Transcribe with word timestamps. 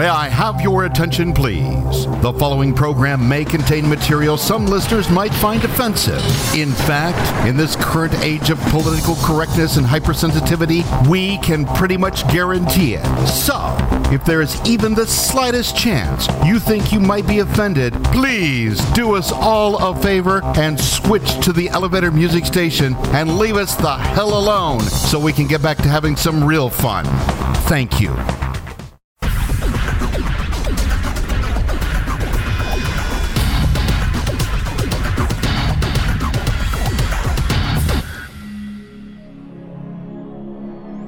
May 0.00 0.08
I 0.08 0.30
have 0.30 0.62
your 0.62 0.86
attention, 0.86 1.34
please? 1.34 2.06
The 2.22 2.32
following 2.38 2.72
program 2.72 3.28
may 3.28 3.44
contain 3.44 3.86
material 3.86 4.38
some 4.38 4.64
listeners 4.64 5.10
might 5.10 5.34
find 5.34 5.62
offensive. 5.62 6.24
In 6.56 6.72
fact, 6.72 7.46
in 7.46 7.54
this 7.54 7.76
current 7.76 8.14
age 8.20 8.48
of 8.48 8.58
political 8.70 9.14
correctness 9.16 9.76
and 9.76 9.86
hypersensitivity, 9.86 10.86
we 11.06 11.36
can 11.40 11.66
pretty 11.66 11.98
much 11.98 12.26
guarantee 12.32 12.94
it. 12.94 13.04
So, 13.26 13.76
if 14.10 14.24
there 14.24 14.40
is 14.40 14.58
even 14.66 14.94
the 14.94 15.06
slightest 15.06 15.76
chance 15.76 16.26
you 16.46 16.58
think 16.58 16.92
you 16.92 17.00
might 17.00 17.26
be 17.26 17.40
offended, 17.40 17.92
please 18.04 18.80
do 18.92 19.16
us 19.16 19.30
all 19.30 19.76
a 19.90 19.94
favor 20.00 20.40
and 20.56 20.80
switch 20.80 21.44
to 21.44 21.52
the 21.52 21.68
elevator 21.68 22.10
music 22.10 22.46
station 22.46 22.94
and 23.12 23.36
leave 23.36 23.56
us 23.56 23.76
the 23.76 23.98
hell 23.98 24.38
alone 24.38 24.80
so 24.80 25.20
we 25.20 25.34
can 25.34 25.46
get 25.46 25.60
back 25.60 25.76
to 25.76 25.90
having 25.90 26.16
some 26.16 26.42
real 26.42 26.70
fun. 26.70 27.04
Thank 27.66 28.00
you. 28.00 28.16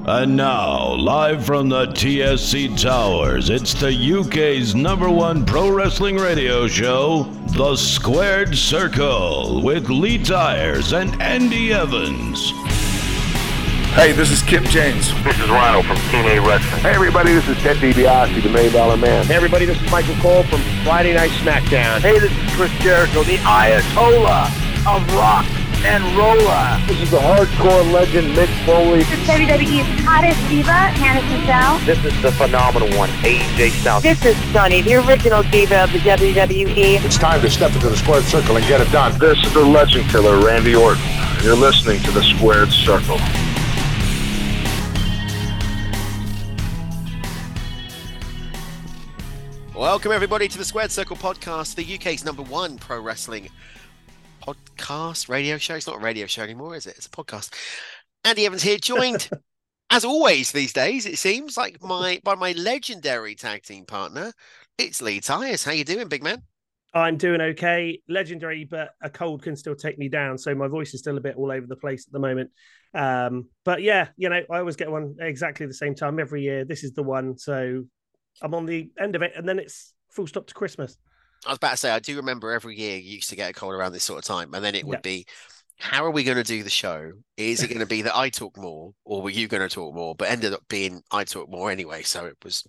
And 0.05 0.35
now, 0.35 0.95
live 0.95 1.45
from 1.45 1.69
the 1.69 1.85
TSC 1.85 2.77
Towers, 2.77 3.49
it's 3.49 3.73
the 3.73 3.87
UK's 3.87 4.75
number 4.75 5.09
one 5.09 5.45
pro 5.45 5.71
wrestling 5.71 6.17
radio 6.17 6.67
show, 6.67 7.23
The 7.55 7.77
Squared 7.77 8.53
Circle, 8.53 9.61
with 9.61 9.89
Lee 9.89 10.21
Tyers 10.21 10.91
and 10.91 11.09
Andy 11.21 11.71
Evans. 11.71 12.51
Hey, 13.95 14.11
this 14.11 14.29
is 14.29 14.41
Kip 14.41 14.63
James. 14.63 15.07
This 15.23 15.39
is 15.39 15.49
Rhino 15.49 15.81
from 15.83 15.95
TNA 15.95 16.45
Wrestling. 16.45 16.81
Hey, 16.81 16.95
everybody, 16.95 17.31
this 17.31 17.47
is 17.47 17.55
Ted 17.59 17.77
DiBiase, 17.77 18.43
the 18.43 18.49
Million 18.49 18.73
Dollar 18.73 18.97
Man. 18.97 19.25
Hey, 19.25 19.35
everybody, 19.35 19.63
this 19.65 19.81
is 19.81 19.89
Michael 19.89 20.15
Cole 20.15 20.43
from 20.43 20.59
Friday 20.83 21.13
Night 21.13 21.31
SmackDown. 21.31 22.01
Hey, 22.01 22.19
this 22.19 22.29
is 22.29 22.55
Chris 22.55 22.71
Jericho, 22.79 23.23
the 23.23 23.37
Ayatollah 23.37 24.47
of 24.85 25.13
rock 25.15 25.62
and 25.85 26.03
roller. 26.15 26.79
This 26.87 27.01
is 27.01 27.11
the 27.11 27.19
hardcore 27.19 27.91
legend 27.91 28.35
Mick 28.37 28.47
Foley. 28.65 28.99
This 28.99 29.11
is 29.11 29.27
WWE's 29.27 30.05
hottest 30.05 30.39
diva, 30.47 30.71
Hannah 30.71 31.19
Cesaro. 31.27 31.85
This 31.85 32.03
is 32.05 32.21
the 32.21 32.31
phenomenal 32.31 32.87
one, 32.97 33.09
AJ 33.19 33.71
Styles. 33.81 34.03
This 34.03 34.23
is 34.23 34.37
Sunny, 34.53 34.81
the 34.81 34.95
original 34.95 35.43
diva 35.43 35.83
of 35.83 35.91
the 35.91 35.99
WWE. 35.99 37.03
It's 37.03 37.17
time 37.17 37.41
to 37.41 37.49
step 37.49 37.73
into 37.73 37.89
the 37.89 37.97
squared 37.97 38.23
circle 38.23 38.55
and 38.55 38.65
get 38.65 38.79
it 38.79 38.89
done. 38.93 39.17
This 39.19 39.37
is 39.43 39.53
the 39.53 39.65
legend 39.65 40.09
killer, 40.09 40.43
Randy 40.45 40.73
Orton. 40.73 41.03
You're 41.43 41.57
listening 41.57 42.01
to 42.03 42.11
the 42.11 42.23
Squared 42.23 42.71
Circle. 42.71 43.19
Welcome, 49.75 50.13
everybody, 50.13 50.47
to 50.47 50.57
the 50.57 50.63
Squared 50.63 50.91
Circle 50.91 51.17
podcast, 51.17 51.75
the 51.75 51.95
UK's 51.95 52.23
number 52.23 52.41
one 52.41 52.77
pro 52.77 53.01
wrestling 53.01 53.49
podcast, 54.43 55.29
radio 55.29 55.57
show. 55.57 55.75
It's 55.75 55.87
not 55.87 55.97
a 55.97 55.99
radio 55.99 56.27
show 56.27 56.43
anymore, 56.43 56.75
is 56.75 56.85
it? 56.85 56.95
It's 56.97 57.07
a 57.07 57.09
podcast. 57.09 57.53
Andy 58.23 58.45
Evans 58.45 58.61
here, 58.61 58.77
joined 58.77 59.29
as 59.89 60.03
always 60.03 60.51
these 60.51 60.73
days. 60.73 61.05
It 61.05 61.17
seems 61.17 61.55
like 61.55 61.81
my 61.81 62.19
by 62.23 62.35
my 62.35 62.51
legendary 62.53 63.35
tag 63.35 63.63
team 63.63 63.85
partner. 63.85 64.33
It's 64.77 65.01
Lee 65.01 65.19
Tyers. 65.19 65.63
How 65.63 65.71
you 65.71 65.85
doing, 65.85 66.07
big 66.07 66.23
man? 66.23 66.41
I'm 66.93 67.17
doing 67.17 67.41
okay. 67.41 68.01
Legendary, 68.07 68.65
but 68.65 68.91
a 69.01 69.09
cold 69.09 69.43
can 69.43 69.55
still 69.55 69.75
take 69.75 69.97
me 69.97 70.09
down, 70.09 70.37
so 70.37 70.53
my 70.53 70.67
voice 70.67 70.93
is 70.93 70.99
still 70.99 71.17
a 71.17 71.21
bit 71.21 71.35
all 71.35 71.51
over 71.51 71.65
the 71.65 71.75
place 71.75 72.05
at 72.07 72.13
the 72.13 72.19
moment. 72.19 72.51
Um, 72.93 73.47
but 73.65 73.81
yeah, 73.81 74.09
you 74.17 74.29
know, 74.29 74.41
I 74.51 74.59
always 74.59 74.75
get 74.75 74.91
one 74.91 75.15
exactly 75.19 75.65
the 75.65 75.73
same 75.73 75.95
time 75.95 76.19
every 76.19 76.43
year. 76.43 76.65
This 76.65 76.83
is 76.83 76.93
the 76.93 77.03
one, 77.03 77.37
so 77.37 77.83
I'm 78.41 78.53
on 78.53 78.65
the 78.65 78.91
end 78.99 79.15
of 79.15 79.21
it, 79.21 79.33
and 79.35 79.47
then 79.47 79.57
it's 79.57 79.93
full 80.11 80.27
stop 80.27 80.47
to 80.47 80.53
Christmas. 80.53 80.97
I 81.45 81.49
was 81.49 81.57
about 81.57 81.71
to 81.71 81.77
say, 81.77 81.91
I 81.91 81.99
do 81.99 82.15
remember 82.17 82.51
every 82.51 82.77
year 82.77 82.97
you 82.97 83.15
used 83.15 83.29
to 83.29 83.35
get 83.35 83.49
a 83.49 83.53
cold 83.53 83.73
around 83.73 83.93
this 83.93 84.03
sort 84.03 84.19
of 84.19 84.25
time, 84.25 84.53
and 84.53 84.63
then 84.63 84.75
it 84.75 84.85
would 84.85 84.99
yeah. 84.99 85.01
be, 85.01 85.25
how 85.77 86.05
are 86.05 86.11
we 86.11 86.23
going 86.23 86.37
to 86.37 86.43
do 86.43 86.63
the 86.63 86.69
show? 86.69 87.11
Is 87.37 87.61
it 87.61 87.67
going 87.67 87.79
to 87.79 87.85
be 87.85 88.03
that 88.03 88.15
I 88.15 88.29
talk 88.29 88.57
more, 88.57 88.93
or 89.03 89.21
were 89.21 89.29
you 89.29 89.47
going 89.47 89.67
to 89.67 89.73
talk 89.73 89.93
more? 89.93 90.15
But 90.15 90.29
ended 90.29 90.53
up 90.53 90.61
being 90.69 91.01
I 91.11 91.23
talk 91.23 91.49
more 91.49 91.71
anyway, 91.71 92.03
so 92.03 92.25
it 92.25 92.37
was. 92.43 92.63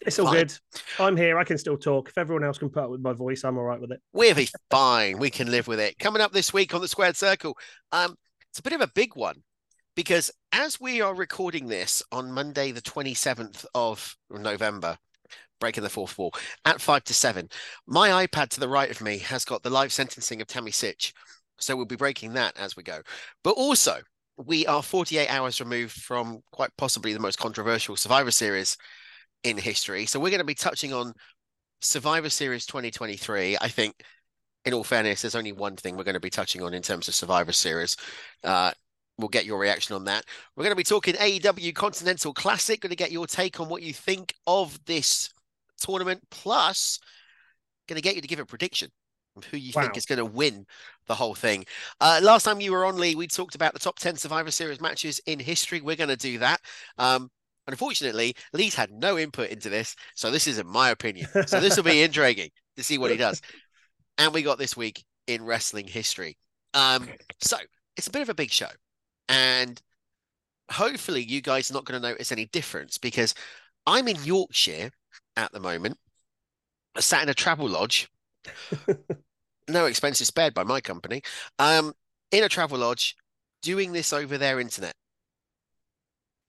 It's 0.00 0.18
all 0.18 0.26
fine. 0.26 0.34
good. 0.34 0.52
I'm 0.98 1.16
here. 1.16 1.38
I 1.38 1.44
can 1.44 1.58
still 1.58 1.76
talk. 1.76 2.08
If 2.08 2.18
everyone 2.18 2.44
else 2.44 2.58
can 2.58 2.70
put 2.70 2.84
up 2.84 2.90
with 2.90 3.00
my 3.00 3.12
voice, 3.12 3.44
I'm 3.44 3.58
all 3.58 3.64
right 3.64 3.80
with 3.80 3.92
it. 3.92 4.00
We'll 4.12 4.34
be 4.34 4.48
fine. 4.70 5.18
We 5.18 5.30
can 5.30 5.50
live 5.50 5.68
with 5.68 5.80
it. 5.80 5.98
Coming 5.98 6.22
up 6.22 6.32
this 6.32 6.52
week 6.52 6.74
on 6.74 6.80
the 6.80 6.88
Squared 6.88 7.16
Circle, 7.16 7.56
um, 7.92 8.16
it's 8.50 8.60
a 8.60 8.62
bit 8.62 8.72
of 8.72 8.80
a 8.80 8.90
big 8.94 9.14
one 9.14 9.42
because 9.94 10.30
as 10.52 10.80
we 10.80 11.00
are 11.00 11.14
recording 11.14 11.66
this 11.66 12.02
on 12.12 12.32
Monday, 12.32 12.70
the 12.70 12.80
27th 12.80 13.66
of 13.74 14.16
November, 14.30 14.96
breaking 15.58 15.82
the 15.82 15.90
fourth 15.90 16.16
wall 16.18 16.32
at 16.64 16.80
five 16.80 17.04
to 17.04 17.14
seven. 17.14 17.48
My 17.86 18.26
iPad 18.26 18.48
to 18.50 18.60
the 18.60 18.68
right 18.68 18.90
of 18.90 19.00
me 19.00 19.18
has 19.18 19.44
got 19.44 19.62
the 19.62 19.70
live 19.70 19.92
sentencing 19.92 20.40
of 20.40 20.46
Tammy 20.46 20.70
Sytch. 20.70 21.12
So 21.58 21.76
we'll 21.76 21.86
be 21.86 21.96
breaking 21.96 22.34
that 22.34 22.56
as 22.56 22.76
we 22.76 22.82
go. 22.82 23.00
But 23.42 23.52
also, 23.52 24.00
we 24.36 24.66
are 24.66 24.82
48 24.82 25.28
hours 25.28 25.60
removed 25.60 25.92
from 25.92 26.40
quite 26.52 26.70
possibly 26.78 27.12
the 27.12 27.18
most 27.18 27.38
controversial 27.38 27.96
Survivor 27.96 28.30
Series 28.30 28.76
in 29.42 29.58
history. 29.58 30.06
So 30.06 30.20
we're 30.20 30.30
going 30.30 30.38
to 30.38 30.44
be 30.44 30.54
touching 30.54 30.92
on 30.92 31.12
Survivor 31.80 32.30
Series 32.30 32.64
2023. 32.66 33.56
I 33.60 33.68
think, 33.68 33.94
in 34.64 34.74
all 34.74 34.84
fairness, 34.84 35.22
there's 35.22 35.34
only 35.34 35.52
one 35.52 35.76
thing 35.76 35.96
we're 35.96 36.04
going 36.04 36.14
to 36.14 36.20
be 36.20 36.30
touching 36.30 36.62
on 36.62 36.74
in 36.74 36.82
terms 36.82 37.08
of 37.08 37.14
Survivor 37.14 37.52
Series. 37.52 37.96
Uh, 38.44 38.70
we'll 39.18 39.28
get 39.28 39.44
your 39.44 39.58
reaction 39.58 39.96
on 39.96 40.04
that. 40.04 40.24
We're 40.54 40.64
going 40.64 40.72
to 40.72 40.76
be 40.76 40.84
talking 40.84 41.14
AEW 41.14 41.74
Continental 41.74 42.32
Classic. 42.32 42.80
Going 42.80 42.90
to 42.90 42.96
get 42.96 43.12
your 43.12 43.26
take 43.26 43.60
on 43.60 43.68
what 43.68 43.82
you 43.82 43.92
think 43.92 44.34
of 44.46 44.78
this 44.86 45.30
tournament. 45.78 46.22
Plus, 46.30 46.98
going 47.88 47.96
to 47.96 48.02
get 48.02 48.14
you 48.14 48.22
to 48.22 48.28
give 48.28 48.38
a 48.38 48.46
prediction 48.46 48.90
of 49.36 49.44
who 49.44 49.56
you 49.56 49.72
wow. 49.74 49.82
think 49.82 49.96
is 49.96 50.06
going 50.06 50.18
to 50.18 50.24
win 50.24 50.66
the 51.06 51.14
whole 51.14 51.34
thing. 51.34 51.64
Uh, 52.00 52.20
last 52.22 52.44
time 52.44 52.60
you 52.60 52.72
were 52.72 52.84
on, 52.84 52.96
Lee, 52.96 53.14
we 53.14 53.26
talked 53.26 53.54
about 53.54 53.72
the 53.72 53.78
top 53.78 53.98
10 53.98 54.16
Survivor 54.16 54.50
Series 54.50 54.80
matches 54.80 55.20
in 55.26 55.38
history. 55.38 55.80
We're 55.80 55.96
going 55.96 56.08
to 56.08 56.16
do 56.16 56.38
that. 56.38 56.60
Um, 56.98 57.30
unfortunately, 57.66 58.34
Lee's 58.52 58.74
had 58.74 58.90
no 58.90 59.18
input 59.18 59.50
into 59.50 59.68
this. 59.68 59.96
So 60.14 60.30
this 60.30 60.46
isn't 60.46 60.68
my 60.68 60.90
opinion. 60.90 61.28
So 61.46 61.60
this 61.60 61.76
will 61.76 61.84
be 61.84 62.02
intriguing 62.02 62.50
to 62.76 62.82
see 62.82 62.98
what 62.98 63.10
he 63.10 63.16
does. 63.16 63.40
And 64.18 64.34
we 64.34 64.42
got 64.42 64.58
this 64.58 64.76
week 64.76 65.04
in 65.26 65.44
wrestling 65.44 65.86
history. 65.86 66.36
Um, 66.74 67.08
so 67.40 67.56
it's 67.96 68.08
a 68.08 68.10
bit 68.10 68.22
of 68.22 68.28
a 68.28 68.34
big 68.34 68.50
show. 68.50 68.68
And 69.28 69.80
hopefully 70.70 71.22
you 71.22 71.40
guys 71.40 71.70
are 71.70 71.74
not 71.74 71.84
going 71.84 72.00
to 72.00 72.08
notice 72.08 72.32
any 72.32 72.46
difference 72.46 72.98
because 72.98 73.34
I'm 73.86 74.08
in 74.08 74.22
Yorkshire 74.24 74.90
at 75.38 75.52
the 75.52 75.60
moment. 75.60 75.96
I 76.96 77.00
sat 77.00 77.22
in 77.22 77.28
a 77.28 77.34
travel 77.34 77.68
lodge. 77.68 78.10
no 79.68 79.86
expenses 79.86 80.26
spared 80.26 80.52
by 80.52 80.64
my 80.64 80.80
company. 80.80 81.22
Um, 81.58 81.94
in 82.32 82.44
a 82.44 82.48
travel 82.48 82.78
lodge, 82.78 83.16
doing 83.62 83.92
this 83.92 84.12
over 84.12 84.36
their 84.36 84.60
internet. 84.60 84.94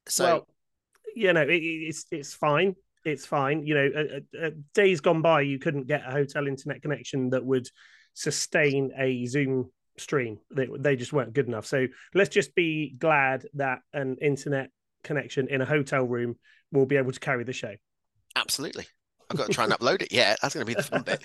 So, 0.07 0.23
well, 0.25 0.47
you 1.15 1.31
know, 1.31 1.41
it, 1.41 1.53
it's 1.53 2.05
it's 2.11 2.33
fine. 2.33 2.75
It's 3.05 3.25
fine. 3.25 3.65
You 3.65 3.75
know, 3.75 3.89
uh, 3.95 4.45
uh, 4.45 4.49
days 4.73 4.99
gone 5.01 5.21
by, 5.21 5.41
you 5.41 5.59
couldn't 5.59 5.87
get 5.87 6.03
a 6.05 6.11
hotel 6.11 6.47
internet 6.47 6.81
connection 6.81 7.29
that 7.29 7.45
would 7.45 7.67
sustain 8.15 8.91
a 8.97 9.25
Zoom 9.27 9.71
stream. 9.97 10.39
They 10.51 10.67
they 10.77 10.95
just 10.95 11.13
weren't 11.13 11.33
good 11.33 11.47
enough. 11.47 11.67
So 11.67 11.87
let's 12.15 12.29
just 12.29 12.55
be 12.55 12.95
glad 12.97 13.45
that 13.53 13.79
an 13.93 14.17
internet 14.19 14.71
connection 15.03 15.47
in 15.47 15.61
a 15.61 15.65
hotel 15.65 16.03
room 16.03 16.37
will 16.71 16.87
be 16.87 16.97
able 16.97 17.11
to 17.11 17.19
carry 17.19 17.43
the 17.43 17.53
show. 17.53 17.75
Absolutely. 18.35 18.85
I've 19.29 19.37
got 19.37 19.47
to 19.47 19.53
try 19.53 19.65
and 19.65 19.73
upload 19.73 20.01
it. 20.01 20.11
Yeah, 20.11 20.35
that's 20.41 20.53
going 20.53 20.65
to 20.65 20.69
be 20.69 20.75
the 20.75 20.83
fun 20.83 21.03
bit. 21.03 21.23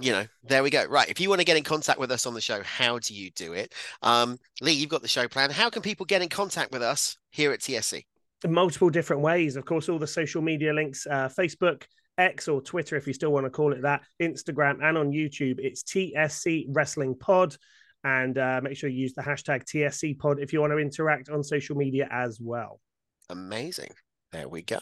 You 0.00 0.12
know, 0.12 0.26
there 0.44 0.62
we 0.62 0.70
go. 0.70 0.84
Right. 0.84 1.08
If 1.08 1.18
you 1.18 1.28
want 1.28 1.40
to 1.40 1.44
get 1.44 1.56
in 1.56 1.64
contact 1.64 1.98
with 1.98 2.12
us 2.12 2.24
on 2.24 2.32
the 2.32 2.40
show, 2.40 2.62
how 2.62 3.00
do 3.00 3.14
you 3.14 3.32
do 3.32 3.52
it? 3.52 3.74
Um, 4.00 4.38
Lee, 4.60 4.72
you've 4.72 4.90
got 4.90 5.02
the 5.02 5.08
show 5.08 5.26
plan. 5.26 5.50
How 5.50 5.70
can 5.70 5.82
people 5.82 6.06
get 6.06 6.22
in 6.22 6.28
contact 6.28 6.70
with 6.70 6.82
us 6.82 7.16
here 7.30 7.50
at 7.50 7.58
TSC? 7.58 8.04
multiple 8.46 8.90
different 8.90 9.22
ways. 9.22 9.56
Of 9.56 9.64
course, 9.64 9.88
all 9.88 9.98
the 9.98 10.06
social 10.06 10.42
media 10.42 10.72
links, 10.72 11.06
uh, 11.06 11.28
Facebook, 11.28 11.82
X 12.18 12.48
or 12.48 12.60
Twitter, 12.60 12.96
if 12.96 13.06
you 13.06 13.12
still 13.12 13.30
want 13.30 13.46
to 13.46 13.50
call 13.50 13.72
it 13.72 13.82
that, 13.82 14.02
Instagram, 14.20 14.78
and 14.82 14.96
on 14.98 15.10
YouTube. 15.10 15.56
It's 15.58 15.82
TSC 15.82 16.66
Wrestling 16.68 17.16
Pod. 17.16 17.56
And 18.04 18.38
uh, 18.38 18.60
make 18.62 18.76
sure 18.76 18.88
you 18.88 19.00
use 19.00 19.14
the 19.14 19.22
hashtag 19.22 19.64
TSC 19.64 20.18
Pod 20.18 20.38
if 20.40 20.52
you 20.52 20.60
want 20.60 20.72
to 20.72 20.78
interact 20.78 21.28
on 21.30 21.42
social 21.42 21.76
media 21.76 22.08
as 22.10 22.38
well. 22.40 22.80
Amazing. 23.28 23.90
There 24.32 24.48
we 24.48 24.62
go. 24.62 24.78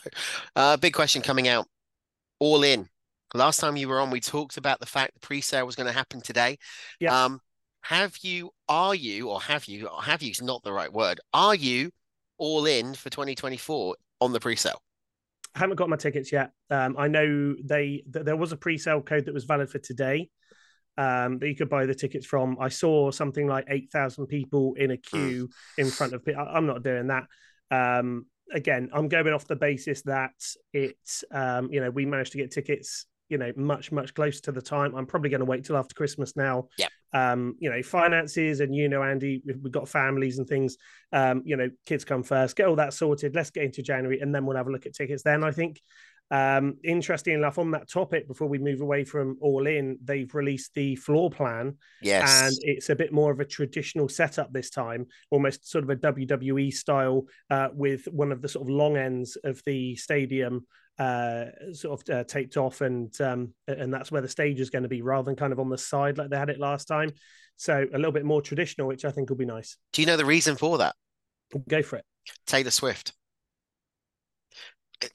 Uh, 0.54 0.76
big 0.76 0.92
question 0.92 1.22
coming 1.22 1.48
out. 1.48 1.66
All 2.38 2.62
in. 2.62 2.88
Last 3.34 3.58
time 3.58 3.76
you 3.76 3.88
were 3.88 4.00
on, 4.00 4.10
we 4.10 4.20
talked 4.20 4.56
about 4.56 4.80
the 4.80 4.86
fact 4.86 5.14
the 5.14 5.20
pre-sale 5.20 5.66
was 5.66 5.76
going 5.76 5.86
to 5.86 5.92
happen 5.92 6.20
today. 6.20 6.58
Yeah. 7.00 7.24
Um, 7.24 7.40
have 7.82 8.16
you? 8.22 8.50
Are 8.68 8.94
you? 8.94 9.28
Or 9.28 9.40
have 9.40 9.66
you? 9.66 9.88
Or 9.88 10.02
have 10.02 10.22
you? 10.22 10.30
Is 10.30 10.42
not 10.42 10.62
the 10.62 10.72
right 10.72 10.92
word. 10.92 11.20
Are 11.32 11.54
you 11.54 11.90
all 12.38 12.66
in 12.66 12.94
for 12.94 13.10
2024 13.10 13.96
on 14.20 14.32
the 14.32 14.40
pre-sale? 14.40 14.80
I 15.54 15.60
haven't 15.60 15.76
got 15.76 15.88
my 15.88 15.96
tickets 15.96 16.32
yet. 16.32 16.50
Um, 16.70 16.96
I 16.98 17.08
know 17.08 17.54
they 17.64 18.02
th- 18.12 18.24
there 18.24 18.36
was 18.36 18.52
a 18.52 18.56
pre-sale 18.56 19.00
code 19.00 19.26
that 19.26 19.34
was 19.34 19.44
valid 19.44 19.70
for 19.70 19.78
today 19.78 20.28
um, 20.98 21.38
that 21.38 21.48
you 21.48 21.56
could 21.56 21.70
buy 21.70 21.86
the 21.86 21.94
tickets 21.94 22.26
from. 22.26 22.56
I 22.60 22.68
saw 22.68 23.10
something 23.10 23.46
like 23.46 23.64
eight 23.68 23.90
thousand 23.90 24.26
people 24.26 24.74
in 24.74 24.90
a 24.90 24.96
queue 24.96 25.48
in 25.78 25.90
front 25.90 26.12
of. 26.12 26.22
I'm 26.36 26.66
not 26.66 26.82
doing 26.82 27.06
that. 27.06 27.24
Um, 27.70 28.26
again, 28.52 28.90
I'm 28.92 29.08
going 29.08 29.32
off 29.32 29.46
the 29.46 29.56
basis 29.56 30.02
that 30.02 30.32
it's, 30.72 31.24
um, 31.30 31.68
you 31.72 31.80
know, 31.80 31.90
we 31.90 32.06
managed 32.06 32.32
to 32.32 32.38
get 32.38 32.50
tickets, 32.50 33.06
you 33.28 33.38
know, 33.38 33.52
much, 33.56 33.90
much 33.92 34.14
closer 34.14 34.40
to 34.42 34.52
the 34.52 34.62
time. 34.62 34.94
I'm 34.94 35.06
probably 35.06 35.30
going 35.30 35.40
to 35.40 35.46
wait 35.46 35.64
till 35.64 35.76
after 35.76 35.94
Christmas 35.94 36.36
now. 36.36 36.68
Yeah. 36.78 36.88
Um, 37.12 37.56
you 37.58 37.70
know, 37.70 37.82
finances 37.82 38.60
and, 38.60 38.74
you 38.74 38.88
know, 38.88 39.02
Andy, 39.02 39.42
we've 39.44 39.72
got 39.72 39.88
families 39.88 40.38
and 40.38 40.46
things. 40.46 40.76
Um, 41.12 41.42
you 41.44 41.56
know, 41.56 41.70
kids 41.86 42.04
come 42.04 42.22
first, 42.22 42.56
get 42.56 42.66
all 42.66 42.76
that 42.76 42.92
sorted. 42.92 43.34
Let's 43.34 43.50
get 43.50 43.64
into 43.64 43.82
January 43.82 44.20
and 44.20 44.34
then 44.34 44.44
we'll 44.44 44.56
have 44.56 44.68
a 44.68 44.72
look 44.72 44.86
at 44.86 44.94
tickets 44.94 45.22
then. 45.22 45.42
I 45.42 45.50
think 45.50 45.80
um, 46.30 46.76
interesting 46.82 47.34
enough, 47.34 47.58
on 47.58 47.70
that 47.72 47.90
topic, 47.90 48.26
before 48.26 48.48
we 48.48 48.58
move 48.58 48.80
away 48.80 49.04
from 49.04 49.36
All 49.40 49.66
In, 49.66 49.98
they've 50.02 50.34
released 50.34 50.74
the 50.74 50.96
floor 50.96 51.30
plan. 51.30 51.76
Yes. 52.02 52.42
And 52.42 52.56
it's 52.62 52.90
a 52.90 52.96
bit 52.96 53.12
more 53.12 53.30
of 53.30 53.40
a 53.40 53.44
traditional 53.44 54.08
setup 54.08 54.52
this 54.52 54.70
time, 54.70 55.06
almost 55.30 55.70
sort 55.70 55.84
of 55.84 55.90
a 55.90 55.96
WWE 55.96 56.72
style, 56.72 57.26
uh, 57.50 57.68
with 57.72 58.06
one 58.06 58.32
of 58.32 58.42
the 58.42 58.48
sort 58.48 58.66
of 58.66 58.70
long 58.70 58.96
ends 58.96 59.36
of 59.44 59.62
the 59.66 59.96
stadium 59.96 60.66
uh, 60.98 61.46
sort 61.72 62.00
of 62.00 62.14
uh, 62.14 62.24
taped 62.24 62.56
off, 62.56 62.80
and 62.80 63.18
um, 63.20 63.52
and 63.68 63.92
that's 63.92 64.10
where 64.10 64.22
the 64.22 64.28
stage 64.28 64.60
is 64.60 64.70
going 64.70 64.82
to 64.82 64.88
be, 64.88 65.02
rather 65.02 65.26
than 65.26 65.36
kind 65.36 65.52
of 65.52 65.60
on 65.60 65.68
the 65.68 65.78
side 65.78 66.18
like 66.18 66.30
they 66.30 66.38
had 66.38 66.50
it 66.50 66.58
last 66.58 66.86
time. 66.86 67.12
So 67.56 67.86
a 67.92 67.96
little 67.96 68.12
bit 68.12 68.24
more 68.24 68.42
traditional, 68.42 68.86
which 68.88 69.04
I 69.04 69.10
think 69.10 69.30
will 69.30 69.36
be 69.36 69.46
nice. 69.46 69.76
Do 69.92 70.02
you 70.02 70.06
know 70.06 70.16
the 70.16 70.24
reason 70.24 70.56
for 70.56 70.78
that? 70.78 70.94
Go 71.68 71.82
for 71.82 71.96
it. 71.96 72.04
Taylor 72.46 72.70
Swift. 72.70 73.12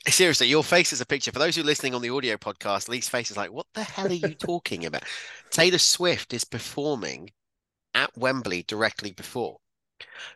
Seriously, 0.07 0.47
your 0.47 0.63
face 0.63 0.93
is 0.93 1.01
a 1.01 1.05
picture. 1.05 1.31
For 1.31 1.39
those 1.39 1.55
who 1.55 1.63
are 1.63 1.65
listening 1.65 1.95
on 1.95 2.01
the 2.01 2.09
audio 2.09 2.37
podcast, 2.37 2.87
Lee's 2.87 3.09
face 3.09 3.31
is 3.31 3.37
like, 3.37 3.51
what 3.51 3.65
the 3.73 3.83
hell 3.83 4.07
are 4.07 4.13
you 4.13 4.35
talking 4.35 4.85
about? 4.85 5.03
Taylor 5.49 5.79
Swift 5.79 6.33
is 6.33 6.43
performing 6.43 7.31
at 7.95 8.15
Wembley 8.15 8.63
directly 8.67 9.11
before. 9.11 9.57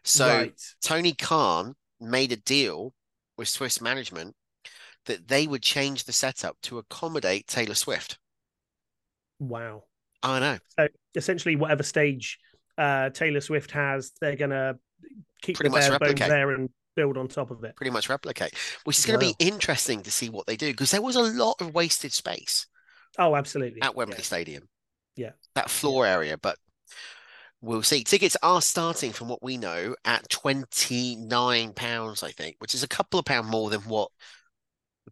So 0.04 0.28
Right. 0.28 0.62
Tony 0.82 1.14
Khan 1.14 1.76
made 2.00 2.32
a 2.32 2.38
deal 2.38 2.94
with 3.38 3.48
Swiss 3.48 3.82
management 3.82 4.36
that 5.06 5.28
they 5.28 5.48
would 5.48 5.62
change 5.62 6.06
the 6.06 6.12
setup 6.12 6.58
to 6.64 6.80
accommodate 6.80 7.48
Taylor 7.48 7.76
Swift. 7.76 8.18
Wow. 9.40 9.84
I 10.24 10.40
know. 10.40 10.58
So 10.80 10.88
essentially, 11.14 11.56
whatever 11.56 11.84
stage 11.84 12.40
uh, 12.78 13.10
Taylor 13.12 13.42
Swift 13.42 13.72
has, 13.72 14.12
they're 14.20 14.36
going 14.36 14.52
to 14.52 14.78
keep 15.42 15.58
Pretty 15.58 15.70
the 15.70 15.80
bare 15.80 16.00
bones 16.00 16.20
there 16.20 16.52
and 16.52 16.70
build 16.96 17.18
on 17.18 17.28
top 17.28 17.52
of 17.52 17.64
it. 17.64 17.76
Pretty 17.76 17.92
much 17.92 18.10
replicate, 18.10 18.54
which 18.86 18.98
is 19.00 19.06
going 19.06 19.20
to 19.20 19.26
Wow. 19.26 19.34
be 19.38 19.46
interesting 19.46 20.02
to 20.04 20.12
see 20.12 20.30
what 20.30 20.46
they 20.48 20.56
do 20.56 20.72
because 20.72 20.92
there 20.92 21.02
was 21.02 21.16
a 21.16 21.22
lot 21.22 21.60
of 21.62 21.74
wasted 21.74 22.14
space 22.14 22.68
Oh, 23.18 23.36
absolutely. 23.36 23.82
at 23.82 23.96
Wembley 23.96 24.18
Yeah. 24.18 24.24
Stadium. 24.24 24.70
Yeah. 25.16 25.32
that 25.56 25.70
floor 25.70 26.06
area, 26.06 26.38
but 26.38 26.58
we'll 27.62 27.84
see. 27.84 28.04
Tickets 28.04 28.36
are 28.44 28.62
starting 28.62 29.12
from 29.14 29.30
what 29.30 29.42
we 29.44 29.58
know 29.58 29.96
at 30.04 30.28
twenty 30.30 31.16
nine 31.16 31.74
pounds, 31.74 32.24
I 32.24 32.32
think, 32.32 32.58
which 32.60 32.74
is 32.76 32.84
a 32.84 32.88
couple 32.88 33.20
of 33.20 33.26
pound 33.26 33.48
more 33.48 33.70
than 33.70 33.82
what 33.82 34.12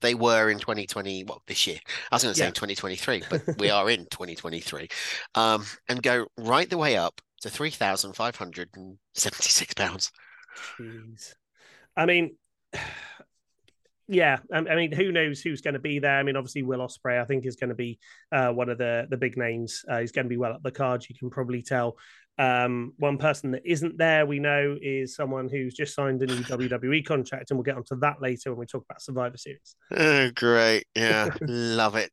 they 0.02 0.16
were 0.16 0.50
in 0.50 0.58
2020 0.58 1.24
well 1.26 1.44
this 1.46 1.68
year 1.68 1.78
i 2.12 2.16
was 2.16 2.24
going 2.24 2.34
to 2.34 2.40
say 2.40 2.46
Yeah. 2.46 2.50
2023 2.50 3.22
but 3.30 3.44
we 3.60 3.70
are 3.70 3.88
in 3.92 4.08
2023 4.08 4.88
um 5.36 5.64
and 5.88 6.02
go 6.02 6.26
right 6.36 6.68
the 6.68 6.80
way 6.80 6.98
up 6.98 7.22
to 7.42 7.50
3576 7.52 9.74
pounds 9.76 10.12
Jeez. 10.80 11.34
I 11.96 12.06
mean, 12.06 12.36
yeah. 14.08 14.40
I, 14.52 14.58
I 14.58 14.76
mean, 14.76 14.92
who 14.92 15.12
knows 15.12 15.42
who's 15.42 15.62
going 15.62 15.76
to 15.76 15.80
be 15.80 16.00
there? 16.00 16.18
I 16.18 16.24
mean, 16.24 16.36
obviously, 16.36 16.64
Will 16.64 16.80
Ospreay, 16.80 17.22
I 17.22 17.26
think, 17.26 17.46
is 17.46 17.56
going 17.56 17.70
to 17.70 17.76
be 17.76 18.00
uh, 18.32 18.50
one 18.50 18.70
of 18.70 18.78
the 18.78 19.08
the 19.10 19.18
big 19.18 19.38
names. 19.38 19.84
Uh, 19.90 20.00
he's 20.00 20.12
going 20.12 20.26
to 20.26 20.30
be 20.30 20.38
well 20.38 20.54
up 20.54 20.64
the 20.64 20.72
cards. 20.72 21.10
You 21.10 21.16
can 21.16 21.30
probably 21.30 21.62
tell. 21.62 21.98
Um, 22.40 22.94
one 22.98 23.20
person 23.20 23.52
that 23.52 23.62
isn't 23.64 23.98
there, 24.00 24.26
we 24.26 24.40
know, 24.40 24.76
is 24.82 25.16
someone 25.16 25.50
who's 25.50 25.76
just 25.76 25.94
signed 25.94 26.22
a 26.24 26.26
new 26.26 26.36
WWE 26.44 27.06
contract, 27.06 27.52
and 27.52 27.58
we'll 27.58 27.64
get 27.64 27.76
onto 27.76 27.96
that 28.00 28.22
later 28.22 28.52
when 28.52 28.60
we 28.60 28.66
talk 28.66 28.84
about 28.90 29.02
Survivor 29.02 29.38
Series. 29.38 29.76
Oh, 29.92 30.32
great. 30.32 30.86
Yeah, 30.96 31.30
love 31.42 31.96
it. 31.96 32.12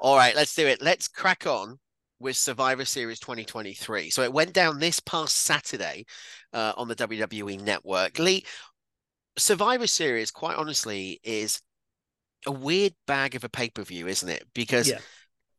All 0.00 0.16
right, 0.16 0.34
let's 0.34 0.54
do 0.54 0.66
it. 0.66 0.80
Let's 0.80 1.08
crack 1.08 1.46
on 1.46 1.78
with 2.20 2.36
Survivor 2.36 2.84
Series 2.84 3.20
2023. 3.20 4.10
So 4.10 4.22
it 4.22 4.32
went 4.32 4.52
down 4.52 4.78
this 4.78 5.00
past 5.00 5.36
Saturday 5.36 6.06
uh, 6.52 6.72
on 6.76 6.88
the 6.88 6.96
WWE 6.96 7.60
network. 7.60 8.18
Lee, 8.18 8.44
Survivor 9.36 9.86
Series, 9.86 10.30
quite 10.30 10.56
honestly, 10.56 11.20
is 11.22 11.60
a 12.46 12.52
weird 12.52 12.94
bag 13.06 13.34
of 13.34 13.44
a 13.44 13.48
pay 13.48 13.70
per 13.70 13.82
view, 13.84 14.06
isn't 14.08 14.28
it? 14.28 14.44
Because 14.54 14.88
Yeah. 14.88 15.00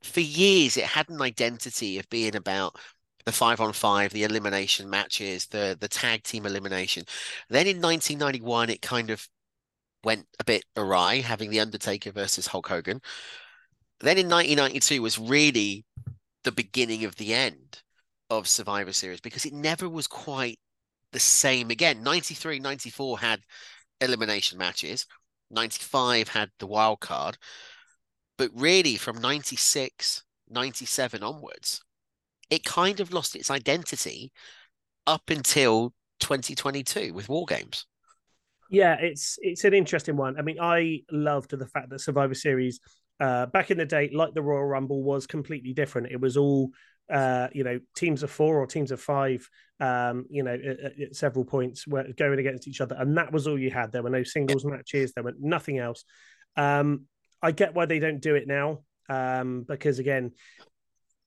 for 0.04 0.22
years 0.22 0.78
it 0.78 0.86
had 0.86 1.10
an 1.10 1.22
identity 1.22 2.00
of 2.00 2.10
being 2.10 2.36
about 2.36 2.78
the 3.26 3.32
five 3.32 3.62
on 3.62 3.74
five, 3.74 4.12
the 4.14 4.24
elimination 4.24 4.90
matches, 4.90 5.48
the 5.48 5.78
the 5.80 5.88
tag 5.90 6.24
team 6.24 6.46
elimination. 6.46 7.06
Then 7.50 7.68
in 7.68 7.82
1991, 7.82 8.70
it 8.70 8.82
kind 8.82 9.10
of 9.10 9.28
went 10.04 10.28
a 10.40 10.44
bit 10.46 10.66
awry, 10.78 11.18
having 11.22 11.50
the 11.52 11.60
Undertaker 11.62 12.12
versus 12.12 12.48
Hulk 12.48 12.68
Hogan. 12.68 13.02
Then 14.02 14.18
in 14.18 14.28
1992 14.30 15.02
was 15.02 15.18
really 15.20 15.86
the 16.44 16.52
beginning 16.52 17.06
of 17.06 17.16
the 17.18 17.34
end 17.34 17.84
of 18.30 18.48
Survivor 18.48 18.94
Series 18.94 19.22
because 19.22 19.46
it 19.46 19.54
never 19.54 19.90
was 19.90 20.08
quite 20.08 20.60
the 21.12 21.20
same 21.20 21.70
again. 21.70 22.04
93, 22.04 22.60
94 22.60 23.20
had 23.20 23.42
elimination 24.02 24.58
matches. 24.58 25.06
95 25.52 26.30
had 26.30 26.50
the 26.60 26.68
wild 26.68 27.00
card. 27.00 27.38
But 28.38 28.52
really 28.54 28.96
from 28.96 29.20
96, 29.20 30.24
97 30.50 31.24
onwards, 31.24 31.82
it 32.50 32.64
kind 32.64 33.00
of 33.00 33.12
lost 33.12 33.36
its 33.36 33.52
identity 33.52 34.32
up 35.06 35.30
until 35.30 35.94
2022 36.20 37.14
with 37.14 37.30
War 37.30 37.46
Games. 37.46 37.86
Yeah, 38.72 38.98
it's 39.00 39.40
it's 39.42 39.64
an 39.64 39.74
interesting 39.74 40.16
one. 40.16 40.38
I 40.38 40.44
mean, 40.44 40.58
I 40.62 41.02
loved 41.12 41.58
the 41.58 41.66
fact 41.66 41.90
that 41.90 42.00
Survivor 42.00 42.36
Series 42.36 42.80
uh, 43.20 43.48
back 43.48 43.72
in 43.72 43.78
the 43.78 43.86
day, 43.86 44.12
like 44.14 44.34
the 44.34 44.44
Royal 44.44 44.66
Rumble, 44.66 45.02
was 45.02 45.26
completely 45.26 45.74
different. 45.74 46.12
It 46.12 46.22
was 46.22 46.38
all 46.38 46.70
uh, 47.10 47.48
you 47.54 47.64
know, 47.64 47.80
teams 47.96 48.24
of 48.24 48.32
four 48.32 48.58
or 48.58 48.68
teams 48.68 48.92
of 48.92 49.02
five, 49.02 49.48
um, 49.80 50.26
you 50.30 50.44
know, 50.44 50.54
at, 50.54 51.00
at- 51.02 51.16
several 51.16 51.46
points 51.46 51.88
were 51.88 52.06
going 52.18 52.40
against 52.40 52.68
each 52.68 52.82
other, 52.82 52.96
and 53.00 53.18
that 53.18 53.32
was 53.32 53.48
all 53.48 53.58
you 53.58 53.72
had. 53.72 53.92
There 53.92 54.04
were 54.04 54.10
no 54.10 54.24
singles 54.24 54.66
matches. 54.66 55.14
There 55.14 55.24
were 55.24 55.36
nothing 55.40 55.80
else. 55.80 56.04
Um, 56.56 57.06
I 57.42 57.52
get 57.52 57.74
why 57.74 57.86
they 57.86 58.00
don't 58.00 58.22
do 58.22 58.36
it 58.36 58.48
now, 58.48 58.80
um, 59.10 59.66
because 59.68 60.00
again, 60.00 60.32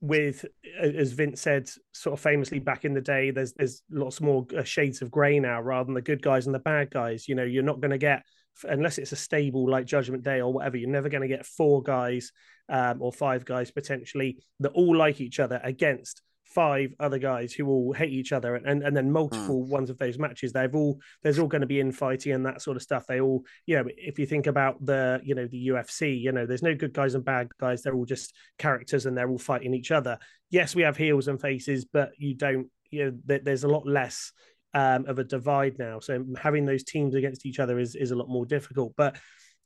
with 0.01 0.45
as 0.81 1.13
Vince 1.13 1.41
said, 1.41 1.71
sort 1.93 2.15
of 2.15 2.21
famously 2.21 2.59
back 2.59 2.85
in 2.85 2.93
the 2.93 3.01
day, 3.01 3.31
there's 3.31 3.53
there's 3.55 3.83
lots 3.91 4.21
more 4.21 4.47
uh, 4.57 4.65
shades 4.65 5.01
of 5.01 5.11
grey 5.11 5.39
now 5.39 5.61
rather 5.61 5.87
than 5.87 5.95
the 5.95 6.03
good 6.03 6.21
guys 6.21 6.47
and 6.47 6.55
the 6.55 6.59
bad 6.61 6.91
guys. 6.91 7.29
You 7.29 7.35
know, 7.35 7.45
you're 7.45 7.63
not 7.63 7.81
going 7.81 7.93
to 7.93 7.99
get 7.99 8.23
unless 8.65 8.99
it's 8.99 9.13
a 9.13 9.17
stable 9.17 9.69
like 9.69 9.87
Judgment 9.87 10.23
Day 10.23 10.41
or 10.41 10.53
whatever. 10.53 10.77
You're 10.77 10.91
never 10.91 11.09
going 11.09 11.23
to 11.23 11.29
get 11.29 11.47
four 11.47 11.83
guys 11.83 12.33
um, 12.69 13.03
or 13.03 13.13
five 13.13 13.45
guys 13.45 13.71
potentially 13.71 14.39
that 14.61 14.73
all 14.73 14.97
like 14.97 15.21
each 15.21 15.41
other 15.41 15.61
against 15.63 16.23
five 16.45 16.93
other 17.01 17.19
guys 17.19 17.53
who 17.53 17.67
all 17.67 17.93
hate 17.93 18.13
each 18.13 18.33
other 18.33 18.55
and, 18.55 18.67
and, 18.67 18.83
and 18.83 18.97
then 18.97 19.11
multiple 19.11 19.65
ones 19.65 19.91
of 19.91 19.99
those 19.99 20.19
matches. 20.19 20.53
They've 20.53 20.75
all 20.75 21.01
there's 21.23 21.39
all 21.39 21.49
going 21.49 21.63
to 21.63 21.67
be 21.67 21.81
infighting 21.81 22.33
and 22.33 22.47
that 22.47 22.61
sort 22.61 22.77
of 22.77 22.83
stuff. 22.83 23.07
They 23.07 23.21
all 23.21 23.45
you 23.67 23.77
know 23.77 23.85
if 23.97 24.19
you 24.19 24.27
think 24.27 24.47
about 24.47 24.85
the 24.85 25.21
you 25.25 25.35
know 25.35 25.47
the 25.47 25.69
UFC 25.69 26.21
you 26.21 26.33
know 26.33 26.47
there's 26.47 26.63
no 26.63 26.75
good 26.75 26.93
guys 26.93 27.15
and 27.15 27.25
bad 27.25 27.49
guys. 27.59 27.83
They're 27.83 27.95
all 27.95 28.05
just 28.05 28.35
characters 28.59 29.07
and 29.07 29.17
they're 29.17 29.31
all 29.31 29.39
fighting 29.39 29.75
each 29.75 29.91
other. 29.91 30.19
Yes 30.51 30.75
we 30.75 30.83
have 30.83 30.97
heels 30.97 31.29
and 31.29 31.41
faces 31.41 31.85
but 31.85 32.11
you 32.19 32.35
don't 32.35 32.69
you 32.91 33.07
know 33.07 33.19
there, 33.25 33.41
there's 33.41 33.65
a 33.65 33.69
lot 33.69 33.87
less 33.87 34.33
um, 34.75 35.05
of 35.07 35.19
a 35.19 35.25
divide 35.25 35.79
now 35.79 36.01
so 36.01 36.25
having 36.41 36.65
those 36.65 36.85
teams 36.85 37.15
against 37.15 37.45
each 37.47 37.59
other 37.59 37.79
is 37.79 37.95
is 37.95 38.11
a 38.11 38.17
lot 38.17 38.29
more 38.29 38.47
difficult 38.47 38.93
but 38.97 39.17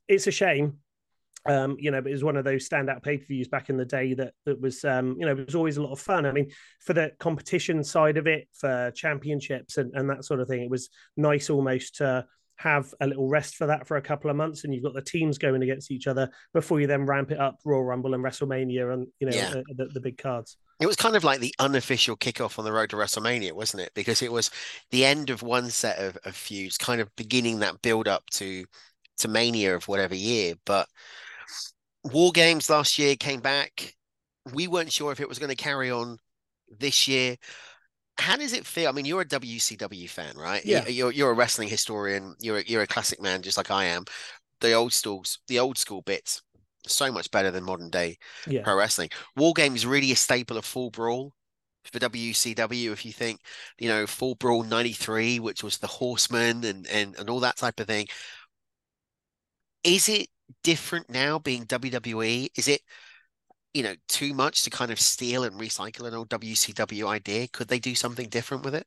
it's 0.08 0.26
a 0.26 0.32
shame 0.32 0.78
um, 1.48 1.76
you 1.78 1.90
know, 1.90 2.00
but 2.00 2.08
it 2.08 2.14
was 2.14 2.24
one 2.24 2.36
of 2.36 2.44
those 2.44 2.68
standout 2.68 3.02
pay 3.02 3.18
per 3.18 3.24
views 3.24 3.48
back 3.48 3.70
in 3.70 3.76
the 3.76 3.84
day 3.84 4.14
that 4.14 4.34
that 4.44 4.60
was, 4.60 4.84
um, 4.84 5.16
you 5.18 5.26
know, 5.26 5.32
it 5.32 5.46
was 5.46 5.54
always 5.54 5.76
a 5.76 5.82
lot 5.82 5.92
of 5.92 6.00
fun. 6.00 6.26
I 6.26 6.32
mean, 6.32 6.50
for 6.80 6.92
the 6.92 7.12
competition 7.20 7.84
side 7.84 8.16
of 8.16 8.26
it, 8.26 8.48
for 8.52 8.90
championships 8.94 9.76
and, 9.76 9.94
and 9.94 10.10
that 10.10 10.24
sort 10.24 10.40
of 10.40 10.48
thing, 10.48 10.62
it 10.62 10.70
was 10.70 10.90
nice 11.16 11.48
almost 11.48 11.96
to 11.96 12.26
have 12.56 12.92
a 13.00 13.06
little 13.06 13.28
rest 13.28 13.56
for 13.56 13.66
that 13.66 13.86
for 13.86 13.96
a 13.96 14.02
couple 14.02 14.30
of 14.30 14.36
months, 14.36 14.64
and 14.64 14.74
you've 14.74 14.82
got 14.82 14.94
the 14.94 15.02
teams 15.02 15.38
going 15.38 15.62
against 15.62 15.90
each 15.90 16.06
other 16.06 16.30
before 16.52 16.80
you 16.80 16.86
then 16.86 17.06
ramp 17.06 17.30
it 17.30 17.38
up 17.38 17.58
Royal 17.64 17.84
Rumble 17.84 18.14
and 18.14 18.24
WrestleMania 18.24 18.92
and 18.92 19.06
you 19.20 19.28
know 19.30 19.36
Yeah. 19.36 19.54
uh, 19.58 19.62
the, 19.76 19.86
the 19.92 20.00
big 20.00 20.18
cards. 20.18 20.56
It 20.78 20.86
was 20.86 20.96
kind 20.96 21.16
of 21.16 21.24
like 21.24 21.40
the 21.40 21.54
unofficial 21.58 22.16
kickoff 22.16 22.58
on 22.58 22.64
the 22.64 22.72
road 22.72 22.90
to 22.90 22.96
WrestleMania, 22.96 23.52
wasn't 23.52 23.82
it? 23.82 23.92
Because 23.94 24.20
it 24.20 24.30
was 24.30 24.50
the 24.90 25.04
end 25.04 25.30
of 25.30 25.42
one 25.42 25.70
set 25.70 25.98
of, 25.98 26.18
of 26.24 26.36
feuds, 26.36 26.76
kind 26.76 27.00
of 27.00 27.14
beginning 27.16 27.60
that 27.60 27.80
build 27.82 28.08
up 28.08 28.28
to 28.32 28.64
to 29.18 29.28
Mania 29.28 29.74
of 29.74 29.88
whatever 29.88 30.14
year. 30.14 30.54
But 30.66 30.88
War 32.04 32.32
Games 32.32 32.70
last 32.70 32.98
year 32.98 33.16
came 33.16 33.40
back. 33.40 33.94
We 34.52 34.68
weren't 34.68 34.92
sure 34.92 35.12
if 35.12 35.20
it 35.20 35.28
was 35.28 35.38
going 35.38 35.50
to 35.50 35.56
carry 35.56 35.90
on 35.90 36.18
this 36.78 37.08
year. 37.08 37.36
How 38.18 38.36
does 38.36 38.52
it 38.52 38.66
feel? 38.66 38.88
I 38.88 38.92
mean, 38.92 39.04
you're 39.04 39.22
a 39.22 39.26
WCW 39.26 40.08
fan, 40.08 40.36
right? 40.36 40.64
Yeah. 40.64 40.86
You're 40.86 41.12
you're 41.12 41.30
a 41.30 41.34
wrestling 41.34 41.68
historian. 41.68 42.34
You're 42.40 42.58
a, 42.58 42.64
you're 42.66 42.82
a 42.82 42.86
classic 42.86 43.20
man, 43.20 43.42
just 43.42 43.56
like 43.56 43.70
I 43.70 43.86
am. 43.86 44.04
The 44.60 44.72
old 44.72 44.92
schools, 44.92 45.38
the 45.48 45.58
old 45.58 45.78
school 45.78 46.02
bits, 46.02 46.42
so 46.88 47.12
much 47.12 47.30
better 47.30 47.50
than 47.50 47.64
modern 47.64 47.90
day 47.90 48.18
Yeah. 48.46 48.64
pro 48.64 48.76
wrestling. 48.76 49.10
War 49.36 49.52
Games 49.54 49.86
really 49.86 50.12
a 50.12 50.16
staple 50.16 50.56
of 50.56 50.64
Fall 50.64 50.90
Brawl 50.90 51.32
for 51.84 51.98
WCW. 51.98 52.92
If 52.92 53.04
you 53.04 53.12
think, 53.12 53.40
you 53.78 53.88
know, 53.88 54.06
Fall 54.06 54.34
Brawl 54.34 54.64
'93, 54.64 55.40
which 55.40 55.62
was 55.62 55.78
the 55.78 55.86
Horsemen 55.86 56.64
and 56.64 56.86
and 56.88 57.16
and 57.16 57.30
all 57.30 57.40
that 57.40 57.56
type 57.56 57.80
of 57.80 57.86
thing, 57.86 58.06
is 59.84 60.08
it 60.08 60.28
different 60.62 61.08
now 61.10 61.38
being 61.38 61.64
WWE? 61.64 62.50
Is 62.56 62.68
it 62.68 62.82
you 63.74 63.82
know 63.84 63.94
too 64.08 64.34
much 64.34 64.64
to 64.64 64.70
kind 64.70 64.90
of 64.92 65.00
steal 65.00 65.44
and 65.44 65.60
recycle 65.60 66.06
an 66.08 66.14
old 66.14 66.30
WCW 66.30 67.08
idea? 67.08 67.48
Could 67.48 67.68
they 67.68 67.80
do 67.80 67.94
something 67.96 68.28
different 68.30 68.64
with 68.64 68.76
it? 68.76 68.86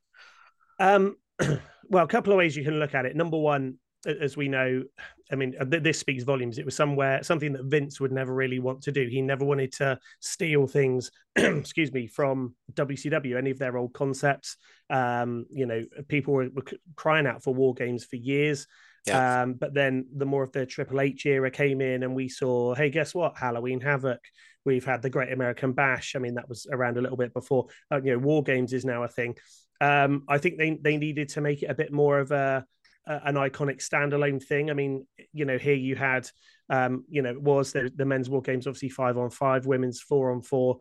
Um, 0.78 1.16
well, 1.88 2.04
a 2.04 2.08
couple 2.08 2.32
of 2.32 2.38
ways 2.38 2.56
you 2.56 2.64
can 2.64 2.78
look 2.78 2.94
at 2.94 3.06
it. 3.06 3.16
Number 3.16 3.38
one, 3.38 3.76
as 4.06 4.36
we 4.36 4.48
know, 4.48 4.82
I 5.30 5.36
mean, 5.36 5.54
uh, 5.60 5.64
this 5.66 5.98
speaks 5.98 6.24
volumes. 6.24 6.58
It 6.58 6.64
was 6.64 6.74
somewhere 6.74 7.22
something 7.22 7.52
that 7.52 7.64
Vince 7.64 8.00
would 8.00 8.12
never 8.12 8.34
really 8.34 8.58
want 8.58 8.82
to 8.82 8.92
do. 8.92 9.06
He 9.06 9.20
never 9.20 9.44
wanted 9.44 9.72
to 9.74 9.98
steal 10.20 10.66
things, 10.66 11.10
excuse 11.36 11.92
me, 11.92 12.06
from 12.06 12.54
WCW, 12.72 13.36
any 13.36 13.50
of 13.50 13.58
their 13.58 13.76
old 13.76 13.92
concepts. 13.92 14.56
Um, 14.88 15.46
you 15.50 15.66
know, 15.66 15.84
people 16.08 16.34
were, 16.34 16.48
were 16.50 16.64
crying 16.96 17.26
out 17.26 17.42
for 17.42 17.54
war 17.54 17.74
games 17.74 18.04
for 18.04 18.16
years. 18.16 18.66
Yeah. 19.06 19.42
Um, 19.42 19.54
but 19.54 19.72
then 19.72 20.06
the 20.14 20.26
more 20.26 20.42
of 20.42 20.52
the 20.52 20.66
Triple 20.66 21.00
H 21.00 21.24
era 21.26 21.50
came 21.50 21.80
in, 21.80 22.02
and 22.02 22.14
we 22.14 22.28
saw, 22.28 22.74
hey, 22.74 22.90
guess 22.90 23.14
what? 23.14 23.38
Halloween 23.38 23.80
Havoc. 23.80 24.20
We've 24.64 24.84
had 24.84 25.00
the 25.00 25.10
Great 25.10 25.32
American 25.32 25.72
Bash. 25.72 26.14
I 26.16 26.18
mean, 26.18 26.34
that 26.34 26.48
was 26.48 26.66
around 26.70 26.98
a 26.98 27.00
little 27.00 27.16
bit 27.16 27.32
before. 27.32 27.66
Uh, 27.90 28.00
you 28.02 28.12
know, 28.12 28.18
War 28.18 28.42
Games 28.42 28.72
is 28.72 28.84
now 28.84 29.04
a 29.04 29.08
thing. 29.08 29.36
Um, 29.80 30.24
I 30.28 30.36
think 30.36 30.58
they 30.58 30.78
they 30.82 30.98
needed 30.98 31.30
to 31.30 31.40
make 31.40 31.62
it 31.62 31.70
a 31.70 31.74
bit 31.74 31.90
more 31.90 32.18
of 32.18 32.30
a, 32.30 32.66
an 33.06 33.34
iconic 33.34 33.78
standalone 33.78 34.42
thing. 34.42 34.70
I 34.70 34.74
mean, 34.74 35.06
you 35.32 35.44
know, 35.44 35.58
here 35.58 35.74
you 35.74 35.96
had, 35.96 36.28
um, 36.68 37.04
you 37.08 37.22
know, 37.22 37.30
it 37.30 37.42
was 37.42 37.72
the, 37.72 37.90
the 37.94 38.04
men's 38.04 38.28
war 38.28 38.42
games 38.42 38.66
obviously 38.66 38.90
five 38.90 39.18
on 39.18 39.30
five, 39.30 39.66
women's 39.66 40.00
four 40.00 40.32
on 40.32 40.42
four. 40.42 40.78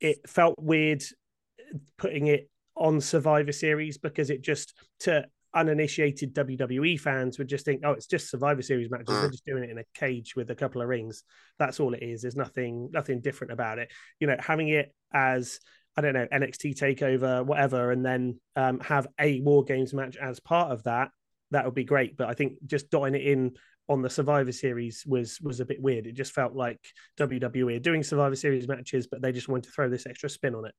It 0.00 0.28
felt 0.28 0.56
weird 0.58 1.02
putting 1.96 2.26
it 2.28 2.50
on 2.76 3.00
Survivor 3.00 3.52
Series 3.52 3.98
because 3.98 4.30
it 4.30 4.42
just 4.42 4.74
to 5.00 5.26
uninitiated 5.54 6.34
WWE 6.34 7.00
fans 7.00 7.38
would 7.38 7.48
just 7.48 7.64
think, 7.64 7.82
oh, 7.84 7.92
it's 7.92 8.06
just 8.06 8.30
Survivor 8.30 8.62
Series 8.62 8.90
matches. 8.90 9.08
Mm. 9.08 9.20
They're 9.20 9.30
just 9.30 9.46
doing 9.46 9.64
it 9.64 9.70
in 9.70 9.78
a 9.78 9.84
cage 9.94 10.36
with 10.36 10.50
a 10.50 10.54
couple 10.54 10.82
of 10.82 10.88
rings. 10.88 11.24
That's 11.58 11.80
all 11.80 11.94
it 11.94 12.02
is. 12.02 12.22
There's 12.22 12.36
nothing 12.36 12.90
nothing 12.92 13.20
different 13.20 13.52
about 13.52 13.78
it. 13.78 13.90
You 14.20 14.26
know, 14.26 14.36
having 14.38 14.68
it 14.68 14.94
as 15.12 15.58
I 15.96 16.00
don't 16.00 16.14
know, 16.14 16.28
NXT 16.32 16.78
takeover, 16.78 17.44
whatever, 17.44 17.90
and 17.90 18.04
then 18.04 18.38
um, 18.54 18.78
have 18.80 19.08
a 19.18 19.40
War 19.40 19.64
Games 19.64 19.92
match 19.92 20.16
as 20.16 20.38
part 20.38 20.70
of 20.70 20.84
that, 20.84 21.10
that 21.50 21.64
would 21.64 21.74
be 21.74 21.84
great. 21.84 22.16
But 22.16 22.28
I 22.28 22.34
think 22.34 22.54
just 22.66 22.90
dotting 22.90 23.14
it 23.14 23.26
in 23.26 23.56
on 23.88 24.02
the 24.02 24.10
Survivor 24.10 24.52
Series 24.52 25.04
was 25.06 25.40
was 25.40 25.60
a 25.60 25.64
bit 25.64 25.80
weird. 25.80 26.06
It 26.06 26.12
just 26.12 26.32
felt 26.32 26.54
like 26.54 26.80
WWE 27.18 27.76
are 27.76 27.80
doing 27.80 28.02
Survivor 28.02 28.36
Series 28.36 28.68
matches, 28.68 29.06
but 29.06 29.22
they 29.22 29.32
just 29.32 29.48
wanted 29.48 29.64
to 29.64 29.70
throw 29.70 29.88
this 29.88 30.06
extra 30.06 30.28
spin 30.28 30.54
on 30.54 30.66
it. 30.66 30.74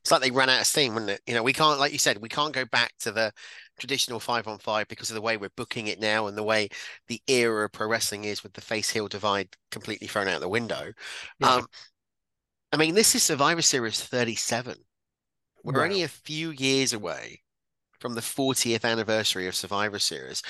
It's 0.00 0.10
like 0.10 0.20
they 0.20 0.30
ran 0.30 0.50
out 0.50 0.60
of 0.60 0.66
steam, 0.66 0.94
wouldn't 0.94 1.12
it? 1.12 1.22
You 1.26 1.34
know, 1.34 1.42
we 1.42 1.54
can't, 1.54 1.80
like 1.80 1.92
you 1.92 1.98
said, 1.98 2.18
we 2.18 2.28
can't 2.28 2.52
go 2.52 2.66
back 2.66 2.92
to 3.00 3.12
the 3.12 3.32
traditional 3.78 4.20
five 4.20 4.46
on 4.46 4.58
five 4.58 4.88
because 4.88 5.10
of 5.10 5.14
the 5.14 5.22
way 5.22 5.38
we're 5.38 5.48
booking 5.56 5.86
it 5.86 5.98
now 5.98 6.26
and 6.26 6.36
the 6.36 6.42
way 6.42 6.68
the 7.08 7.22
era 7.26 7.64
of 7.64 7.72
pro 7.72 7.86
wrestling 7.86 8.24
is 8.24 8.42
with 8.42 8.52
the 8.52 8.60
face 8.60 8.90
heel 8.90 9.08
divide 9.08 9.48
completely 9.70 10.06
thrown 10.06 10.28
out 10.28 10.40
the 10.40 10.48
window. 10.48 10.92
Yeah. 11.38 11.54
Um, 11.54 11.66
I 12.72 12.76
mean, 12.76 12.94
this 12.94 13.14
is 13.14 13.22
Survivor 13.22 13.62
Series 13.62 14.00
37. 14.00 14.76
We're 15.64 15.78
wow. 15.78 15.84
only 15.84 16.02
a 16.02 16.08
few 16.08 16.50
years 16.50 16.92
away 16.92 17.40
from 18.00 18.14
the 18.14 18.20
40th 18.20 18.84
anniversary 18.84 19.46
of 19.46 19.54
Survivor 19.54 19.98
Series. 19.98 20.42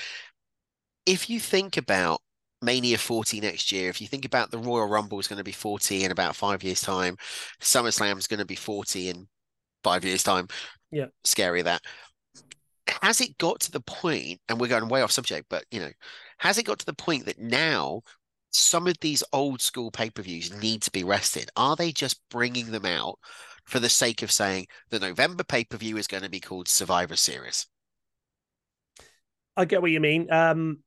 If 1.05 1.29
you 1.29 1.39
think 1.39 1.77
about 1.77 2.21
Mania 2.61 2.97
40 2.97 3.41
next 3.41 3.71
year, 3.71 3.89
if 3.89 4.01
you 4.01 4.07
think 4.07 4.25
about 4.25 4.51
the 4.51 4.57
Royal 4.57 4.87
Rumble 4.87 5.19
is 5.19 5.27
going 5.27 5.37
to 5.37 5.43
be 5.43 5.51
40 5.51 6.03
in 6.03 6.11
about 6.11 6.35
five 6.35 6.63
years' 6.63 6.81
time, 6.81 7.17
SummerSlam 7.59 8.17
is 8.17 8.27
going 8.27 8.39
to 8.39 8.45
be 8.45 8.55
40 8.55 9.09
in 9.09 9.27
five 9.83 10.05
years' 10.05 10.23
time. 10.23 10.47
Yeah. 10.91 11.07
Scary 11.23 11.61
that. 11.63 11.81
Has 13.01 13.21
it 13.21 13.37
got 13.37 13.59
to 13.61 13.71
the 13.71 13.81
point, 13.81 14.39
and 14.49 14.59
we're 14.59 14.67
going 14.67 14.87
way 14.89 15.01
off 15.01 15.11
subject, 15.11 15.47
but 15.49 15.65
you 15.71 15.79
know, 15.79 15.91
has 16.39 16.57
it 16.57 16.63
got 16.63 16.79
to 16.79 16.85
the 16.85 16.93
point 16.93 17.25
that 17.25 17.39
now 17.39 18.01
some 18.51 18.87
of 18.87 18.99
these 18.99 19.23
old 19.33 19.61
school 19.61 19.91
pay 19.91 20.09
per 20.09 20.21
views 20.21 20.53
need 20.61 20.81
to 20.83 20.91
be 20.91 21.03
rested. 21.03 21.49
Are 21.55 21.75
they 21.75 21.91
just 21.91 22.19
bringing 22.29 22.71
them 22.71 22.85
out 22.85 23.17
for 23.65 23.79
the 23.79 23.89
sake 23.89 24.21
of 24.21 24.31
saying 24.31 24.67
the 24.89 24.99
November 24.99 25.43
pay 25.43 25.63
per 25.63 25.77
view 25.77 25.97
is 25.97 26.07
going 26.07 26.23
to 26.23 26.29
be 26.29 26.39
called 26.39 26.67
Survivor 26.67 27.15
Series? 27.15 27.67
I 29.55 29.65
get 29.65 29.81
what 29.81 29.91
you 29.91 29.99
mean. 29.99 30.31
Um, 30.31 30.79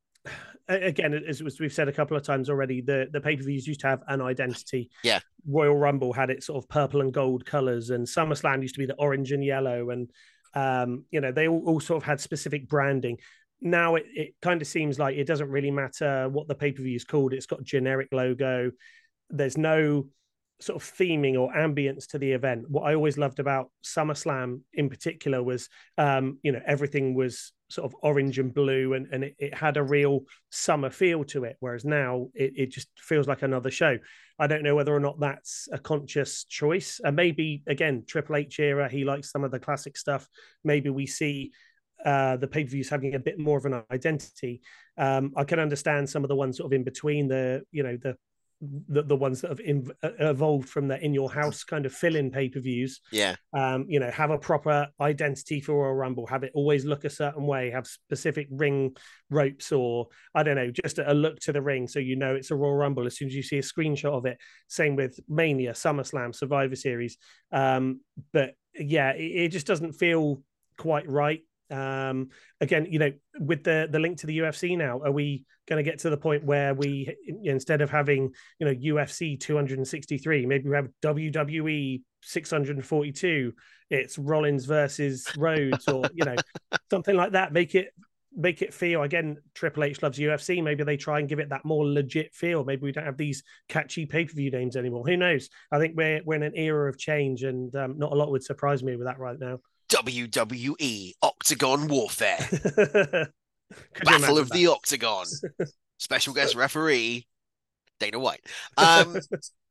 again, 0.68 1.14
as 1.14 1.42
we've 1.60 1.72
said 1.72 1.88
a 1.88 1.92
couple 1.92 2.16
of 2.16 2.22
times 2.22 2.48
already, 2.48 2.80
the, 2.80 3.08
the 3.12 3.20
pay 3.20 3.36
per 3.36 3.42
views 3.42 3.66
used 3.66 3.80
to 3.80 3.88
have 3.88 4.02
an 4.08 4.20
identity. 4.20 4.90
Yeah. 5.02 5.20
Royal 5.46 5.76
Rumble 5.76 6.12
had 6.12 6.30
its 6.30 6.46
sort 6.46 6.62
of 6.62 6.68
purple 6.68 7.00
and 7.00 7.12
gold 7.12 7.44
colors, 7.44 7.90
and 7.90 8.06
SummerSlam 8.06 8.62
used 8.62 8.74
to 8.74 8.80
be 8.80 8.86
the 8.86 8.94
orange 8.94 9.32
and 9.32 9.44
yellow. 9.44 9.90
And, 9.90 10.10
um, 10.54 11.04
you 11.10 11.20
know, 11.20 11.32
they 11.32 11.48
all, 11.48 11.62
all 11.66 11.80
sort 11.80 12.02
of 12.02 12.06
had 12.06 12.20
specific 12.20 12.68
branding 12.68 13.18
now 13.64 13.94
it, 13.94 14.04
it 14.12 14.34
kind 14.42 14.60
of 14.60 14.68
seems 14.68 14.98
like 14.98 15.16
it 15.16 15.26
doesn't 15.26 15.48
really 15.48 15.70
matter 15.70 16.28
what 16.28 16.46
the 16.46 16.54
pay-per-view 16.54 16.94
is 16.94 17.04
called 17.04 17.32
it's 17.32 17.46
got 17.46 17.62
generic 17.62 18.08
logo 18.12 18.70
there's 19.30 19.56
no 19.56 20.06
sort 20.61 20.80
of 20.80 20.88
theming 20.88 21.38
or 21.38 21.52
ambience 21.52 22.06
to 22.06 22.18
the 22.18 22.32
event 22.32 22.68
what 22.70 22.82
i 22.82 22.94
always 22.94 23.18
loved 23.18 23.40
about 23.40 23.70
summerslam 23.84 24.61
in 24.73 24.88
particular 24.88 25.42
was 25.42 25.68
um 25.99 26.38
you 26.42 26.52
know 26.52 26.61
everything 26.66 27.14
was 27.14 27.52
sort 27.75 27.90
of 27.90 27.96
orange 28.02 28.38
and 28.38 28.54
blue 28.54 28.92
and, 28.92 29.08
and 29.12 29.25
it, 29.25 29.34
it 29.38 29.54
had 29.54 29.76
a 29.76 29.82
real 29.82 30.20
summer 30.50 30.90
feel 30.90 31.25
to 31.25 31.44
it 31.44 31.56
whereas 31.61 31.84
now 31.84 32.28
it, 32.34 32.52
it 32.56 32.70
just 32.70 32.88
feels 32.96 33.26
like 33.26 33.42
another 33.42 33.70
show. 33.70 33.99
I 34.38 34.46
don't 34.46 34.62
know 34.62 34.75
whether 34.75 34.94
or 34.94 35.00
not 35.00 35.20
that's 35.20 35.68
a 35.73 35.78
conscious 35.78 36.44
choice. 36.44 37.00
And 37.02 37.16
maybe 37.16 37.62
again 37.66 38.04
triple 38.06 38.37
h 38.37 38.61
era 38.61 38.88
he 38.88 39.04
likes 39.04 39.30
some 39.30 39.44
of 39.44 39.50
the 39.50 39.58
classic 39.58 39.96
stuff. 39.96 40.28
Maybe 40.62 40.90
we 40.90 41.06
see 41.06 41.52
uh, 42.04 42.37
the 42.37 42.49
pay 42.49 42.64
per 42.64 42.70
views 42.70 42.88
having 42.88 43.14
a 43.14 43.18
bit 43.18 43.38
more 43.38 43.58
of 43.58 43.64
an 43.64 43.82
identity. 43.90 44.61
Um, 44.99 45.32
I 45.37 45.44
can 45.44 45.58
understand 45.58 46.08
some 46.08 46.23
of 46.23 46.28
the 46.28 46.37
ones 46.37 46.58
sort 46.58 46.66
of 46.66 46.76
in 46.76 46.84
between 46.84 47.28
the, 47.28 47.62
you 47.73 47.82
know, 47.82 47.96
the 47.96 48.16
the, 48.61 49.02
the 49.02 49.16
ones 49.16 49.40
that 49.40 49.50
have 49.50 49.61
in, 49.61 49.90
uh, 50.02 50.11
evolved 50.20 50.68
from 50.68 50.88
the 50.88 51.02
in 51.04 51.12
your 51.12 51.30
house 51.30 51.64
kind 51.64 51.87
of 51.87 51.92
fill 51.92 52.16
in 52.16 52.30
pay 52.30 52.49
per 52.49 52.61
views. 52.61 53.00
Yeah. 53.12 53.37
Um, 53.52 53.87
you 53.88 54.00
know, 54.00 54.11
have 54.11 54.30
a 54.30 54.38
proper 54.38 54.88
identity 55.00 55.61
for 55.61 55.75
Royal 55.75 55.94
Rumble, 55.94 56.26
have 56.26 56.44
it 56.44 56.52
always 56.54 56.84
look 56.84 57.04
a 57.04 57.11
certain 57.11 57.46
way, 57.46 57.70
have 57.70 57.87
specific 57.87 58.49
ring 58.50 58.96
ropes, 59.30 59.73
or 59.73 60.08
I 60.34 60.42
don't 60.42 60.56
know, 60.56 60.70
just 60.70 60.99
a 60.99 61.14
look 61.14 61.40
to 61.40 61.52
the 61.52 61.62
ring 61.62 61.88
so 61.88 61.99
you 61.99 62.16
know 62.16 62.34
it's 62.34 62.50
a 62.50 62.56
Royal 62.56 62.76
Rumble 62.76 63.06
as 63.06 63.16
soon 63.16 63.28
as 63.28 63.34
you 63.34 63.42
see 63.42 63.58
a 63.58 63.62
screenshot 63.62 64.12
of 64.12 64.26
it. 64.26 64.38
Same 64.68 64.96
with 64.96 65.18
Mania, 65.28 65.73
SummerSlam, 65.73 66.34
Survivor 66.34 66.76
Series. 66.76 67.18
Um, 67.52 68.00
but 68.32 68.54
yeah, 68.75 69.12
it, 69.12 69.23
it 69.23 69.49
just 69.49 69.66
doesn't 69.66 69.92
feel 69.92 70.42
quite 70.76 71.08
right 71.08 71.40
um 71.71 72.28
again 72.61 72.87
you 72.90 72.99
know 72.99 73.11
with 73.40 73.64
the 73.64 73.88
the 73.90 73.99
link 73.99 74.18
to 74.18 74.26
the 74.26 74.38
ufc 74.40 74.76
now 74.76 75.00
are 75.02 75.11
we 75.11 75.44
going 75.66 75.83
to 75.83 75.90
get 75.90 75.99
to 75.99 76.11
the 76.11 76.16
point 76.16 76.44
where 76.44 76.75
we 76.75 77.16
instead 77.42 77.80
of 77.80 77.90
having 77.90 78.30
you 78.59 78.66
know 78.66 78.75
ufc 78.75 79.40
263 79.40 80.44
maybe 80.44 80.68
we 80.68 80.76
have 80.76 80.88
wwe 81.02 82.02
642 82.21 83.52
it's 83.90 84.18
rollins 84.18 84.64
versus 84.64 85.26
rhodes 85.37 85.87
or 85.88 86.04
you 86.14 86.25
know 86.25 86.37
something 86.90 87.16
like 87.16 87.33
that. 87.33 87.52
Make 87.52 87.75
it 87.75 87.92
make 88.37 88.62
it 88.62 88.75
feel 88.75 89.02
again 89.02 89.37
triple 89.54 89.85
h 89.85 90.02
loves 90.02 90.18
ufc 90.18 90.61
maybe 90.61 90.83
they 90.83 90.97
try 90.97 91.21
and 91.21 91.28
give 91.28 91.38
it 91.38 91.50
that 91.50 91.64
more 91.64 91.87
legit 91.87 92.35
feel. 92.35 92.64
Maybe 92.64 92.83
we 92.83 92.92
don't 92.92 93.04
have 93.04 93.16
these 93.16 93.42
catchy 93.68 94.06
pay-per-view 94.06 94.50
names 94.50 94.76
anymore. 94.76 95.04
Who 95.06 95.16
knows? 95.16 95.49
I 95.71 95.78
think 95.78 95.94
we're 95.97 96.23
we're 96.25 96.37
in 96.37 96.42
an 96.42 96.56
era 96.56 96.88
of 96.88 96.99
change 96.99 97.42
and 97.44 97.75
um, 97.76 97.99
not 97.99 98.12
a 98.12 98.14
lot 98.14 98.30
would 98.30 98.42
surprise 98.42 98.83
me 98.83 98.97
with 98.97 99.06
that 99.06 99.18
right 99.18 99.38
now. 99.38 99.61
WWE 99.90 101.12
Octagon 101.44 101.88
Warfare. 101.88 102.38
Battle 104.02 104.38
of 104.38 104.48
that? 104.48 104.54
the 104.54 104.66
Octagon. 104.68 105.26
Special 105.98 106.32
guest 106.32 106.54
referee, 106.54 107.26
Dana 108.00 108.18
White. 108.18 108.40
Um, 108.78 109.18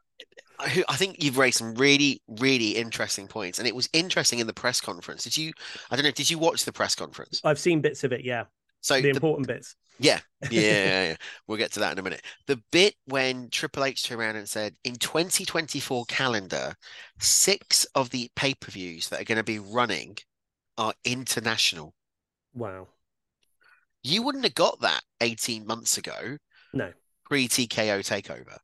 I 0.59 0.95
think 0.95 1.23
you've 1.23 1.39
raised 1.39 1.57
some 1.57 1.73
really, 1.73 2.21
really 2.27 2.75
interesting 2.75 3.27
points, 3.27 3.57
and 3.57 3.67
it 3.67 3.75
was 3.75 3.89
interesting 3.91 4.37
in 4.37 4.45
the 4.45 4.53
press 4.53 4.81
conference. 4.81 5.23
Did 5.23 5.35
you? 5.35 5.51
I 5.89 5.95
don't 5.95 6.05
know. 6.05 6.11
Did 6.11 6.29
you 6.29 6.37
watch 6.37 6.63
the 6.63 6.71
press 6.71 6.93
conference? 6.93 7.41
I've 7.43 7.57
seen 7.57 7.81
bits 7.81 8.03
of 8.03 8.13
it. 8.13 8.23
Yeah. 8.23 8.43
So 8.81 8.95
the, 8.95 9.01
the 9.01 9.09
important 9.09 9.47
bits. 9.47 9.75
Yeah, 9.97 10.19
yeah, 10.51 10.61
yeah, 10.61 11.03
yeah, 11.05 11.15
we'll 11.47 11.57
get 11.57 11.71
to 11.73 11.79
that 11.79 11.93
in 11.93 11.99
a 11.99 12.03
minute. 12.03 12.21
The 12.45 12.61
bit 12.71 12.93
when 13.05 13.49
Triple 13.49 13.85
H 13.85 14.03
turned 14.03 14.21
around 14.21 14.35
and 14.35 14.49
said, 14.49 14.75
in 14.83 14.95
2024 14.95 16.05
calendar, 16.05 16.75
six 17.19 17.85
of 17.95 18.11
the 18.11 18.29
pay 18.35 18.53
per 18.53 18.71
views 18.71 19.09
that 19.09 19.21
are 19.21 19.25
going 19.25 19.37
to 19.37 19.43
be 19.43 19.59
running 19.59 20.17
are 20.77 20.93
international. 21.03 21.93
Wow. 22.53 22.87
You 24.03 24.23
wouldn't 24.23 24.43
have 24.43 24.55
got 24.55 24.81
that 24.81 25.01
18 25.21 25.65
months 25.65 25.97
ago. 25.97 26.37
No. 26.73 26.91
Pre 27.25 27.47
TKO 27.47 27.99
takeover. 27.99 28.57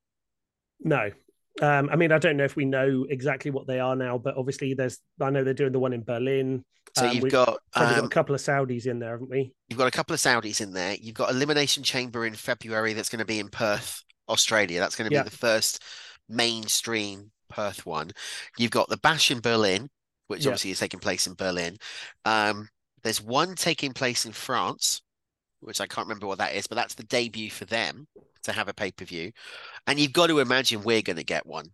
No. 0.81 1.11
Um, 1.61 1.89
I 1.91 1.95
mean, 1.95 2.11
I 2.11 2.19
don't 2.19 2.37
know 2.37 2.45
if 2.45 2.55
we 2.55 2.65
know 2.65 3.05
exactly 3.09 3.51
what 3.51 3.67
they 3.67 3.79
are 3.79 3.95
now, 3.95 4.17
but 4.17 4.37
obviously 4.37 4.73
there's, 4.73 4.99
I 5.19 5.29
know 5.29 5.43
they're 5.43 5.53
doing 5.53 5.71
the 5.71 5.79
one 5.79 5.93
in 5.93 6.03
Berlin. 6.03 6.63
So 6.95 7.07
um, 7.07 7.15
you've 7.15 7.31
got, 7.31 7.49
um, 7.49 7.57
got 7.73 7.97
a 7.97 8.03
um, 8.03 8.09
couple 8.09 8.35
of 8.35 8.41
Saudis 8.41 8.85
in 8.85 8.99
there, 8.99 9.11
haven't 9.11 9.29
we? 9.29 9.53
You've 9.67 9.79
got 9.79 9.87
a 9.87 9.91
couple 9.91 10.13
of 10.13 10.19
Saudis 10.19 10.61
in 10.61 10.73
there. 10.73 10.95
You've 10.95 11.15
got 11.15 11.31
Elimination 11.31 11.83
Chamber 11.83 12.25
in 12.25 12.33
February 12.33 12.93
that's 12.93 13.09
going 13.09 13.19
to 13.19 13.25
be 13.25 13.39
in 13.39 13.49
Perth, 13.49 14.03
Australia. 14.27 14.79
That's 14.79 14.95
going 14.95 15.05
to 15.05 15.09
be 15.09 15.15
yeah. 15.15 15.23
the 15.23 15.31
first 15.31 15.83
mainstream 16.27 17.31
Perth 17.49 17.85
one. 17.85 18.11
You've 18.57 18.71
got 18.71 18.89
the 18.89 18.97
Bash 18.97 19.31
in 19.31 19.41
Berlin, 19.41 19.89
which 20.29 20.45
yeah. 20.45 20.49
obviously 20.49 20.71
is 20.71 20.79
taking 20.79 20.99
place 20.99 21.27
in 21.27 21.33
Berlin. 21.33 21.75
Um, 22.23 22.69
there's 23.03 23.21
one 23.21 23.55
taking 23.55 23.93
place 23.93 24.25
in 24.25 24.31
France, 24.31 25.01
which 25.59 25.81
I 25.81 25.87
can't 25.87 26.07
remember 26.07 26.27
what 26.27 26.37
that 26.37 26.55
is, 26.55 26.67
but 26.67 26.75
that's 26.75 26.93
the 26.93 27.03
debut 27.03 27.49
for 27.49 27.65
them 27.65 28.07
to 28.43 28.51
have 28.51 28.67
a 28.67 28.73
pay 28.73 28.91
per 28.91 29.05
view. 29.05 29.31
And 29.87 29.99
you've 29.99 30.13
got 30.13 30.27
to 30.27 30.39
imagine 30.39 30.83
we're 30.83 31.01
going 31.01 31.17
to 31.17 31.23
get 31.23 31.45
one 31.45 31.65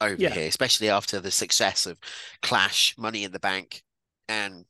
over 0.00 0.16
yeah. 0.16 0.30
here, 0.30 0.46
especially 0.46 0.90
after 0.90 1.20
the 1.20 1.30
success 1.30 1.86
of 1.86 1.98
Clash, 2.42 2.94
Money 2.98 3.24
in 3.24 3.32
the 3.32 3.40
Bank, 3.40 3.82
and 4.28 4.64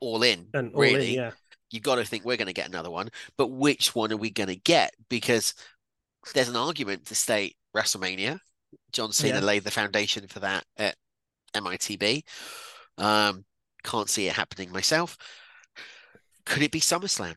All 0.00 0.22
In. 0.22 0.46
And 0.54 0.74
all 0.74 0.80
really, 0.80 1.14
in, 1.14 1.20
yeah. 1.20 1.30
You've 1.70 1.82
got 1.82 1.96
to 1.96 2.04
think 2.04 2.24
we're 2.24 2.36
going 2.36 2.46
to 2.46 2.52
get 2.52 2.68
another 2.68 2.90
one, 2.90 3.08
but 3.36 3.48
which 3.48 3.94
one 3.94 4.12
are 4.12 4.16
we 4.16 4.30
going 4.30 4.48
to 4.48 4.56
get? 4.56 4.94
Because 5.08 5.54
there's 6.32 6.48
an 6.48 6.56
argument 6.56 7.06
to 7.06 7.14
state 7.14 7.56
WrestleMania. 7.76 8.38
John 8.92 9.12
Cena 9.12 9.40
yeah. 9.40 9.44
laid 9.44 9.64
the 9.64 9.70
foundation 9.70 10.28
for 10.28 10.40
that 10.40 10.64
at 10.76 10.94
MITB. 11.54 12.24
Um, 12.98 13.44
can't 13.82 14.08
see 14.08 14.28
it 14.28 14.34
happening 14.34 14.72
myself. 14.72 15.16
Could 16.46 16.62
it 16.62 16.72
be 16.72 16.80
SummerSlam? 16.80 17.34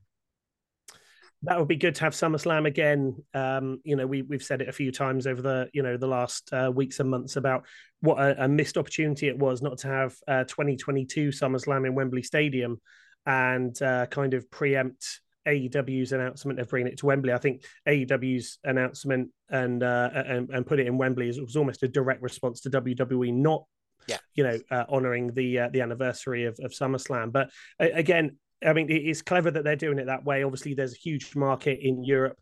That 1.43 1.59
would 1.59 1.67
be 1.67 1.75
good 1.75 1.95
to 1.95 2.03
have 2.03 2.13
SummerSlam 2.13 2.65
again. 2.65 3.15
Um, 3.33 3.79
you 3.83 3.95
know, 3.95 4.07
we 4.07 4.23
we've 4.23 4.43
said 4.43 4.61
it 4.61 4.69
a 4.69 4.73
few 4.73 4.91
times 4.91 5.27
over 5.27 5.41
the 5.41 5.69
you 5.71 5.83
know 5.83 5.95
the 5.95 6.07
last 6.07 6.51
uh, 6.51 6.71
weeks 6.73 6.99
and 6.99 7.09
months 7.09 7.35
about 7.35 7.65
what 8.01 8.19
a, 8.19 8.45
a, 8.45 8.47
missed 8.47 8.77
opportunity 8.77 9.27
it 9.27 9.37
was 9.37 9.61
not 9.61 9.77
to 9.79 9.87
have 9.87 10.15
uh, 10.27 10.43
2022 10.45 11.29
SummerSlam 11.29 11.85
in 11.85 11.93
Wembley 11.93 12.23
Stadium 12.23 12.81
and 13.25 13.79
uh, 13.81 14.07
kind 14.07 14.33
of 14.33 14.49
preempt 14.49 15.21
AEW's 15.47 16.11
announcement 16.11 16.59
of 16.59 16.69
bringing 16.69 16.91
it 16.91 16.99
to 16.99 17.05
Wembley. 17.05 17.33
I 17.33 17.37
think 17.37 17.63
AEW's 17.87 18.59
announcement 18.63 19.29
and 19.49 19.83
uh, 19.83 20.09
and, 20.13 20.49
and 20.49 20.65
put 20.65 20.79
it 20.79 20.87
in 20.87 20.97
Wembley 20.97 21.27
was 21.27 21.55
almost 21.55 21.83
a 21.83 21.87
direct 21.87 22.21
response 22.21 22.61
to 22.61 22.69
WWE 22.69 23.33
not 23.33 23.63
yeah. 24.07 24.17
you 24.35 24.43
know, 24.43 24.59
uh, 24.71 24.85
honoring 24.89 25.33
the 25.33 25.59
uh, 25.59 25.69
the 25.69 25.81
anniversary 25.81 26.45
of, 26.45 26.57
of 26.61 26.71
SummerSlam. 26.71 27.31
But 27.31 27.49
uh, 27.79 27.87
again, 27.93 28.37
I 28.65 28.73
mean, 28.73 28.87
it's 28.89 29.21
clever 29.21 29.51
that 29.51 29.63
they're 29.63 29.75
doing 29.75 29.99
it 29.99 30.05
that 30.05 30.23
way. 30.23 30.43
Obviously, 30.43 30.73
there's 30.73 30.93
a 30.93 30.97
huge 30.97 31.35
market 31.35 31.79
in 31.81 32.03
Europe 32.03 32.37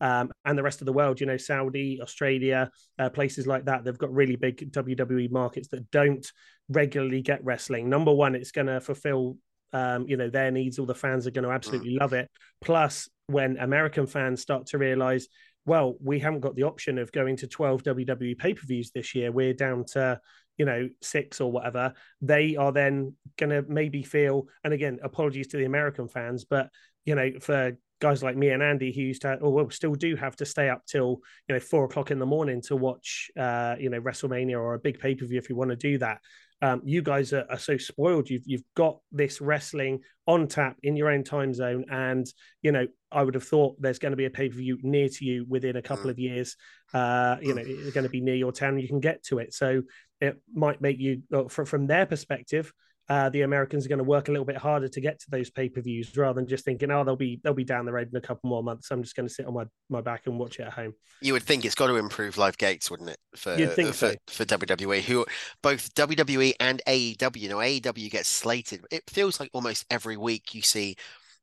um, 0.00 0.30
and 0.44 0.58
the 0.58 0.62
rest 0.62 0.80
of 0.80 0.86
the 0.86 0.92
world. 0.92 1.20
You 1.20 1.26
know, 1.26 1.36
Saudi, 1.36 2.00
Australia, 2.02 2.70
uh, 2.98 3.10
places 3.10 3.46
like 3.46 3.66
that. 3.66 3.84
They've 3.84 3.96
got 3.96 4.12
really 4.12 4.36
big 4.36 4.72
WWE 4.72 5.30
markets 5.30 5.68
that 5.68 5.90
don't 5.90 6.26
regularly 6.68 7.22
get 7.22 7.44
wrestling. 7.44 7.88
Number 7.88 8.12
one, 8.12 8.34
it's 8.34 8.52
going 8.52 8.68
to 8.68 8.80
fulfill. 8.80 9.36
Um, 9.72 10.08
you 10.08 10.16
know 10.16 10.28
their 10.28 10.50
needs 10.50 10.80
all 10.80 10.84
the 10.84 10.96
fans 10.96 11.28
are 11.28 11.30
going 11.30 11.44
to 11.44 11.52
absolutely 11.52 11.94
love 11.94 12.12
it 12.12 12.28
plus 12.60 13.08
when 13.28 13.56
american 13.56 14.04
fans 14.08 14.42
start 14.42 14.66
to 14.66 14.78
realize 14.78 15.28
well, 15.70 15.94
we 16.02 16.18
haven't 16.18 16.40
got 16.40 16.56
the 16.56 16.64
option 16.64 16.98
of 16.98 17.12
going 17.12 17.36
to 17.36 17.46
12 17.46 17.84
WWE 17.84 18.36
pay 18.36 18.54
per 18.54 18.66
views 18.66 18.90
this 18.90 19.14
year. 19.14 19.30
We're 19.30 19.54
down 19.54 19.84
to 19.92 20.20
you 20.60 20.66
know, 20.66 20.90
six 21.00 21.40
or 21.40 21.50
whatever, 21.50 21.94
they 22.20 22.54
are 22.54 22.70
then 22.70 23.14
going 23.38 23.48
to 23.48 23.64
maybe 23.66 24.02
feel, 24.02 24.46
and 24.62 24.74
again, 24.74 24.98
apologies 25.02 25.46
to 25.46 25.56
the 25.56 25.64
American 25.64 26.06
fans, 26.06 26.44
but, 26.44 26.68
you 27.06 27.14
know, 27.14 27.30
for 27.40 27.78
guys 27.98 28.22
like 28.22 28.36
me 28.36 28.50
and 28.50 28.62
Andy 28.62 28.92
who 28.92 29.00
used 29.00 29.22
to, 29.22 29.36
or 29.36 29.54
well, 29.54 29.70
still 29.70 29.94
do 29.94 30.16
have 30.16 30.36
to 30.36 30.44
stay 30.44 30.68
up 30.68 30.84
till, 30.84 31.20
you 31.48 31.54
know, 31.54 31.60
four 31.60 31.84
o'clock 31.84 32.10
in 32.10 32.18
the 32.18 32.26
morning 32.26 32.60
to 32.62 32.76
watch, 32.76 33.30
uh, 33.38 33.76
you 33.80 33.88
know, 33.88 34.02
WrestleMania 34.02 34.60
or 34.60 34.74
a 34.74 34.78
big 34.78 34.98
pay 34.98 35.14
per 35.14 35.24
view 35.24 35.38
if 35.38 35.48
you 35.48 35.56
want 35.56 35.70
to 35.70 35.76
do 35.76 35.96
that. 35.96 36.20
Um, 36.62 36.82
you 36.84 37.00
guys 37.00 37.32
are, 37.32 37.46
are, 37.48 37.58
so 37.58 37.78
spoiled. 37.78 38.28
You've 38.28 38.42
you've 38.44 38.64
got 38.76 38.98
this 39.12 39.40
wrestling 39.40 40.00
on 40.26 40.46
tap 40.46 40.76
in 40.82 40.94
your 40.94 41.10
own 41.10 41.24
time 41.24 41.54
zone, 41.54 41.86
and 41.90 42.26
you 42.62 42.70
know 42.72 42.86
I 43.10 43.22
would 43.22 43.34
have 43.34 43.44
thought 43.44 43.80
there's 43.80 43.98
going 43.98 44.12
to 44.12 44.16
be 44.16 44.26
a 44.26 44.30
pay 44.30 44.48
per 44.48 44.56
view 44.56 44.78
near 44.82 45.08
to 45.08 45.24
you 45.24 45.46
within 45.48 45.76
a 45.76 45.82
couple 45.82 46.06
mm. 46.06 46.10
of 46.10 46.18
years. 46.18 46.56
Uh, 46.92 47.36
you 47.40 47.54
know, 47.54 47.62
it's 47.64 47.94
going 47.94 48.04
to 48.04 48.10
be 48.10 48.20
near 48.20 48.34
your 48.34 48.52
town. 48.52 48.78
You 48.78 48.88
can 48.88 49.00
get 49.00 49.24
to 49.24 49.38
it, 49.38 49.54
so 49.54 49.82
it 50.20 50.40
might 50.52 50.82
make 50.82 50.98
you, 50.98 51.22
from 51.48 51.64
from 51.64 51.86
their 51.86 52.04
perspective, 52.04 52.72
uh, 53.10 53.28
the 53.28 53.42
Americans 53.42 53.84
are 53.84 53.88
going 53.88 53.98
to 53.98 54.04
work 54.04 54.28
a 54.28 54.30
little 54.30 54.44
bit 54.44 54.56
harder 54.56 54.86
to 54.86 55.00
get 55.00 55.18
to 55.18 55.26
those 55.30 55.50
pay 55.50 55.68
per 55.68 55.80
views 55.80 56.16
rather 56.16 56.34
than 56.34 56.46
just 56.46 56.64
thinking, 56.64 56.92
oh, 56.92 57.02
they'll 57.02 57.16
be 57.16 57.40
they'll 57.42 57.52
be 57.52 57.64
down 57.64 57.84
the 57.84 57.92
road 57.92 58.08
in 58.08 58.16
a 58.16 58.20
couple 58.20 58.48
more 58.48 58.62
months. 58.62 58.88
I'm 58.92 59.02
just 59.02 59.16
going 59.16 59.26
to 59.26 59.34
sit 59.34 59.46
on 59.46 59.54
my, 59.54 59.64
my 59.88 60.00
back 60.00 60.26
and 60.26 60.38
watch 60.38 60.60
it 60.60 60.62
at 60.62 60.72
home. 60.72 60.94
You 61.20 61.32
would 61.32 61.42
think 61.42 61.64
it's 61.64 61.74
got 61.74 61.88
to 61.88 61.96
improve 61.96 62.38
live 62.38 62.56
gates, 62.56 62.88
wouldn't 62.88 63.10
it? 63.10 63.18
For 63.34 63.56
You'd 63.56 63.74
think 63.74 63.88
for, 63.88 63.94
so. 63.94 64.14
for 64.28 64.44
WWE, 64.44 65.02
who 65.02 65.26
both 65.60 65.92
WWE 65.94 66.54
and 66.60 66.80
AEW, 66.86 67.36
you 67.36 67.48
know, 67.48 67.56
AEW 67.56 68.10
gets 68.12 68.28
slated. 68.28 68.84
It 68.92 69.02
feels 69.10 69.40
like 69.40 69.50
almost 69.52 69.86
every 69.90 70.16
week 70.16 70.54
you 70.54 70.62
see 70.62 70.94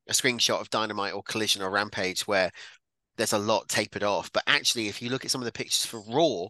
a 0.08 0.14
screenshot 0.14 0.62
of 0.62 0.70
Dynamite 0.70 1.14
or 1.14 1.22
Collision 1.22 1.62
or 1.62 1.70
Rampage 1.70 2.26
where 2.26 2.50
there's 3.18 3.34
a 3.34 3.38
lot 3.38 3.68
tapered 3.68 4.04
off. 4.04 4.32
But 4.32 4.44
actually, 4.48 4.88
if 4.88 5.02
you 5.02 5.10
look 5.10 5.26
at 5.26 5.32
some 5.32 5.42
of 5.42 5.46
the 5.46 5.52
pictures 5.52 5.86
for 5.86 6.02
Raw, 6.08 6.48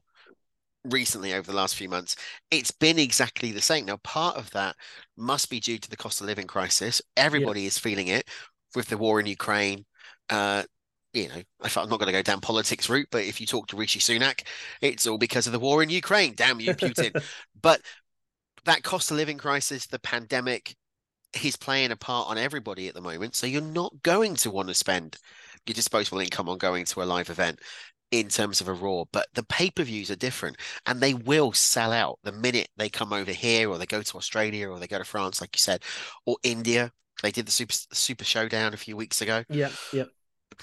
recently 0.89 1.34
over 1.34 1.50
the 1.50 1.58
last 1.58 1.76
few 1.76 1.89
months, 1.89 2.15
it's 2.52 2.71
been 2.71 3.00
exactly 3.00 3.52
the 3.52 3.62
same. 3.62 3.86
Now, 3.86 3.97
part 3.97 4.38
of 4.38 4.50
that 4.52 4.76
must 5.15 5.50
be 5.50 5.60
due 5.60 5.78
to 5.78 5.89
the 5.89 5.97
cost 5.97 6.21
of 6.21 6.28
living 6.28 6.47
crisis. 6.47 7.02
Everybody 7.15 7.62
yeah. 7.62 7.67
is 7.67 7.78
feeling 7.78 8.08
it 8.08 8.28
with 8.76 8.88
the 8.88 8.97
war 8.97 9.19
in 9.19 9.26
Ukraine. 9.26 9.86
Uh, 10.30 10.63
you 11.13 11.30
know, 11.30 11.41
I'm 11.62 11.89
not 11.89 12.00
going 12.00 12.08
to 12.08 12.12
go 12.12 12.21
down 12.21 12.41
politics 12.41 12.89
route, 12.89 13.08
but 13.12 13.23
if 13.23 13.41
you 13.41 13.47
talk 13.47 13.67
to 13.67 13.78
Rishi 13.78 14.00
Sunak, 14.00 14.41
it's 14.82 15.08
all 15.08 15.17
because 15.17 15.47
of 15.47 15.54
the 15.54 15.60
war 15.60 15.82
in 15.82 15.89
Ukraine. 15.89 16.34
Damn 16.36 16.60
you, 16.60 16.73
Putin. 16.73 17.23
but 17.62 17.82
that 18.65 18.84
cost 18.84 19.10
of 19.12 19.17
living 19.17 19.38
crisis, 19.38 19.88
the 19.88 20.00
pandemic, 20.00 20.76
he's 21.34 21.56
playing 21.56 21.91
a 21.91 21.95
part 21.95 22.30
on 22.30 22.38
everybody 22.38 22.88
at 22.88 22.93
the 22.93 23.02
moment. 23.02 23.36
So 23.36 23.47
you're 23.47 23.62
not 23.62 23.93
going 24.04 24.36
to 24.36 24.52
want 24.52 24.67
to 24.67 24.73
spend 24.73 25.17
your 25.65 25.73
disposable 25.73 26.19
income 26.19 26.50
on 26.50 26.58
going 26.58 26.86
to 26.86 27.02
a 27.02 27.06
live 27.06 27.30
event 27.30 27.60
in 28.12 28.30
terms 28.30 28.62
of 28.62 28.67
a 28.67 28.74
raw, 28.74 29.04
but 29.12 29.28
the 29.34 29.43
pay 29.43 29.70
per 29.70 29.84
views 29.84 30.10
are 30.10 30.15
different 30.15 30.58
and 30.86 31.02
they 31.02 31.13
will 31.13 31.52
sell 31.52 31.91
out 31.91 32.20
the 32.24 32.32
minute 32.32 32.70
they 32.78 32.89
come 32.89 33.12
over 33.12 33.32
here 33.32 33.70
or 33.70 33.78
they 33.78 33.86
go 33.86 34.02
to 34.02 34.17
Australia 34.17 34.70
or 34.70 34.80
they 34.80 34.88
go 34.88 34.98
to 34.98 35.04
France, 35.04 35.41
like 35.41 35.56
you 35.56 35.60
said, 35.60 35.84
or 36.26 36.38
India. 36.43 36.91
They 37.24 37.32
did 37.32 37.48
the 37.48 37.52
super 37.52 37.74
super 37.91 38.24
showdown 38.24 38.74
a 38.74 38.78
few 38.78 38.96
weeks 38.96 39.22
ago. 39.22 39.43
Yeah, 39.50 39.72
yeah. 39.91 40.06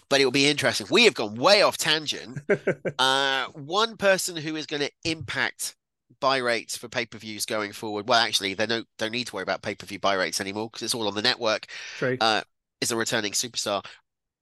But 0.09 0.21
it 0.21 0.25
will 0.25 0.33
be 0.33 0.49
interesting. 0.49 0.87
We 0.91 1.05
have 1.05 1.15
gone 1.15 1.35
way 1.35 1.63
off 1.63 1.77
tangent. 1.77 2.41
uh, 2.99 3.47
one 3.53 3.97
person 3.97 4.37
who 4.37 4.57
is 4.57 4.67
going 4.67 4.83
to 4.83 4.91
impact 5.05 5.77
buy 6.21 6.39
rates 6.39 6.77
for 6.77 6.89
pay 6.89 7.07
per 7.07 7.19
views 7.19 7.45
going 7.45 7.73
forward. 7.73 8.09
Well, 8.09 8.21
actually, 8.21 8.55
they 8.55 8.67
don't 8.67 8.87
don't 8.99 9.13
need 9.13 9.27
to 9.27 9.35
worry 9.35 9.43
about 9.43 9.63
pay 9.63 9.75
per 9.75 9.87
view 9.87 9.99
buy 9.99 10.15
rates 10.15 10.41
anymore 10.41 10.71
because 10.71 10.83
it's 10.83 10.95
all 10.95 11.09
on 11.09 11.15
the 11.15 11.23
network. 11.23 11.67
True. 11.99 12.17
Uh, 12.21 12.43
is 12.81 12.93
a 12.93 12.97
returning 12.97 13.33
superstar. 13.33 13.85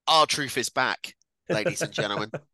R-Truth 0.06 0.58
is 0.58 0.68
back, 0.68 1.14
ladies 1.48 1.82
and 1.82 1.92
gentlemen. 1.92 2.30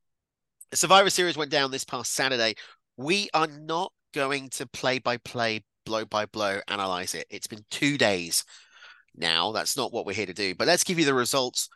Survivor 0.74 1.10
Series 1.10 1.36
went 1.36 1.50
down 1.50 1.70
this 1.70 1.84
past 1.84 2.12
Saturday. 2.12 2.54
We 2.96 3.28
are 3.34 3.46
not 3.46 3.92
going 4.14 4.50
to 4.50 4.66
play 4.66 4.98
by 4.98 5.16
play, 5.18 5.64
blow 5.86 6.04
by 6.04 6.26
blow, 6.26 6.60
analyze 6.68 7.14
it. 7.14 7.26
It's 7.30 7.46
been 7.46 7.64
two 7.70 7.96
days 7.96 8.44
now. 9.14 9.52
That's 9.52 9.76
not 9.76 9.92
what 9.92 10.06
we're 10.06 10.14
here 10.14 10.26
to 10.26 10.34
do. 10.34 10.54
But 10.54 10.66
let's 10.66 10.84
give 10.84 10.98
you 10.98 11.04
the 11.04 11.14
results 11.14 11.68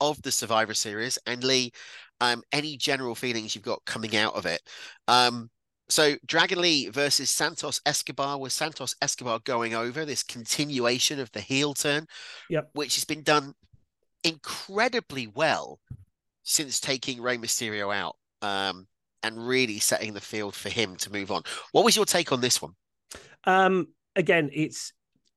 of 0.00 0.20
the 0.22 0.32
Survivor 0.32 0.74
Series. 0.74 1.18
And 1.26 1.42
Lee, 1.42 1.72
um, 2.20 2.42
any 2.52 2.76
general 2.76 3.14
feelings 3.14 3.54
you've 3.54 3.64
got 3.64 3.84
coming 3.84 4.16
out 4.16 4.34
of 4.34 4.46
it? 4.46 4.60
Um, 5.08 5.50
so 5.88 6.16
Dragon 6.26 6.60
Lee 6.60 6.88
versus 6.88 7.30
Santos 7.30 7.80
Escobar 7.86 8.38
was 8.38 8.52
Santos 8.52 8.94
Escobar 9.00 9.38
going 9.44 9.74
over 9.74 10.04
this 10.04 10.22
continuation 10.22 11.20
of 11.20 11.30
the 11.32 11.40
heel 11.40 11.74
turn, 11.74 12.06
yep. 12.50 12.70
which 12.72 12.96
has 12.96 13.04
been 13.04 13.22
done 13.22 13.54
incredibly 14.24 15.28
well 15.28 15.78
since 16.42 16.80
taking 16.80 17.22
Rey 17.22 17.38
Mysterio 17.38 17.94
out 17.94 18.16
um, 18.42 18.86
and 19.22 19.46
really 19.46 19.78
setting 19.78 20.14
the 20.14 20.20
field 20.20 20.54
for 20.54 20.68
him 20.68 20.96
to 20.96 21.12
move 21.12 21.30
on. 21.30 21.42
What 21.72 21.84
was 21.84 21.96
your 21.96 22.04
take 22.04 22.32
on 22.32 22.40
this 22.40 22.60
one? 22.62 22.72
Um, 23.44 23.88
again, 24.14 24.50
it's 24.52 24.92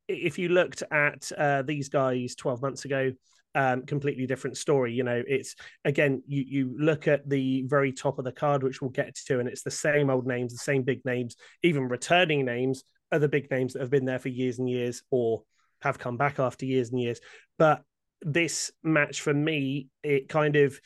if 0.07 0.39
you 0.39 0.49
looked 0.49 0.83
at 0.91 1.31
uh, 1.37 1.61
these 1.61 1.89
guys 1.89 2.35
12 2.35 2.61
months 2.61 2.85
ago, 2.85 3.11
um, 3.55 3.83
completely 3.83 4.27
different 4.27 4.57
story. 4.57 4.93
You 4.93 5.03
know, 5.03 5.23
it's 5.27 5.55
again, 5.85 6.23
you 6.27 6.43
you 6.47 6.75
look 6.79 7.07
at 7.07 7.27
the 7.27 7.63
very 7.67 7.91
top 7.91 8.19
of 8.19 8.25
the 8.25 8.31
card, 8.31 8.63
which 8.63 8.81
we'll 8.81 8.91
get 8.91 9.15
to, 9.27 9.39
and 9.39 9.49
it's 9.49 9.63
the 9.63 9.71
same 9.71 10.09
old 10.09 10.27
names, 10.27 10.51
the 10.51 10.59
same 10.59 10.83
big 10.83 11.03
names, 11.05 11.35
even 11.63 11.87
returning 11.87 12.45
names 12.45 12.83
are 13.11 13.19
the 13.19 13.27
big 13.27 13.49
names 13.49 13.73
that 13.73 13.81
have 13.81 13.89
been 13.89 14.05
there 14.05 14.19
for 14.19 14.29
years 14.29 14.59
and 14.59 14.69
years 14.69 15.01
or 15.09 15.41
have 15.81 15.97
come 15.97 16.17
back 16.17 16.39
after 16.39 16.65
years 16.65 16.91
and 16.91 16.99
years. 16.99 17.19
But 17.57 17.81
this 18.21 18.71
match 18.83 19.21
for 19.21 19.33
me, 19.33 19.87
it 20.03 20.29
kind 20.29 20.55
of 20.55 20.79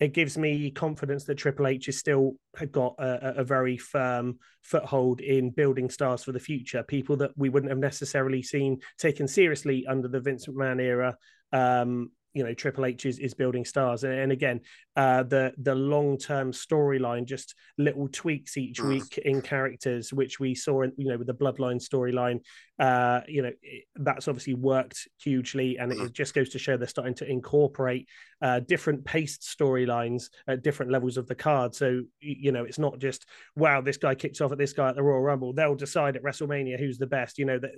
it 0.00 0.14
gives 0.14 0.38
me 0.38 0.70
confidence 0.70 1.24
that 1.24 1.36
Triple 1.36 1.66
H 1.66 1.86
has 1.86 1.98
still 1.98 2.34
got 2.70 2.94
a, 2.98 3.40
a, 3.40 3.44
very 3.44 3.76
firm 3.76 4.38
foothold 4.62 5.20
in 5.20 5.50
building 5.50 5.90
stars 5.90 6.22
for 6.22 6.30
the 6.30 6.38
future. 6.38 6.84
People 6.84 7.16
that 7.16 7.32
we 7.36 7.48
wouldn't 7.48 7.70
have 7.70 7.78
necessarily 7.78 8.42
seen 8.42 8.78
taken 8.96 9.26
seriously 9.26 9.86
under 9.88 10.06
the 10.06 10.20
Vince 10.20 10.46
McMahon 10.46 10.80
era, 10.80 11.16
um, 11.52 12.10
you 12.38 12.44
know 12.44 12.54
Triple 12.54 12.86
H 12.86 13.04
is, 13.04 13.18
is 13.18 13.34
building 13.34 13.64
stars, 13.64 14.04
and, 14.04 14.12
and 14.12 14.30
again, 14.30 14.60
uh, 14.94 15.24
the 15.24 15.52
the 15.58 15.74
long 15.74 16.16
term 16.16 16.52
storyline, 16.52 17.24
just 17.24 17.56
little 17.78 18.06
tweaks 18.08 18.56
each 18.56 18.80
mm. 18.80 18.88
week 18.90 19.18
in 19.18 19.42
characters, 19.42 20.12
which 20.12 20.38
we 20.38 20.54
saw, 20.54 20.82
in, 20.82 20.92
you 20.96 21.08
know, 21.08 21.18
with 21.18 21.26
the 21.26 21.34
Bloodline 21.34 21.82
storyline. 21.82 22.40
Uh, 22.78 23.22
you 23.26 23.42
know, 23.42 23.50
that's 23.96 24.28
obviously 24.28 24.54
worked 24.54 25.08
hugely, 25.20 25.78
and 25.78 25.90
it, 25.90 25.98
mm. 25.98 26.12
just 26.12 26.32
goes 26.32 26.50
to 26.50 26.60
show 26.60 26.76
they're 26.76 26.86
starting 26.86 27.14
to 27.14 27.28
incorporate 27.28 28.06
uh, 28.40 28.60
different 28.60 29.04
paced 29.04 29.42
storylines 29.42 30.30
at 30.46 30.62
different 30.62 30.92
levels 30.92 31.16
of 31.16 31.26
the 31.26 31.34
card. 31.34 31.74
So 31.74 32.02
you 32.20 32.52
know, 32.52 32.64
it's 32.64 32.78
not 32.78 33.00
just 33.00 33.26
wow, 33.56 33.80
this 33.80 33.96
guy 33.96 34.14
kicks 34.14 34.40
off 34.40 34.52
at 34.52 34.58
this 34.58 34.72
guy 34.72 34.90
at 34.90 34.94
the 34.94 35.02
Royal 35.02 35.22
Rumble. 35.22 35.52
They'll 35.52 35.74
decide 35.74 36.14
at 36.14 36.22
WrestleMania 36.22 36.78
who's 36.78 36.98
the 36.98 37.06
best. 37.08 37.36
You 37.36 37.46
know, 37.46 37.58
that 37.58 37.72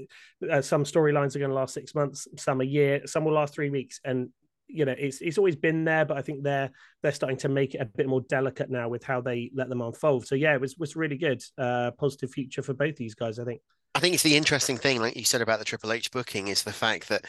uh, 0.50 0.60
some 0.60 0.84
storylines 0.84 1.34
are 1.34 1.38
going 1.38 1.50
to 1.50 1.54
last 1.54 1.72
six 1.72 1.94
months, 1.94 2.28
some 2.36 2.60
a 2.60 2.64
year, 2.64 3.06
some 3.06 3.24
will 3.24 3.32
last 3.32 3.54
three 3.54 3.70
weeks, 3.70 4.00
and 4.04 4.28
you 4.72 4.84
know, 4.84 4.94
it's 4.98 5.20
it's 5.20 5.38
always 5.38 5.56
been 5.56 5.84
there, 5.84 6.04
but 6.04 6.16
I 6.16 6.22
think 6.22 6.42
they're 6.42 6.70
they're 7.02 7.12
starting 7.12 7.38
to 7.38 7.48
make 7.48 7.74
it 7.74 7.80
a 7.80 7.84
bit 7.84 8.08
more 8.08 8.22
delicate 8.22 8.70
now 8.70 8.88
with 8.88 9.04
how 9.04 9.20
they 9.20 9.50
let 9.54 9.68
them 9.68 9.80
unfold. 9.80 10.26
So 10.26 10.34
yeah, 10.34 10.54
it 10.54 10.60
was 10.60 10.76
was 10.76 10.96
really 10.96 11.18
good. 11.18 11.42
Uh, 11.58 11.90
positive 11.92 12.30
future 12.30 12.62
for 12.62 12.74
both 12.74 12.96
these 12.96 13.14
guys, 13.14 13.38
I 13.38 13.44
think. 13.44 13.60
I 13.94 14.00
think 14.00 14.14
it's 14.14 14.22
the 14.22 14.36
interesting 14.36 14.76
thing, 14.76 15.00
like 15.00 15.16
you 15.16 15.24
said 15.24 15.42
about 15.42 15.58
the 15.58 15.64
Triple 15.64 15.92
H 15.92 16.10
booking, 16.10 16.48
is 16.48 16.62
the 16.62 16.72
fact 16.72 17.08
that 17.08 17.24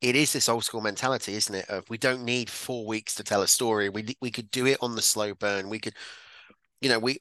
it 0.00 0.16
is 0.16 0.32
this 0.32 0.48
old 0.48 0.64
school 0.64 0.80
mentality, 0.80 1.34
isn't 1.34 1.54
it? 1.54 1.68
Of 1.68 1.88
we 1.90 1.98
don't 1.98 2.24
need 2.24 2.48
four 2.48 2.86
weeks 2.86 3.14
to 3.16 3.24
tell 3.24 3.42
a 3.42 3.48
story. 3.48 3.88
We 3.88 4.16
we 4.20 4.30
could 4.30 4.50
do 4.50 4.66
it 4.66 4.78
on 4.80 4.94
the 4.94 5.02
slow 5.02 5.34
burn. 5.34 5.68
We 5.68 5.78
could, 5.78 5.94
you 6.80 6.88
know, 6.88 6.98
we 6.98 7.18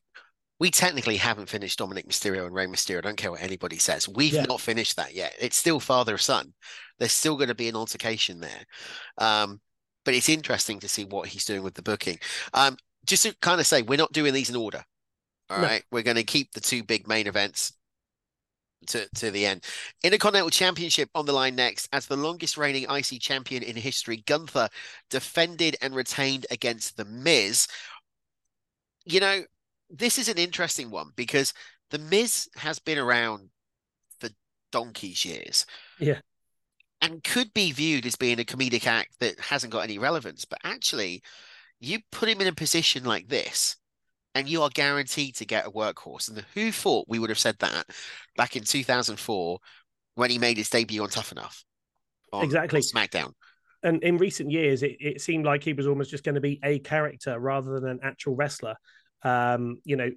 we 0.59 0.71
technically 0.71 1.17
haven't 1.17 1.49
finished 1.49 1.79
Dominic 1.79 2.07
Mysterio 2.07 2.45
and 2.45 2.55
Rey 2.55 2.65
Mysterio. 2.65 2.97
I 2.97 3.01
don't 3.01 3.17
care 3.17 3.31
what 3.31 3.41
anybody 3.41 3.77
says. 3.77 4.07
We've 4.07 4.33
yeah. 4.33 4.43
not 4.43 4.61
finished 4.61 4.95
that 4.95 5.13
yet. 5.13 5.33
It's 5.39 5.57
still 5.57 5.79
father 5.79 6.17
son. 6.17 6.53
There's 6.97 7.11
still 7.11 7.35
going 7.35 7.49
to 7.49 7.55
be 7.55 7.69
an 7.69 7.75
altercation 7.75 8.39
there. 8.39 8.65
Um, 9.17 9.61
but 10.03 10.15
it's 10.15 10.29
interesting 10.29 10.79
to 10.79 10.87
see 10.87 11.05
what 11.05 11.27
he's 11.27 11.45
doing 11.45 11.63
with 11.63 11.75
the 11.75 11.83
booking. 11.83 12.17
Um, 12.53 12.77
just 13.05 13.23
to 13.23 13.35
kind 13.41 13.59
of 13.59 13.67
say, 13.67 13.83
we're 13.83 13.97
not 13.97 14.13
doing 14.13 14.33
these 14.33 14.49
in 14.49 14.55
order. 14.55 14.83
All 15.49 15.59
no. 15.59 15.63
right, 15.63 15.83
we're 15.91 16.03
going 16.03 16.17
to 16.17 16.23
keep 16.23 16.51
the 16.51 16.59
two 16.59 16.83
big 16.83 17.07
main 17.07 17.27
events 17.27 17.73
to, 18.87 19.07
to 19.15 19.31
the 19.31 19.45
end. 19.45 19.63
Intercontinental 20.03 20.49
Championship 20.49 21.09
on 21.13 21.25
the 21.25 21.33
line 21.33 21.55
next. 21.55 21.87
As 21.93 22.05
the 22.07 22.17
longest 22.17 22.57
reigning 22.57 22.85
IC 22.89 23.21
champion 23.21 23.63
in 23.63 23.75
history, 23.75 24.23
Gunther 24.25 24.69
defended 25.09 25.77
and 25.81 25.95
retained 25.95 26.45
against 26.51 26.97
The 26.97 27.05
Miz. 27.05 27.67
You 29.05 29.19
know, 29.19 29.41
this 29.89 30.17
is 30.17 30.29
an 30.29 30.37
interesting 30.37 30.89
one 30.89 31.11
because 31.15 31.53
The 31.91 31.99
Miz 31.99 32.49
has 32.55 32.79
been 32.79 32.97
around 32.97 33.49
for 34.19 34.29
donkey's 34.71 35.25
years. 35.25 35.65
Yeah. 35.99 36.19
And 37.01 37.23
could 37.23 37.53
be 37.53 37.71
viewed 37.71 38.05
as 38.05 38.15
being 38.15 38.39
a 38.39 38.43
comedic 38.43 38.87
act 38.87 39.19
that 39.19 39.39
hasn't 39.39 39.71
got 39.71 39.83
any 39.83 39.99
relevance. 39.99 40.45
But 40.45 40.59
actually, 40.63 41.21
you 41.79 41.99
put 42.11 42.29
him 42.29 42.41
in 42.41 42.47
a 42.47 42.53
position 42.53 43.03
like 43.03 43.27
this 43.27 43.77
and 44.33 44.49
you 44.49 44.61
are 44.61 44.69
guaranteed 44.69 45.35
to 45.35 45.45
get 45.45 45.65
a 45.65 45.71
workhorse. 45.71 46.29
And 46.29 46.43
who 46.53 46.71
thought 46.71 47.07
we 47.07 47.19
would 47.19 47.29
have 47.29 47.39
said 47.39 47.57
that 47.59 47.85
back 48.35 48.55
in 48.55 48.63
2004 48.63 49.59
when 50.15 50.29
he 50.29 50.37
made 50.37 50.57
his 50.57 50.69
debut 50.69 51.01
on 51.01 51.09
Tough 51.09 51.31
Enough? 51.31 51.63
On, 52.33 52.43
exactly. 52.43 52.79
On 52.79 52.83
SmackDown. 52.83 53.31
And 53.83 54.03
in 54.03 54.17
recent 54.17 54.51
years, 54.51 54.83
it, 54.83 54.97
it 54.99 55.21
seemed 55.21 55.45
like 55.45 55.63
he 55.63 55.73
was 55.73 55.87
almost 55.87 56.11
just 56.11 56.23
going 56.23 56.35
to 56.35 56.41
be 56.41 56.59
a 56.63 56.79
character 56.79 57.39
rather 57.39 57.79
than 57.79 57.89
an 57.89 57.99
actual 58.03 58.35
wrestler. 58.35 58.75
Um, 59.23 59.77
you 59.83 59.95
know, 59.95 60.11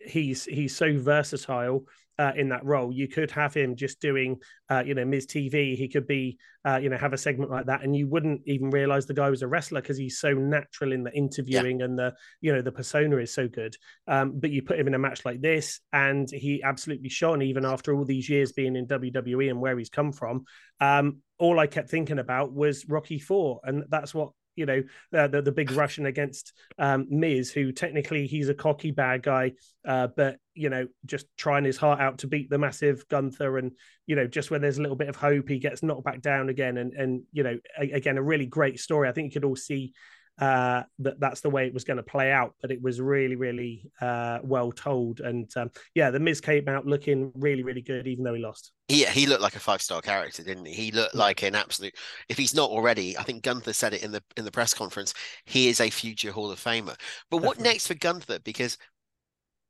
he's 0.00 0.44
he's 0.44 0.76
so 0.76 0.98
versatile 0.98 1.86
uh, 2.18 2.32
in 2.36 2.50
that 2.50 2.64
role. 2.64 2.92
You 2.92 3.08
could 3.08 3.30
have 3.32 3.54
him 3.54 3.74
just 3.74 4.00
doing, 4.00 4.38
uh, 4.68 4.82
you 4.84 4.94
know, 4.94 5.04
Miz 5.04 5.26
TV. 5.26 5.76
He 5.76 5.88
could 5.88 6.06
be, 6.06 6.38
uh, 6.64 6.76
you 6.76 6.88
know, 6.88 6.96
have 6.96 7.12
a 7.12 7.18
segment 7.18 7.50
like 7.50 7.66
that, 7.66 7.82
and 7.82 7.96
you 7.96 8.06
wouldn't 8.06 8.42
even 8.46 8.70
realize 8.70 9.06
the 9.06 9.14
guy 9.14 9.30
was 9.30 9.42
a 9.42 9.48
wrestler 9.48 9.80
because 9.80 9.98
he's 9.98 10.20
so 10.20 10.32
natural 10.32 10.92
in 10.92 11.02
the 11.02 11.12
interviewing 11.16 11.80
yeah. 11.80 11.86
and 11.86 11.98
the, 11.98 12.14
you 12.40 12.52
know, 12.52 12.62
the 12.62 12.72
persona 12.72 13.16
is 13.16 13.34
so 13.34 13.48
good. 13.48 13.76
Um, 14.06 14.38
but 14.38 14.50
you 14.50 14.62
put 14.62 14.78
him 14.78 14.86
in 14.86 14.94
a 14.94 14.98
match 14.98 15.24
like 15.24 15.40
this, 15.40 15.80
and 15.92 16.30
he 16.30 16.62
absolutely 16.62 17.08
shone 17.08 17.42
even 17.42 17.64
after 17.64 17.94
all 17.94 18.04
these 18.04 18.28
years 18.28 18.52
being 18.52 18.76
in 18.76 18.86
WWE 18.86 19.50
and 19.50 19.60
where 19.60 19.78
he's 19.78 19.90
come 19.90 20.12
from. 20.12 20.44
Um, 20.80 21.18
all 21.38 21.58
I 21.58 21.66
kept 21.66 21.90
thinking 21.90 22.18
about 22.18 22.52
was 22.52 22.88
Rocky 22.88 23.18
Four, 23.18 23.60
and 23.64 23.84
that's 23.88 24.14
what 24.14 24.30
you 24.56 24.66
know 24.66 24.82
uh, 25.16 25.28
the 25.28 25.42
the 25.42 25.52
big 25.52 25.70
Russian 25.72 26.06
against 26.06 26.52
um, 26.78 27.06
Miz, 27.10 27.50
who 27.50 27.72
technically 27.72 28.26
he's 28.26 28.48
a 28.48 28.54
cocky 28.54 28.90
bad 28.90 29.22
guy, 29.22 29.52
uh, 29.86 30.08
but 30.16 30.38
you 30.54 30.70
know 30.70 30.86
just 31.06 31.26
trying 31.36 31.64
his 31.64 31.76
heart 31.76 32.00
out 32.00 32.18
to 32.18 32.26
beat 32.26 32.50
the 32.50 32.58
massive 32.58 33.06
Gunther, 33.08 33.58
and 33.58 33.72
you 34.06 34.16
know 34.16 34.26
just 34.26 34.50
when 34.50 34.60
there's 34.60 34.78
a 34.78 34.82
little 34.82 34.96
bit 34.96 35.08
of 35.08 35.16
hope, 35.16 35.48
he 35.48 35.58
gets 35.58 35.82
knocked 35.82 36.04
back 36.04 36.20
down 36.20 36.48
again, 36.48 36.76
and 36.76 36.92
and 36.94 37.22
you 37.32 37.42
know 37.42 37.58
a, 37.80 37.90
again 37.90 38.18
a 38.18 38.22
really 38.22 38.46
great 38.46 38.78
story. 38.78 39.08
I 39.08 39.12
think 39.12 39.26
you 39.26 39.40
could 39.40 39.46
all 39.46 39.56
see 39.56 39.92
uh, 40.38 40.82
that 40.98 41.20
that's 41.20 41.40
the 41.40 41.50
way 41.50 41.66
it 41.66 41.74
was 41.74 41.84
going 41.84 41.98
to 41.98 42.02
play 42.02 42.32
out. 42.32 42.54
But 42.60 42.70
it 42.70 42.82
was 42.82 43.00
really, 43.00 43.36
really 43.36 43.90
uh, 44.00 44.38
well 44.42 44.72
told. 44.72 45.20
And 45.20 45.50
um, 45.56 45.70
yeah, 45.94 46.10
the 46.10 46.20
Miz 46.20 46.40
came 46.40 46.68
out 46.68 46.86
looking 46.86 47.32
really, 47.34 47.62
really 47.62 47.82
good, 47.82 48.06
even 48.06 48.24
though 48.24 48.34
he 48.34 48.42
lost. 48.42 48.72
Yeah, 48.88 49.10
he 49.10 49.26
looked 49.26 49.42
like 49.42 49.56
a 49.56 49.60
five 49.60 49.82
star 49.82 50.00
character, 50.00 50.42
didn't 50.42 50.66
he? 50.66 50.72
He 50.72 50.90
looked 50.90 51.14
like 51.14 51.42
an 51.42 51.54
absolute. 51.54 51.94
If 52.28 52.38
he's 52.38 52.54
not 52.54 52.70
already, 52.70 53.16
I 53.16 53.22
think 53.22 53.42
Gunther 53.42 53.72
said 53.72 53.94
it 53.94 54.02
in 54.02 54.12
the 54.12 54.22
in 54.36 54.44
the 54.44 54.50
press 54.50 54.74
conference. 54.74 55.14
He 55.44 55.68
is 55.68 55.80
a 55.80 55.90
future 55.90 56.32
Hall 56.32 56.50
of 56.50 56.58
Famer. 56.58 56.96
But 57.30 57.38
Definitely. 57.38 57.46
what 57.46 57.60
next 57.60 57.86
for 57.86 57.94
Gunther? 57.94 58.40
Because 58.40 58.78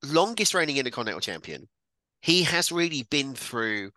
longest 0.04 0.54
reigning 0.54 0.76
Intercontinental 0.76 1.20
Champion, 1.20 1.68
he 2.20 2.44
has 2.44 2.72
really 2.72 3.04
been 3.10 3.34
through 3.34 3.90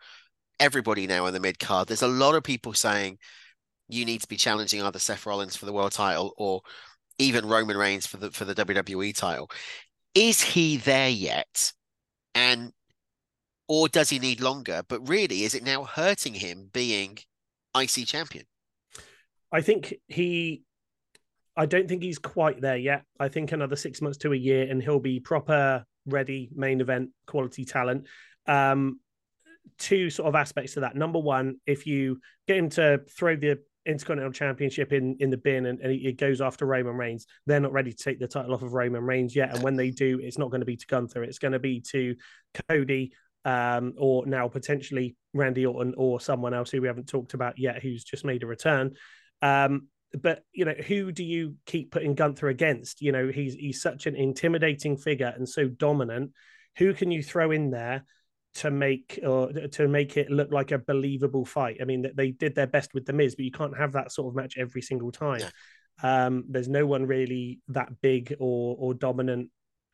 everybody 0.58 1.06
now 1.06 1.26
in 1.26 1.34
the 1.34 1.40
mid 1.40 1.58
card. 1.58 1.88
There's 1.88 2.02
a 2.02 2.08
lot 2.08 2.34
of 2.34 2.42
people 2.42 2.72
saying 2.72 3.18
you 3.88 4.04
need 4.04 4.20
to 4.22 4.28
be 4.28 4.36
challenging 4.36 4.82
either 4.82 4.98
Seth 4.98 5.26
Rollins 5.26 5.56
for 5.56 5.66
the 5.66 5.72
world 5.72 5.92
title 5.92 6.32
or 6.36 6.62
even 7.18 7.46
Roman 7.46 7.76
Reigns 7.76 8.06
for 8.06 8.16
the 8.16 8.30
for 8.30 8.44
the 8.44 8.54
WWE 8.54 9.14
title. 9.14 9.50
Is 10.14 10.40
he 10.40 10.76
there 10.76 11.08
yet? 11.08 11.72
And 12.34 12.72
or 13.68 13.88
does 13.88 14.10
he 14.10 14.18
need 14.18 14.40
longer? 14.40 14.82
But 14.88 15.08
really, 15.08 15.44
is 15.44 15.54
it 15.54 15.64
now 15.64 15.84
hurting 15.84 16.34
him 16.34 16.70
being 16.72 17.18
IC 17.76 18.06
champion? 18.06 18.44
I 19.52 19.60
think 19.60 19.94
he 20.08 20.62
I 21.56 21.66
don't 21.66 21.88
think 21.88 22.02
he's 22.02 22.18
quite 22.18 22.60
there 22.60 22.76
yet. 22.76 23.04
I 23.18 23.28
think 23.28 23.52
another 23.52 23.76
six 23.76 24.02
months 24.02 24.18
to 24.18 24.32
a 24.32 24.36
year 24.36 24.70
and 24.70 24.82
he'll 24.82 25.00
be 25.00 25.20
proper 25.20 25.84
ready 26.06 26.50
main 26.54 26.80
event 26.80 27.10
quality 27.26 27.64
talent. 27.64 28.06
Um, 28.46 29.00
two 29.78 30.10
sort 30.10 30.28
of 30.28 30.34
aspects 30.34 30.74
to 30.74 30.80
that. 30.80 30.96
Number 30.96 31.18
one, 31.18 31.56
if 31.66 31.86
you 31.86 32.20
get 32.46 32.58
him 32.58 32.68
to 32.70 33.00
throw 33.16 33.36
the 33.36 33.58
Intercontinental 33.86 34.32
Championship 34.32 34.92
in 34.92 35.16
in 35.20 35.30
the 35.30 35.36
bin 35.36 35.66
and, 35.66 35.80
and 35.80 35.92
it 35.92 36.18
goes 36.18 36.40
after 36.40 36.66
Roman 36.66 36.96
Reigns. 36.96 37.26
They're 37.46 37.60
not 37.60 37.72
ready 37.72 37.92
to 37.92 38.02
take 38.02 38.18
the 38.18 38.28
title 38.28 38.54
off 38.54 38.62
of 38.62 38.74
Roman 38.74 39.02
Reigns 39.02 39.34
yet, 39.34 39.54
and 39.54 39.62
when 39.62 39.76
they 39.76 39.90
do, 39.90 40.20
it's 40.22 40.38
not 40.38 40.50
going 40.50 40.60
to 40.60 40.66
be 40.66 40.76
to 40.76 40.86
Gunther. 40.86 41.22
It's 41.22 41.38
going 41.38 41.52
to 41.52 41.58
be 41.58 41.80
to 41.92 42.16
Cody, 42.68 43.12
um, 43.44 43.94
or 43.96 44.26
now 44.26 44.48
potentially 44.48 45.16
Randy 45.32 45.66
Orton 45.66 45.94
or 45.96 46.20
someone 46.20 46.54
else 46.54 46.70
who 46.70 46.80
we 46.80 46.88
haven't 46.88 47.08
talked 47.08 47.34
about 47.34 47.58
yet, 47.58 47.82
who's 47.82 48.04
just 48.04 48.24
made 48.24 48.42
a 48.42 48.46
return. 48.46 48.94
Um, 49.40 49.88
but 50.20 50.42
you 50.52 50.64
know, 50.64 50.74
who 50.74 51.12
do 51.12 51.24
you 51.24 51.56
keep 51.66 51.90
putting 51.90 52.14
Gunther 52.14 52.48
against? 52.48 53.00
You 53.00 53.12
know, 53.12 53.28
he's 53.28 53.54
he's 53.54 53.82
such 53.82 54.06
an 54.06 54.16
intimidating 54.16 54.96
figure 54.96 55.32
and 55.34 55.48
so 55.48 55.68
dominant. 55.68 56.32
Who 56.78 56.92
can 56.92 57.10
you 57.10 57.22
throw 57.22 57.50
in 57.50 57.70
there 57.70 58.04
to 58.56 58.70
make 58.70 59.18
or 59.24 59.52
to 59.52 59.88
make 59.88 60.16
it 60.16 60.30
look 60.30 60.50
like 60.50 60.72
a 60.72 60.78
believable 60.78 61.44
fight. 61.44 61.78
I 61.80 61.84
mean, 61.84 62.06
they 62.14 62.30
did 62.30 62.54
their 62.54 62.66
best 62.66 62.94
with 62.94 63.04
the 63.04 63.12
Miz, 63.12 63.34
but 63.34 63.44
you 63.44 63.50
can't 63.50 63.76
have 63.76 63.92
that 63.92 64.12
sort 64.12 64.28
of 64.28 64.36
match 64.36 64.56
every 64.56 64.82
single 64.82 65.12
time. 65.12 65.42
Um, 66.02 66.44
there's 66.48 66.68
no 66.68 66.86
one 66.86 67.06
really 67.06 67.60
that 67.68 68.00
big 68.00 68.34
or 68.38 68.76
or 68.78 68.94
dominant 68.94 69.50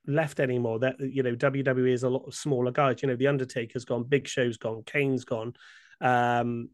left 0.07 0.41
anymore. 0.41 0.79
That 0.81 0.97
you 1.01 1.23
know, 1.23 1.35
WWE 1.35 1.93
is 1.93 2.03
a 2.03 2.09
lot 2.09 2.27
of 2.27 2.35
smaller 2.35 2.71
guys. 2.71 3.03
You 3.03 3.09
know, 3.09 3.17
the 3.17 3.29
Undertaker's 3.29 3.85
gone, 3.85 4.05
Big 4.05 4.29
Show's 4.29 4.57
gone, 4.57 4.83
Kane's 4.85 5.25
gone. 5.25 5.55
Um, 6.01 6.71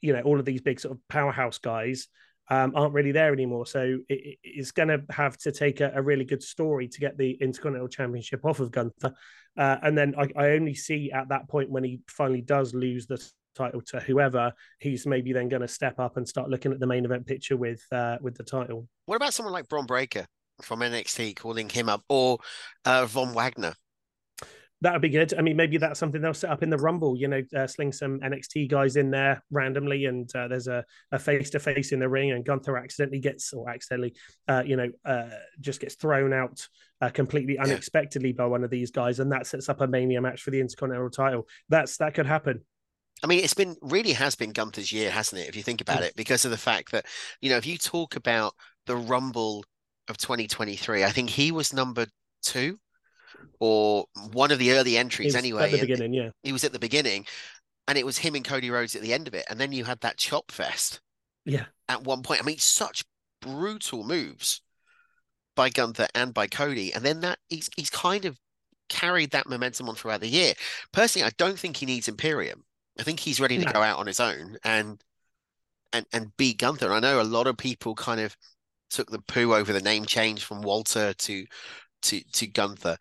you 0.00 0.12
know, 0.12 0.22
all 0.22 0.38
of 0.38 0.44
these 0.44 0.62
big 0.62 0.80
sort 0.80 0.94
of 0.94 1.08
powerhouse 1.08 1.58
guys 1.58 2.08
um, 2.50 2.72
aren't 2.74 2.92
really 2.92 3.12
there 3.12 3.32
anymore. 3.32 3.64
So 3.64 4.00
it, 4.08 4.38
it's 4.42 4.72
going 4.72 4.88
to 4.88 5.02
have 5.10 5.38
to 5.38 5.52
take 5.52 5.80
a, 5.80 5.92
a, 5.94 6.02
really 6.02 6.24
good 6.24 6.42
story 6.42 6.88
to 6.88 7.00
get 7.00 7.16
the 7.16 7.32
Intercontinental 7.40 7.88
Championship 7.88 8.44
off 8.44 8.58
of 8.58 8.72
Gunther. 8.72 9.14
Uh, 9.56 9.76
and 9.82 9.96
then 9.96 10.14
I, 10.18 10.28
I, 10.36 10.50
only 10.50 10.74
see 10.74 11.12
at 11.12 11.28
that 11.28 11.48
point 11.48 11.70
when 11.70 11.84
he 11.84 12.00
finally 12.08 12.40
does 12.40 12.74
lose 12.74 13.06
the 13.06 13.24
title 13.54 13.80
to 13.82 14.00
whoever, 14.00 14.52
he's 14.78 15.06
maybe 15.06 15.32
then 15.32 15.48
going 15.48 15.62
to 15.62 15.68
step 15.68 15.98
up 16.00 16.16
and 16.16 16.28
start 16.28 16.50
looking 16.50 16.72
at 16.72 16.80
the 16.80 16.86
main 16.86 17.04
event 17.04 17.26
picture 17.26 17.56
with 17.56 17.82
uh, 17.92 18.18
with 18.20 18.36
the 18.36 18.44
title. 18.44 18.88
What 19.06 19.16
about 19.16 19.34
someone 19.34 19.52
like 19.52 19.68
Bron 19.68 19.86
Breakker 19.86 20.26
from 20.62 20.80
NXT 20.80 21.36
calling 21.36 21.68
him 21.68 21.88
up, 21.88 22.02
or 22.08 22.38
uh, 22.84 23.06
Von 23.06 23.32
Wagner? 23.32 23.74
That 24.82 24.92
would 24.92 25.02
be 25.02 25.10
good. 25.10 25.34
I 25.34 25.42
mean, 25.42 25.56
maybe 25.56 25.76
that's 25.76 26.00
something 26.00 26.22
they'll 26.22 26.32
set 26.32 26.50
up 26.50 26.62
in 26.62 26.70
the 26.70 26.78
Rumble. 26.78 27.16
You 27.16 27.28
know, 27.28 27.42
uh, 27.54 27.66
sling 27.66 27.92
some 27.92 28.18
NXT 28.20 28.70
guys 28.70 28.96
in 28.96 29.10
there 29.10 29.42
randomly, 29.50 30.06
and 30.06 30.34
uh, 30.34 30.48
there's 30.48 30.68
a 30.68 30.84
face 31.18 31.50
to 31.50 31.58
face 31.58 31.92
in 31.92 32.00
the 32.00 32.08
ring, 32.08 32.32
and 32.32 32.44
Gunther 32.44 32.76
accidentally 32.78 33.20
gets 33.20 33.52
or 33.52 33.68
accidentally, 33.68 34.14
uh, 34.48 34.62
you 34.64 34.76
know, 34.76 34.90
uh, 35.04 35.28
just 35.60 35.80
gets 35.80 35.96
thrown 35.96 36.32
out 36.32 36.66
uh, 37.02 37.10
completely 37.10 37.58
unexpectedly 37.58 38.32
by 38.32 38.46
one 38.46 38.64
of 38.64 38.70
these 38.70 38.90
guys, 38.90 39.20
and 39.20 39.30
that 39.32 39.46
sets 39.46 39.68
up 39.68 39.82
a 39.82 39.86
Mania 39.86 40.20
match 40.20 40.42
for 40.42 40.50
the 40.50 40.60
Intercontinental 40.60 41.10
title. 41.10 41.46
That's 41.68 41.98
that 41.98 42.14
could 42.14 42.26
happen. 42.26 42.64
I 43.22 43.26
mean, 43.26 43.44
it's 43.44 43.54
been 43.54 43.76
really 43.82 44.14
has 44.14 44.34
been 44.34 44.52
Gunther's 44.52 44.92
year, 44.92 45.10
hasn't 45.10 45.42
it? 45.42 45.48
If 45.48 45.56
you 45.56 45.62
think 45.62 45.82
about 45.82 46.02
it, 46.02 46.16
because 46.16 46.46
of 46.46 46.50
the 46.50 46.56
fact 46.56 46.92
that 46.92 47.04
you 47.42 47.50
know, 47.50 47.58
if 47.58 47.66
you 47.66 47.76
talk 47.76 48.16
about 48.16 48.54
the 48.86 48.96
Rumble 48.96 49.62
of 50.08 50.16
2023, 50.16 51.04
I 51.04 51.10
think 51.10 51.28
he 51.28 51.52
was 51.52 51.74
number 51.74 52.06
two 52.42 52.78
or 53.58 54.06
one 54.32 54.50
of 54.50 54.58
the 54.58 54.72
early 54.72 54.96
entries 54.96 55.34
anyway. 55.34 55.64
At 55.64 55.72
the 55.72 55.80
beginning, 55.80 56.14
yeah. 56.14 56.30
He 56.42 56.52
was 56.52 56.64
at 56.64 56.72
the 56.72 56.78
beginning, 56.78 57.26
and 57.86 57.98
it 57.98 58.06
was 58.06 58.18
him 58.18 58.34
and 58.34 58.44
Cody 58.44 58.70
Rhodes 58.70 58.96
at 58.96 59.02
the 59.02 59.12
end 59.12 59.28
of 59.28 59.34
it, 59.34 59.44
and 59.48 59.58
then 59.58 59.72
you 59.72 59.84
had 59.84 60.00
that 60.00 60.16
chop 60.16 60.50
fest. 60.50 61.00
Yeah. 61.44 61.66
At 61.88 62.04
one 62.04 62.22
point, 62.22 62.40
I 62.40 62.44
mean, 62.44 62.58
such 62.58 63.04
brutal 63.40 64.04
moves 64.04 64.62
by 65.56 65.70
Gunther 65.70 66.08
and 66.14 66.32
by 66.32 66.46
Cody, 66.46 66.92
and 66.92 67.04
then 67.04 67.20
that 67.20 67.38
he's 67.48 67.68
he's 67.76 67.90
kind 67.90 68.24
of 68.24 68.38
carried 68.88 69.30
that 69.30 69.48
momentum 69.48 69.88
on 69.88 69.94
throughout 69.94 70.20
the 70.20 70.28
year. 70.28 70.54
Personally, 70.92 71.26
I 71.26 71.32
don't 71.36 71.58
think 71.58 71.76
he 71.76 71.86
needs 71.86 72.08
Imperium. 72.08 72.64
I 72.98 73.02
think 73.02 73.20
he's 73.20 73.40
ready 73.40 73.58
to 73.58 73.64
no. 73.64 73.72
go 73.72 73.82
out 73.82 73.98
on 73.98 74.06
his 74.06 74.20
own, 74.20 74.56
and 74.64 75.02
and 75.92 76.06
and 76.12 76.36
beat 76.36 76.58
Gunther. 76.58 76.92
I 76.92 77.00
know 77.00 77.20
a 77.20 77.22
lot 77.22 77.46
of 77.46 77.56
people 77.56 77.94
kind 77.94 78.20
of 78.20 78.36
took 78.90 79.10
the 79.10 79.22
poo 79.22 79.54
over 79.54 79.72
the 79.72 79.80
name 79.80 80.04
change 80.04 80.44
from 80.44 80.62
Walter 80.62 81.12
to 81.14 81.46
to 82.02 82.20
to 82.32 82.46
Gunther. 82.46 82.96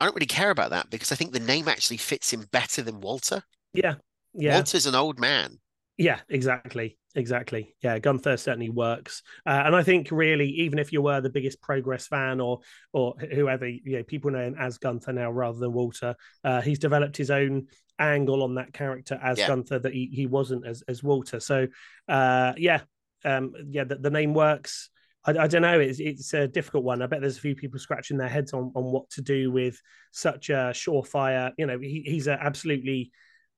I 0.00 0.04
don't 0.04 0.14
really 0.14 0.26
care 0.26 0.50
about 0.50 0.70
that 0.70 0.90
because 0.90 1.12
I 1.12 1.14
think 1.14 1.32
the 1.32 1.40
name 1.40 1.68
actually 1.68 1.98
fits 1.98 2.32
him 2.32 2.46
better 2.52 2.82
than 2.82 3.00
Walter. 3.00 3.42
Yeah, 3.72 3.94
yeah. 4.32 4.56
Walter's 4.56 4.86
an 4.86 4.94
old 4.94 5.18
man. 5.18 5.58
Yeah, 5.96 6.20
exactly. 6.28 6.98
Exactly. 7.16 7.76
Yeah, 7.80 8.00
Gunther 8.00 8.36
certainly 8.36 8.70
works, 8.70 9.22
uh, 9.46 9.62
and 9.64 9.76
I 9.76 9.84
think 9.84 10.08
really, 10.10 10.48
even 10.48 10.80
if 10.80 10.92
you 10.92 11.00
were 11.00 11.20
the 11.20 11.30
biggest 11.30 11.62
Progress 11.62 12.08
fan 12.08 12.40
or 12.40 12.58
or 12.92 13.14
whoever, 13.32 13.68
you 13.68 13.98
know, 13.98 14.02
people 14.02 14.32
know 14.32 14.44
him 14.44 14.56
as 14.58 14.78
Gunther 14.78 15.12
now 15.12 15.30
rather 15.30 15.58
than 15.58 15.72
Walter. 15.72 16.16
Uh, 16.42 16.60
he's 16.60 16.80
developed 16.80 17.16
his 17.16 17.30
own 17.30 17.68
angle 18.00 18.42
on 18.42 18.56
that 18.56 18.72
character 18.72 19.20
as 19.22 19.38
yeah. 19.38 19.46
Gunther 19.46 19.78
that 19.78 19.92
he, 19.92 20.10
he 20.12 20.26
wasn't 20.26 20.66
as 20.66 20.82
as 20.88 21.04
Walter. 21.04 21.38
So, 21.38 21.68
uh, 22.08 22.54
yeah, 22.56 22.80
um, 23.24 23.52
yeah, 23.68 23.84
the, 23.84 23.94
the 23.94 24.10
name 24.10 24.34
works. 24.34 24.90
I, 25.26 25.30
I, 25.30 25.46
don't 25.46 25.62
know. 25.62 25.80
It's 25.80 26.00
it's 26.00 26.34
a 26.34 26.46
difficult 26.46 26.84
one. 26.84 27.02
I 27.02 27.06
bet 27.06 27.20
there's 27.20 27.38
a 27.38 27.40
few 27.40 27.54
people 27.54 27.78
scratching 27.78 28.18
their 28.18 28.28
heads 28.28 28.52
on 28.52 28.72
on 28.74 28.84
what 28.84 29.08
to 29.10 29.22
do 29.22 29.50
with 29.50 29.80
such 30.12 30.50
a 30.50 30.72
surefire. 30.74 31.52
You 31.56 31.66
know, 31.66 31.78
he, 31.78 32.02
he's 32.06 32.26
an 32.26 32.38
absolutely 32.40 33.10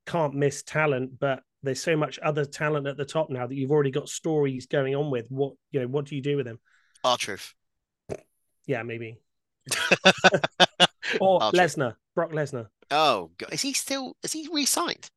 can't 0.05 0.33
miss 0.33 0.63
talent, 0.63 1.19
but 1.19 1.41
there's 1.63 1.81
so 1.81 1.97
much 1.97 2.19
other 2.19 2.45
talent 2.45 2.87
at 2.87 2.97
the 2.97 3.05
top 3.05 3.29
now 3.29 3.45
that 3.45 3.55
you've 3.55 3.71
already 3.71 3.91
got 3.91 4.09
stories 4.09 4.67
going 4.67 4.95
on 4.95 5.11
with. 5.11 5.25
What 5.29 5.53
you 5.71 5.81
know, 5.81 5.87
what 5.87 6.05
do 6.05 6.15
you 6.15 6.21
do 6.21 6.37
with 6.37 6.47
him? 6.47 6.59
R-Truth. 7.03 7.53
Yeah, 8.65 8.83
maybe. 8.83 9.17
or 11.19 11.39
Lesnar, 11.51 11.95
Brock 12.15 12.31
Lesnar. 12.31 12.67
Oh, 12.91 13.31
God. 13.37 13.53
is 13.53 13.61
he 13.61 13.73
still? 13.73 14.15
Is 14.23 14.31
he 14.31 14.49
re-signed? 14.51 15.09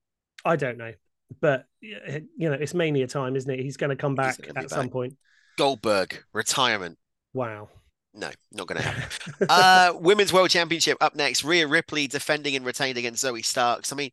I 0.45 0.57
don't 0.57 0.79
know, 0.79 0.93
but 1.41 1.67
you 1.81 2.27
know, 2.39 2.53
it's 2.53 2.75
mania 2.75 3.07
time, 3.07 3.37
isn't 3.37 3.51
it? 3.51 3.61
He's 3.61 3.77
going 3.77 3.91
to 3.91 3.97
come 3.97 4.15
back 4.15 4.39
at 4.49 4.55
back. 4.55 4.69
some 4.69 4.89
point. 4.89 5.17
Goldberg 5.57 6.25
retirement. 6.33 6.99
Wow. 7.33 7.69
No, 8.13 8.31
not 8.53 8.67
going 8.67 8.81
to 8.81 8.89
happen. 8.89 9.47
uh, 9.49 9.93
Women's 9.97 10.33
World 10.33 10.51
Championship 10.51 10.99
up 11.01 11.15
next. 11.15 11.45
Rhea 11.45 11.67
Ripley 11.67 12.07
defending 12.07 12.57
and 12.57 12.67
retained 12.67 12.99
against 12.99 13.25
Zoey 13.25 13.45
Starks. 13.45 13.93
I 13.93 13.97
mean, 13.97 14.11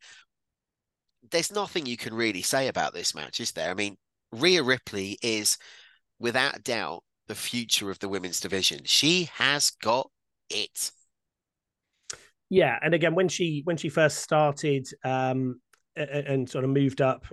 there's 1.30 1.52
nothing 1.52 1.86
you 1.86 1.96
can 1.96 2.14
really 2.14 2.42
say 2.42 2.68
about 2.68 2.94
this 2.94 3.14
match, 3.14 3.40
is 3.40 3.52
there? 3.52 3.70
I 3.70 3.74
mean, 3.74 3.96
Rhea 4.32 4.62
Ripley 4.62 5.18
is 5.22 5.58
without 6.20 6.62
doubt 6.62 7.02
the 7.26 7.34
future 7.34 7.90
of 7.90 7.98
the 7.98 8.08
women's 8.08 8.40
division. 8.40 8.80
She 8.84 9.28
has 9.34 9.70
got 9.82 10.10
it. 10.50 10.92
Yeah, 12.50 12.78
and 12.82 12.94
again, 12.94 13.14
when 13.14 13.28
she 13.28 13.62
when 13.64 13.76
she 13.76 13.88
first 13.88 14.18
started 14.18 14.86
um, 15.04 15.60
and 15.96 16.48
sort 16.48 16.64
of 16.64 16.70
moved 16.70 17.02
up, 17.02 17.26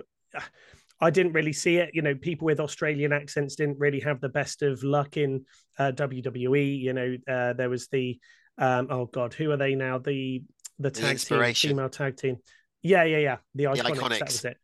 I 1.00 1.10
didn't 1.10 1.32
really 1.32 1.52
see 1.52 1.76
it. 1.76 1.90
You 1.92 2.02
know, 2.02 2.14
people 2.14 2.46
with 2.46 2.60
Australian 2.60 3.12
accents 3.12 3.56
didn't 3.56 3.78
really 3.78 4.00
have 4.00 4.20
the 4.20 4.28
best 4.28 4.62
of 4.62 4.82
luck 4.82 5.16
in 5.16 5.44
uh, 5.78 5.92
WWE. 5.92 6.80
You 6.80 6.92
know, 6.92 7.16
uh, 7.28 7.52
there 7.52 7.68
was 7.68 7.88
the 7.88 8.18
um, 8.58 8.88
oh 8.90 9.06
god, 9.06 9.34
who 9.34 9.50
are 9.50 9.56
they 9.56 9.74
now? 9.74 9.98
The 9.98 10.42
the 10.78 10.90
tag 10.90 11.18
the 11.18 11.42
team, 11.42 11.54
female 11.54 11.88
tag 11.88 12.16
team. 12.16 12.36
Yeah, 12.82 13.04
yeah, 13.04 13.18
yeah. 13.18 13.36
The 13.54 13.64
iconics, 13.64 13.76
the 13.76 13.82
iconics. 13.82 14.18
that 14.18 14.26
was 14.26 14.44
it. 14.44 14.56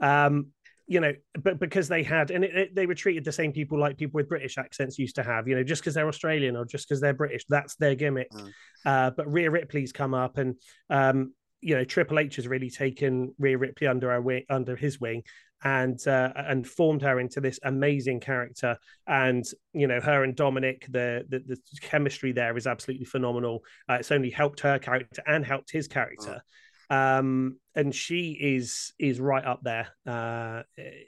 Um, 0.00 0.46
you 0.86 1.00
know, 1.00 1.12
but 1.42 1.58
because 1.58 1.88
they 1.88 2.02
had, 2.02 2.30
and 2.30 2.44
it, 2.44 2.54
it, 2.54 2.74
they 2.74 2.86
were 2.86 2.94
treated 2.94 3.24
the 3.24 3.32
same 3.32 3.52
people 3.52 3.78
like 3.78 3.96
people 3.96 4.18
with 4.18 4.28
British 4.28 4.58
accents 4.58 4.98
used 4.98 5.14
to 5.14 5.22
have, 5.22 5.48
you 5.48 5.54
know, 5.54 5.64
just 5.64 5.80
because 5.80 5.94
they're 5.94 6.08
Australian 6.08 6.56
or 6.56 6.66
just 6.66 6.86
because 6.86 7.00
they're 7.00 7.14
British, 7.14 7.44
that's 7.48 7.74
their 7.76 7.94
gimmick. 7.94 8.30
Mm. 8.30 8.52
Uh, 8.84 9.10
but 9.10 9.30
Rhea 9.32 9.50
Ripley's 9.50 9.92
come 9.92 10.12
up, 10.12 10.36
and 10.36 10.56
um, 10.90 11.32
you 11.62 11.74
know, 11.74 11.84
Triple 11.84 12.18
H 12.18 12.36
has 12.36 12.46
really 12.46 12.68
taken 12.68 13.34
Rhea 13.38 13.56
Ripley 13.56 13.86
under 13.86 14.12
our 14.12 14.20
wing, 14.20 14.44
under 14.50 14.76
his 14.76 15.00
wing, 15.00 15.22
and 15.64 16.06
uh, 16.06 16.32
and 16.36 16.66
formed 16.66 17.02
her 17.02 17.18
into 17.18 17.40
this 17.40 17.58
amazing 17.64 18.20
character. 18.20 18.76
And 19.06 19.44
you 19.72 19.86
know, 19.86 20.00
her 20.00 20.22
and 20.22 20.36
Dominic, 20.36 20.86
the 20.90 21.24
the, 21.28 21.40
the 21.40 21.58
chemistry 21.80 22.32
there 22.32 22.56
is 22.56 22.66
absolutely 22.66 23.06
phenomenal. 23.06 23.64
Uh, 23.88 23.94
it's 23.94 24.12
only 24.12 24.30
helped 24.30 24.60
her 24.60 24.78
character 24.78 25.22
and 25.26 25.44
helped 25.44 25.70
his 25.72 25.88
character. 25.88 26.42
Um, 26.90 27.56
and 27.74 27.94
she 27.94 28.38
is 28.40 28.92
is 28.98 29.20
right 29.20 29.44
up 29.44 29.60
there. 29.62 29.88
Uh, 30.06 30.62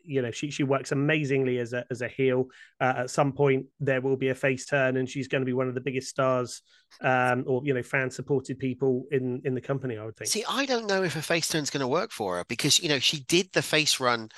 you 0.05 0.23
know, 0.23 0.31
she 0.31 0.51
she 0.51 0.65
works 0.65 0.93
amazingly 0.93 1.59
as 1.59 1.73
a 1.73 1.85
as 1.91 2.03
a 2.03 2.09
heel. 2.09 2.47
Uh, 2.81 2.95
at 2.99 3.11
some 3.11 3.33
point, 3.33 3.67
there 3.79 4.01
will 4.01 4.17
be 4.17 4.29
a 4.29 4.35
face 4.35 4.67
turn, 4.67 4.97
and 4.97 5.09
she's 5.09 5.29
going 5.29 5.43
to 5.43 5.47
be 5.47 5.53
one 5.53 5.69
of 5.69 5.75
the 5.75 5.81
biggest 5.81 6.09
stars, 6.09 6.63
um, 7.03 7.45
or 7.47 7.63
you 7.65 7.75
know, 7.75 7.83
fan 7.83 8.11
supported 8.11 8.59
people 8.59 9.05
in 9.13 9.41
in 9.45 9.55
the 9.55 9.61
company. 9.61 9.97
I 9.97 10.05
would 10.05 10.17
think. 10.17 10.31
See, 10.31 10.45
I 10.49 10.67
don't 10.67 10.87
know 10.87 11.03
if 11.03 11.17
a 11.17 11.23
face 11.23 11.49
turn 11.49 11.63
is 11.63 11.71
going 11.71 11.83
to 11.83 11.89
work 11.89 12.11
for 12.11 12.37
her 12.37 12.45
because 12.49 12.81
you 12.81 12.89
know 12.89 12.99
she 12.99 13.21
did 13.21 13.51
the 13.53 13.63
face 13.63 14.01
run 14.01 14.29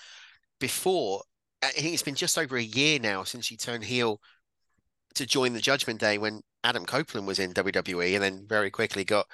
before. 0.60 1.22
I 1.62 1.68
think 1.70 1.94
it's 1.94 2.02
been 2.02 2.14
just 2.14 2.38
over 2.38 2.56
a 2.56 2.62
year 2.62 3.00
now 3.00 3.24
since 3.24 3.46
she 3.46 3.56
turned 3.56 3.84
heel 3.84 4.20
to 5.14 5.26
join 5.26 5.52
the 5.52 5.60
Judgment 5.60 5.98
Day 5.98 6.18
when 6.18 6.42
Adam 6.62 6.84
Copeland 6.84 7.26
was 7.26 7.38
in 7.38 7.54
WWE, 7.54 8.14
and 8.14 8.22
then 8.22 8.46
very 8.48 8.70
quickly 8.70 9.04
got 9.04 9.26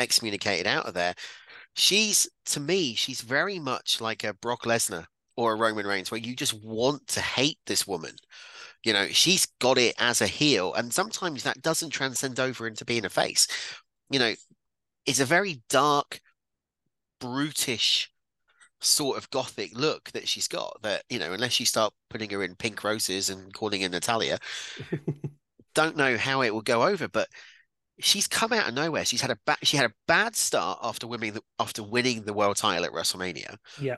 excommunicated 0.00 0.66
out 0.66 0.86
of 0.86 0.94
there. 0.94 1.14
She's 1.74 2.28
to 2.46 2.60
me, 2.60 2.94
she's 2.94 3.20
very 3.20 3.58
much 3.58 4.00
like 4.00 4.24
a 4.24 4.34
Brock 4.34 4.62
Lesnar 4.64 5.06
or 5.36 5.52
a 5.52 5.56
Roman 5.56 5.86
Reigns, 5.86 6.10
where 6.10 6.20
you 6.20 6.34
just 6.36 6.54
want 6.54 7.06
to 7.08 7.20
hate 7.20 7.58
this 7.66 7.86
woman. 7.86 8.16
You 8.84 8.92
know, 8.92 9.08
she's 9.08 9.46
got 9.60 9.78
it 9.78 9.94
as 9.98 10.20
a 10.20 10.26
heel, 10.26 10.74
and 10.74 10.92
sometimes 10.92 11.42
that 11.44 11.62
doesn't 11.62 11.90
transcend 11.90 12.40
over 12.40 12.66
into 12.66 12.84
being 12.84 13.04
a 13.04 13.10
face. 13.10 13.46
You 14.10 14.18
know, 14.18 14.34
it's 15.06 15.20
a 15.20 15.24
very 15.24 15.62
dark, 15.68 16.20
brutish 17.20 18.10
sort 18.80 19.18
of 19.18 19.30
gothic 19.30 19.72
look 19.76 20.10
that 20.12 20.28
she's 20.28 20.48
got. 20.48 20.80
That 20.82 21.04
you 21.08 21.18
know, 21.18 21.32
unless 21.32 21.60
you 21.60 21.66
start 21.66 21.94
putting 22.08 22.30
her 22.30 22.42
in 22.42 22.56
pink 22.56 22.82
roses 22.84 23.30
and 23.30 23.52
calling 23.52 23.82
her 23.82 23.88
Natalya 23.88 24.38
don't 25.74 25.96
know 25.96 26.16
how 26.16 26.42
it 26.42 26.52
will 26.52 26.62
go 26.62 26.82
over. 26.82 27.08
But 27.08 27.28
she's 28.00 28.26
come 28.26 28.52
out 28.52 28.68
of 28.68 28.74
nowhere. 28.74 29.04
She's 29.04 29.20
had 29.20 29.30
a 29.30 29.38
bad 29.46 29.58
she 29.62 29.76
had 29.76 29.86
a 29.86 29.94
bad 30.06 30.36
start 30.36 30.78
after 30.82 31.06
winning 31.06 31.34
the 31.34 31.42
after 31.58 31.82
winning 31.82 32.22
the 32.22 32.32
world 32.32 32.56
title 32.56 32.84
at 32.84 32.92
WrestleMania. 32.92 33.56
Yeah. 33.80 33.96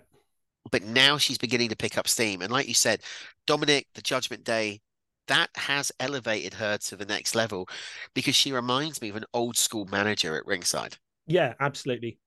But 0.71 0.85
now 0.85 1.19
she's 1.19 1.38
beginning 1.38 1.71
to 1.71 1.77
pick 1.77 1.99
up 1.99 2.07
steam. 2.07 2.41
And 2.41 2.53
like 2.53 2.69
you 2.69 2.75
said, 2.75 3.03
Dominic, 3.47 3.88
the 3.95 4.03
Judgment 4.03 4.45
Day, 4.45 4.81
that 5.29 5.51
has 5.57 5.91
elevated 5.99 6.55
her 6.55 6.79
to 6.79 6.97
the 6.97 7.05
next 7.05 7.35
level 7.35 7.69
because 8.15 8.37
she 8.37 8.53
reminds 8.53 9.01
me 9.03 9.09
of 9.09 9.17
an 9.17 9.25
old 9.35 9.57
school 9.57 9.87
manager 9.87 10.37
at 10.37 10.47
ringside. 10.47 10.97
Yeah, 11.27 11.55
absolutely. 11.59 12.19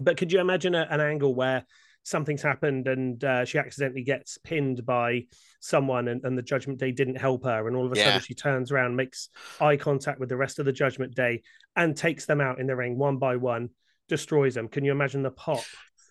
But 0.00 0.16
could 0.16 0.32
you 0.32 0.40
imagine 0.40 0.74
a, 0.74 0.86
an 0.90 1.00
angle 1.00 1.34
where 1.34 1.64
something's 2.08 2.42
happened 2.42 2.88
and 2.88 3.22
uh, 3.22 3.44
she 3.44 3.58
accidentally 3.58 4.02
gets 4.02 4.38
pinned 4.38 4.84
by 4.84 5.24
someone 5.60 6.08
and, 6.08 6.24
and, 6.24 6.38
the 6.38 6.42
judgment 6.42 6.78
day 6.78 6.90
didn't 6.90 7.16
help 7.16 7.44
her. 7.44 7.66
And 7.66 7.76
all 7.76 7.86
of 7.86 7.92
a 7.92 7.96
yeah. 7.96 8.04
sudden 8.04 8.20
she 8.20 8.34
turns 8.34 8.72
around 8.72 8.96
makes 8.96 9.28
eye 9.60 9.76
contact 9.76 10.18
with 10.20 10.28
the 10.28 10.36
rest 10.36 10.58
of 10.58 10.64
the 10.64 10.72
judgment 10.72 11.14
day 11.14 11.42
and 11.76 11.96
takes 11.96 12.26
them 12.26 12.40
out 12.40 12.60
in 12.60 12.66
the 12.66 12.76
ring 12.76 12.96
one 12.96 13.18
by 13.18 13.36
one 13.36 13.70
destroys 14.08 14.54
them. 14.54 14.68
Can 14.68 14.84
you 14.84 14.92
imagine 14.92 15.22
the 15.22 15.30
pop? 15.30 15.62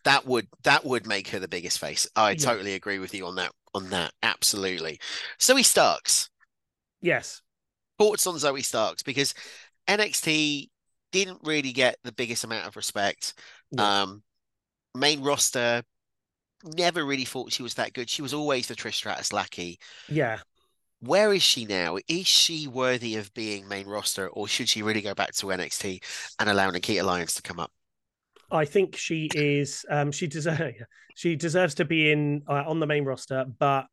That 0.04 0.26
would 0.26 0.48
that 0.64 0.86
would 0.86 1.06
make 1.06 1.30
her 1.30 1.40
the 1.40 1.48
biggest 1.48 1.80
face. 1.80 2.08
I 2.16 2.32
yeah. 2.32 2.38
totally 2.38 2.74
agree 2.76 3.00
with 3.00 3.14
you 3.14 3.26
on 3.26 3.36
that 3.36 3.52
on 3.74 3.90
that. 3.90 4.14
Absolutely. 4.24 5.00
Zoey 5.40 5.66
starks. 5.66 6.30
Yes. 7.02 7.42
Thoughts 7.98 8.28
on 8.28 8.36
Zoey 8.36 8.64
starks? 8.64 9.04
Because 9.04 9.34
nxt 9.88 10.70
didn't 11.12 11.40
really 11.44 11.72
get 11.72 11.98
the 12.04 12.12
biggest 12.12 12.44
amount 12.44 12.68
of 12.68 12.76
respect. 12.76 13.34
Um 13.78 14.24
main 14.96 15.22
roster, 15.22 15.84
never 16.64 17.06
really 17.06 17.26
thought 17.26 17.52
she 17.52 17.64
was 17.64 17.76
that 17.76 17.94
good. 17.94 18.10
She 18.10 18.22
was 18.22 18.34
always 18.34 18.68
the 18.68 18.76
Trish 18.76 18.96
Stratus 18.96 19.34
lackey. 19.34 19.80
Yeah. 20.10 20.40
Where 21.00 21.32
is 21.34 21.44
she 21.44 21.66
now? 21.66 21.98
Is 22.08 22.26
she 22.26 22.68
worthy 22.68 23.18
of 23.18 23.34
being 23.34 23.68
main 23.68 23.88
roster, 23.88 24.28
or 24.30 24.48
should 24.48 24.68
she 24.68 24.82
really 24.82 25.02
go 25.02 25.14
back 25.14 25.34
to 25.36 25.48
NXT 25.48 26.04
and 26.40 26.50
allow 26.50 26.72
Nikkita 26.72 27.04
Lyons 27.04 27.36
to 27.36 27.44
come 27.44 27.60
up? 27.60 27.72
I 28.50 28.66
think 28.66 28.96
she 28.96 29.30
is. 29.36 29.86
Um, 29.90 30.12
she 30.12 30.28
deserves. 30.28 30.78
She 31.16 31.36
deserves 31.36 31.74
to 31.76 31.86
be 31.86 32.12
in 32.12 32.44
uh, 32.48 32.64
on 32.68 32.80
the 32.80 32.86
main 32.86 33.04
roster, 33.04 33.44
but 33.58 33.88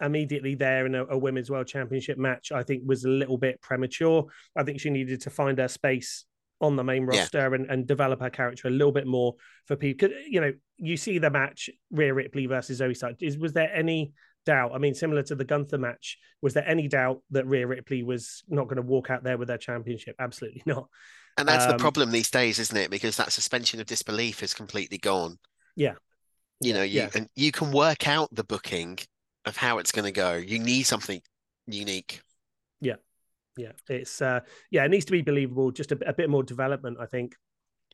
immediately 0.00 0.54
there 0.54 0.86
in 0.86 0.94
a, 0.94 1.04
a, 1.04 1.18
women's 1.18 1.50
world 1.50 1.66
championship 1.66 2.16
match, 2.16 2.50
I 2.50 2.62
think 2.62 2.82
was 2.86 3.04
a 3.04 3.10
little 3.10 3.36
bit 3.36 3.60
premature. 3.60 4.24
I 4.56 4.62
think 4.62 4.80
she 4.80 4.88
needed 4.88 5.20
to 5.20 5.28
find 5.28 5.58
her 5.58 5.68
space 5.68 6.24
on 6.62 6.76
the 6.76 6.84
main 6.84 7.04
roster 7.04 7.38
yeah. 7.38 7.54
and, 7.54 7.68
and 7.68 7.86
develop 7.86 8.20
her 8.20 8.30
character 8.30 8.68
a 8.68 8.70
little 8.70 8.92
bit 8.92 9.06
more 9.06 9.34
for 9.66 9.76
people. 9.76 10.08
You 10.26 10.40
know, 10.40 10.52
you 10.78 10.96
see 10.96 11.18
the 11.18 11.28
match 11.28 11.68
Rhea 11.90 12.14
Ripley 12.14 12.46
versus 12.46 12.80
Zoey 12.80 12.96
Stark. 12.96 13.16
Is 13.20 13.36
was 13.36 13.52
there 13.52 13.74
any 13.74 14.12
doubt? 14.46 14.70
I 14.72 14.78
mean, 14.78 14.94
similar 14.94 15.22
to 15.24 15.34
the 15.34 15.44
Gunther 15.44 15.78
match, 15.78 16.18
was 16.40 16.54
there 16.54 16.66
any 16.66 16.86
doubt 16.88 17.20
that 17.30 17.46
Rhea 17.46 17.66
Ripley 17.66 18.04
was 18.04 18.44
not 18.48 18.64
going 18.64 18.76
to 18.76 18.82
walk 18.82 19.10
out 19.10 19.24
there 19.24 19.36
with 19.36 19.48
their 19.48 19.58
championship? 19.58 20.14
Absolutely 20.18 20.62
not. 20.66 20.88
And 21.36 21.48
that's 21.48 21.64
um, 21.64 21.72
the 21.72 21.78
problem 21.78 22.12
these 22.12 22.30
days, 22.30 22.58
isn't 22.58 22.76
it? 22.76 22.90
Because 22.90 23.16
that 23.16 23.32
suspension 23.32 23.80
of 23.80 23.86
disbelief 23.86 24.42
is 24.42 24.54
completely 24.54 24.98
gone. 24.98 25.38
Yeah. 25.74 25.94
You 26.60 26.74
know, 26.74 26.82
you 26.82 27.00
yeah. 27.00 27.10
and 27.14 27.28
you 27.34 27.50
can 27.50 27.72
work 27.72 28.06
out 28.06 28.28
the 28.32 28.44
booking 28.44 28.98
of 29.46 29.56
how 29.56 29.78
it's 29.78 29.90
going 29.90 30.04
to 30.04 30.12
go. 30.12 30.34
You 30.34 30.60
need 30.60 30.84
something 30.84 31.20
unique. 31.66 32.20
Yeah 32.80 32.96
yeah 33.56 33.72
it's 33.88 34.22
uh 34.22 34.40
yeah 34.70 34.84
it 34.84 34.90
needs 34.90 35.04
to 35.04 35.12
be 35.12 35.22
believable 35.22 35.70
just 35.70 35.92
a, 35.92 36.08
a 36.08 36.12
bit 36.12 36.30
more 36.30 36.42
development 36.42 36.96
i 37.00 37.06
think 37.06 37.34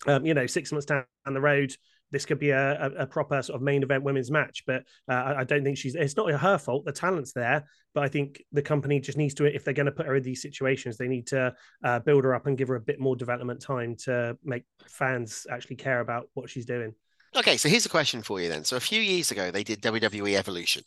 um 0.07 0.25
you 0.25 0.35
know 0.35 0.47
six 0.47 0.71
months 0.71 0.87
down 0.87 1.05
the 1.27 1.41
road 1.41 1.75
this 2.11 2.25
could 2.25 2.39
be 2.39 2.51
a, 2.51 2.87
a, 2.87 2.91
a 3.03 3.07
proper 3.07 3.43
sort 3.43 3.57
of 3.57 3.63
main 3.63 3.83
event 3.83 4.03
women's 4.03 4.31
match. 4.31 4.65
But 4.67 4.85
uh, 5.09 5.35
I, 5.39 5.45
don't 5.45 5.65
think 5.65 5.79
she's. 5.79 5.95
It's 5.95 6.17
not 6.17 6.31
her 6.31 6.59
fault. 6.59 6.85
The 6.85 6.93
talent's 6.93 7.33
there, 7.33 7.65
but 7.95 8.03
I 8.03 8.09
think 8.09 8.43
the 8.53 8.63
company 8.63 9.01
just 9.01 9.19
needs 9.19 9.35
to, 9.35 9.45
if 9.45 9.65
they're 9.65 9.75
going 9.75 9.87
to 9.87 9.93
put 9.93 10.07
her 10.07 10.17
in 10.17 10.23
these 10.23 10.43
situations, 10.43 10.97
they 10.97 11.09
need 11.09 11.27
to 11.29 11.55
uh, 11.85 11.99
build 12.01 12.25
her 12.25 12.35
up 12.35 12.47
and 12.47 12.57
give 12.57 12.69
her 12.69 12.77
a 12.77 12.81
bit 12.81 13.01
more 13.01 13.17
development 13.17 13.61
time 13.61 13.97
to 14.05 14.37
make 14.43 14.65
fans 14.87 15.47
actually 15.51 15.77
care 15.77 16.01
about 16.01 16.29
what 16.35 16.49
she's 16.49 16.67
doing. 16.67 16.95
Okay, 17.37 17.59
so 17.59 17.69
here's 17.69 17.87
a 17.87 17.91
question 17.91 18.23
for 18.23 18.41
you 18.41 18.49
then. 18.49 18.65
So 18.65 18.77
a 18.77 18.81
few 18.81 19.03
years 19.03 19.31
ago, 19.31 19.51
they 19.51 19.63
did 19.63 19.83
WWE 19.83 20.35
Evolution, 20.35 20.83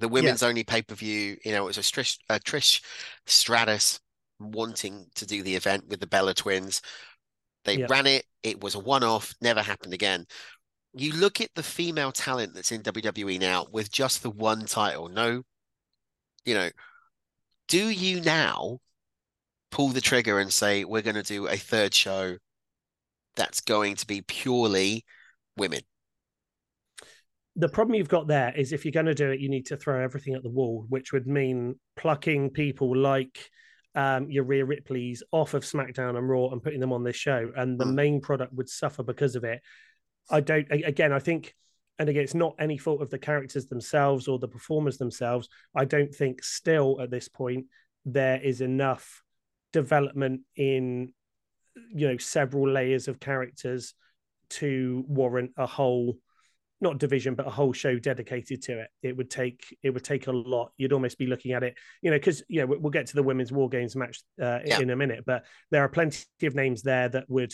the 0.00 0.08
women's 0.08 0.42
yeah. 0.42 0.48
only 0.48 0.64
pay 0.64 0.82
per 0.82 0.94
view. 0.94 1.36
You 1.44 1.52
know, 1.52 1.64
it 1.64 1.76
was 1.76 1.78
a 1.78 1.82
Trish, 1.82 2.18
a 2.28 2.40
Trish 2.40 2.82
Stratus 3.26 4.00
wanting 4.38 5.06
to 5.14 5.26
do 5.26 5.42
the 5.42 5.54
event 5.54 5.84
with 5.88 6.00
the 6.00 6.06
Bella 6.06 6.34
twins. 6.34 6.82
They 7.64 7.78
yeah. 7.78 7.86
ran 7.88 8.06
it. 8.06 8.24
It 8.42 8.62
was 8.62 8.74
a 8.74 8.80
one 8.80 9.04
off, 9.04 9.34
never 9.40 9.62
happened 9.62 9.92
again. 9.92 10.26
You 10.94 11.12
look 11.12 11.40
at 11.40 11.50
the 11.54 11.62
female 11.62 12.10
talent 12.10 12.54
that's 12.54 12.72
in 12.72 12.82
WWE 12.82 13.38
now 13.38 13.66
with 13.70 13.92
just 13.92 14.22
the 14.22 14.30
one 14.30 14.64
title. 14.64 15.08
No, 15.08 15.42
you 16.44 16.54
know, 16.54 16.70
do 17.68 17.90
you 17.90 18.20
now 18.20 18.78
pull 19.70 19.90
the 19.90 20.00
trigger 20.00 20.40
and 20.40 20.52
say, 20.52 20.84
we're 20.84 21.02
going 21.02 21.14
to 21.14 21.22
do 21.22 21.46
a 21.46 21.56
third 21.56 21.94
show 21.94 22.36
that's 23.36 23.60
going 23.60 23.96
to 23.96 24.06
be 24.06 24.22
purely 24.22 25.04
women? 25.56 25.82
The 27.56 27.68
problem 27.68 27.96
you've 27.96 28.08
got 28.08 28.26
there 28.26 28.52
is 28.56 28.72
if 28.72 28.84
you're 28.84 28.92
going 28.92 29.06
to 29.06 29.14
do 29.14 29.30
it, 29.30 29.40
you 29.40 29.48
need 29.48 29.66
to 29.66 29.76
throw 29.76 30.02
everything 30.02 30.34
at 30.34 30.42
the 30.42 30.50
wall, 30.50 30.86
which 30.88 31.12
would 31.12 31.26
mean 31.26 31.78
plucking 31.96 32.50
people 32.50 32.96
like 32.96 33.50
um, 33.94 34.30
your 34.30 34.44
Rhea 34.44 34.64
Ripley's 34.64 35.22
off 35.32 35.54
of 35.54 35.64
SmackDown 35.64 36.16
and 36.16 36.28
Raw 36.28 36.50
and 36.50 36.62
putting 36.62 36.80
them 36.80 36.92
on 36.92 37.02
this 37.02 37.16
show, 37.16 37.50
and 37.56 37.78
the 37.78 37.84
mm. 37.84 37.94
main 37.94 38.20
product 38.20 38.52
would 38.52 38.68
suffer 38.68 39.02
because 39.02 39.34
of 39.34 39.44
it. 39.44 39.60
I 40.30 40.40
don't. 40.40 40.66
Again, 40.70 41.12
I 41.12 41.18
think, 41.18 41.54
and 41.98 42.08
again, 42.08 42.22
it's 42.22 42.34
not 42.34 42.54
any 42.58 42.78
fault 42.78 43.02
of 43.02 43.10
the 43.10 43.18
characters 43.18 43.66
themselves 43.66 44.28
or 44.28 44.38
the 44.38 44.48
performers 44.48 44.98
themselves. 44.98 45.48
I 45.74 45.84
don't 45.84 46.14
think 46.14 46.44
still 46.44 47.00
at 47.00 47.10
this 47.10 47.28
point 47.28 47.66
there 48.04 48.40
is 48.40 48.60
enough 48.60 49.22
development 49.72 50.40
in 50.56 51.12
you 51.92 52.08
know 52.08 52.16
several 52.16 52.68
layers 52.68 53.08
of 53.08 53.20
characters 53.20 53.94
to 54.50 55.04
warrant 55.06 55.52
a 55.56 55.66
whole 55.66 56.16
not 56.80 56.98
division 56.98 57.34
but 57.34 57.46
a 57.46 57.50
whole 57.50 57.72
show 57.72 57.98
dedicated 57.98 58.62
to 58.62 58.80
it. 58.80 58.88
It 59.02 59.16
would 59.16 59.30
take 59.30 59.76
it 59.82 59.90
would 59.90 60.04
take 60.04 60.26
a 60.26 60.32
lot. 60.32 60.72
You'd 60.76 60.92
almost 60.92 61.18
be 61.18 61.26
looking 61.26 61.52
at 61.52 61.62
it 61.62 61.76
you 62.02 62.10
know 62.10 62.16
because 62.16 62.42
you 62.48 62.60
know 62.60 62.76
we'll 62.78 62.90
get 62.90 63.06
to 63.06 63.14
the 63.14 63.22
women's 63.22 63.52
war 63.52 63.68
games 63.68 63.96
match 63.96 64.20
uh, 64.40 64.60
yeah. 64.64 64.80
in 64.80 64.90
a 64.90 64.96
minute 64.96 65.24
but 65.26 65.44
there 65.70 65.82
are 65.82 65.88
plenty 65.88 66.24
of 66.42 66.54
names 66.54 66.82
there 66.82 67.08
that 67.08 67.28
would 67.28 67.52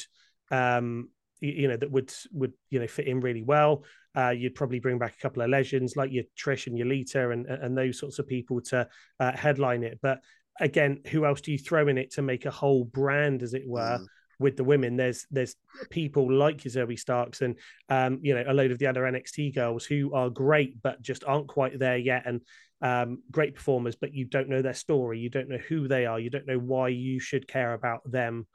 um 0.50 1.08
you 1.40 1.68
know 1.68 1.76
that 1.76 1.90
would 1.90 2.12
would 2.32 2.52
you 2.70 2.78
know 2.78 2.86
fit 2.86 3.06
in 3.06 3.20
really 3.20 3.42
well. 3.42 3.84
Uh, 4.16 4.30
you'd 4.30 4.54
probably 4.54 4.80
bring 4.80 4.98
back 4.98 5.14
a 5.14 5.20
couple 5.20 5.42
of 5.42 5.50
legends 5.50 5.94
like 5.94 6.10
your 6.10 6.24
Trish 6.38 6.66
and 6.66 6.78
your 6.78 6.86
Lita 6.86 7.30
and 7.30 7.46
and 7.46 7.76
those 7.76 7.98
sorts 7.98 8.18
of 8.18 8.26
people 8.26 8.60
to 8.62 8.88
uh, 9.20 9.32
headline 9.32 9.82
it. 9.82 9.98
But 10.00 10.20
again 10.58 11.00
who 11.10 11.26
else 11.26 11.42
do 11.42 11.52
you 11.52 11.58
throw 11.58 11.86
in 11.88 11.98
it 11.98 12.12
to 12.12 12.22
make 12.22 12.46
a 12.46 12.50
whole 12.50 12.84
brand 12.84 13.42
as 13.42 13.52
it 13.52 13.64
were 13.66 13.98
mm 13.98 14.06
with 14.38 14.56
the 14.56 14.64
women. 14.64 14.96
There's 14.96 15.26
there's 15.30 15.56
people 15.90 16.32
like 16.32 16.58
Zoey 16.58 16.98
Starks 16.98 17.42
and 17.42 17.56
um, 17.88 18.20
you 18.22 18.34
know 18.34 18.44
a 18.46 18.54
load 18.54 18.70
of 18.70 18.78
the 18.78 18.86
other 18.86 19.02
NXT 19.02 19.54
girls 19.54 19.84
who 19.84 20.14
are 20.14 20.30
great 20.30 20.82
but 20.82 21.02
just 21.02 21.24
aren't 21.24 21.48
quite 21.48 21.78
there 21.78 21.96
yet 21.96 22.24
and 22.26 22.40
um, 22.82 23.22
great 23.30 23.54
performers, 23.54 23.96
but 23.96 24.12
you 24.12 24.24
don't 24.24 24.48
know 24.48 24.62
their 24.62 24.74
story, 24.74 25.18
you 25.18 25.30
don't 25.30 25.48
know 25.48 25.58
who 25.58 25.88
they 25.88 26.06
are, 26.06 26.20
you 26.20 26.30
don't 26.30 26.46
know 26.46 26.58
why 26.58 26.88
you 26.88 27.18
should 27.18 27.48
care 27.48 27.72
about 27.72 28.10
them. 28.10 28.46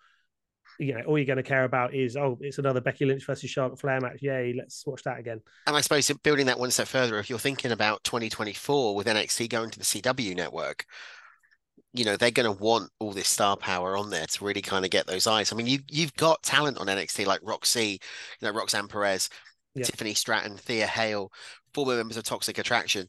You 0.80 0.94
know, 0.94 1.02
all 1.02 1.17
you're 1.17 1.26
going 1.26 1.38
to 1.38 1.44
care 1.44 1.65
about 1.65 1.94
is 1.94 2.15
oh, 2.15 2.38
it's 2.39 2.58
another 2.58 2.82
Becky 2.82 3.06
Lynch 3.06 3.26
versus 3.26 3.50
Charlotte 3.50 3.80
Flair 3.80 4.00
match. 4.00 4.20
Yay, 4.22 4.54
let's 4.58 4.86
watch 4.86 5.04
that 5.04 5.20
again. 5.20 5.41
And 5.67 5.76
I 5.76 5.82
suppose 5.82 6.10
building 6.24 6.46
that 6.46 6.60
one 6.60 6.72
step 6.72 6.88
further, 6.88 7.20
if 7.20 7.30
you're 7.30 7.39
thinking 7.39 7.72
about 7.72 8.04
2024 8.04 8.96
with 8.96 9.08
NXT 9.08 9.50
going 9.50 9.70
to 9.72 9.80
the 9.80 9.86
CW 9.86 10.36
network, 10.36 10.86
you 11.93 12.06
know 12.06 12.15
they're 12.15 12.32
going 12.32 12.54
to 12.54 12.63
want 12.63 12.89
all 12.99 13.12
this 13.12 13.27
star 13.27 13.58
power 13.58 13.97
on 13.97 14.10
there 14.10 14.25
to 14.25 14.45
really 14.45 14.62
kind 14.62 14.86
of 14.86 14.91
get 14.91 15.08
those 15.08 15.27
eyes. 15.27 15.51
I 15.51 15.56
mean, 15.56 15.67
you 15.67 15.80
you've 15.89 16.13
got 16.15 16.43
talent 16.43 16.77
on 16.77 16.88
NXT 16.88 17.25
like 17.25 17.41
Roxy, 17.43 17.99
you 18.39 18.47
know 18.47 18.51
Roxanne 18.51 18.88
Perez, 18.88 19.30
yeah. 19.75 19.86
Tiffany 19.86 20.13
Stratton, 20.13 20.58
Thea 20.58 20.88
Hail, 20.88 21.32
former 21.73 21.95
members 21.95 22.17
of 22.17 22.23
Toxic 22.23 22.58
Attraction, 22.58 23.08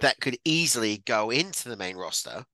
that 0.00 0.20
could 0.20 0.36
easily 0.44 1.02
go 1.06 1.30
into 1.30 1.68
the 1.68 1.76
main 1.76 1.96
roster. 1.96 2.44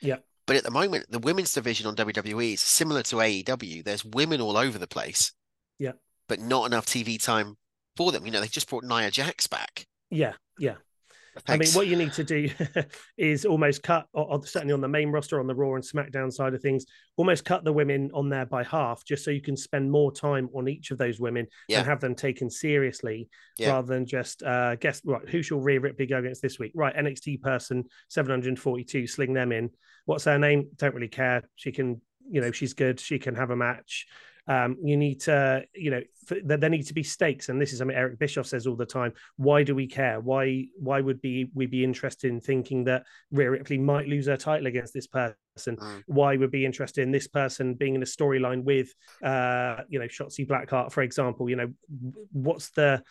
Yeah. 0.00 0.16
But 0.46 0.56
at 0.56 0.64
the 0.64 0.70
moment, 0.70 1.06
the 1.10 1.18
women's 1.20 1.52
division 1.52 1.86
on 1.86 1.94
WWE 1.94 2.54
is 2.54 2.60
similar 2.60 3.02
to 3.04 3.16
AEW. 3.16 3.84
There's 3.84 4.04
women 4.04 4.40
all 4.40 4.56
over 4.56 4.78
the 4.78 4.86
place. 4.88 5.32
Yeah. 5.78 5.92
But 6.28 6.40
not 6.40 6.66
enough 6.66 6.86
TV 6.86 7.22
time 7.22 7.56
for 7.96 8.10
them. 8.10 8.24
You 8.26 8.32
know, 8.32 8.40
they 8.40 8.48
just 8.48 8.68
brought 8.68 8.84
Nia 8.84 9.10
Jax 9.10 9.46
back. 9.46 9.86
Yeah, 10.10 10.32
yeah. 10.58 10.74
Thanks. 11.46 11.48
I 11.48 11.56
mean, 11.56 11.74
what 11.74 11.86
you 11.86 11.96
need 11.96 12.12
to 12.14 12.24
do 12.24 12.50
is 13.16 13.44
almost 13.44 13.82
cut, 13.82 14.06
or, 14.12 14.44
certainly 14.44 14.74
on 14.74 14.80
the 14.80 14.88
main 14.88 15.10
roster, 15.10 15.38
on 15.38 15.46
the 15.46 15.54
Raw 15.54 15.74
and 15.74 15.84
SmackDown 15.84 16.32
side 16.32 16.54
of 16.54 16.60
things, 16.60 16.86
almost 17.16 17.44
cut 17.44 17.64
the 17.64 17.72
women 17.72 18.10
on 18.12 18.28
there 18.28 18.46
by 18.46 18.64
half, 18.64 19.04
just 19.04 19.24
so 19.24 19.30
you 19.30 19.40
can 19.40 19.56
spend 19.56 19.90
more 19.90 20.10
time 20.10 20.48
on 20.54 20.68
each 20.68 20.90
of 20.90 20.98
those 20.98 21.20
women 21.20 21.46
yeah. 21.68 21.78
and 21.78 21.86
have 21.86 22.00
them 22.00 22.14
taken 22.14 22.50
seriously, 22.50 23.28
yeah. 23.58 23.70
rather 23.70 23.86
than 23.86 24.06
just 24.06 24.42
uh, 24.42 24.74
guess 24.76 25.00
right 25.04 25.28
who 25.28 25.42
shall 25.42 25.60
Rhea 25.60 25.80
Ripley 25.80 26.06
go 26.06 26.18
against 26.18 26.42
this 26.42 26.58
week? 26.58 26.72
Right, 26.74 26.94
NXT 26.94 27.42
person 27.42 27.84
seven 28.08 28.30
hundred 28.30 28.58
forty-two, 28.58 29.06
sling 29.06 29.32
them 29.32 29.52
in. 29.52 29.70
What's 30.06 30.24
her 30.24 30.38
name? 30.38 30.68
Don't 30.76 30.94
really 30.94 31.08
care. 31.08 31.42
She 31.54 31.70
can, 31.70 32.00
you 32.28 32.40
know, 32.40 32.50
she's 32.50 32.74
good. 32.74 32.98
She 32.98 33.18
can 33.18 33.36
have 33.36 33.50
a 33.50 33.56
match. 33.56 34.06
Um, 34.48 34.76
you 34.82 34.96
need 34.96 35.20
to, 35.22 35.64
you 35.74 35.90
know, 35.90 36.00
there, 36.28 36.56
there 36.56 36.70
need 36.70 36.86
to 36.86 36.94
be 36.94 37.02
stakes, 37.02 37.48
and 37.48 37.60
this 37.60 37.72
is 37.72 37.78
something 37.78 37.96
Eric 37.96 38.18
Bischoff 38.18 38.46
says 38.46 38.66
all 38.66 38.76
the 38.76 38.86
time. 38.86 39.12
Why 39.36 39.62
do 39.62 39.74
we 39.74 39.86
care? 39.86 40.20
Why 40.20 40.66
why 40.78 41.00
would 41.00 41.20
be 41.20 41.50
we 41.54 41.66
be 41.66 41.84
interested 41.84 42.30
in 42.30 42.40
thinking 42.40 42.84
that 42.84 43.04
Rhea 43.30 43.50
Ripley 43.50 43.78
might 43.78 44.08
lose 44.08 44.26
her 44.26 44.36
title 44.36 44.66
against 44.66 44.94
this 44.94 45.06
person? 45.06 45.34
Mm. 45.58 46.02
Why 46.06 46.36
would 46.36 46.50
be 46.50 46.64
interested 46.64 47.02
in 47.02 47.10
this 47.10 47.26
person 47.26 47.74
being 47.74 47.94
in 47.94 48.02
a 48.02 48.06
storyline 48.06 48.64
with, 48.64 48.92
uh, 49.22 49.82
you 49.88 49.98
know, 49.98 50.06
Shotzi 50.06 50.46
Blackheart, 50.46 50.92
for 50.92 51.02
example? 51.02 51.48
You 51.50 51.56
know, 51.56 51.72
what's 52.32 52.70
the 52.70 53.02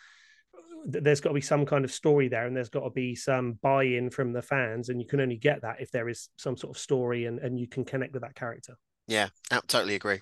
there's 0.84 1.20
got 1.20 1.30
to 1.30 1.34
be 1.34 1.40
some 1.40 1.66
kind 1.66 1.84
of 1.84 1.92
story 1.92 2.28
there 2.28 2.46
and 2.46 2.56
there's 2.56 2.68
got 2.68 2.84
to 2.84 2.90
be 2.90 3.14
some 3.14 3.58
buy-in 3.62 4.10
from 4.10 4.32
the 4.32 4.42
fans 4.42 4.88
and 4.88 5.00
you 5.00 5.06
can 5.06 5.20
only 5.20 5.36
get 5.36 5.62
that 5.62 5.80
if 5.80 5.90
there 5.90 6.08
is 6.08 6.28
some 6.36 6.56
sort 6.56 6.74
of 6.74 6.80
story 6.80 7.26
and, 7.26 7.38
and 7.38 7.58
you 7.58 7.68
can 7.68 7.84
connect 7.84 8.12
with 8.12 8.22
that 8.22 8.34
character 8.34 8.76
yeah 9.06 9.28
I 9.50 9.60
totally 9.66 9.94
agree 9.94 10.20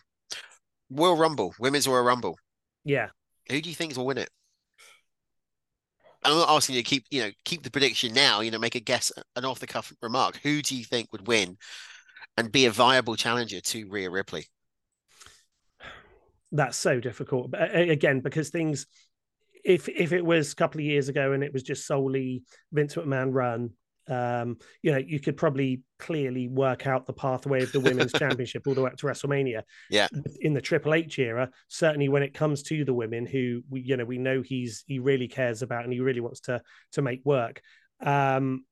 Royal 0.91 1.17
Rumble, 1.17 1.55
Women's 1.59 1.87
Royal 1.87 2.05
Rumble. 2.05 2.39
Yeah. 2.85 3.09
Who 3.51 3.61
do 3.61 3.69
you 3.69 3.75
think 3.75 3.97
will 3.97 4.07
win 4.07 4.19
it? 4.19 4.31
I'm 6.25 6.37
not 6.37 6.51
asking 6.51 6.77
you 6.77 6.83
to 6.83 6.89
keep, 6.89 7.05
you 7.11 7.23
know, 7.23 7.31
keep 7.45 7.63
the 7.63 7.71
prediction 7.71 8.13
now. 8.13 8.41
You 8.41 8.51
know, 8.51 8.59
make 8.59 8.75
a 8.75 8.81
guess, 8.81 9.13
an 9.37 9.45
off 9.45 9.61
the 9.61 9.67
cuff 9.67 9.93
remark. 10.03 10.39
Who 10.43 10.63
do 10.63 10.77
you 10.77 10.85
think 10.85 11.13
would 11.13 11.29
win, 11.29 11.57
and 12.37 12.51
be 12.51 12.67
a 12.67 12.71
viable 12.71 13.17
challenger 13.17 13.61
to 13.61 13.89
Rhea 13.89 14.11
Ripley? 14.11 14.47
That's 16.51 16.77
so 16.77 16.99
difficult. 16.99 17.51
But 17.51 17.75
uh, 17.75 17.79
again, 17.79 18.21
because 18.21 18.51
things, 18.51 18.87
if 19.65 19.89
if 19.89 20.13
it 20.13 20.25
was 20.25 20.53
a 20.53 20.57
couple 20.57 20.81
of 20.81 20.87
years 20.87 21.09
ago 21.09 21.33
and 21.33 21.45
it 21.45 21.53
was 21.53 21.63
just 21.63 21.87
solely 21.87 22.43
Vince 22.73 22.97
McMahon 22.97 23.33
run, 23.33 23.71
um, 24.09 24.59
you 24.83 24.93
know, 24.93 24.99
you 24.99 25.21
could 25.21 25.37
probably 25.37 25.83
clearly 25.99 26.49
work 26.49 26.87
out 26.87 27.07
the 27.07 27.13
pathway 27.13 27.63
of 27.63 27.73
the 27.73 27.81
women's 27.81 28.13
championship 28.19 28.67
all 28.67 28.75
the 28.75 28.83
way 28.83 28.91
up 28.91 28.97
to 28.99 29.07
WrestleMania. 29.07 29.63
Yeah. 29.91 30.09
In 30.41 30.55
the 30.55 30.61
Triple 30.61 30.95
H 30.95 31.19
era, 31.19 31.51
certainly 31.69 32.09
when 32.09 32.23
it 32.23 32.35
comes 32.35 32.63
to 32.65 32.85
the 32.85 32.95
women 32.95 33.27
who 33.27 33.63
we, 33.69 33.81
you 33.81 33.97
know, 33.97 34.05
we 34.05 34.19
know 34.19 34.43
he's 34.43 34.85
he 34.87 34.99
really 34.99 35.29
cares 35.29 35.63
about 35.63 35.85
and 35.85 35.93
he 35.93 36.01
really 36.01 36.21
wants 36.21 36.41
to 36.41 36.63
to 36.93 37.03
make 37.03 37.21
work. 37.25 37.61
Um, 38.01 38.65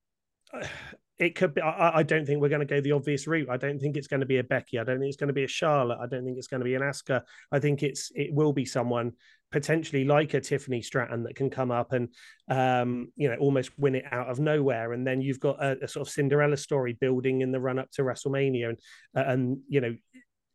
it 1.18 1.34
could 1.34 1.54
be. 1.54 1.62
I, 1.62 1.98
I, 1.98 2.02
don't 2.02 2.26
think 2.26 2.40
we're 2.40 2.50
going 2.50 2.60
to 2.60 2.66
go 2.66 2.80
the 2.80 2.92
obvious 2.92 3.26
route. 3.26 3.48
I 3.48 3.56
don't 3.56 3.78
think 3.78 3.96
it's 3.96 4.06
going 4.06 4.20
to 4.20 4.26
be 4.26 4.38
a 4.38 4.44
Becky. 4.44 4.78
I 4.78 4.84
don't 4.84 4.98
think 4.98 5.08
it's 5.08 5.16
going 5.16 5.28
to 5.28 5.34
be 5.34 5.44
a 5.44 5.48
Charlotte. 5.48 5.98
I 6.00 6.06
don't 6.06 6.24
think 6.24 6.36
it's 6.36 6.46
going 6.46 6.60
to 6.60 6.64
be 6.64 6.74
an 6.74 6.82
Asuka. 6.82 7.22
I 7.50 7.58
think 7.58 7.82
it's 7.82 8.12
it 8.14 8.32
will 8.32 8.52
be 8.52 8.66
someone 8.66 9.12
potentially 9.52 10.04
like 10.04 10.34
a 10.34 10.40
Tiffany 10.40 10.82
Stratton 10.82 11.22
that 11.24 11.36
can 11.36 11.50
come 11.50 11.70
up 11.70 11.92
and 11.92 12.08
um, 12.48 13.12
you 13.16 13.28
know 13.28 13.36
almost 13.36 13.70
win 13.78 13.94
it 13.94 14.04
out 14.10 14.28
of 14.28 14.40
nowhere, 14.40 14.92
and 14.92 15.06
then 15.06 15.20
you've 15.20 15.40
got 15.40 15.62
a, 15.62 15.84
a 15.84 15.88
sort 15.88 16.06
of 16.06 16.12
Cinderella 16.12 16.56
story 16.56 16.96
building 17.00 17.40
in 17.40 17.52
the 17.52 17.60
run 17.60 17.78
up 17.78 17.90
to 17.92 18.02
WrestleMania, 18.02 18.70
and 18.70 18.78
and 19.14 19.58
you 19.68 19.80
know 19.80 19.94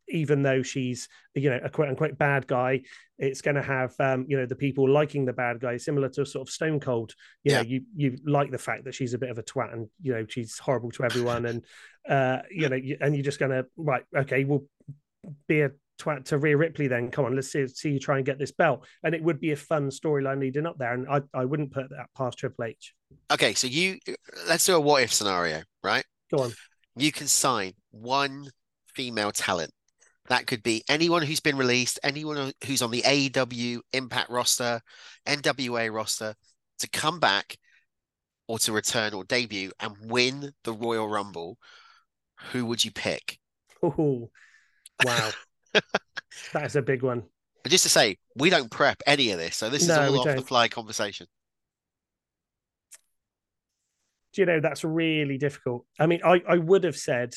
even 0.08 0.42
though 0.42 0.62
she's 0.62 1.08
you 1.34 1.50
know 1.50 1.58
a 1.62 1.70
quote 1.70 1.88
unquote 1.88 2.18
bad 2.18 2.46
guy, 2.46 2.82
it's 3.18 3.40
going 3.40 3.54
to 3.54 3.62
have 3.62 3.94
um, 3.98 4.26
you 4.28 4.36
know 4.36 4.46
the 4.46 4.54
people 4.54 4.88
liking 4.88 5.24
the 5.24 5.32
bad 5.32 5.60
guy, 5.60 5.76
similar 5.76 6.08
to 6.10 6.22
a 6.22 6.26
sort 6.26 6.46
of 6.46 6.52
Stone 6.52 6.80
Cold. 6.80 7.14
You 7.44 7.52
yeah. 7.52 7.62
know, 7.62 7.68
you 7.68 7.82
you 7.96 8.18
like 8.24 8.50
the 8.50 8.58
fact 8.58 8.84
that 8.84 8.94
she's 8.94 9.14
a 9.14 9.18
bit 9.18 9.30
of 9.30 9.38
a 9.38 9.42
twat 9.42 9.72
and 9.72 9.88
you 10.00 10.12
know 10.12 10.26
she's 10.28 10.58
horrible 10.58 10.90
to 10.92 11.04
everyone, 11.04 11.46
and 11.46 11.64
uh, 12.08 12.42
you 12.50 12.68
know, 12.68 12.78
and 13.00 13.14
you're 13.14 13.24
just 13.24 13.38
going 13.38 13.52
to 13.52 13.66
right, 13.76 14.04
okay, 14.16 14.44
we'll 14.44 14.64
be 15.48 15.62
a 15.62 15.70
twat 15.98 16.24
to 16.26 16.38
Rhea 16.38 16.56
Ripley. 16.56 16.88
Then 16.88 17.10
come 17.10 17.24
on, 17.24 17.34
let's 17.34 17.52
see, 17.52 17.66
see 17.68 17.90
you 17.92 17.98
try 18.00 18.16
and 18.16 18.26
get 18.26 18.38
this 18.38 18.52
belt, 18.52 18.86
and 19.02 19.14
it 19.14 19.22
would 19.22 19.40
be 19.40 19.52
a 19.52 19.56
fun 19.56 19.90
storyline 19.90 20.40
leading 20.40 20.66
up 20.66 20.78
there, 20.78 20.92
and 20.94 21.06
I 21.08 21.20
I 21.34 21.44
wouldn't 21.44 21.72
put 21.72 21.90
that 21.90 22.06
past 22.16 22.38
Triple 22.38 22.64
H. 22.64 22.94
Okay, 23.30 23.54
so 23.54 23.66
you 23.66 23.98
let's 24.48 24.66
do 24.66 24.74
a 24.76 24.80
what 24.80 25.02
if 25.02 25.12
scenario, 25.12 25.62
right? 25.82 26.04
Go 26.30 26.44
on. 26.44 26.52
You 26.96 27.12
can 27.12 27.26
sign 27.26 27.72
one 27.90 28.50
female 28.94 29.32
talent 29.32 29.72
That 30.28 30.46
could 30.46 30.62
be 30.62 30.84
anyone 30.88 31.22
who's 31.22 31.40
been 31.40 31.56
released, 31.56 31.98
anyone 32.02 32.52
who's 32.64 32.82
on 32.82 32.90
the 32.90 33.02
AEW 33.02 33.80
Impact 33.92 34.30
roster, 34.30 34.80
NWA 35.26 35.92
roster, 35.92 36.34
to 36.78 36.88
come 36.90 37.20
back 37.20 37.56
or 38.48 38.58
to 38.60 38.72
return 38.72 39.14
or 39.14 39.24
debut 39.24 39.72
and 39.80 39.96
win 40.10 40.52
the 40.64 40.72
Royal 40.72 41.08
Rumble. 41.08 41.58
Who 42.52 42.66
would 42.66 42.84
you 42.84 42.92
pick? 42.92 43.38
Oh, 43.82 44.30
wow. 45.04 45.30
That's 46.52 46.74
a 46.74 46.82
big 46.82 47.02
one. 47.02 47.22
And 47.64 47.70
just 47.70 47.84
to 47.84 47.90
say, 47.90 48.18
we 48.36 48.50
don't 48.50 48.70
prep 48.70 49.02
any 49.06 49.30
of 49.30 49.38
this, 49.38 49.56
so 49.56 49.70
this 49.70 49.86
No, 49.86 50.02
is 50.02 50.10
all 50.10 50.18
off 50.20 50.24
don't. 50.26 50.36
the 50.36 50.42
fly 50.42 50.68
conversation. 50.68 51.26
Do 54.32 54.40
you 54.42 54.46
know 54.46 54.60
that's 54.60 54.82
really 54.82 55.36
difficult? 55.36 55.84
I 56.00 56.06
mean, 56.06 56.20
I, 56.24 56.42
I 56.48 56.56
would 56.56 56.84
have 56.84 56.96
said, 56.96 57.34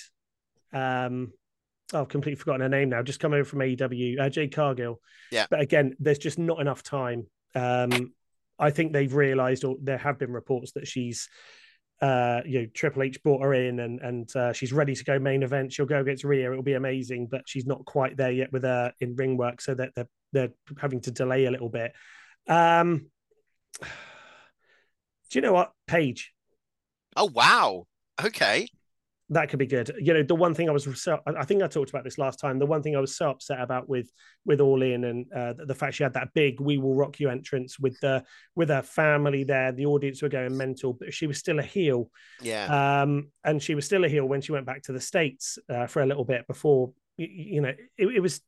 um, 0.72 1.34
oh, 1.94 2.02
I've 2.02 2.08
completely 2.08 2.38
forgotten 2.40 2.62
her 2.62 2.70
name 2.70 2.90
now. 2.90 3.04
Just 3.04 3.20
come 3.20 3.34
over 3.34 3.44
from 3.44 3.60
AEW, 3.60 4.20
uh, 4.20 4.30
Jade 4.30 4.56
Cargill. 4.56 5.02
Yeah. 5.30 5.46
But 5.50 5.60
again, 5.60 5.96
there's 6.00 6.20
just 6.20 6.40
not 6.40 6.62
enough 6.62 6.84
time. 6.84 7.28
Um, 7.54 8.14
I 8.58 8.72
think 8.72 8.94
they've 8.94 9.14
realised, 9.14 9.66
or 9.66 9.76
there 9.82 9.98
have 9.98 10.18
been 10.18 10.32
reports 10.32 10.72
that 10.72 10.88
she's, 10.88 11.28
uh, 12.02 12.42
you 12.46 12.62
know, 12.62 12.68
Triple 12.74 13.04
H 13.04 13.22
brought 13.24 13.42
her 13.42 13.54
in 13.54 13.80
and 13.80 14.00
and 14.02 14.36
uh, 14.36 14.54
she's 14.54 14.74
ready 14.74 14.96
to 14.96 15.04
go 15.04 15.20
main 15.20 15.44
event. 15.44 15.74
She'll 15.74 15.86
go 15.86 16.00
against 16.02 16.24
Rhea. 16.24 16.52
It'll 16.52 16.64
be 16.64 16.74
amazing, 16.74 17.28
but 17.28 17.44
she's 17.46 17.66
not 17.66 17.86
quite 17.86 18.18
there 18.18 18.32
yet 18.32 18.52
with 18.52 18.64
her 18.64 18.94
in 19.00 19.16
ring 19.16 19.38
work, 19.38 19.62
so 19.62 19.74
that 19.76 19.92
they're 19.96 20.10
they're 20.34 20.52
having 20.80 21.02
to 21.02 21.12
delay 21.12 21.46
a 21.46 21.52
little 21.52 21.70
bit. 21.70 21.94
Um, 22.48 23.08
do 23.82 23.88
you 25.32 25.42
know 25.42 25.54
what, 25.54 25.72
Paige? 25.88 26.34
Oh 27.16 27.30
wow. 27.34 27.88
Okay. 28.24 28.68
That 29.30 29.50
could 29.50 29.60
be 29.60 29.66
good. 29.66 29.92
You 30.00 30.14
know, 30.14 30.24
the 30.24 30.36
one 30.36 30.54
thing 30.54 30.70
I 30.70 30.72
was 30.72 31.02
so 31.02 31.20
I 31.26 31.46
think 31.46 31.64
I 31.64 31.68
talked 31.68 31.90
about 31.90 32.04
this 32.04 32.20
last 32.20 32.40
time. 32.40 32.60
The 32.60 32.66
one 32.66 32.84
thing 32.84 32.96
I 32.96 33.00
was 33.00 33.18
so 33.18 33.32
upset 33.32 33.60
about 33.60 33.90
with 33.90 34.12
with 34.46 34.62
All 34.62 34.84
In 34.84 35.04
and 35.04 35.26
uh, 35.34 35.54
the 35.66 35.74
fact 35.74 35.96
she 35.96 36.04
had 36.04 36.14
that 36.14 36.34
big 36.34 36.60
"We 36.60 36.78
Will 36.78 36.94
Rock 36.94 37.20
You" 37.20 37.30
entrance 37.30 37.80
with 37.80 38.00
the 38.02 38.24
with 38.56 38.70
her 38.70 38.84
family 38.84 39.44
there, 39.44 39.72
the 39.72 39.88
audience 39.88 40.22
were 40.22 40.30
going 40.30 40.56
mental, 40.56 40.94
but 40.94 41.14
she 41.14 41.26
was 41.26 41.40
still 41.40 41.58
a 41.58 41.64
heel. 41.64 42.12
Yeah. 42.42 43.02
Um, 43.02 43.32
and 43.44 43.62
she 43.62 43.74
was 43.74 43.86
still 43.86 44.06
a 44.06 44.10
heel 44.10 44.26
when 44.26 44.42
she 44.42 44.52
went 44.52 44.68
back 44.68 44.84
to 44.84 44.92
the 44.92 45.02
states 45.02 45.58
uh, 45.70 45.88
for 45.88 46.04
a 46.04 46.06
little 46.06 46.26
bit 46.26 46.46
before. 46.48 46.94
You, 47.18 47.28
you 47.30 47.62
know, 47.62 47.74
it, 47.98 48.08
it 48.08 48.20
was. 48.20 48.42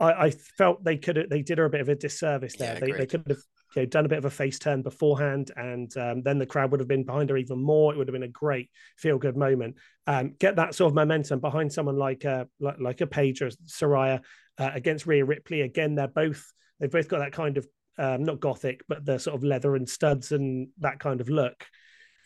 I, 0.00 0.12
I 0.12 0.30
felt 0.30 0.82
they 0.82 0.96
could 0.96 1.26
they 1.30 1.42
did 1.42 1.58
her 1.58 1.64
a 1.64 1.70
bit 1.70 1.80
of 1.80 1.88
a 1.88 1.94
disservice 1.94 2.56
there. 2.56 2.74
Yeah, 2.74 2.80
they, 2.80 2.92
they 2.92 3.06
could 3.06 3.24
have 3.28 3.38
you 3.74 3.82
know, 3.82 3.86
done 3.86 4.06
a 4.06 4.08
bit 4.08 4.18
of 4.18 4.24
a 4.24 4.30
face 4.30 4.58
turn 4.58 4.82
beforehand, 4.82 5.50
and 5.56 5.94
um, 5.96 6.22
then 6.22 6.38
the 6.38 6.46
crowd 6.46 6.70
would 6.70 6.80
have 6.80 6.88
been 6.88 7.04
behind 7.04 7.30
her 7.30 7.36
even 7.36 7.58
more. 7.58 7.92
It 7.92 7.98
would 7.98 8.08
have 8.08 8.14
been 8.14 8.22
a 8.22 8.28
great 8.28 8.70
feel 8.96 9.18
good 9.18 9.36
moment. 9.36 9.76
Um, 10.06 10.34
get 10.38 10.56
that 10.56 10.74
sort 10.74 10.90
of 10.90 10.94
momentum 10.94 11.40
behind 11.40 11.72
someone 11.72 11.96
like 11.96 12.24
uh, 12.24 12.46
like, 12.60 12.80
like 12.80 13.00
a 13.00 13.06
Paige 13.06 13.42
or 13.42 13.50
Saraya 13.66 14.20
uh, 14.58 14.70
against 14.74 15.06
Rhea 15.06 15.24
Ripley. 15.24 15.60
Again, 15.62 15.94
they're 15.94 16.08
both 16.08 16.52
they've 16.80 16.90
both 16.90 17.08
got 17.08 17.18
that 17.18 17.32
kind 17.32 17.58
of 17.58 17.66
um, 17.98 18.24
not 18.24 18.40
gothic, 18.40 18.82
but 18.88 19.04
the 19.04 19.18
sort 19.18 19.36
of 19.36 19.44
leather 19.44 19.76
and 19.76 19.88
studs 19.88 20.32
and 20.32 20.68
that 20.78 20.98
kind 21.00 21.20
of 21.20 21.28
look. 21.28 21.66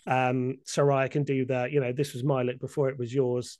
Um, 0.07 0.59
Saraya 0.66 1.11
can 1.11 1.24
do 1.24 1.45
the 1.45 1.68
you 1.70 1.80
know 1.80 1.93
this 1.93 2.12
was 2.12 2.24
my 2.24 2.43
look 2.43 2.61
before 2.61 2.88
it 2.88 2.99
was 2.99 3.12
yours. 3.12 3.59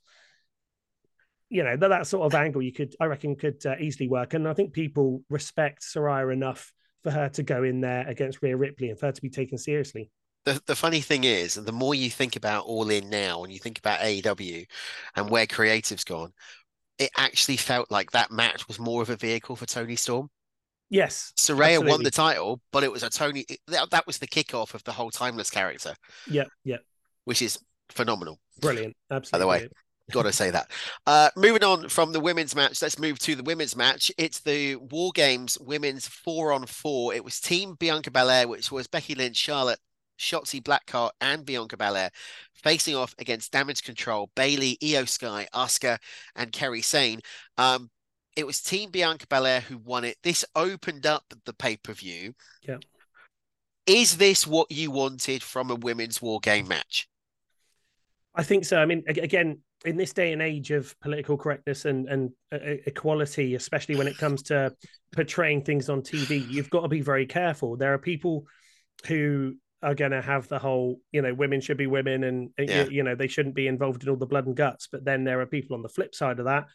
You 1.49 1.63
know 1.63 1.75
that 1.75 1.87
that 1.89 2.07
sort 2.07 2.25
of 2.25 2.35
angle 2.35 2.61
you 2.61 2.71
could 2.71 2.95
I 2.99 3.05
reckon 3.05 3.35
could 3.35 3.65
uh, 3.65 3.75
easily 3.79 4.07
work, 4.07 4.33
and 4.33 4.47
I 4.47 4.53
think 4.53 4.73
people 4.73 5.23
respect 5.29 5.81
Saraya 5.83 6.31
enough 6.31 6.71
for 7.03 7.11
her 7.11 7.29
to 7.29 7.43
go 7.43 7.63
in 7.63 7.81
there 7.81 8.07
against 8.07 8.41
Rhea 8.41 8.55
Ripley 8.55 8.89
and 8.89 8.99
for 8.99 9.07
her 9.07 9.11
to 9.11 9.21
be 9.21 9.29
taken 9.29 9.57
seriously. 9.57 10.09
The, 10.45 10.61
the 10.65 10.75
funny 10.75 11.01
thing 11.01 11.23
is, 11.23 11.55
the 11.55 11.71
more 11.71 11.95
you 11.95 12.09
think 12.09 12.35
about 12.35 12.65
All 12.65 12.89
In 12.89 13.09
now 13.09 13.43
and 13.43 13.53
you 13.53 13.59
think 13.59 13.79
about 13.79 14.01
AEW 14.01 14.65
and 15.15 15.29
where 15.29 15.47
creative's 15.47 16.03
gone, 16.03 16.33
it 16.99 17.11
actually 17.17 17.57
felt 17.57 17.89
like 17.91 18.11
that 18.11 18.31
match 18.31 18.67
was 18.67 18.79
more 18.79 19.01
of 19.01 19.09
a 19.09 19.15
vehicle 19.15 19.55
for 19.55 19.65
Toni 19.65 19.95
Storm. 19.95 20.29
Yes, 20.89 21.33
Saraya 21.37 21.85
won 21.85 22.03
the 22.03 22.11
title, 22.11 22.61
but 22.71 22.83
it 22.83 22.91
was 22.91 23.03
a 23.03 23.09
Toni. 23.09 23.45
That, 23.67 23.89
that 23.91 24.05
was 24.05 24.19
the 24.19 24.27
kickoff 24.27 24.73
of 24.73 24.83
the 24.83 24.91
whole 24.91 25.09
timeless 25.09 25.49
character, 25.49 25.95
Yeah, 26.29 26.43
yeah, 26.63 26.77
which 27.25 27.41
is 27.41 27.57
phenomenal. 27.89 28.39
brilliant. 28.59 28.95
Absolutely. 29.09 29.31
By 29.31 29.39
the 29.39 29.47
way. 29.47 29.69
Got 30.13 30.23
to 30.23 30.31
say 30.31 30.51
that. 30.51 30.69
Uh, 31.07 31.29
moving 31.35 31.63
on 31.63 31.89
from 31.89 32.11
the 32.13 32.19
women's 32.19 32.55
match, 32.55 32.83
let's 32.83 32.99
move 32.99 33.17
to 33.19 33.35
the 33.35 33.41
women's 33.41 33.75
match. 33.75 34.11
It's 34.15 34.41
the 34.41 34.75
War 34.75 35.11
Games 35.11 35.57
women's 35.59 36.07
four 36.07 36.53
on 36.53 36.67
four. 36.67 37.15
It 37.15 37.25
was 37.25 37.39
Team 37.39 37.73
Bianca 37.79 38.11
Belair, 38.11 38.47
which 38.47 38.71
was 38.71 38.85
Becky 38.85 39.15
Lynch, 39.15 39.35
Charlotte, 39.35 39.79
Shotzi 40.19 40.61
Blackheart, 40.61 41.09
and 41.19 41.43
Bianca 41.43 41.77
Belair, 41.77 42.11
facing 42.53 42.95
off 42.95 43.15
against 43.17 43.51
Damage 43.51 43.81
Control, 43.81 44.29
Bayley, 44.35 44.77
Iyo 44.83 45.09
Sky, 45.09 45.47
Asuka, 45.51 45.97
and 46.35 46.51
Kairi 46.51 46.83
Sane. 46.83 47.19
Um, 47.57 47.89
it 48.35 48.45
was 48.45 48.61
Team 48.61 48.91
Bianca 48.91 49.25
Belair 49.25 49.61
who 49.61 49.79
won 49.79 50.03
it. 50.03 50.17
This 50.21 50.45
opened 50.55 51.07
up 51.07 51.23
the 51.45 51.53
pay 51.53 51.77
per 51.77 51.93
view. 51.93 52.35
Yeah. 52.61 52.77
Is 53.87 54.17
this 54.17 54.45
what 54.45 54.71
you 54.71 54.91
wanted 54.91 55.41
from 55.41 55.71
a 55.71 55.75
women's 55.75 56.21
War 56.21 56.39
Game 56.39 56.67
match? 56.67 57.09
I 58.35 58.43
think 58.43 58.65
so. 58.65 58.77
I 58.77 58.85
mean, 58.85 59.03
again, 59.07 59.59
in 59.85 59.97
this 59.97 60.13
day 60.13 60.31
and 60.31 60.41
age 60.41 60.71
of 60.71 60.97
political 61.01 61.37
correctness 61.37 61.85
and 61.85 62.07
and 62.07 62.31
uh, 62.51 62.57
equality, 62.85 63.55
especially 63.55 63.95
when 63.95 64.07
it 64.07 64.17
comes 64.17 64.43
to 64.43 64.73
portraying 65.13 65.63
things 65.63 65.89
on 65.89 66.01
TV, 66.01 66.45
you've 66.49 66.69
got 66.69 66.81
to 66.81 66.87
be 66.87 67.01
very 67.01 67.25
careful. 67.25 67.77
There 67.77 67.93
are 67.93 67.99
people 67.99 68.45
who 69.05 69.55
are 69.81 69.95
going 69.95 70.11
to 70.11 70.21
have 70.21 70.47
the 70.47 70.59
whole, 70.59 71.01
you 71.11 71.21
know, 71.21 71.33
women 71.33 71.59
should 71.59 71.77
be 71.77 71.87
women, 71.87 72.23
and 72.23 72.49
uh, 72.59 72.63
Yeah. 72.63 72.85
you, 72.85 72.91
you 72.91 73.03
know 73.03 73.15
they 73.15 73.27
shouldn't 73.27 73.55
be 73.55 73.67
involved 73.67 74.03
in 74.03 74.09
all 74.09 74.15
the 74.15 74.25
blood 74.25 74.47
and 74.47 74.55
guts. 74.55 74.87
But 74.91 75.03
then 75.03 75.23
there 75.23 75.41
are 75.41 75.45
people 75.45 75.75
on 75.75 75.81
the 75.81 75.89
flip 75.89 76.15
side 76.15 76.39
of 76.39 76.45
that 76.45 76.67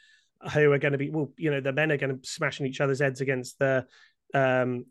who 0.52 0.70
are 0.72 0.78
going 0.78 0.92
to 0.92 0.98
be, 0.98 1.10
well, 1.10 1.32
you 1.36 1.50
know, 1.50 1.60
the 1.60 1.72
men 1.72 1.90
are 1.90 1.96
going 1.96 2.10
to 2.10 2.16
be 2.16 2.26
smashing 2.26 2.66
each 2.66 2.80
other's 2.80 3.00
heads 3.00 3.20
against 3.20 3.58
the 3.58 3.86
um 4.34 4.84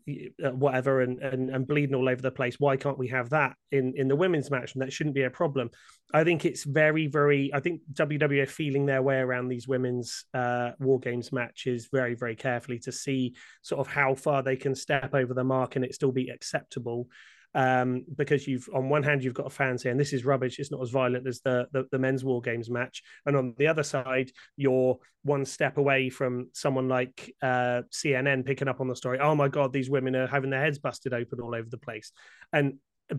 uh, 0.44 0.50
whatever 0.50 1.00
and, 1.00 1.20
and 1.20 1.50
and 1.50 1.66
bleeding 1.66 1.94
all 1.94 2.08
over 2.08 2.20
the 2.20 2.30
place. 2.30 2.56
Why 2.58 2.76
can't 2.76 2.98
we 2.98 3.08
have 3.08 3.30
that 3.30 3.54
in 3.70 3.94
in 3.96 4.08
the 4.08 4.16
women's 4.16 4.50
match? 4.50 4.74
And 4.74 4.82
that 4.82 4.92
shouldn't 4.92 5.14
be 5.14 5.22
a 5.22 5.30
problem. 5.30 5.70
I 6.12 6.24
think 6.24 6.44
it's 6.46 6.64
very 6.64 7.06
very 7.06 7.50
i 7.52 7.60
think 7.60 7.82
wwe 7.92 8.42
are 8.42 8.46
feeling 8.46 8.86
their 8.86 9.02
way 9.02 9.16
around 9.16 9.48
these 9.48 9.68
women's 9.68 10.24
uh 10.32 10.70
war 10.78 10.98
games 10.98 11.32
matches 11.32 11.88
very 11.92 12.14
very 12.14 12.34
carefully 12.34 12.78
to 12.78 12.92
see 12.92 13.34
sort 13.60 13.80
of 13.80 13.92
how 13.92 14.14
far 14.14 14.42
they 14.42 14.56
can 14.56 14.74
step 14.74 15.14
over 15.14 15.34
the 15.34 15.44
mark 15.44 15.76
and 15.76 15.84
it 15.84 15.94
still 15.94 16.12
be 16.12 16.30
acceptable 16.30 17.08
um 17.54 18.04
because 18.16 18.46
you've 18.46 18.68
on 18.74 18.88
one 18.88 19.02
hand 19.02 19.24
you've 19.24 19.34
got 19.34 19.46
a 19.46 19.50
fan 19.50 19.78
saying 19.78 19.96
this 19.96 20.12
is 20.12 20.24
rubbish. 20.24 20.58
It's 20.58 20.70
not 20.70 20.82
as 20.82 20.90
violent 20.90 21.26
as 21.26 21.40
the, 21.40 21.66
the 21.72 21.86
the 21.90 21.98
men's 21.98 22.24
war 22.24 22.40
games 22.40 22.70
match. 22.70 23.02
And 23.26 23.36
on 23.36 23.54
the 23.56 23.66
other 23.68 23.82
side 23.82 24.30
you're 24.56 24.98
one 25.22 25.44
step 25.44 25.78
away 25.78 26.10
from 26.10 26.50
someone 26.52 26.88
like 26.88 27.34
uh 27.42 27.82
cnn 27.92 28.44
picking 28.44 28.68
up 28.68 28.80
on 28.80 28.88
the 28.88 28.96
story. 28.96 29.18
Oh 29.18 29.34
my 29.34 29.48
god 29.48 29.72
these 29.72 29.90
women 29.90 30.14
are 30.14 30.26
having 30.26 30.50
their 30.50 30.60
heads 30.60 30.78
busted 30.78 31.14
open 31.14 31.40
all 31.40 31.54
over 31.54 31.68
the 31.68 31.78
place. 31.78 32.12
And 32.52 32.74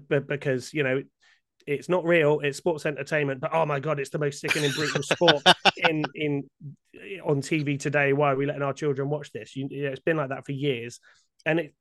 but 0.08 0.28
because 0.28 0.74
you 0.74 0.84
know 0.84 1.02
it's 1.68 1.90
not 1.90 2.06
real 2.06 2.40
it's 2.40 2.58
sports 2.58 2.86
entertainment 2.86 3.42
but 3.42 3.54
oh 3.54 3.66
my 3.66 3.80
god 3.80 4.00
it's 4.00 4.12
the 4.12 4.18
most 4.18 4.40
sickening 4.40 4.72
brutal 4.72 5.04
sport 5.04 5.44
in 5.78 6.06
in 6.16 6.50
on 7.24 7.42
tv 7.42 7.80
today. 7.80 8.14
Why 8.14 8.34
are 8.34 8.36
we 8.36 8.46
letting 8.46 8.62
our 8.62 8.74
children 8.74 9.10
watch 9.10 9.32
this? 9.32 9.56
You, 9.56 9.68
you 9.70 9.84
know, 9.84 9.90
it's 9.92 10.02
been 10.02 10.18
like 10.18 10.30
that 10.30 10.46
for 10.46 10.52
years. 10.52 11.00
And 11.46 11.60
it 11.60 11.74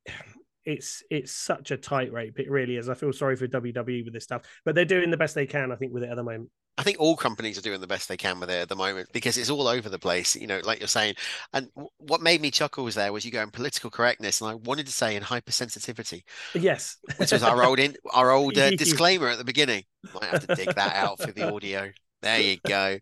it's 0.68 1.02
it's 1.10 1.32
such 1.32 1.70
a 1.70 1.76
tight 1.76 2.12
rape 2.12 2.38
it 2.38 2.50
really 2.50 2.76
is 2.76 2.88
i 2.88 2.94
feel 2.94 3.12
sorry 3.12 3.36
for 3.36 3.48
wwe 3.48 4.04
with 4.04 4.12
this 4.12 4.24
stuff 4.24 4.42
but 4.64 4.74
they're 4.74 4.84
doing 4.84 5.10
the 5.10 5.16
best 5.16 5.34
they 5.34 5.46
can 5.46 5.72
i 5.72 5.76
think 5.76 5.92
with 5.92 6.02
it 6.02 6.10
at 6.10 6.16
the 6.16 6.22
moment 6.22 6.50
I 6.76 6.84
think 6.84 7.00
all 7.00 7.16
companies 7.16 7.58
are 7.58 7.62
doing 7.62 7.80
the 7.80 7.88
best 7.88 8.08
they 8.08 8.16
can 8.16 8.38
with 8.38 8.50
it 8.50 8.62
at 8.62 8.68
the 8.68 8.76
moment 8.76 9.08
because 9.12 9.36
it's 9.36 9.50
all 9.50 9.66
over 9.66 9.88
the 9.88 9.98
place, 9.98 10.36
you 10.36 10.46
know, 10.46 10.60
like 10.62 10.78
you're 10.78 10.86
saying. 10.86 11.16
And 11.52 11.66
w- 11.74 11.88
what 11.98 12.20
made 12.20 12.40
me 12.40 12.52
chuckle 12.52 12.84
was 12.84 12.94
there 12.94 13.12
was 13.12 13.24
you 13.24 13.32
go 13.32 13.42
in 13.42 13.50
political 13.50 13.90
correctness, 13.90 14.40
and 14.40 14.48
I 14.48 14.54
wanted 14.54 14.86
to 14.86 14.92
say 14.92 15.16
in 15.16 15.24
hypersensitivity, 15.24 16.22
yes 16.54 16.96
which 17.16 17.32
was 17.32 17.42
our 17.42 17.64
old 17.64 17.80
in, 17.80 17.96
our 18.12 18.30
old 18.30 18.56
uh, 18.56 18.70
disclaimer 18.76 19.26
at 19.26 19.38
the 19.38 19.44
beginning. 19.44 19.82
Might 20.14 20.30
have 20.30 20.46
to 20.46 20.54
dig 20.54 20.72
that 20.72 20.94
out 20.94 21.20
for 21.20 21.32
the 21.32 21.52
audio. 21.52 21.90
There 22.22 22.40
you 22.40 22.58
go. 22.64 22.98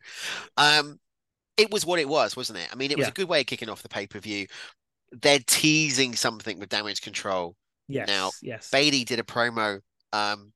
Um, 0.56 0.98
it 1.58 1.70
was 1.70 1.84
what 1.84 1.98
it 1.98 2.08
was, 2.08 2.34
wasn't 2.34 2.60
it? 2.60 2.68
I 2.72 2.76
mean, 2.76 2.90
it 2.90 2.96
was 2.96 3.08
Yeah. 3.08 3.10
a 3.10 3.14
good 3.14 3.28
way 3.28 3.40
of 3.40 3.46
kicking 3.46 3.68
off 3.68 3.82
the 3.82 3.90
pay 3.90 4.06
per 4.06 4.20
view. 4.20 4.46
They're 5.12 5.40
teasing 5.46 6.14
something 6.14 6.58
with 6.58 6.68
damage 6.68 7.00
control. 7.00 7.56
yes 7.88 8.08
Now, 8.08 8.30
yes 8.42 8.70
Bayley 8.70 9.04
did 9.04 9.18
a 9.18 9.22
promo 9.22 9.80
um, 10.12 10.52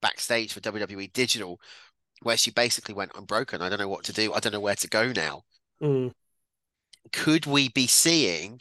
backstage 0.00 0.52
for 0.52 0.60
WWE 0.60 1.12
Digital 1.12 1.60
where 2.22 2.36
she 2.36 2.50
basically 2.50 2.94
went, 2.94 3.12
I'm 3.14 3.24
broken. 3.24 3.62
I 3.62 3.68
don't 3.68 3.78
know 3.78 3.88
what 3.88 4.04
to 4.04 4.12
do. 4.12 4.32
I 4.32 4.40
don't 4.40 4.52
know 4.52 4.60
where 4.60 4.74
to 4.74 4.88
go 4.88 5.12
now. 5.12 5.42
Mm. 5.82 6.12
Could 7.12 7.46
we 7.46 7.70
be 7.70 7.86
seeing 7.86 8.60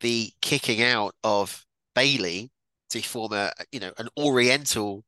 the 0.00 0.32
kicking 0.40 0.82
out 0.82 1.14
of 1.24 1.64
Bayley 1.94 2.50
to 2.90 3.00
form 3.02 3.32
a, 3.32 3.52
you 3.72 3.80
know, 3.80 3.92
an 3.98 4.08
Oriental 4.16 5.04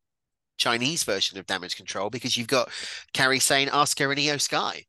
Chinese 0.59 1.05
version 1.05 1.39
of 1.39 1.47
damage 1.47 1.77
control? 1.77 2.11
Because 2.11 2.37
you've 2.37 2.49
got 2.49 2.69
Kairi 3.15 3.41
Sane, 3.41 3.71
ask 3.73 3.99
her 4.01 4.11
and 4.11 4.21
Iyo 4.21 4.41
Sky. 4.41 4.87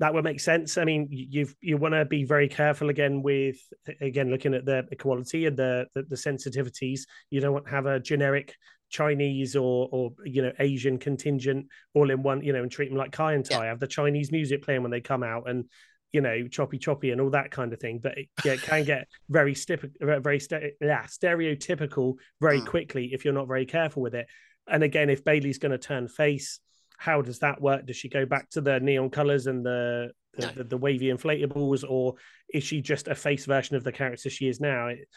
That 0.00 0.14
would 0.14 0.24
make 0.24 0.38
sense. 0.40 0.78
I 0.78 0.84
mean, 0.84 1.08
you 1.10 1.48
you 1.60 1.76
want 1.76 1.94
to 1.94 2.04
be 2.04 2.24
very 2.24 2.48
careful 2.48 2.88
again 2.88 3.22
with 3.22 3.56
again 4.00 4.30
looking 4.30 4.54
at 4.54 4.64
the 4.64 4.86
equality 4.92 5.46
and 5.46 5.56
the, 5.56 5.86
the 5.94 6.04
the 6.04 6.16
sensitivities. 6.16 7.00
You 7.30 7.40
don't 7.40 7.52
want 7.52 7.66
to 7.66 7.72
have 7.72 7.86
a 7.86 7.98
generic 7.98 8.54
Chinese 8.90 9.56
or 9.56 9.88
or 9.90 10.12
you 10.24 10.42
know 10.42 10.52
Asian 10.60 10.98
contingent 10.98 11.66
all 11.94 12.10
in 12.10 12.22
one. 12.22 12.42
You 12.42 12.52
know, 12.52 12.62
and 12.62 12.70
treat 12.70 12.90
them 12.90 12.98
like 12.98 13.10
Kai 13.10 13.32
and 13.32 13.44
Tai. 13.44 13.66
Have 13.66 13.80
the 13.80 13.88
Chinese 13.88 14.30
music 14.30 14.62
playing 14.62 14.82
when 14.82 14.92
they 14.92 15.00
come 15.00 15.24
out, 15.24 15.50
and 15.50 15.64
you 16.12 16.20
know, 16.20 16.48
choppy 16.48 16.78
choppy 16.78 17.10
and 17.10 17.20
all 17.20 17.30
that 17.30 17.50
kind 17.50 17.72
of 17.72 17.80
thing. 17.80 17.98
But 18.02 18.18
it, 18.18 18.28
yeah, 18.44 18.52
it 18.52 18.62
can 18.62 18.84
get 18.84 19.08
very 19.28 19.54
stip- 19.54 19.92
very 20.00 20.40
st- 20.40 20.74
yeah, 20.80 21.04
stereotypical 21.04 22.14
very 22.40 22.60
mm. 22.60 22.66
quickly 22.66 23.10
if 23.12 23.24
you're 23.24 23.34
not 23.34 23.48
very 23.48 23.66
careful 23.66 24.02
with 24.02 24.14
it. 24.14 24.26
And 24.66 24.82
again, 24.82 25.10
if 25.10 25.24
Bayley's 25.24 25.58
going 25.58 25.72
to 25.72 25.78
turn 25.78 26.08
face, 26.08 26.60
how 26.98 27.22
does 27.22 27.38
that 27.38 27.62
work? 27.62 27.86
Does 27.86 27.96
she 27.96 28.08
go 28.08 28.26
back 28.26 28.50
to 28.50 28.60
the 28.60 28.78
neon 28.80 29.08
colors 29.08 29.46
and 29.46 29.64
the 29.64 30.10
the, 30.34 30.46
no. 30.46 30.52
the, 30.52 30.64
the 30.64 30.76
wavy 30.76 31.06
inflatables, 31.06 31.84
or 31.88 32.14
is 32.52 32.64
she 32.64 32.82
just 32.82 33.08
a 33.08 33.14
face 33.14 33.46
version 33.46 33.76
of 33.76 33.84
the 33.84 33.92
character 33.92 34.28
she 34.28 34.48
is 34.48 34.60
now? 34.60 34.88
It, 34.88 35.08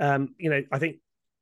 um, 0.00 0.34
you 0.38 0.50
know, 0.50 0.62
I 0.72 0.78
think 0.78 0.96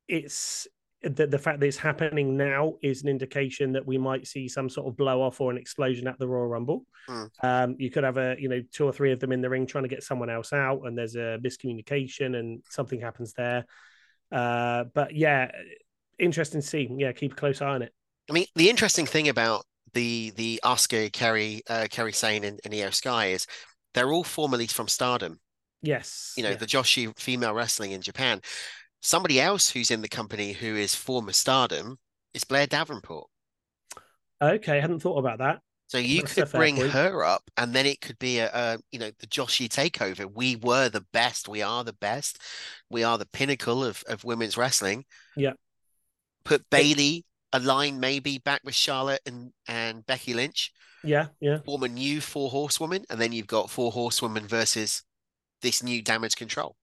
it's 0.07 0.67
the, 1.01 1.27
the 1.27 1.39
fact 1.39 1.59
that 1.59 1.65
it's 1.65 1.77
happening 1.77 2.35
now 2.35 2.75
is 2.81 3.03
an 3.03 3.09
indication 3.09 3.73
that 3.73 3.85
we 3.85 3.97
might 3.97 4.27
see 4.27 4.47
some 4.47 4.69
sort 4.69 4.87
of 4.87 4.97
blow 4.97 5.21
off 5.21 5.39
or 5.39 5.51
an 5.51 5.57
explosion 5.57 6.07
at 6.07 6.19
the 6.19 6.27
Royal 6.27 6.47
Rumble. 6.47 6.85
Mm. 7.09 7.29
Um, 7.43 7.75
you 7.77 7.89
could 7.89 8.03
have 8.03 8.17
a 8.17 8.35
you 8.37 8.49
know 8.49 8.61
two 8.71 8.85
or 8.85 8.91
three 8.91 9.11
of 9.11 9.19
them 9.19 9.31
in 9.31 9.41
the 9.41 9.49
ring 9.49 9.65
trying 9.65 9.85
to 9.85 9.89
get 9.89 10.03
someone 10.03 10.29
else 10.29 10.51
out, 10.51 10.81
and 10.85 10.97
there's 10.97 11.15
a 11.15 11.39
miscommunication 11.43 12.37
and 12.37 12.63
something 12.69 12.99
happens 12.99 13.33
there. 13.33 13.65
Uh, 14.31 14.85
but 14.93 15.15
yeah, 15.15 15.51
interesting 16.19 16.61
to 16.61 16.67
see. 16.67 16.89
Yeah, 16.97 17.13
keep 17.13 17.33
a 17.33 17.35
close 17.35 17.61
eye 17.61 17.69
on 17.69 17.81
it. 17.81 17.93
I 18.29 18.33
mean, 18.33 18.47
the 18.55 18.69
interesting 18.69 19.05
thing 19.05 19.29
about 19.29 19.65
the 19.95 20.31
the 20.35 20.59
Asuka, 20.63 21.11
Kerry 21.11 21.63
uh, 21.67 21.87
Kairi 21.89 22.13
Sane, 22.13 22.43
and, 22.43 22.59
and 22.63 22.73
Iyo 22.73 22.93
Sky 22.93 23.27
is 23.27 23.47
they're 23.95 24.11
all 24.11 24.23
formerly 24.23 24.67
from 24.67 24.87
Stardom. 24.87 25.39
Yes, 25.81 26.33
you 26.37 26.43
know 26.43 26.49
yeah. 26.49 26.57
the 26.57 26.67
Joshi 26.67 27.17
female 27.17 27.53
wrestling 27.53 27.91
in 27.91 28.01
Japan. 28.01 28.41
Somebody 29.01 29.39
else 29.41 29.69
who's 29.69 29.91
in 29.91 30.01
the 30.01 30.09
company 30.09 30.53
who 30.53 30.75
is 30.75 30.93
former 30.93 31.31
Stardom 31.31 31.97
is 32.33 32.43
Blair 32.43 32.67
Davenport. 32.67 33.27
Okay, 34.41 34.77
I 34.77 34.81
hadn't 34.81 34.99
thought 34.99 35.17
about 35.17 35.39
that. 35.39 35.59
So 35.87 35.99
you 35.99 36.21
That's 36.21 36.33
could 36.33 36.51
bring 36.51 36.77
point. 36.77 36.91
her 36.91 37.23
up, 37.23 37.43
and 37.57 37.73
then 37.73 37.85
it 37.85 38.01
could 38.01 38.17
be 38.19 38.39
a, 38.39 38.49
a, 38.51 38.77
you 38.91 38.99
know 38.99 39.11
the 39.19 39.27
Joshi 39.27 39.67
takeover. 39.67 40.29
We 40.31 40.55
were 40.55 40.89
the 40.89 41.05
best. 41.13 41.47
We 41.47 41.61
are 41.61 41.83
the 41.83 41.93
best. 41.93 42.41
We 42.89 43.03
are 43.03 43.17
the 43.17 43.27
pinnacle 43.27 43.83
of 43.83 44.03
of 44.07 44.23
women's 44.23 44.57
wrestling. 44.57 45.05
Yeah. 45.35 45.53
Put 46.43 46.69
Bayley 46.69 47.25
a 47.53 47.59
line 47.59 47.99
maybe 47.99 48.37
back 48.39 48.61
with 48.63 48.75
Charlotte 48.75 49.21
and 49.25 49.51
and 49.67 50.05
Becky 50.05 50.33
Lynch. 50.33 50.71
Yeah, 51.03 51.27
yeah. 51.39 51.59
Form 51.65 51.83
a 51.83 51.87
new 51.87 52.21
four 52.21 52.49
horsewomen, 52.49 53.05
and 53.09 53.19
then 53.19 53.31
you've 53.31 53.47
got 53.47 53.69
four 53.69 53.91
horsewomen 53.91 54.47
versus 54.47 55.03
this 55.61 55.83
new 55.83 56.01
damage 56.01 56.35
control 56.35 56.75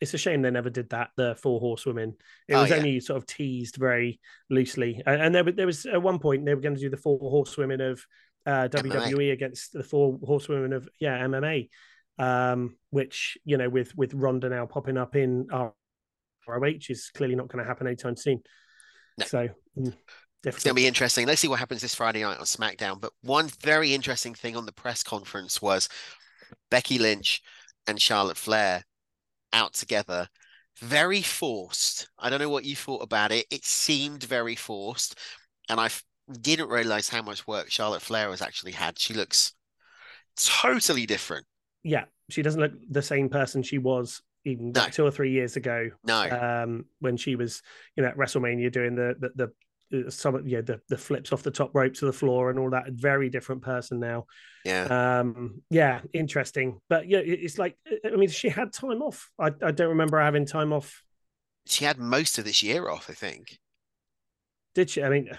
it's 0.00 0.14
a 0.14 0.18
shame 0.18 0.42
they 0.42 0.50
never 0.50 0.70
did 0.70 0.90
that. 0.90 1.10
The 1.16 1.34
four 1.34 1.60
horsewomen. 1.60 2.14
It 2.46 2.54
oh, 2.54 2.62
was 2.62 2.70
yeah. 2.70 2.76
only 2.76 3.00
sort 3.00 3.18
of 3.18 3.26
teased 3.26 3.76
very 3.76 4.20
loosely, 4.48 5.02
and, 5.06 5.20
and 5.20 5.34
there, 5.34 5.44
there 5.44 5.66
was 5.66 5.86
at 5.86 6.00
one 6.02 6.18
point 6.18 6.44
they 6.44 6.54
were 6.54 6.60
going 6.60 6.76
to 6.76 6.80
do 6.80 6.90
the 6.90 6.96
four 6.96 7.18
horsewomen 7.18 7.80
of 7.80 8.04
uh, 8.46 8.68
WWE 8.68 9.14
MMA. 9.14 9.32
against 9.32 9.72
the 9.72 9.82
four 9.82 10.18
horsewomen 10.24 10.72
of 10.72 10.88
yeah 11.00 11.18
MMA, 11.18 11.68
um, 12.18 12.76
which 12.90 13.38
you 13.44 13.56
know 13.56 13.68
with 13.68 13.96
with 13.96 14.14
Ronda 14.14 14.48
now 14.48 14.66
popping 14.66 14.96
up 14.96 15.16
in 15.16 15.48
ROH 15.50 16.78
is 16.88 17.10
clearly 17.14 17.34
not 17.34 17.48
going 17.48 17.62
to 17.62 17.68
happen 17.68 17.86
anytime 17.86 18.16
soon. 18.16 18.42
No. 19.18 19.26
So. 19.26 19.48
Mm, 19.76 19.94
it's 20.44 20.64
going 20.64 20.74
to 20.74 20.80
be 20.80 20.86
interesting. 20.86 21.26
Let's 21.26 21.40
see 21.40 21.48
what 21.48 21.58
happens 21.58 21.82
this 21.82 21.94
Friday 21.94 22.22
night 22.22 22.38
on 22.38 22.44
SmackDown. 22.44 23.00
But 23.00 23.12
one 23.22 23.48
very 23.62 23.92
interesting 23.92 24.34
thing 24.34 24.56
on 24.56 24.66
the 24.66 24.72
press 24.72 25.02
conference 25.02 25.60
was 25.60 25.88
Becky 26.70 26.98
Lynch 26.98 27.42
and 27.86 28.00
Charlotte 28.00 28.36
Flair 28.36 28.84
out 29.52 29.74
together. 29.74 30.28
Very 30.78 31.22
forced. 31.22 32.08
I 32.18 32.30
don't 32.30 32.40
know 32.40 32.48
what 32.48 32.64
you 32.64 32.76
thought 32.76 33.02
about 33.02 33.32
it. 33.32 33.46
It 33.50 33.64
seemed 33.64 34.22
very 34.22 34.54
forced. 34.54 35.18
And 35.68 35.80
I 35.80 35.88
didn't 36.40 36.68
realize 36.68 37.08
how 37.08 37.22
much 37.22 37.46
work 37.46 37.70
Charlotte 37.70 38.02
Flair 38.02 38.30
has 38.30 38.42
actually 38.42 38.72
had. 38.72 38.98
She 38.98 39.14
looks 39.14 39.54
totally 40.36 41.04
different. 41.04 41.46
Yeah. 41.82 42.04
She 42.30 42.42
doesn't 42.42 42.60
look 42.60 42.72
the 42.88 43.02
same 43.02 43.28
person 43.28 43.62
she 43.62 43.78
was 43.78 44.22
even 44.44 44.72
no. 44.72 44.86
two 44.86 45.04
or 45.04 45.10
three 45.10 45.32
years 45.32 45.56
ago. 45.56 45.90
No. 46.04 46.22
Um, 46.22 46.86
when 47.00 47.16
she 47.16 47.36
was, 47.36 47.62
you 47.96 48.02
know, 48.02 48.08
at 48.08 48.16
WrestleMania 48.16 48.72
doing 48.72 48.94
the, 48.94 49.14
the, 49.18 49.30
the 49.36 49.52
some 50.10 50.46
yeah 50.46 50.60
the, 50.60 50.80
the 50.88 50.98
flips 50.98 51.32
off 51.32 51.42
the 51.42 51.50
top 51.50 51.74
rope 51.74 51.94
to 51.94 52.04
the 52.04 52.12
floor 52.12 52.50
and 52.50 52.58
all 52.58 52.70
that 52.70 52.84
very 52.90 53.30
different 53.30 53.62
person 53.62 53.98
now 53.98 54.26
yeah 54.64 55.20
um 55.20 55.62
yeah 55.70 56.00
interesting 56.12 56.78
but 56.90 57.08
yeah 57.08 57.20
it's 57.20 57.58
like 57.58 57.76
i 58.04 58.14
mean 58.14 58.28
she 58.28 58.50
had 58.50 58.72
time 58.72 59.00
off 59.00 59.30
i, 59.38 59.46
I 59.46 59.70
don't 59.70 59.88
remember 59.88 60.20
having 60.20 60.44
time 60.44 60.72
off 60.72 61.02
she 61.66 61.86
had 61.86 61.98
most 61.98 62.38
of 62.38 62.44
this 62.44 62.62
year 62.62 62.88
off 62.90 63.08
i 63.08 63.14
think 63.14 63.58
did 64.74 64.90
she 64.90 65.02
i 65.02 65.08
mean 65.08 65.30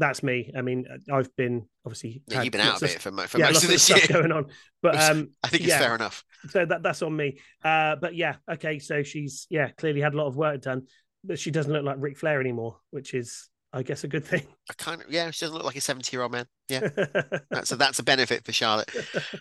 that's 0.00 0.22
me 0.22 0.50
i 0.56 0.62
mean 0.62 0.84
i've 1.12 1.34
been 1.36 1.64
obviously 1.86 2.22
yeah, 2.26 2.42
you've 2.42 2.50
been 2.50 2.60
out 2.60 2.82
of 2.82 2.82
it 2.82 3.00
for, 3.00 3.12
for 3.28 3.38
yeah, 3.38 3.46
most 3.46 3.62
of 3.62 3.70
this 3.70 3.88
year 3.88 4.00
going 4.08 4.32
on 4.32 4.46
but 4.82 4.96
um 5.00 5.28
i 5.44 5.48
think 5.48 5.62
it's 5.62 5.70
yeah, 5.70 5.78
fair 5.78 5.94
enough 5.94 6.24
so 6.48 6.66
that 6.66 6.82
that's 6.82 7.02
on 7.02 7.14
me 7.14 7.38
uh 7.64 7.94
but 7.96 8.14
yeah 8.16 8.36
okay 8.50 8.78
so 8.78 9.02
she's 9.02 9.46
yeah 9.50 9.68
clearly 9.78 10.00
had 10.00 10.14
a 10.14 10.16
lot 10.16 10.26
of 10.26 10.36
work 10.36 10.60
done 10.60 10.86
but 11.24 11.38
she 11.38 11.50
doesn't 11.50 11.72
look 11.72 11.84
like 11.84 11.96
Ric 11.98 12.16
Flair 12.16 12.40
anymore, 12.40 12.76
which 12.90 13.14
is 13.14 13.48
I 13.72 13.82
guess 13.82 14.04
a 14.04 14.08
good 14.08 14.24
thing. 14.24 14.46
I 14.70 14.74
kind 14.74 15.02
of 15.02 15.10
yeah, 15.10 15.30
she 15.30 15.44
doesn't 15.44 15.54
look 15.54 15.64
like 15.64 15.76
a 15.76 15.80
seventy-year-old 15.80 16.32
man. 16.32 16.46
Yeah, 16.68 16.88
that's 17.50 17.72
a, 17.72 17.76
that's 17.76 17.98
a 17.98 18.02
benefit 18.02 18.44
for 18.44 18.52
Charlotte. 18.52 18.90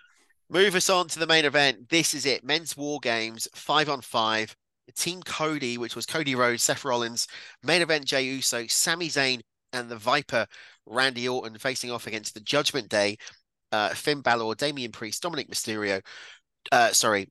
Move 0.49 0.73
us 0.75 0.89
on 0.89 1.07
to 1.09 1.19
the 1.19 1.27
main 1.27 1.45
event. 1.45 1.89
This 1.89 2.13
is 2.13 2.25
it: 2.25 2.43
men's 2.43 2.75
war 2.75 2.99
games, 3.01 3.47
five 3.53 3.89
on 3.89 4.01
five. 4.01 4.55
Team 4.95 5.21
Cody, 5.21 5.77
which 5.77 5.95
was 5.95 6.07
Cody 6.07 6.33
Rhodes, 6.33 6.63
Seth 6.63 6.83
Rollins, 6.83 7.27
main 7.61 7.83
event 7.83 8.05
Jey 8.05 8.23
Uso, 8.23 8.65
Sami 8.65 9.07
Zayn, 9.07 9.39
and 9.73 9.89
the 9.89 9.95
Viper 9.95 10.45
Randy 10.85 11.27
Orton 11.27 11.57
facing 11.57 11.91
off 11.91 12.07
against 12.07 12.33
the 12.33 12.39
Judgment 12.39 12.89
Day, 12.89 13.17
uh, 13.71 13.89
Finn 13.89 14.21
Balor, 14.21 14.55
Damian 14.55 14.91
Priest, 14.91 15.21
Dominic 15.21 15.49
Mysterio. 15.49 16.01
Uh, 16.71 16.91
sorry, 16.91 17.29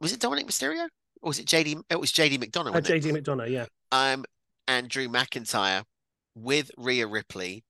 was 0.00 0.12
it 0.12 0.20
Dominic 0.20 0.46
Mysterio 0.46 0.88
or 1.22 1.28
was 1.28 1.38
it 1.38 1.46
JD? 1.46 1.82
It 1.90 2.00
was 2.00 2.12
JD 2.12 2.38
McDonagh. 2.38 2.74
Uh, 2.74 2.80
JD 2.80 3.16
McDonagh, 3.16 3.50
yeah. 3.50 3.66
Um, 3.92 4.24
and 4.68 4.88
Drew 4.88 5.08
McIntyre 5.08 5.84
with 6.34 6.70
Rhea 6.76 7.06
Ripley 7.06 7.64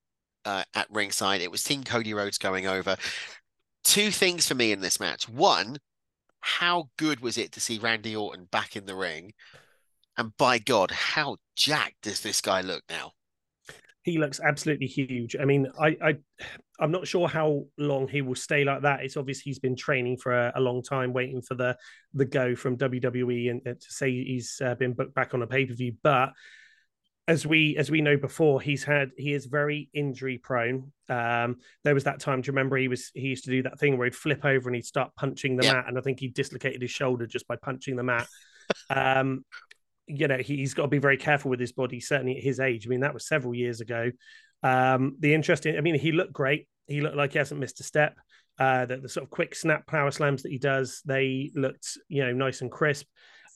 uh, 0.44 0.64
at 0.74 0.86
ringside. 0.90 1.40
It 1.40 1.50
was 1.50 1.62
Team 1.62 1.84
Cody 1.84 2.14
Rhodes 2.14 2.38
going 2.38 2.66
over. 2.66 2.96
Two 3.84 4.10
things 4.10 4.46
for 4.46 4.54
me 4.54 4.72
in 4.72 4.80
this 4.80 5.00
match. 5.00 5.28
One, 5.28 5.78
how 6.40 6.88
good 6.96 7.20
was 7.20 7.38
it 7.38 7.52
to 7.52 7.60
see 7.60 7.78
Randy 7.78 8.14
Orton 8.14 8.48
back 8.50 8.76
in 8.76 8.86
the 8.86 8.94
ring? 8.94 9.32
And 10.16 10.36
by 10.36 10.58
God, 10.58 10.90
how 10.90 11.36
jacked 11.56 12.02
does 12.02 12.20
this 12.20 12.40
guy 12.40 12.60
look 12.60 12.82
now? 12.88 13.12
He 14.02 14.18
looks 14.18 14.40
absolutely 14.40 14.86
huge. 14.86 15.36
I 15.40 15.44
mean, 15.44 15.68
I, 15.78 15.96
I 16.02 16.16
I'm 16.80 16.90
not 16.90 17.06
sure 17.06 17.28
how 17.28 17.66
long 17.78 18.08
he 18.08 18.22
will 18.22 18.34
stay 18.34 18.64
like 18.64 18.82
that. 18.82 19.04
It's 19.04 19.16
obvious 19.16 19.40
he's 19.40 19.60
been 19.60 19.76
training 19.76 20.16
for 20.16 20.32
a, 20.32 20.52
a 20.56 20.60
long 20.60 20.82
time, 20.82 21.12
waiting 21.12 21.42
for 21.42 21.54
the 21.54 21.76
the 22.14 22.24
go 22.24 22.56
from 22.56 22.76
WWE 22.76 23.50
and, 23.50 23.62
and 23.64 23.80
to 23.80 23.92
say 23.92 24.10
he's 24.10 24.60
uh, 24.64 24.74
been 24.74 24.92
booked 24.94 25.14
back 25.14 25.34
on 25.34 25.42
a 25.42 25.46
pay 25.46 25.66
per 25.66 25.74
view. 25.74 25.94
But 26.02 26.32
as 27.28 27.46
we 27.46 27.76
as 27.76 27.90
we 27.90 28.00
know 28.00 28.16
before, 28.16 28.60
he's 28.60 28.82
had 28.82 29.10
he 29.16 29.32
is 29.32 29.46
very 29.46 29.88
injury 29.94 30.38
prone. 30.38 30.92
Um, 31.08 31.58
there 31.84 31.94
was 31.94 32.04
that 32.04 32.20
time. 32.20 32.40
Do 32.40 32.48
you 32.48 32.52
remember 32.52 32.76
he 32.76 32.88
was 32.88 33.10
he 33.14 33.28
used 33.28 33.44
to 33.44 33.50
do 33.50 33.62
that 33.62 33.78
thing 33.78 33.96
where 33.96 34.06
he'd 34.06 34.14
flip 34.14 34.44
over 34.44 34.68
and 34.68 34.74
he'd 34.74 34.84
start 34.84 35.14
punching 35.14 35.56
the 35.56 35.64
yeah. 35.64 35.74
mat, 35.74 35.84
and 35.88 35.98
I 35.98 36.00
think 36.00 36.18
he 36.18 36.28
dislocated 36.28 36.82
his 36.82 36.90
shoulder 36.90 37.26
just 37.26 37.46
by 37.46 37.56
punching 37.56 37.96
the 37.96 38.02
mat. 38.02 38.26
um, 38.90 39.44
you 40.06 40.28
know, 40.28 40.38
he's 40.38 40.74
got 40.74 40.82
to 40.82 40.88
be 40.88 40.98
very 40.98 41.16
careful 41.16 41.50
with 41.50 41.60
his 41.60 41.72
body, 41.72 42.00
certainly 42.00 42.36
at 42.36 42.42
his 42.42 42.60
age. 42.60 42.86
I 42.86 42.90
mean, 42.90 43.00
that 43.00 43.14
was 43.14 43.26
several 43.26 43.54
years 43.54 43.80
ago. 43.80 44.10
Um, 44.62 45.16
the 45.18 45.34
interesting, 45.34 45.76
I 45.76 45.80
mean, 45.80 45.98
he 45.98 46.12
looked 46.12 46.32
great. 46.32 46.68
He 46.86 47.00
looked 47.00 47.16
like 47.16 47.32
he 47.32 47.38
hasn't 47.38 47.60
missed 47.60 47.80
a 47.80 47.84
step. 47.84 48.16
Uh, 48.58 48.86
the, 48.86 48.98
the 48.98 49.08
sort 49.08 49.24
of 49.24 49.30
quick 49.30 49.54
snap 49.54 49.86
power 49.86 50.10
slams 50.10 50.42
that 50.42 50.52
he 50.52 50.58
does, 50.58 51.00
they 51.04 51.50
looked, 51.54 51.96
you 52.08 52.24
know, 52.24 52.32
nice 52.32 52.60
and 52.60 52.70
crisp. 52.70 53.06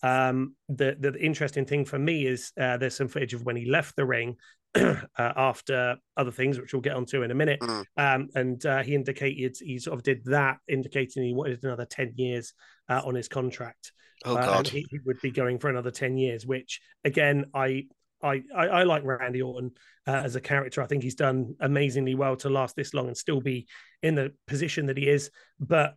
Um, 0.03 0.55
the 0.68 0.97
the 0.99 1.18
interesting 1.18 1.64
thing 1.64 1.84
for 1.84 1.99
me 1.99 2.26
is 2.26 2.53
uh, 2.61 2.76
there's 2.76 2.97
some 2.97 3.09
footage 3.09 3.34
of 3.34 3.44
when 3.44 3.57
he 3.57 3.68
left 3.68 3.97
the 3.97 4.05
ring 4.05 4.36
uh, 4.74 4.96
after 5.16 5.96
other 6.16 6.30
things, 6.30 6.58
which 6.58 6.72
we'll 6.72 6.82
get 6.82 6.94
onto 6.94 7.22
in 7.22 7.30
a 7.30 7.34
minute. 7.34 7.60
Mm. 7.60 7.84
Um, 7.96 8.28
and 8.34 8.66
uh, 8.66 8.82
he 8.82 8.94
indicated 8.94 9.56
he 9.58 9.78
sort 9.78 9.98
of 9.98 10.02
did 10.02 10.24
that, 10.26 10.58
indicating 10.68 11.22
he 11.22 11.34
wanted 11.34 11.62
another 11.64 11.86
ten 11.86 12.12
years 12.16 12.52
uh, 12.88 13.02
on 13.04 13.14
his 13.14 13.28
contract. 13.28 13.92
Oh 14.24 14.36
uh, 14.36 14.44
God, 14.44 14.68
he, 14.68 14.86
he, 14.90 14.98
would 15.04 15.20
be 15.20 15.30
going 15.30 15.58
for 15.58 15.70
another 15.70 15.90
ten 15.90 16.16
years. 16.16 16.46
Which 16.46 16.80
again, 17.04 17.46
I 17.54 17.86
I 18.22 18.42
I, 18.54 18.66
I 18.66 18.82
like 18.84 19.04
Randy 19.04 19.42
Orton 19.42 19.72
uh, 20.06 20.12
as 20.12 20.36
a 20.36 20.40
character. 20.40 20.82
I 20.82 20.86
think 20.86 21.02
he's 21.02 21.14
done 21.14 21.54
amazingly 21.60 22.14
well 22.14 22.36
to 22.36 22.50
last 22.50 22.76
this 22.76 22.94
long 22.94 23.08
and 23.08 23.16
still 23.16 23.40
be 23.40 23.66
in 24.02 24.14
the 24.14 24.32
position 24.46 24.86
that 24.86 24.98
he 24.98 25.08
is. 25.08 25.30
But 25.58 25.96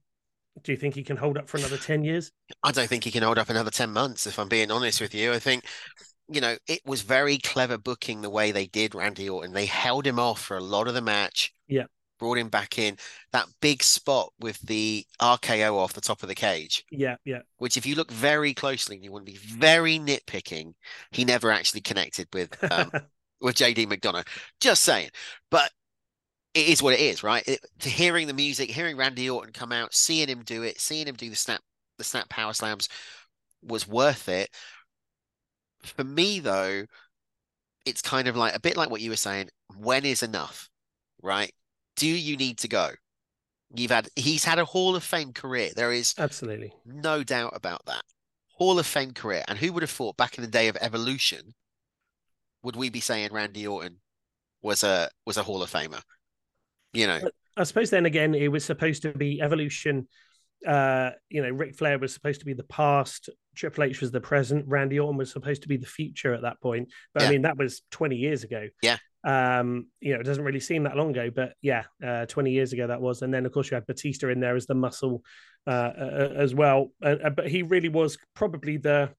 do 0.63 0.71
you 0.71 0.77
think 0.77 0.95
he 0.95 1.03
can 1.03 1.17
hold 1.17 1.37
up 1.37 1.47
for 1.47 1.57
another 1.57 1.77
10 1.77 2.03
years? 2.03 2.31
I 2.63 2.71
don't 2.71 2.87
think 2.87 3.03
he 3.03 3.11
can 3.11 3.23
hold 3.23 3.37
up 3.37 3.49
another 3.49 3.71
10 3.71 3.91
months, 3.91 4.27
if 4.27 4.39
I'm 4.39 4.49
being 4.49 4.71
honest 4.71 5.01
with 5.01 5.13
you. 5.13 5.31
I 5.31 5.39
think, 5.39 5.65
you 6.31 6.41
know, 6.41 6.57
it 6.67 6.81
was 6.85 7.01
very 7.01 7.37
clever 7.37 7.77
booking 7.77 8.21
the 8.21 8.29
way 8.29 8.51
they 8.51 8.67
did 8.67 8.95
Randy 8.95 9.29
Orton. 9.29 9.53
They 9.53 9.65
held 9.65 10.05
him 10.05 10.19
off 10.19 10.41
for 10.41 10.57
a 10.57 10.63
lot 10.63 10.87
of 10.87 10.93
the 10.93 11.01
match. 11.01 11.53
Yeah. 11.67 11.85
Brought 12.19 12.37
him 12.37 12.49
back 12.49 12.77
in. 12.77 12.97
That 13.31 13.47
big 13.61 13.81
spot 13.81 14.31
with 14.39 14.59
the 14.59 15.05
RKO 15.21 15.75
off 15.75 15.93
the 15.93 16.01
top 16.01 16.21
of 16.21 16.29
the 16.29 16.35
cage. 16.35 16.83
Yeah, 16.91 17.15
yeah. 17.23 17.39
Which, 17.57 17.77
if 17.77 17.85
you 17.85 17.95
look 17.95 18.11
very 18.11 18.53
closely 18.53 18.97
and 18.97 19.05
you 19.05 19.11
want 19.11 19.25
to 19.25 19.31
be 19.31 19.37
very 19.37 19.97
nitpicking, 19.97 20.73
he 21.11 21.23
never 21.23 21.49
actually 21.49 21.81
connected 21.81 22.27
with 22.33 22.61
um, 22.71 22.91
with 23.41 23.55
JD 23.55 23.87
McDonagh. 23.87 24.27
Just 24.59 24.81
saying. 24.83 25.09
But 25.49 25.71
it 26.53 26.67
is 26.67 26.81
what 26.81 26.93
it 26.93 26.99
is, 26.99 27.23
right? 27.23 27.47
It, 27.47 27.59
to 27.79 27.89
hearing 27.89 28.27
the 28.27 28.33
music, 28.33 28.69
hearing 28.69 28.97
Randy 28.97 29.29
Orton 29.29 29.53
come 29.53 29.71
out, 29.71 29.93
seeing 29.93 30.27
him 30.27 30.43
do 30.43 30.63
it, 30.63 30.79
seeing 30.79 31.07
him 31.07 31.15
do 31.15 31.29
the 31.29 31.35
snap, 31.35 31.61
the 31.97 32.03
snap 32.03 32.27
power 32.29 32.53
slams, 32.53 32.89
was 33.61 33.87
worth 33.87 34.27
it. 34.29 34.49
For 35.83 36.03
me, 36.03 36.39
though, 36.39 36.85
it's 37.85 38.01
kind 38.01 38.27
of 38.27 38.35
like 38.35 38.55
a 38.55 38.59
bit 38.59 38.77
like 38.77 38.89
what 38.89 39.01
you 39.01 39.09
were 39.09 39.15
saying. 39.15 39.49
When 39.77 40.05
is 40.05 40.23
enough, 40.23 40.69
right? 41.21 41.51
Do 41.95 42.07
you 42.07 42.37
need 42.37 42.59
to 42.59 42.67
go? 42.67 42.91
You've 43.75 43.91
had 43.91 44.09
he's 44.15 44.43
had 44.43 44.59
a 44.59 44.65
Hall 44.65 44.95
of 44.95 45.03
Fame 45.03 45.33
career. 45.33 45.69
There 45.75 45.91
is 45.91 46.15
absolutely 46.17 46.73
no 46.85 47.23
doubt 47.23 47.53
about 47.55 47.85
that. 47.85 48.03
Hall 48.51 48.79
of 48.79 48.87
Fame 48.87 49.13
career. 49.13 49.43
And 49.47 49.57
who 49.57 49.71
would 49.73 49.83
have 49.83 49.91
thought 49.91 50.17
back 50.17 50.37
in 50.37 50.43
the 50.43 50.49
day 50.49 50.67
of 50.67 50.77
evolution, 50.81 51.53
would 52.63 52.75
we 52.75 52.89
be 52.89 52.99
saying 52.99 53.31
Randy 53.31 53.67
Orton 53.67 53.99
was 54.61 54.83
a 54.83 55.09
was 55.25 55.37
a 55.37 55.43
Hall 55.43 55.61
of 55.61 55.71
Famer? 55.71 56.01
You 56.93 57.07
know. 57.07 57.19
I 57.57 57.63
suppose 57.63 57.89
then 57.89 58.05
again 58.05 58.33
it 58.33 58.47
was 58.47 58.65
supposed 58.65 59.03
to 59.03 59.11
be 59.11 59.41
evolution. 59.41 60.07
Uh, 60.65 61.11
you 61.29 61.41
know, 61.41 61.49
Ric 61.49 61.75
Flair 61.75 61.99
was 61.99 62.13
supposed 62.13 62.39
to 62.39 62.45
be 62.45 62.53
the 62.53 62.63
past, 62.63 63.29
Triple 63.55 63.83
H 63.83 64.01
was 64.01 64.11
the 64.11 64.21
present, 64.21 64.65
Randy 64.67 64.99
Orton 64.99 65.17
was 65.17 65.31
supposed 65.31 65.63
to 65.63 65.67
be 65.67 65.77
the 65.77 65.85
future 65.85 66.33
at 66.33 66.41
that 66.43 66.61
point. 66.61 66.89
But 67.13 67.23
yeah. 67.23 67.29
I 67.29 67.31
mean, 67.31 67.41
that 67.43 67.57
was 67.57 67.81
20 67.91 68.15
years 68.15 68.43
ago. 68.43 68.67
Yeah. 68.81 68.97
Um, 69.23 69.87
you 69.99 70.13
know, 70.13 70.19
it 70.21 70.23
doesn't 70.23 70.43
really 70.43 70.61
seem 70.61 70.83
that 70.83 70.95
long 70.95 71.11
ago, 71.11 71.29
but 71.29 71.53
yeah, 71.61 71.83
uh, 72.05 72.25
20 72.25 72.51
years 72.51 72.73
ago 72.73 72.87
that 72.87 73.01
was. 73.01 73.21
And 73.21 73.33
then, 73.33 73.45
of 73.45 73.51
course, 73.51 73.69
you 73.69 73.75
had 73.75 73.85
Batista 73.85 74.29
in 74.29 74.39
there 74.39 74.55
as 74.55 74.65
the 74.65 74.75
muscle 74.75 75.23
uh, 75.67 75.91
uh, 75.97 76.33
as 76.35 76.55
well. 76.55 76.91
Uh, 77.03 77.29
but 77.29 77.47
he 77.47 77.63
really 77.63 77.89
was 77.89 78.17
probably 78.33 78.77
the, 78.77 79.09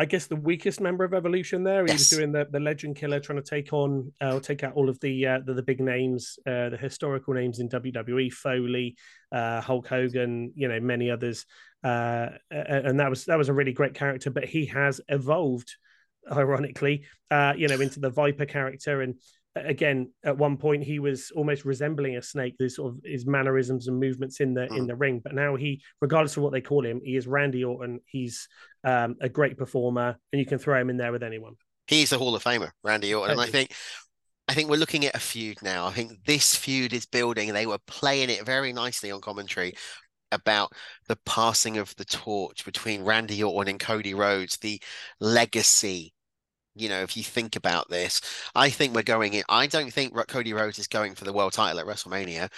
I 0.00 0.06
guess, 0.06 0.26
the 0.26 0.36
weakest 0.36 0.80
member 0.80 1.04
of 1.04 1.12
Evolution 1.12 1.62
there. 1.62 1.84
He 1.84 1.90
yes. 1.90 1.98
was 1.98 2.08
doing 2.08 2.32
the, 2.32 2.46
the 2.50 2.58
Legend 2.58 2.96
Killer, 2.96 3.20
trying 3.20 3.42
to 3.42 3.48
take 3.48 3.70
on, 3.74 4.10
uh, 4.22 4.40
take 4.40 4.64
out 4.64 4.72
all 4.72 4.88
of 4.88 4.98
the, 5.00 5.26
uh, 5.26 5.40
the, 5.44 5.52
the 5.52 5.62
big 5.62 5.78
names, 5.78 6.38
the 6.46 6.78
historical 6.80 7.34
names 7.34 7.58
in 7.58 7.68
WWE, 7.68 8.32
Foley, 8.32 8.96
Hulk 9.30 9.86
Hogan, 9.86 10.52
you 10.54 10.68
know, 10.68 10.80
many 10.80 11.10
others. 11.10 11.44
and 11.82 12.98
that 12.98 13.10
was 13.10 13.26
that 13.26 13.36
was 13.36 13.50
a 13.50 13.52
really 13.52 13.74
great 13.74 13.92
character, 13.92 14.30
but 14.30 14.46
he 14.46 14.64
has 14.66 15.02
evolved 15.08 15.76
ironically, 16.32 17.04
uh, 17.30 17.52
you 17.56 17.68
know, 17.68 17.80
into 17.80 18.00
the 18.00 18.10
Viper 18.10 18.46
character. 18.46 19.02
And 19.02 19.14
uh, 19.14 19.16
again, 19.54 20.12
at 20.24 20.36
one 20.36 20.56
point, 20.56 20.84
he 20.84 20.98
was 20.98 21.30
almost 21.34 21.64
resembling 21.64 22.16
a 22.16 22.22
snake. 22.22 22.54
His 22.58 22.76
sort 22.76 22.94
of 22.94 23.00
his 23.04 23.26
mannerisms 23.26 23.88
and 23.88 23.98
movements 23.98 24.40
in 24.40 24.54
the 24.54 24.62
mm. 24.62 24.76
in 24.76 24.86
the 24.86 24.96
ring. 24.96 25.20
But 25.22 25.34
now 25.34 25.56
he, 25.56 25.82
regardless 26.00 26.36
of 26.36 26.42
what 26.42 26.52
they 26.52 26.60
call 26.60 26.84
him, 26.84 27.00
he 27.04 27.16
is 27.16 27.26
Randy 27.26 27.64
Orton. 27.64 28.00
He's 28.06 28.48
um, 28.84 29.16
a 29.20 29.28
great 29.28 29.58
performer, 29.58 30.16
and 30.32 30.40
you 30.40 30.46
can 30.46 30.58
throw 30.58 30.80
him 30.80 30.90
in 30.90 30.96
there 30.96 31.12
with 31.12 31.22
anyone. 31.22 31.54
He's 31.86 32.12
a 32.12 32.18
Hall 32.18 32.34
of 32.34 32.44
Famer, 32.44 32.70
Randy 32.82 33.12
Orton, 33.14 33.32
and 33.32 33.40
I 33.40 33.46
think. 33.46 33.72
I 34.48 34.54
think 34.54 34.68
we're 34.68 34.78
looking 34.78 35.06
at 35.06 35.14
a 35.14 35.20
feud 35.20 35.58
now. 35.62 35.86
I 35.86 35.92
think 35.92 36.24
this 36.24 36.56
feud 36.56 36.92
is 36.92 37.06
building. 37.06 37.52
They 37.52 37.66
were 37.66 37.78
playing 37.86 38.30
it 38.30 38.44
very 38.44 38.72
nicely 38.72 39.12
on 39.12 39.20
commentary 39.20 39.74
about 40.32 40.72
the 41.06 41.18
passing 41.24 41.78
of 41.78 41.94
the 41.94 42.04
torch 42.04 42.64
between 42.64 43.04
Randy 43.04 43.44
Orton 43.44 43.70
and 43.70 43.80
Cody 43.80 44.12
Rhodes, 44.12 44.56
the 44.58 44.82
legacy. 45.20 46.12
You 46.74 46.88
know, 46.88 47.02
if 47.02 47.16
you 47.16 47.22
think 47.22 47.56
about 47.56 47.88
this, 47.90 48.20
I 48.54 48.70
think 48.70 48.94
we're 48.94 49.02
going 49.02 49.34
in. 49.34 49.42
I 49.48 49.66
don't 49.66 49.92
think 49.92 50.14
Cody 50.28 50.52
Rhodes 50.52 50.78
is 50.78 50.86
going 50.86 51.14
for 51.14 51.24
the 51.24 51.32
world 51.32 51.52
title 51.52 51.80
at 51.80 51.86
WrestleMania. 51.86 52.48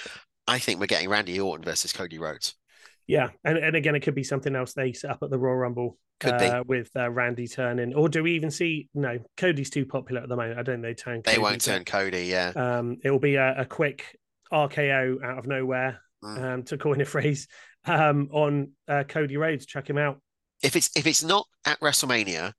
I 0.46 0.58
think 0.58 0.80
we're 0.80 0.86
getting 0.86 1.08
Randy 1.08 1.40
Orton 1.40 1.64
versus 1.64 1.92
Cody 1.92 2.18
Rhodes. 2.18 2.54
Yeah, 3.06 3.30
and, 3.44 3.58
and 3.58 3.76
again, 3.76 3.94
it 3.94 4.00
could 4.00 4.14
be 4.14 4.24
something 4.24 4.54
else 4.54 4.74
they 4.74 4.92
set 4.92 5.10
up 5.10 5.22
at 5.22 5.30
the 5.30 5.38
Royal 5.38 5.56
Rumble 5.56 5.98
uh, 6.24 6.62
with 6.66 6.90
uh, 6.96 7.10
Randy 7.10 7.48
turning, 7.48 7.94
or 7.94 8.08
do 8.08 8.22
we 8.22 8.32
even 8.32 8.50
see? 8.50 8.88
No, 8.94 9.18
Cody's 9.36 9.70
too 9.70 9.86
popular 9.86 10.22
at 10.22 10.28
the 10.28 10.36
moment. 10.36 10.58
I 10.58 10.62
don't 10.62 10.82
think 10.82 10.96
they 10.96 11.02
turn. 11.02 11.22
Cody, 11.22 11.36
they 11.36 11.42
won't 11.42 11.60
turn 11.60 11.84
Cody. 11.84 12.24
Yeah, 12.26 12.52
um, 12.54 12.98
it 13.02 13.10
will 13.10 13.18
be 13.18 13.36
a, 13.36 13.60
a 13.60 13.64
quick 13.64 14.18
RKO 14.52 15.22
out 15.22 15.38
of 15.38 15.46
nowhere 15.46 16.00
mm. 16.22 16.42
um, 16.42 16.62
to 16.64 16.78
coin 16.78 17.00
a 17.00 17.04
phrase, 17.06 17.48
um, 17.84 18.28
on 18.32 18.72
uh, 18.88 19.04
Cody 19.08 19.36
Rhodes. 19.36 19.66
Check 19.66 19.88
him 19.88 19.98
out. 19.98 20.20
If 20.62 20.76
it's 20.76 20.90
if 20.96 21.06
it's 21.06 21.24
not 21.24 21.46
at 21.64 21.80
WrestleMania, 21.80 22.52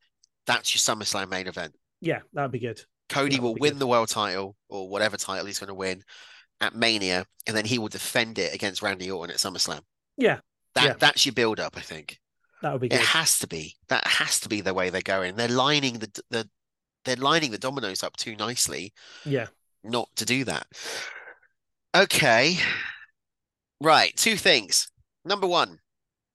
that's 0.45 0.73
your 0.73 0.79
SummerSlam 0.79 1.29
main 1.29 1.47
event. 1.47 1.75
Yeah, 2.01 2.19
that'd 2.33 2.51
be 2.51 2.59
good. 2.59 2.81
Cody 3.09 3.35
that'd 3.35 3.43
will 3.43 3.55
win 3.55 3.73
good. 3.73 3.79
the 3.79 3.87
world 3.87 4.09
title 4.09 4.55
or 4.69 4.89
whatever 4.89 5.17
title 5.17 5.45
he's 5.45 5.59
going 5.59 5.69
to 5.69 5.73
win 5.73 6.03
at 6.61 6.75
Mania, 6.75 7.25
and 7.47 7.55
then 7.55 7.65
he 7.65 7.79
will 7.79 7.89
defend 7.89 8.39
it 8.39 8.53
against 8.53 8.81
Randy 8.81 9.09
Orton 9.11 9.31
at 9.31 9.37
SummerSlam. 9.37 9.81
Yeah, 10.17 10.39
that 10.75 10.85
yeah. 10.85 10.93
that's 10.97 11.25
your 11.25 11.33
build 11.33 11.59
up. 11.59 11.75
I 11.77 11.81
think 11.81 12.19
that 12.61 12.71
would 12.71 12.81
be. 12.81 12.89
Good. 12.89 12.99
It 12.99 13.05
has 13.05 13.39
to 13.39 13.47
be. 13.47 13.75
That 13.89 14.05
has 14.07 14.39
to 14.41 14.49
be 14.49 14.61
the 14.61 14.73
way 14.73 14.89
they're 14.89 15.01
going. 15.01 15.35
They're 15.35 15.47
lining 15.47 15.99
the 15.99 16.21
the 16.29 16.49
they're 17.05 17.15
lining 17.15 17.51
the 17.51 17.57
dominoes 17.57 18.03
up 18.03 18.15
too 18.17 18.35
nicely. 18.35 18.93
Yeah, 19.25 19.47
not 19.83 20.09
to 20.15 20.25
do 20.25 20.45
that. 20.45 20.67
Okay, 21.95 22.57
right. 23.81 24.15
Two 24.15 24.35
things. 24.35 24.89
Number 25.25 25.47
one, 25.47 25.79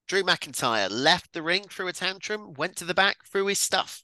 Drew 0.09 0.23
McIntyre 0.23 0.89
left 0.91 1.33
the 1.33 1.43
ring 1.43 1.65
through 1.69 1.89
a 1.89 1.93
tantrum, 1.93 2.55
went 2.55 2.77
to 2.77 2.85
the 2.85 2.95
back, 2.95 3.19
threw 3.31 3.47
his 3.47 3.59
stuff. 3.59 4.03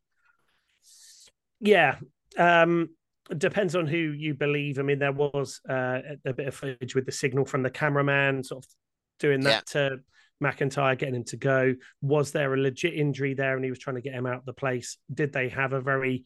Yeah. 1.60 1.96
Um, 2.38 2.90
depends 3.36 3.74
on 3.74 3.86
who 3.86 3.96
you 3.96 4.34
believe. 4.34 4.78
I 4.78 4.82
mean, 4.82 4.98
there 4.98 5.12
was 5.12 5.60
uh, 5.68 6.00
a 6.24 6.32
bit 6.34 6.46
of 6.46 6.54
footage 6.54 6.94
with 6.94 7.06
the 7.06 7.12
signal 7.12 7.46
from 7.46 7.62
the 7.62 7.70
cameraman 7.70 8.44
sort 8.44 8.64
of 8.64 8.70
doing 9.18 9.40
that 9.40 9.64
yeah. 9.74 9.88
to 9.88 9.96
McIntyre, 10.42 10.98
getting 10.98 11.14
him 11.14 11.24
to 11.24 11.36
go. 11.38 11.74
Was 12.02 12.32
there 12.32 12.52
a 12.52 12.60
legit 12.60 12.94
injury 12.94 13.32
there 13.34 13.56
and 13.56 13.64
he 13.64 13.70
was 13.70 13.78
trying 13.78 13.96
to 13.96 14.02
get 14.02 14.14
him 14.14 14.26
out 14.26 14.38
of 14.38 14.44
the 14.44 14.52
place? 14.52 14.98
Did 15.12 15.32
they 15.32 15.48
have 15.48 15.72
a 15.72 15.80
very 15.80 16.24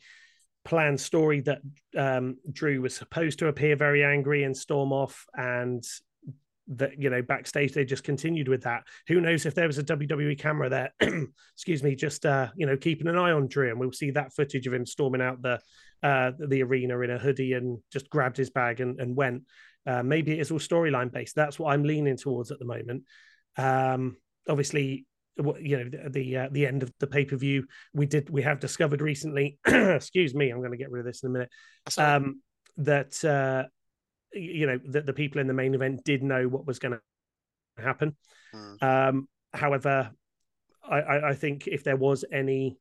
planned 0.65 1.01
story 1.01 1.41
that 1.43 1.61
um, 1.97 2.37
Drew 2.51 2.83
was 2.83 2.97
supposed 2.97 3.39
to 3.39 3.47
appear 3.47 3.77
very 3.77 4.05
angry 4.05 4.43
and 4.43 4.57
storm 4.57 4.93
off 4.93 5.25
and 5.35 5.85
that 6.77 7.01
you 7.01 7.09
know 7.09 7.23
backstage 7.23 7.73
they 7.73 7.85
just 7.85 8.05
continued 8.05 8.49
with 8.49 8.63
that. 8.63 8.85
Who 9.09 9.21
knows 9.21 9.47
if 9.47 9.55
there 9.55 9.67
was 9.67 9.79
a 9.79 9.83
wwe 9.83 10.39
camera 10.39 10.69
there 10.69 10.93
excuse 11.55 11.83
me 11.83 11.95
just 11.95 12.27
uh 12.27 12.49
you 12.57 12.67
know 12.67 12.77
keeping 12.77 13.09
an 13.09 13.17
eye 13.17 13.33
on 13.33 13.49
drew 13.49 13.71
and 13.71 13.81
we'll 13.81 13.93
see 13.93 14.11
that 14.13 14.35
footage 14.35 14.67
of 14.67 14.75
him 14.75 14.87
storming 14.87 15.23
out 15.23 15.43
the 15.43 15.59
uh 16.03 16.33
the 16.39 16.63
arena 16.63 16.99
in 17.01 17.11
a 17.11 17.19
hoodie 17.19 17.55
and 17.55 17.79
just 17.93 18.11
grabbed 18.11 18.37
his 18.37 18.51
bag 18.51 18.81
and, 18.81 19.01
and 19.01 19.17
went. 19.17 19.43
Uh 19.87 20.03
maybe 20.03 20.33
it 20.33 20.41
is 20.41 20.51
all 20.51 20.59
storyline 20.59 21.13
based. 21.13 21.35
That's 21.35 21.59
what 21.59 21.73
i'm 21.73 21.85
leaning 21.85 22.17
towards 22.17 22.51
at 22.51 22.59
the 22.59 22.65
moment. 22.65 23.05
Um 23.57 24.17
obviously 24.49 25.07
you 25.61 25.77
know 25.77 25.89
the 25.89 26.11
the, 26.11 26.37
uh, 26.37 26.49
the 26.51 26.67
end 26.67 26.83
of 26.83 26.93
the 26.99 27.07
pay-per-view 27.07 27.65
we 27.95 28.07
did 28.07 28.29
we 28.29 28.43
have 28.43 28.59
discovered 28.59 29.01
recently 29.01 29.57
excuse 29.67 30.35
me 30.35 30.51
i'm 30.51 30.59
going 30.59 30.73
to 30.73 30.77
get 30.77 30.91
rid 30.91 30.99
of 30.99 31.07
this 31.07 31.23
in 31.23 31.29
a 31.29 31.33
minute 31.33 31.51
um 31.97 32.43
that 32.77 33.25
uh 33.25 33.63
you 34.33 34.67
know 34.67 34.79
that 34.91 35.07
the 35.07 35.13
people 35.13 35.41
in 35.41 35.47
the 35.47 35.55
main 35.55 35.75
event 35.75 36.05
did 36.05 36.23
know 36.23 36.49
what 36.49 36.67
was 36.67 36.79
going 36.79 36.99
to 37.77 37.83
happen. 37.83 38.17
Mm. 38.55 38.83
Um, 38.83 39.29
however, 39.53 40.11
I, 40.89 41.29
I, 41.31 41.35
think 41.35 41.67
if 41.67 41.85
there 41.85 41.97
was 41.97 42.25
any 42.33 42.79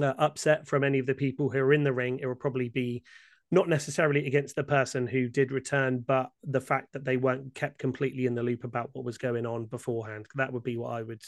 uh, 0.00 0.14
upset 0.18 0.66
from 0.66 0.84
any 0.84 0.98
of 0.98 1.06
the 1.06 1.14
people 1.14 1.50
who 1.50 1.58
are 1.58 1.72
in 1.72 1.84
the 1.84 1.92
ring, 1.92 2.18
it 2.20 2.26
would 2.26 2.40
probably 2.40 2.68
be 2.68 3.02
not 3.50 3.68
necessarily 3.68 4.26
against 4.26 4.56
the 4.56 4.64
person 4.64 5.06
who 5.06 5.28
did 5.28 5.52
return, 5.52 6.00
but 6.06 6.30
the 6.42 6.60
fact 6.60 6.92
that 6.92 7.04
they 7.04 7.16
weren't 7.16 7.54
kept 7.54 7.78
completely 7.78 8.26
in 8.26 8.34
the 8.34 8.42
loop 8.42 8.64
about 8.64 8.90
what 8.92 9.04
was 9.04 9.18
going 9.18 9.46
on 9.46 9.66
beforehand. 9.66 10.26
That 10.34 10.52
would 10.52 10.64
be 10.64 10.76
what 10.76 10.92
I 10.92 11.02
would. 11.02 11.22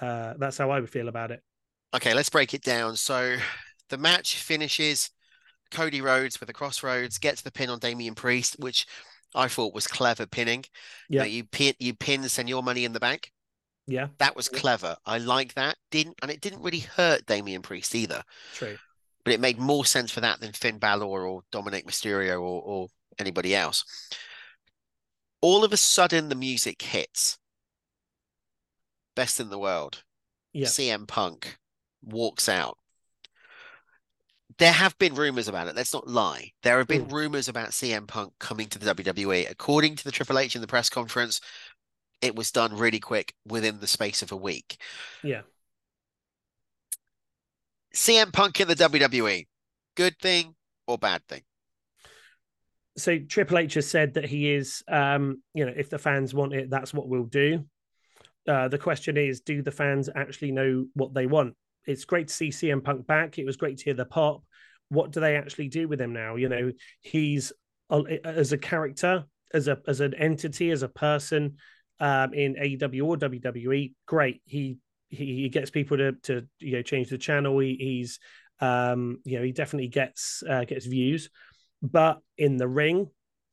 Uh, 0.00 0.34
that's 0.38 0.58
how 0.58 0.70
I 0.70 0.80
would 0.80 0.90
feel 0.90 1.08
about 1.08 1.30
it. 1.30 1.42
Okay, 1.94 2.14
let's 2.14 2.30
break 2.30 2.52
it 2.52 2.62
down. 2.62 2.96
So 2.96 3.36
the 3.90 3.98
match 3.98 4.36
finishes 4.36 5.10
Cody 5.70 6.00
Rhodes 6.00 6.40
with 6.40 6.46
the 6.46 6.52
crossroads 6.52 7.18
gets 7.18 7.42
the 7.42 7.50
pin 7.50 7.70
on 7.70 7.78
Damian 7.78 8.14
Priest, 8.14 8.56
which 8.58 8.86
I 9.34 9.48
thought 9.48 9.74
was 9.74 9.86
clever 9.86 10.26
pinning. 10.26 10.64
Yeah, 11.08 11.24
you, 11.24 11.28
know, 11.28 11.34
you 11.34 11.44
pin 11.44 11.74
you 11.78 11.94
pin 11.94 12.28
send 12.28 12.48
your 12.48 12.62
money 12.62 12.84
in 12.84 12.92
the 12.92 13.00
bank. 13.00 13.30
Yeah, 13.86 14.08
that 14.18 14.34
was 14.34 14.48
clever. 14.48 14.96
I 15.06 15.18
like 15.18 15.54
that. 15.54 15.76
Didn't 15.90 16.16
and 16.22 16.30
it 16.30 16.40
didn't 16.40 16.62
really 16.62 16.80
hurt 16.80 17.26
Damian 17.26 17.62
Priest 17.62 17.94
either. 17.94 18.22
True, 18.54 18.76
but 19.24 19.34
it 19.34 19.40
made 19.40 19.58
more 19.58 19.84
sense 19.84 20.10
for 20.10 20.20
that 20.20 20.40
than 20.40 20.52
Finn 20.52 20.78
Balor 20.78 21.26
or 21.26 21.42
Dominic 21.52 21.86
Mysterio 21.86 22.40
or, 22.40 22.62
or 22.62 22.88
anybody 23.18 23.54
else. 23.54 23.84
All 25.40 25.64
of 25.64 25.72
a 25.72 25.76
sudden, 25.76 26.28
the 26.28 26.34
music 26.34 26.82
hits. 26.82 27.38
Best 29.14 29.40
in 29.40 29.50
the 29.50 29.58
world. 29.58 30.02
Yeah. 30.52 30.66
CM 30.66 31.06
Punk 31.06 31.58
walks 32.02 32.48
out 32.48 32.78
there 34.58 34.72
have 34.72 34.96
been 34.98 35.14
rumors 35.14 35.48
about 35.48 35.68
it. 35.68 35.76
Let's 35.76 35.92
not 35.92 36.08
lie. 36.08 36.52
There 36.62 36.78
have 36.78 36.88
been 36.88 37.06
mm. 37.06 37.12
rumors 37.12 37.48
about 37.48 37.70
CM 37.70 38.06
Punk 38.06 38.32
coming 38.38 38.68
to 38.68 38.78
the 38.78 38.94
WWE. 38.94 39.50
According 39.50 39.96
to 39.96 40.04
the 40.04 40.10
Triple 40.10 40.38
H 40.38 40.54
in 40.54 40.60
the 40.60 40.66
press 40.66 40.88
conference, 40.88 41.40
it 42.22 42.34
was 42.34 42.50
done 42.50 42.76
really 42.76 43.00
quick 43.00 43.34
within 43.46 43.80
the 43.80 43.86
space 43.86 44.22
of 44.22 44.32
a 44.32 44.36
week. 44.36 44.78
Yeah. 45.22 45.42
CM 47.94 48.32
Punk 48.32 48.60
in 48.60 48.68
the 48.68 48.74
WWE, 48.74 49.46
good 49.94 50.18
thing 50.20 50.54
or 50.86 50.98
bad 50.98 51.26
thing? 51.28 51.42
So 52.96 53.18
Triple 53.18 53.58
H 53.58 53.74
has 53.74 53.86
said 53.86 54.14
that 54.14 54.24
he 54.24 54.50
is, 54.52 54.82
um, 54.88 55.42
you 55.52 55.66
know, 55.66 55.72
if 55.76 55.90
the 55.90 55.98
fans 55.98 56.32
want 56.32 56.54
it, 56.54 56.70
that's 56.70 56.94
what 56.94 57.08
we'll 57.08 57.24
do. 57.24 57.64
Uh, 58.48 58.68
the 58.68 58.78
question 58.78 59.18
is, 59.18 59.40
do 59.40 59.60
the 59.60 59.70
fans 59.70 60.08
actually 60.14 60.52
know 60.52 60.86
what 60.94 61.12
they 61.12 61.26
want? 61.26 61.54
it's 61.86 62.04
great 62.04 62.28
to 62.28 62.34
see 62.34 62.48
CM 62.48 62.82
Punk 62.82 63.06
back. 63.06 63.38
It 63.38 63.46
was 63.46 63.56
great 63.56 63.78
to 63.78 63.84
hear 63.84 63.94
the 63.94 64.04
pop. 64.04 64.42
What 64.88 65.10
do 65.12 65.20
they 65.20 65.36
actually 65.36 65.68
do 65.68 65.88
with 65.88 66.00
him 66.00 66.12
now? 66.12 66.36
You 66.36 66.48
know, 66.48 66.72
he's 67.00 67.52
as 68.24 68.52
a 68.52 68.58
character, 68.58 69.24
as 69.52 69.68
a 69.68 69.78
as 69.86 70.00
an 70.00 70.14
entity, 70.14 70.70
as 70.70 70.82
a 70.82 70.88
person 70.88 71.56
um, 72.00 72.34
in 72.34 72.54
AEW 72.54 73.04
or 73.04 73.16
WWE. 73.16 73.94
Great, 74.06 74.42
he 74.44 74.78
he, 75.08 75.24
he 75.42 75.48
gets 75.48 75.70
people 75.70 75.96
to 75.96 76.12
to 76.24 76.46
you 76.60 76.72
know 76.72 76.82
change 76.82 77.08
the 77.08 77.18
channel. 77.18 77.58
He, 77.58 77.76
he's 77.78 78.18
um, 78.60 79.18
you 79.24 79.38
know 79.38 79.44
he 79.44 79.52
definitely 79.52 79.88
gets 79.88 80.42
uh, 80.48 80.64
gets 80.64 80.86
views, 80.86 81.30
but 81.82 82.20
in 82.38 82.56
the 82.56 82.68
ring, 82.68 83.08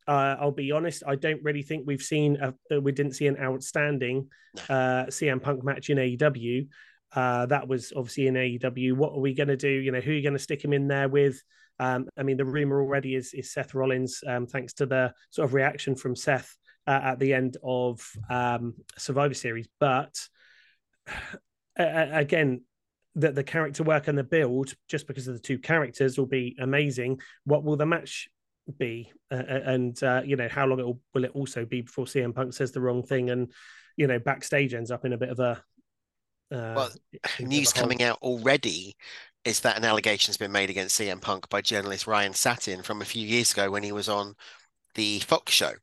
uh, 0.07 0.35
I'll 0.39 0.51
be 0.51 0.71
honest, 0.71 1.03
I 1.07 1.15
don't 1.15 1.43
really 1.43 1.63
think 1.63 1.83
we've 1.85 2.01
seen 2.01 2.37
a, 2.37 2.79
we 2.79 2.91
didn't 2.91 3.13
see 3.13 3.27
an 3.27 3.37
outstanding 3.37 4.27
uh, 4.69 5.05
CM 5.07 5.41
Punk 5.41 5.63
match 5.63 5.89
in 5.89 5.97
AEW. 5.97 6.67
Uh, 7.15 7.45
that 7.45 7.67
was 7.67 7.93
obviously 7.95 8.27
in 8.27 8.35
AEW. 8.35 8.93
What 8.93 9.13
are 9.13 9.19
we 9.19 9.33
going 9.33 9.49
to 9.49 9.57
do? 9.57 9.69
You 9.69 9.91
know, 9.91 9.99
who 9.99 10.11
are 10.11 10.15
you 10.15 10.23
going 10.23 10.33
to 10.33 10.39
stick 10.39 10.63
him 10.63 10.73
in 10.73 10.87
there 10.87 11.09
with? 11.09 11.41
Um, 11.79 12.07
I 12.17 12.23
mean, 12.23 12.37
the 12.37 12.45
rumor 12.45 12.81
already 12.81 13.15
is 13.15 13.33
is 13.33 13.51
Seth 13.51 13.73
Rollins, 13.73 14.23
um, 14.27 14.45
thanks 14.47 14.73
to 14.73 14.85
the 14.85 15.13
sort 15.31 15.45
of 15.47 15.53
reaction 15.53 15.95
from 15.95 16.15
Seth 16.15 16.55
uh, 16.87 16.99
at 17.03 17.19
the 17.19 17.33
end 17.33 17.57
of 17.63 18.07
um, 18.29 18.75
Survivor 18.97 19.33
Series. 19.33 19.67
But 19.79 20.15
uh, 21.79 22.07
again, 22.11 22.61
the, 23.15 23.31
the 23.31 23.43
character 23.43 23.83
work 23.83 24.07
and 24.07 24.17
the 24.17 24.23
build, 24.23 24.73
just 24.87 25.07
because 25.07 25.27
of 25.27 25.35
the 25.35 25.39
two 25.39 25.59
characters, 25.59 26.17
will 26.17 26.25
be 26.25 26.55
amazing. 26.59 27.21
What 27.45 27.63
will 27.63 27.75
the 27.75 27.85
match 27.85 28.29
be? 28.77 29.11
Uh, 29.31 29.35
uh 29.35 29.61
and 29.65 30.03
uh, 30.03 30.21
you 30.25 30.35
know, 30.35 30.47
how 30.49 30.65
long 30.65 30.79
it 30.79 30.85
will, 30.85 30.99
will 31.13 31.25
it 31.25 31.31
also 31.33 31.65
be 31.65 31.81
before 31.81 32.05
CM 32.05 32.33
Punk 32.33 32.53
says 32.53 32.71
the 32.71 32.81
wrong 32.81 33.03
thing 33.03 33.29
and 33.29 33.51
you 33.95 34.07
know 34.07 34.17
backstage 34.19 34.73
ends 34.73 34.89
up 34.89 35.05
in 35.05 35.13
a 35.13 35.17
bit 35.17 35.29
of 35.29 35.39
a 35.39 35.61
uh, 36.53 36.73
well, 36.75 36.89
news 37.39 37.73
coming 37.73 38.03
out 38.03 38.19
already 38.21 38.95
is 39.45 39.59
that 39.61 39.77
an 39.77 39.83
allegation 39.83 40.29
has 40.29 40.37
been 40.37 40.51
made 40.51 40.69
against 40.69 40.99
CM 40.99 41.21
Punk 41.21 41.49
by 41.49 41.61
journalist 41.61 42.07
Ryan 42.07 42.33
Satin 42.33 42.81
from 42.81 43.01
a 43.01 43.05
few 43.05 43.25
years 43.25 43.51
ago 43.51 43.69
when 43.69 43.83
he 43.83 43.91
was 43.91 44.07
on 44.07 44.35
the 44.95 45.19
Fox 45.19 45.51
show 45.51 45.73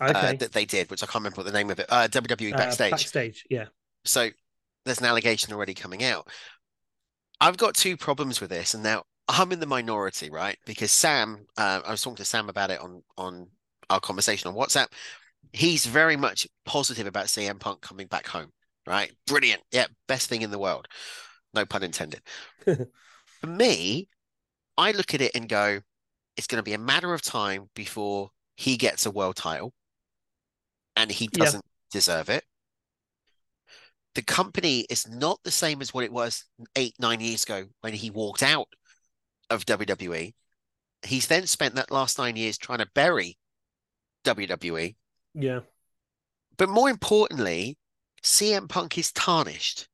uh, 0.00 0.10
okay. 0.10 0.28
uh, 0.28 0.32
that 0.34 0.52
they 0.52 0.64
did, 0.64 0.90
which 0.90 1.02
I 1.02 1.06
can't 1.06 1.16
remember 1.16 1.38
what 1.38 1.46
the 1.46 1.52
name 1.52 1.70
of 1.70 1.78
it. 1.78 1.86
Uh, 1.88 2.08
WWE 2.08 2.54
uh, 2.54 2.56
backstage. 2.56 2.90
backstage, 2.90 3.44
yeah. 3.50 3.66
So 4.04 4.28
there's 4.84 5.00
an 5.00 5.06
allegation 5.06 5.52
already 5.52 5.74
coming 5.74 6.04
out. 6.04 6.28
I've 7.40 7.56
got 7.56 7.74
two 7.74 7.96
problems 7.96 8.40
with 8.40 8.50
this, 8.50 8.74
and 8.74 8.82
now 8.82 9.04
I'm 9.28 9.52
in 9.52 9.60
the 9.60 9.66
minority, 9.66 10.30
right? 10.30 10.56
Because 10.66 10.92
Sam, 10.92 11.46
uh, 11.56 11.80
I 11.84 11.90
was 11.90 12.02
talking 12.02 12.16
to 12.16 12.24
Sam 12.24 12.48
about 12.48 12.70
it 12.70 12.80
on 12.80 13.02
on 13.16 13.48
our 13.90 14.00
conversation 14.00 14.48
on 14.48 14.56
WhatsApp. 14.56 14.88
He's 15.52 15.86
very 15.86 16.16
much 16.16 16.46
positive 16.64 17.06
about 17.06 17.26
CM 17.26 17.58
Punk 17.58 17.80
coming 17.80 18.06
back 18.06 18.26
home, 18.26 18.50
right? 18.86 19.12
Brilliant, 19.26 19.62
yeah, 19.70 19.86
best 20.08 20.28
thing 20.28 20.42
in 20.42 20.50
the 20.50 20.58
world. 20.58 20.88
No 21.54 21.64
pun 21.64 21.82
intended. 21.82 22.22
For 22.64 23.46
me, 23.46 24.08
I 24.76 24.92
look 24.92 25.14
at 25.14 25.20
it 25.20 25.32
and 25.34 25.48
go, 25.48 25.80
it's 26.36 26.46
going 26.46 26.58
to 26.58 26.68
be 26.68 26.74
a 26.74 26.78
matter 26.78 27.14
of 27.14 27.22
time 27.22 27.70
before 27.74 28.30
he 28.56 28.76
gets 28.76 29.06
a 29.06 29.10
world 29.10 29.36
title, 29.36 29.72
and 30.96 31.10
he 31.10 31.28
doesn't 31.28 31.64
yeah. 31.64 31.98
deserve 31.98 32.28
it 32.28 32.44
the 34.14 34.22
company 34.22 34.86
is 34.88 35.08
not 35.08 35.40
the 35.42 35.50
same 35.50 35.82
as 35.82 35.92
what 35.92 36.04
it 36.04 36.12
was 36.12 36.44
eight, 36.76 36.94
nine 37.00 37.20
years 37.20 37.44
ago 37.44 37.64
when 37.80 37.92
he 37.92 38.10
walked 38.10 38.42
out 38.42 38.68
of 39.50 39.66
WWE. 39.66 40.32
He's 41.04 41.26
then 41.26 41.46
spent 41.46 41.74
that 41.74 41.90
last 41.90 42.18
nine 42.18 42.36
years 42.36 42.56
trying 42.56 42.78
to 42.78 42.88
bury 42.94 43.36
WWE. 44.24 44.94
Yeah. 45.34 45.60
But 46.56 46.68
more 46.68 46.88
importantly, 46.88 47.76
CM 48.24 48.68
Punk 48.68 48.98
is 48.98 49.12
tarnished. 49.12 49.86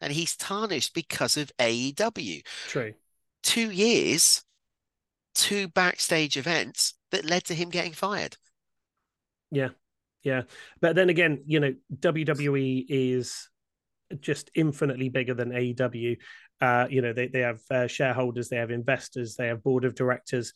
And 0.00 0.12
he's 0.12 0.36
tarnished 0.36 0.94
because 0.94 1.36
of 1.36 1.50
AEW. 1.58 2.42
True. 2.68 2.92
Two 3.42 3.70
years, 3.70 4.44
two 5.34 5.68
backstage 5.68 6.36
events 6.36 6.94
that 7.10 7.24
led 7.24 7.44
to 7.44 7.54
him 7.54 7.70
getting 7.70 7.92
fired. 7.92 8.36
Yeah. 9.50 9.70
Yeah. 10.22 10.42
But 10.80 10.94
then 10.94 11.08
again, 11.08 11.42
you 11.46 11.60
know, 11.60 11.74
WWE 11.98 12.84
is 12.88 13.48
just 14.20 14.50
infinitely 14.54 15.08
bigger 15.08 15.34
than 15.34 15.50
AEW. 15.50 16.16
Uh, 16.60 16.86
you 16.90 17.02
know, 17.02 17.12
they, 17.12 17.28
they 17.28 17.40
have 17.40 17.60
uh, 17.70 17.86
shareholders, 17.86 18.48
they 18.48 18.56
have 18.56 18.70
investors, 18.70 19.36
they 19.36 19.46
have 19.46 19.62
board 19.62 19.84
of 19.84 19.94
directors. 19.94 20.52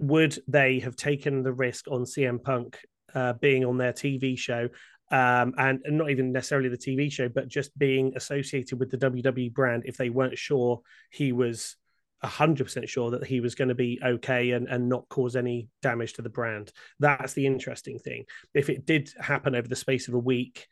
Would 0.00 0.38
they 0.48 0.80
have 0.80 0.96
taken 0.96 1.42
the 1.42 1.52
risk 1.52 1.86
on 1.88 2.04
CM 2.04 2.42
Punk 2.42 2.78
uh, 3.14 3.34
being 3.34 3.64
on 3.64 3.78
their 3.78 3.92
TV 3.92 4.38
show? 4.38 4.68
Um, 5.08 5.54
and, 5.56 5.80
and 5.84 5.98
not 5.98 6.10
even 6.10 6.32
necessarily 6.32 6.68
the 6.68 6.76
TV 6.76 7.12
show, 7.12 7.28
but 7.28 7.46
just 7.46 7.78
being 7.78 8.12
associated 8.16 8.80
with 8.80 8.90
the 8.90 8.98
WWE 8.98 9.54
brand 9.54 9.84
if 9.86 9.96
they 9.96 10.10
weren't 10.10 10.36
sure 10.36 10.80
he 11.10 11.30
was 11.30 11.76
100% 12.24 12.88
sure 12.88 13.10
that 13.10 13.26
he 13.26 13.40
was 13.40 13.54
going 13.54 13.68
to 13.68 13.74
be 13.74 14.00
okay 14.04 14.52
and, 14.52 14.68
and 14.68 14.88
not 14.88 15.08
cause 15.08 15.36
any 15.36 15.68
damage 15.82 16.14
to 16.14 16.22
the 16.22 16.28
brand. 16.28 16.72
That's 16.98 17.34
the 17.34 17.46
interesting 17.46 17.98
thing. 17.98 18.24
If 18.54 18.68
it 18.68 18.86
did 18.86 19.12
happen 19.20 19.54
over 19.54 19.68
the 19.68 19.76
space 19.76 20.08
of 20.08 20.14
a 20.14 20.18
week, 20.18 20.66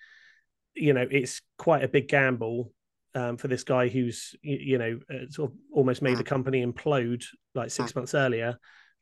you 0.75 0.93
know, 0.93 1.07
it's 1.09 1.41
quite 1.59 1.85
a 1.85 1.89
big 1.89 2.09
gamble 2.09 2.73
um, 3.15 3.37
for 3.37 3.49
this 3.49 3.63
guy 3.63 3.89
who's, 3.89 4.35
you, 4.43 4.57
you 4.57 4.79
know, 4.79 4.99
uh, 5.11 5.31
sort 5.31 5.51
of 5.51 5.57
almost 5.73 6.03
made 6.03 6.17
the 6.17 6.25
mm. 6.25 6.29
company 6.29 6.65
implode 6.65 7.25
like 7.55 7.71
six 7.71 7.93
mm. 7.93 7.97
months 7.97 8.15
earlier, 8.15 8.59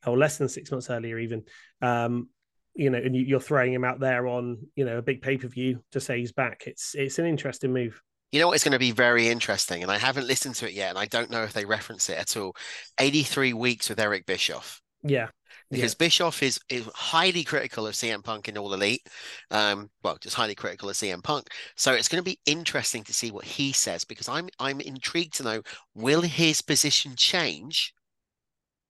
or 0.06 0.18
less 0.18 0.36
than 0.36 0.48
six 0.48 0.70
months 0.70 0.90
earlier, 0.90 1.18
even. 1.18 1.44
Um, 1.80 2.28
you 2.74 2.90
know, 2.90 2.98
and 2.98 3.14
you, 3.14 3.36
are 3.36 3.40
throwing 3.40 3.72
him 3.72 3.84
out 3.84 4.00
there 4.00 4.26
on, 4.26 4.58
you 4.76 4.84
know, 4.84 4.98
a 4.98 5.02
big 5.02 5.22
pay 5.22 5.36
per 5.36 5.48
view 5.48 5.82
to 5.92 6.00
say 6.00 6.18
he's 6.18 6.32
back. 6.32 6.64
It's 6.66 6.94
it's 6.94 7.18
an 7.18 7.26
interesting 7.26 7.72
move. 7.72 8.00
You 8.30 8.40
know 8.40 8.48
what? 8.48 8.54
It's 8.54 8.64
going 8.64 8.72
to 8.72 8.78
be 8.78 8.92
very 8.92 9.28
interesting, 9.28 9.82
and 9.82 9.92
I 9.92 9.98
haven't 9.98 10.26
listened 10.26 10.54
to 10.56 10.66
it 10.66 10.72
yet, 10.72 10.90
and 10.90 10.98
I 10.98 11.04
don't 11.06 11.30
know 11.30 11.42
if 11.42 11.52
they 11.52 11.66
reference 11.66 12.08
it 12.08 12.18
at 12.18 12.36
all. 12.36 12.56
Eighty 12.98 13.22
three 13.22 13.52
weeks 13.52 13.88
with 13.88 14.00
Eric 14.00 14.26
Bischoff. 14.26 14.80
Yeah, 15.02 15.28
because 15.70 15.92
yeah. 15.92 16.06
Bischoff 16.06 16.42
is 16.42 16.58
is 16.68 16.88
highly 16.94 17.44
critical 17.44 17.86
of 17.86 17.94
CM 17.94 18.22
Punk 18.22 18.48
in 18.48 18.56
All 18.56 18.72
Elite. 18.72 19.06
Um, 19.50 19.90
well, 20.02 20.16
just 20.20 20.36
highly 20.36 20.54
critical 20.54 20.88
of 20.88 20.96
CM 20.96 21.22
Punk. 21.22 21.48
So 21.76 21.92
it's 21.92 22.08
going 22.08 22.22
to 22.22 22.30
be 22.30 22.38
interesting 22.46 23.04
to 23.04 23.14
see 23.14 23.30
what 23.30 23.44
he 23.44 23.72
says 23.72 24.04
because 24.04 24.28
I'm 24.28 24.48
I'm 24.58 24.80
intrigued 24.80 25.34
to 25.36 25.42
know 25.42 25.62
will 25.94 26.22
his 26.22 26.62
position 26.62 27.14
change 27.16 27.94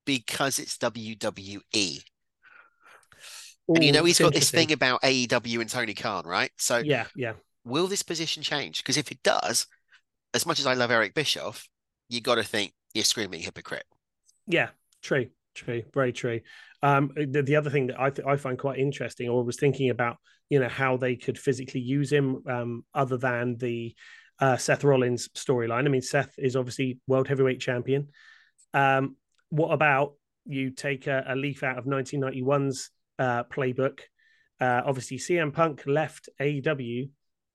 because 0.05 0.59
it's 0.59 0.79
WWE. 0.79 2.03
And 3.69 3.85
you 3.85 3.93
know 3.93 4.05
he's 4.05 4.19
got 4.19 4.35
this 4.35 4.51
thing 4.51 4.73
about 4.73 5.03
AEW 5.03 5.61
and 5.61 5.71
Tony 5.71 5.95
Khan, 5.95 6.25
right? 6.27 6.51
So 6.59 6.79
yeah, 6.79 7.07
yeah. 7.15 7.35
Will 7.65 7.87
this 7.87 8.03
position 8.03 8.43
change? 8.43 8.79
Because 8.79 8.97
if 8.97 9.11
it 9.13 9.23
does, 9.23 9.67
as 10.35 10.45
much 10.47 10.59
as 10.59 10.67
I 10.67 10.75
love 10.75 10.91
Eric 10.91 11.15
Bischoff, 11.15 11.69
you 12.09 12.21
got 12.21 12.35
to 12.35 12.43
think 12.43 12.73
you're 12.93 13.05
screaming 13.05 13.41
hypocrite. 13.41 13.85
Yeah, 14.47 14.71
true. 15.03 15.29
True, 15.55 15.83
very 15.93 16.13
true. 16.13 16.41
Um, 16.83 17.13
the, 17.15 17.43
the, 17.43 17.57
other 17.57 17.71
thing 17.71 17.89
that 17.89 18.01
I 18.01 18.11
th- 18.11 18.27
I 18.27 18.37
find 18.37 18.59
quite 18.59 18.79
interesting, 18.79 19.29
or 19.29 19.45
was 19.45 19.57
thinking 19.57 19.91
about, 19.91 20.17
you 20.49 20.59
know, 20.59 20.69
how 20.69 20.97
they 20.97 21.15
could 21.15 21.39
physically 21.39 21.81
use 21.81 22.11
him, 22.11 22.43
um, 22.49 22.85
other 22.95 23.19
than 23.19 23.57
the 23.59 23.95
uh, 24.41 24.57
Seth 24.57 24.83
Rollins 24.83 25.29
storyline. 25.37 25.85
I 25.85 25.89
mean, 25.89 26.03
Seth 26.03 26.35
is 26.39 26.57
obviously 26.57 26.99
world 27.07 27.29
heavyweight 27.29 27.61
champion. 27.61 28.09
Um, 28.75 29.17
what 29.51 29.73
about 29.73 30.15
you 30.47 30.71
take 30.71 31.07
a, 31.07 31.25
a 31.29 31.37
leaf 31.37 31.63
out 31.63 31.79
of 31.79 31.85
1991's 31.85 32.91
uh, 33.19 33.45
playbook? 33.45 34.01
Uh, 34.61 34.83
obviously, 34.85 35.19
CM 35.19 35.53
Punk 35.53 35.83
left 35.87 36.29
AEW 36.41 37.11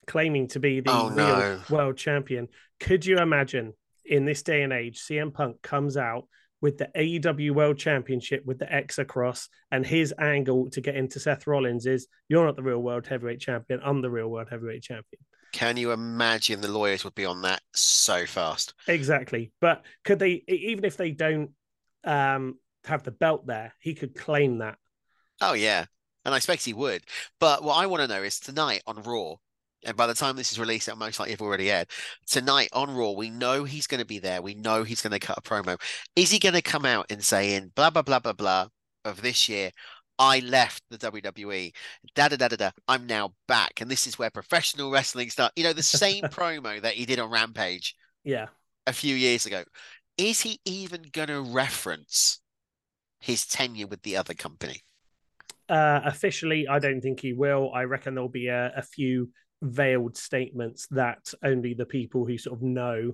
claiming 0.06 0.48
to 0.48 0.60
be 0.60 0.80
the 0.80 0.90
oh, 0.90 1.10
real 1.10 1.16
no. 1.16 1.60
world 1.70 1.96
champion. 1.96 2.48
Could 2.80 3.06
you 3.06 3.18
imagine 3.18 3.74
in 4.04 4.24
this 4.24 4.42
day 4.42 4.62
and 4.62 4.72
age, 4.72 5.00
CM 5.00 5.32
Punk 5.32 5.62
comes 5.62 5.96
out 5.96 6.24
with 6.60 6.78
the 6.78 6.88
AEW 6.96 7.52
World 7.52 7.78
Championship 7.78 8.44
with 8.44 8.58
the 8.58 8.72
X 8.72 8.98
across, 8.98 9.48
and 9.70 9.86
his 9.86 10.12
angle 10.18 10.70
to 10.70 10.80
get 10.80 10.96
into 10.96 11.20
Seth 11.20 11.46
Rollins 11.46 11.86
is 11.86 12.08
you're 12.28 12.44
not 12.44 12.56
the 12.56 12.62
real 12.62 12.80
world 12.80 13.06
heavyweight 13.06 13.40
champion, 13.40 13.80
I'm 13.84 14.02
the 14.02 14.10
real 14.10 14.28
world 14.28 14.48
heavyweight 14.50 14.82
champion. 14.82 15.20
Can 15.52 15.76
you 15.76 15.92
imagine 15.92 16.60
the 16.60 16.68
lawyers 16.68 17.04
would 17.04 17.14
be 17.14 17.24
on 17.24 17.42
that 17.42 17.62
so 17.74 18.26
fast? 18.26 18.74
Exactly. 18.86 19.52
But 19.60 19.84
could 20.04 20.18
they 20.18 20.42
even 20.46 20.84
if 20.84 20.96
they 20.96 21.10
don't 21.12 21.50
um 22.04 22.58
have 22.84 23.02
the 23.02 23.10
belt 23.12 23.46
there, 23.46 23.72
he 23.80 23.94
could 23.94 24.14
claim 24.14 24.58
that. 24.58 24.78
Oh 25.40 25.52
yeah. 25.52 25.86
And 26.24 26.34
I 26.34 26.36
expect 26.36 26.64
he 26.64 26.74
would. 26.74 27.02
But 27.40 27.62
what 27.62 27.76
I 27.76 27.86
want 27.86 28.02
to 28.02 28.08
know 28.08 28.22
is 28.22 28.38
tonight 28.38 28.82
on 28.86 29.02
Raw, 29.02 29.36
and 29.84 29.96
by 29.96 30.06
the 30.06 30.14
time 30.14 30.36
this 30.36 30.52
is 30.52 30.58
released, 30.58 30.88
it'll 30.88 30.98
most 30.98 31.18
likely 31.18 31.32
have 31.32 31.40
already 31.40 31.70
aired. 31.70 31.88
Tonight 32.26 32.68
on 32.72 32.94
Raw, 32.94 33.12
we 33.12 33.30
know 33.30 33.64
he's 33.64 33.86
going 33.86 34.00
to 34.00 34.06
be 34.06 34.18
there. 34.18 34.42
We 34.42 34.54
know 34.54 34.82
he's 34.82 35.00
going 35.00 35.12
to 35.12 35.18
cut 35.18 35.38
a 35.38 35.42
promo. 35.42 35.80
Is 36.16 36.30
he 36.30 36.38
going 36.38 36.54
to 36.54 36.62
come 36.62 36.84
out 36.84 37.06
and 37.10 37.24
say 37.24 37.54
in 37.54 37.72
blah 37.74 37.90
blah 37.90 38.02
blah 38.02 38.18
blah 38.18 38.32
blah 38.32 38.66
of 39.04 39.22
this 39.22 39.48
year? 39.48 39.70
I 40.18 40.40
left 40.40 40.82
the 40.90 40.98
WWE. 40.98 41.72
Da 42.14 42.28
da 42.28 42.36
da 42.36 42.48
da 42.48 42.56
da. 42.56 42.70
I'm 42.88 43.06
now 43.06 43.34
back, 43.46 43.80
and 43.80 43.90
this 43.90 44.06
is 44.06 44.18
where 44.18 44.30
professional 44.30 44.90
wrestling 44.90 45.30
starts. 45.30 45.54
You 45.56 45.64
know, 45.64 45.72
the 45.72 45.82
same 45.82 46.24
promo 46.28 46.82
that 46.82 46.94
he 46.94 47.06
did 47.06 47.20
on 47.20 47.30
Rampage. 47.30 47.94
Yeah. 48.24 48.48
A 48.86 48.92
few 48.92 49.14
years 49.14 49.46
ago. 49.46 49.62
Is 50.16 50.40
he 50.40 50.60
even 50.64 51.04
going 51.12 51.28
to 51.28 51.40
reference 51.40 52.40
his 53.20 53.46
tenure 53.46 53.86
with 53.86 54.02
the 54.02 54.16
other 54.16 54.34
company? 54.34 54.82
Uh, 55.68 56.00
officially, 56.04 56.66
I 56.66 56.78
don't 56.78 57.00
think 57.00 57.20
he 57.20 57.32
will. 57.32 57.70
I 57.74 57.84
reckon 57.84 58.14
there'll 58.14 58.28
be 58.28 58.48
a, 58.48 58.72
a 58.76 58.82
few 58.82 59.30
veiled 59.62 60.16
statements 60.16 60.86
that 60.90 61.32
only 61.42 61.74
the 61.74 61.84
people 61.84 62.24
who 62.24 62.38
sort 62.38 62.58
of 62.58 62.62
know 62.62 63.12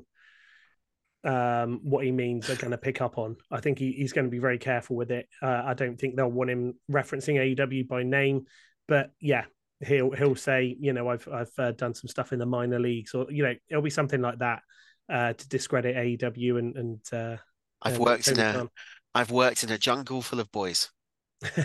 um, 1.25 1.81
what 1.83 2.05
he 2.05 2.13
means 2.13 2.51
are 2.51 2.57
going 2.57 2.71
to 2.71 2.79
pick 2.79 3.01
up 3.01 3.19
on. 3.19 3.37
I 3.51 3.61
think 3.61 3.79
he, 3.79 3.93
he's 3.93 4.13
going 4.13 4.27
to 4.27 4.31
be 4.31 4.39
very 4.39 4.59
careful 4.59 4.95
with 4.97 5.11
it. 5.11 5.29
Uh, 5.43 5.63
I 5.65 5.75
don't 5.75 5.99
think 5.99 6.17
they'll 6.17 6.31
want 6.31 6.51
him 6.51 6.75
referencing 6.91 7.57
AEW 7.57 7.89
by 7.89 8.03
name, 8.03 8.45
but 8.87 9.11
yeah, 9.21 9.45
he'll 9.81 10.11
he'll 10.13 10.37
say, 10.37 10.77
you 10.79 10.93
know, 10.93 11.09
I've 11.09 11.27
I've 11.33 11.53
uh, 11.59 11.73
done 11.73 11.95
some 11.95 12.09
stuff 12.09 12.33
in 12.33 12.39
the 12.39 12.47
minor 12.47 12.79
leagues, 12.79 13.15
or 13.15 13.27
you 13.31 13.43
know, 13.43 13.55
it'll 13.69 13.83
be 13.83 13.91
something 13.91 14.21
like 14.21 14.39
that 14.39 14.61
uh, 15.09 15.33
to 15.33 15.49
discredit 15.49 15.97
AEW 15.97 16.59
and 16.59 16.77
and. 16.77 17.01
Uh, 17.13 17.37
I've 17.83 17.99
worked 17.99 18.29
in 18.29 18.39
a 18.39 18.69
I've 19.15 19.31
worked 19.31 19.63
in 19.63 19.71
a 19.71 19.79
jungle 19.79 20.23
full 20.23 20.41
of 20.41 20.51
boys. 20.51 20.91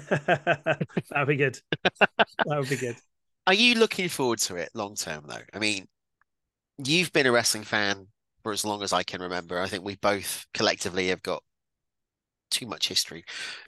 That'd 1.09 1.27
be 1.27 1.35
good. 1.35 1.59
that 1.83 2.27
would 2.47 2.69
be 2.69 2.75
good. 2.75 2.95
Are 3.47 3.53
you 3.53 3.75
looking 3.75 4.09
forward 4.09 4.39
to 4.39 4.55
it 4.55 4.69
long 4.73 4.95
term 4.95 5.25
though? 5.27 5.41
I 5.53 5.59
mean, 5.59 5.87
you've 6.77 7.11
been 7.11 7.25
a 7.25 7.31
wrestling 7.31 7.63
fan 7.63 8.07
for 8.43 8.51
as 8.51 8.65
long 8.65 8.83
as 8.83 8.93
I 8.93 9.03
can 9.03 9.21
remember. 9.21 9.59
I 9.59 9.67
think 9.67 9.83
we 9.83 9.95
both 9.95 10.45
collectively 10.53 11.07
have 11.07 11.23
got 11.23 11.43
too 12.51 12.65
much 12.65 12.87
history 12.87 13.25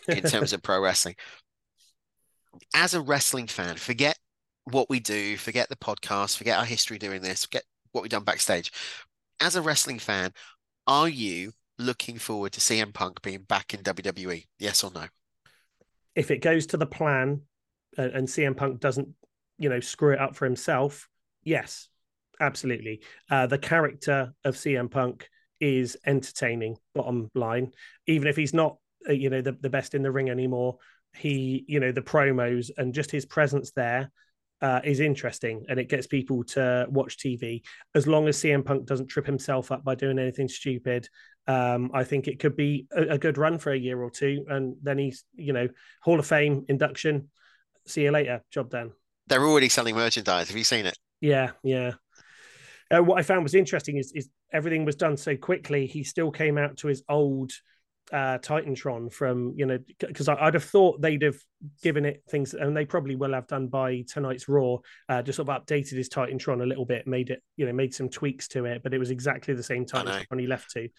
in 0.07 0.23
terms 0.29 0.53
of 0.53 0.63
pro 0.63 0.81
wrestling. 0.81 1.15
As 2.75 2.93
a 2.93 3.01
wrestling 3.01 3.47
fan, 3.47 3.77
forget 3.77 4.17
what 4.65 4.89
we 4.89 4.99
do, 4.99 5.37
forget 5.37 5.69
the 5.69 5.75
podcast, 5.75 6.37
forget 6.37 6.59
our 6.59 6.65
history 6.65 6.97
doing 6.97 7.21
this, 7.21 7.45
forget 7.45 7.63
what 7.91 8.01
we've 8.01 8.11
done 8.11 8.23
backstage. 8.23 8.71
As 9.39 9.55
a 9.55 9.61
wrestling 9.61 9.99
fan, 9.99 10.31
are 10.87 11.09
you 11.09 11.53
looking 11.77 12.17
forward 12.17 12.51
to 12.53 12.59
CM 12.59 12.93
Punk 12.93 13.21
being 13.21 13.43
back 13.43 13.73
in 13.73 13.81
WWE? 13.81 14.45
Yes 14.59 14.83
or 14.83 14.91
no? 14.91 15.07
If 16.15 16.31
it 16.31 16.41
goes 16.41 16.67
to 16.67 16.77
the 16.77 16.85
plan 16.85 17.41
and, 17.97 18.11
and 18.11 18.27
CM 18.27 18.55
Punk 18.55 18.79
doesn't, 18.79 19.09
you 19.57 19.69
know, 19.69 19.79
screw 19.79 20.13
it 20.13 20.19
up 20.19 20.35
for 20.35 20.45
himself, 20.45 21.07
yes, 21.43 21.89
absolutely. 22.39 23.01
Uh, 23.29 23.47
the 23.47 23.57
character 23.57 24.33
of 24.43 24.55
CM 24.55 24.89
Punk 24.89 25.29
is 25.59 25.97
entertaining. 26.05 26.77
Bottom 26.95 27.29
line, 27.35 27.71
even 28.07 28.27
if 28.27 28.35
he's 28.35 28.53
not, 28.53 28.77
uh, 29.07 29.13
you 29.13 29.29
know, 29.29 29.41
the, 29.41 29.53
the 29.53 29.69
best 29.69 29.93
in 29.93 30.01
the 30.01 30.11
ring 30.11 30.29
anymore, 30.29 30.77
he, 31.15 31.65
you 31.67 31.79
know, 31.79 31.91
the 31.91 32.01
promos 32.01 32.71
and 32.77 32.93
just 32.93 33.11
his 33.11 33.25
presence 33.25 33.71
there 33.71 34.11
uh, 34.61 34.79
is 34.83 34.99
interesting, 34.99 35.65
and 35.69 35.79
it 35.79 35.89
gets 35.89 36.07
people 36.07 36.43
to 36.43 36.85
watch 36.89 37.17
TV. 37.17 37.63
As 37.95 38.07
long 38.07 38.27
as 38.27 38.37
CM 38.37 38.63
Punk 38.63 38.85
doesn't 38.85 39.07
trip 39.07 39.25
himself 39.25 39.71
up 39.71 39.83
by 39.83 39.95
doing 39.95 40.19
anything 40.19 40.47
stupid, 40.47 41.09
um, 41.47 41.91
I 41.93 42.03
think 42.03 42.27
it 42.27 42.39
could 42.39 42.55
be 42.55 42.87
a, 42.91 43.13
a 43.13 43.17
good 43.17 43.37
run 43.37 43.57
for 43.57 43.71
a 43.71 43.77
year 43.77 44.01
or 44.01 44.09
two, 44.09 44.45
and 44.47 44.75
then 44.81 44.97
he's, 44.97 45.23
you 45.35 45.53
know, 45.53 45.67
Hall 46.03 46.19
of 46.19 46.27
Fame 46.27 46.65
induction. 46.67 47.29
See 47.87 48.03
you 48.03 48.11
later. 48.11 48.43
Job 48.51 48.69
done. 48.69 48.91
They're 49.27 49.45
already 49.45 49.69
selling 49.69 49.95
merchandise. 49.95 50.49
Have 50.49 50.57
you 50.57 50.63
seen 50.63 50.85
it? 50.85 50.97
Yeah, 51.19 51.51
yeah. 51.63 51.93
Uh, 52.91 53.01
what 53.01 53.17
I 53.17 53.23
found 53.23 53.43
was 53.43 53.55
interesting 53.55 53.97
is, 53.97 54.11
is 54.13 54.29
everything 54.51 54.85
was 54.85 54.95
done 54.95 55.17
so 55.17 55.35
quickly. 55.37 55.87
He 55.87 56.03
still 56.03 56.31
came 56.31 56.57
out 56.57 56.77
to 56.77 56.87
his 56.87 57.03
old 57.07 57.51
uh, 58.11 58.37
Titantron 58.39 59.11
from 59.11 59.53
you 59.55 59.65
know 59.65 59.77
because 59.99 60.27
I'd 60.27 60.53
have 60.53 60.63
thought 60.63 61.01
they'd 61.01 61.21
have 61.21 61.37
given 61.81 62.05
it 62.05 62.23
things, 62.29 62.53
and 62.53 62.75
they 62.75 62.85
probably 62.85 63.15
will 63.15 63.33
have 63.33 63.47
done 63.47 63.67
by 63.67 64.03
tonight's 64.07 64.49
Raw. 64.49 64.77
Uh, 65.07 65.21
just 65.21 65.37
sort 65.37 65.47
of 65.47 65.65
updated 65.65 65.93
his 65.93 66.09
Titantron 66.09 66.61
a 66.61 66.65
little 66.65 66.85
bit, 66.85 67.07
made 67.07 67.29
it 67.29 67.41
you 67.55 67.65
know 67.65 67.73
made 67.73 67.93
some 67.93 68.09
tweaks 68.09 68.47
to 68.49 68.65
it, 68.65 68.83
but 68.83 68.93
it 68.93 68.97
was 68.99 69.11
exactly 69.11 69.53
the 69.53 69.63
same 69.63 69.85
Titantron 69.85 70.39
he 70.39 70.47
left 70.47 70.71
to. 70.71 70.89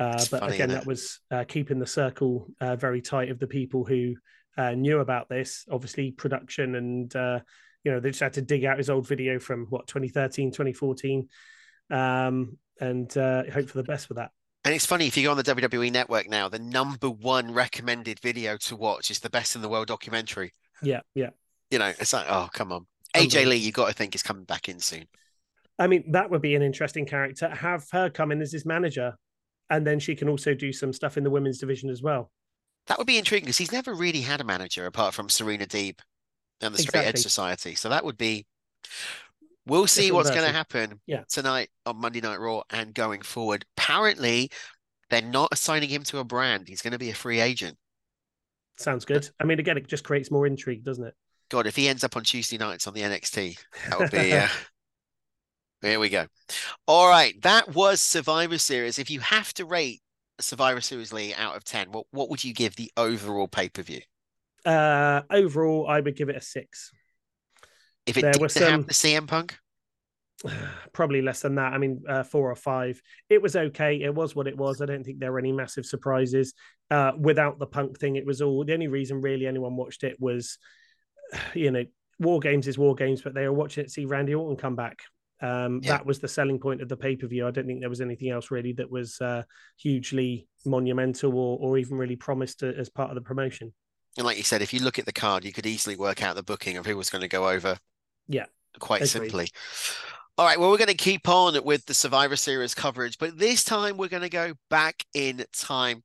Uh, 0.00 0.24
but 0.30 0.40
funny, 0.40 0.54
again, 0.54 0.70
that 0.70 0.86
was 0.86 1.20
uh, 1.30 1.44
keeping 1.46 1.78
the 1.78 1.86
circle 1.86 2.48
uh, 2.60 2.74
very 2.74 3.02
tight 3.02 3.30
of 3.30 3.38
the 3.38 3.46
people 3.46 3.84
who 3.84 4.16
uh, 4.56 4.72
knew 4.72 5.00
about 5.00 5.28
this. 5.28 5.66
Obviously, 5.70 6.10
production 6.10 6.74
and 6.74 7.14
you 7.84 7.92
know 7.92 8.00
they 8.00 8.10
just 8.10 8.20
had 8.20 8.34
to 8.34 8.42
dig 8.42 8.64
out 8.64 8.78
his 8.78 8.90
old 8.90 9.06
video 9.06 9.38
from 9.38 9.66
what 9.70 9.86
2013 9.86 10.50
2014 10.50 11.28
um, 11.90 12.56
and 12.80 13.16
uh, 13.16 13.42
hope 13.52 13.68
for 13.68 13.78
the 13.78 13.84
best 13.84 14.06
for 14.06 14.14
that. 14.14 14.30
And 14.64 14.74
it's 14.74 14.86
funny 14.86 15.06
if 15.06 15.16
you 15.16 15.24
go 15.24 15.30
on 15.30 15.36
the 15.38 15.42
WWE 15.42 15.90
network 15.90 16.28
now 16.28 16.48
the 16.48 16.58
number 16.58 17.08
one 17.08 17.52
recommended 17.52 18.20
video 18.20 18.56
to 18.58 18.76
watch 18.76 19.10
is 19.10 19.20
the 19.20 19.30
best 19.30 19.56
in 19.56 19.62
the 19.62 19.68
world 19.68 19.88
documentary. 19.88 20.52
Yeah 20.82 21.00
yeah. 21.14 21.30
You 21.70 21.78
know 21.78 21.92
it's 21.98 22.12
like 22.12 22.26
oh 22.28 22.48
come 22.52 22.72
on. 22.72 22.86
AJ 23.14 23.46
Lee 23.46 23.56
you 23.56 23.72
got 23.72 23.88
to 23.88 23.94
think 23.94 24.14
is 24.14 24.22
coming 24.22 24.44
back 24.44 24.68
in 24.68 24.80
soon. 24.80 25.06
I 25.78 25.86
mean 25.86 26.12
that 26.12 26.30
would 26.30 26.42
be 26.42 26.54
an 26.54 26.62
interesting 26.62 27.06
character. 27.06 27.48
Have 27.48 27.86
her 27.92 28.10
come 28.10 28.32
in 28.32 28.42
as 28.42 28.52
his 28.52 28.66
manager 28.66 29.14
and 29.70 29.86
then 29.86 29.98
she 29.98 30.14
can 30.14 30.28
also 30.28 30.54
do 30.54 30.72
some 30.72 30.92
stuff 30.92 31.16
in 31.16 31.24
the 31.24 31.30
women's 31.30 31.58
division 31.58 31.88
as 31.88 32.02
well 32.02 32.30
that 32.86 32.98
would 32.98 33.06
be 33.06 33.18
intriguing 33.18 33.44
because 33.44 33.58
he's 33.58 33.72
never 33.72 33.94
really 33.94 34.20
had 34.20 34.40
a 34.40 34.44
manager 34.44 34.86
apart 34.86 35.14
from 35.14 35.28
Serena 35.28 35.66
Deeb 35.66 35.98
and 36.60 36.74
the 36.74 36.78
Straight 36.78 37.06
Edge 37.06 37.18
Society. 37.18 37.74
So 37.74 37.88
that 37.88 38.04
would 38.04 38.18
be. 38.18 38.46
We'll 39.66 39.86
see 39.86 40.06
Different 40.06 40.16
what's 40.16 40.30
going 40.30 40.46
to 40.46 40.52
happen 40.52 41.00
yeah. 41.06 41.22
tonight 41.28 41.68
on 41.86 41.98
Monday 41.98 42.20
Night 42.20 42.40
Raw 42.40 42.62
and 42.70 42.92
going 42.92 43.22
forward. 43.22 43.64
Apparently, 43.76 44.50
they're 45.10 45.22
not 45.22 45.50
assigning 45.52 45.88
him 45.88 46.02
to 46.04 46.18
a 46.18 46.24
brand. 46.24 46.66
He's 46.66 46.82
going 46.82 46.92
to 46.92 46.98
be 46.98 47.10
a 47.10 47.14
free 47.14 47.40
agent. 47.40 47.76
Sounds 48.78 49.04
good. 49.04 49.28
I 49.38 49.44
mean, 49.44 49.60
again, 49.60 49.76
it 49.76 49.86
just 49.86 50.02
creates 50.02 50.30
more 50.30 50.46
intrigue, 50.46 50.82
doesn't 50.82 51.04
it? 51.04 51.14
God, 51.50 51.66
if 51.66 51.76
he 51.76 51.88
ends 51.88 52.02
up 52.02 52.16
on 52.16 52.24
Tuesday 52.24 52.58
nights 52.58 52.88
on 52.88 52.94
the 52.94 53.02
NXT, 53.02 53.58
that 53.88 53.98
would 53.98 54.10
be. 54.10 54.32
Uh, 54.32 54.48
there 55.82 56.00
we 56.00 56.08
go. 56.08 56.26
All 56.86 57.08
right, 57.08 57.40
that 57.42 57.74
was 57.74 58.00
Survivor 58.00 58.58
Series. 58.58 58.98
If 58.98 59.10
you 59.10 59.20
have 59.20 59.52
to 59.54 59.64
rate 59.64 60.00
Survivor 60.40 60.80
Series 60.80 61.12
Lee 61.12 61.34
out 61.34 61.56
of 61.56 61.64
ten, 61.64 61.90
what 61.90 62.06
what 62.10 62.30
would 62.30 62.44
you 62.44 62.52
give 62.52 62.76
the 62.76 62.90
overall 62.96 63.48
pay 63.48 63.68
per 63.68 63.82
view? 63.82 64.00
Uh, 64.64 65.22
overall, 65.30 65.86
I 65.88 66.00
would 66.00 66.16
give 66.16 66.28
it 66.28 66.36
a 66.36 66.40
six. 66.40 66.90
If 68.06 68.18
it 68.18 68.22
there 68.22 68.32
was 68.40 68.52
some, 68.52 68.70
have 68.70 68.86
the 68.86 68.94
CM 68.94 69.26
Punk, 69.26 69.58
probably 70.92 71.22
less 71.22 71.40
than 71.40 71.56
that. 71.56 71.72
I 71.72 71.78
mean, 71.78 72.02
uh, 72.08 72.22
four 72.22 72.50
or 72.50 72.56
five. 72.56 73.00
It 73.28 73.40
was 73.40 73.56
okay. 73.56 74.02
It 74.02 74.14
was 74.14 74.34
what 74.34 74.46
it 74.46 74.56
was. 74.56 74.80
I 74.80 74.86
don't 74.86 75.04
think 75.04 75.18
there 75.18 75.32
were 75.32 75.38
any 75.38 75.52
massive 75.52 75.86
surprises. 75.86 76.54
Uh, 76.90 77.12
without 77.18 77.58
the 77.58 77.66
Punk 77.66 77.98
thing, 77.98 78.16
it 78.16 78.26
was 78.26 78.42
all 78.42 78.64
the 78.64 78.74
only 78.74 78.88
reason 78.88 79.20
really 79.20 79.46
anyone 79.46 79.76
watched 79.76 80.04
it 80.04 80.16
was, 80.18 80.58
you 81.54 81.70
know, 81.70 81.84
War 82.18 82.40
Games 82.40 82.68
is 82.68 82.78
War 82.78 82.94
Games, 82.94 83.22
but 83.22 83.34
they 83.34 83.46
were 83.46 83.54
watching 83.54 83.84
it 83.84 83.90
see 83.90 84.04
Randy 84.04 84.34
Orton 84.34 84.56
come 84.56 84.76
back. 84.76 84.98
Um, 85.42 85.80
yeah. 85.82 85.92
That 85.92 86.06
was 86.06 86.18
the 86.18 86.28
selling 86.28 86.58
point 86.58 86.82
of 86.82 86.88
the 86.88 86.96
pay 86.96 87.16
per 87.16 87.26
view. 87.26 87.46
I 87.46 87.50
don't 87.50 87.66
think 87.66 87.80
there 87.80 87.88
was 87.88 88.00
anything 88.00 88.30
else 88.30 88.50
really 88.50 88.72
that 88.74 88.90
was 88.90 89.20
uh, 89.20 89.42
hugely 89.78 90.48
monumental 90.66 91.36
or, 91.36 91.58
or 91.60 91.78
even 91.78 91.96
really 91.96 92.16
promised 92.16 92.62
as 92.62 92.88
part 92.88 93.10
of 93.10 93.14
the 93.14 93.22
promotion. 93.22 93.72
And 94.16 94.26
like 94.26 94.36
you 94.36 94.42
said, 94.42 94.60
if 94.60 94.74
you 94.74 94.80
look 94.80 94.98
at 94.98 95.06
the 95.06 95.12
card, 95.12 95.44
you 95.44 95.52
could 95.52 95.66
easily 95.66 95.96
work 95.96 96.22
out 96.22 96.36
the 96.36 96.42
booking 96.42 96.76
of 96.76 96.86
who 96.86 96.96
was 96.96 97.10
going 97.10 97.22
to 97.22 97.28
go 97.28 97.48
over. 97.48 97.78
Yeah. 98.28 98.46
Quite 98.78 98.98
Agreed. 98.98 99.08
simply. 99.08 99.48
All 100.36 100.46
right, 100.46 100.58
well, 100.58 100.70
we're 100.70 100.78
going 100.78 100.88
to 100.88 100.94
keep 100.94 101.28
on 101.28 101.62
with 101.64 101.84
the 101.86 101.94
Survivor 101.94 102.36
Series 102.36 102.74
coverage, 102.74 103.18
but 103.18 103.38
this 103.38 103.62
time 103.62 103.96
we're 103.96 104.08
going 104.08 104.22
to 104.22 104.30
go 104.30 104.54
back 104.70 105.04
in 105.12 105.44
time 105.52 106.02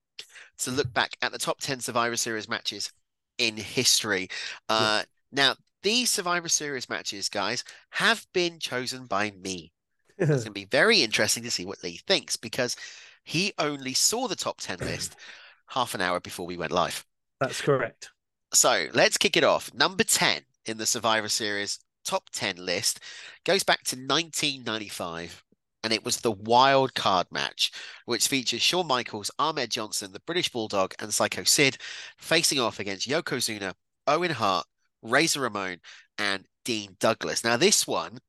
to 0.60 0.72
look 0.72 0.92
back 0.94 1.16
at 1.22 1.32
the 1.32 1.38
top 1.38 1.60
10 1.60 1.80
Survivor 1.80 2.18
Series 2.18 2.50
matches 2.50 2.92
in 3.38 3.56
history. 3.56 4.28
Uh, 4.68 5.00
yeah. 5.00 5.04
Now, 5.32 5.56
these 5.86 6.10
Survivor 6.10 6.50
Series 6.50 6.90
matches, 6.90 7.30
guys, 7.30 7.64
have 7.92 8.26
been 8.34 8.58
chosen 8.58 9.06
by 9.06 9.32
me. 9.40 9.72
it's 10.18 10.28
going 10.30 10.42
to 10.42 10.52
be 10.52 10.66
very 10.66 11.04
interesting 11.04 11.44
to 11.44 11.52
see 11.52 11.64
what 11.64 11.84
Lee 11.84 12.02
thinks 12.08 12.36
because 12.36 12.76
he 13.24 13.54
only 13.60 13.94
saw 13.94 14.28
the 14.28 14.36
top 14.36 14.60
10 14.60 14.80
list 14.80 15.16
half 15.68 15.94
an 15.94 16.02
hour 16.02 16.20
before 16.20 16.48
we 16.48 16.58
went 16.58 16.72
live. 16.72 17.06
That's 17.40 17.62
correct. 17.62 18.10
So 18.52 18.88
let's 18.96 19.20
kick 19.20 19.38
it 19.38 19.44
off. 19.44 19.72
Number 19.76 20.04
10 20.04 20.42
in 20.66 20.80
the 20.80 20.88
Survivor 20.88 21.30
Series 21.30 21.78
top 22.04 22.32
10 22.32 22.56
list 22.58 23.00
goes 23.44 23.64
back 23.64 23.84
to 23.84 23.96
1995. 23.96 25.44
And 25.84 25.94
it 25.94 26.04
was 26.04 26.18
the 26.18 26.32
wild 26.32 26.96
card 26.96 27.28
match, 27.30 27.72
which 28.06 28.28
features 28.28 28.64
Shawn 28.64 28.88
Michaels, 28.88 29.30
Ahmed 29.38 29.70
Johnson, 29.70 30.14
the 30.14 30.20
British 30.22 30.50
Bulldog, 30.50 30.96
and 30.98 31.14
Psycho 31.14 31.44
Sid 31.44 31.78
facing 32.18 32.60
off 32.60 32.80
against 32.80 33.08
Yokozuna, 33.08 33.76
Owen 34.08 34.32
Hart, 34.32 34.66
Razor 35.06 35.42
Ramon, 35.42 35.78
and 36.18 36.46
Dean 36.64 36.96
Douglas. 37.00 37.44
Now, 37.44 37.58
this 37.58 37.88
one 37.88 38.20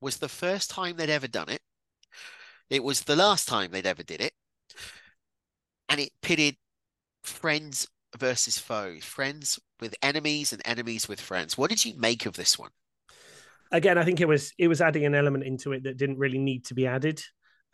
was 0.00 0.18
the 0.18 0.28
first 0.28 0.70
time 0.70 0.96
they'd 0.96 1.10
ever 1.10 1.28
done 1.28 1.48
it. 1.48 1.60
It 2.68 2.82
was 2.82 3.02
the 3.02 3.16
last 3.16 3.48
time 3.48 3.70
they'd 3.70 3.86
ever 3.86 4.02
did 4.02 4.20
it. 4.20 4.32
And 5.88 6.00
it 6.00 6.10
pitted 6.20 6.56
friends 7.22 7.86
versus 8.18 8.58
foes, 8.58 9.04
friends 9.04 9.58
with 9.80 9.94
enemies 10.02 10.52
and 10.52 10.62
enemies 10.64 11.08
with 11.08 11.20
friends. 11.20 11.56
What 11.56 11.70
did 11.70 11.84
you 11.84 11.94
make 11.98 12.26
of 12.26 12.34
this 12.34 12.58
one? 12.58 12.70
Again, 13.72 13.98
I 13.98 14.04
think 14.04 14.20
it 14.20 14.28
was 14.28 14.52
it 14.58 14.68
was 14.68 14.80
adding 14.80 15.04
an 15.04 15.14
element 15.14 15.44
into 15.44 15.72
it 15.72 15.84
that 15.84 15.96
didn't 15.96 16.18
really 16.18 16.38
need 16.38 16.64
to 16.66 16.74
be 16.74 16.86
added. 16.86 17.20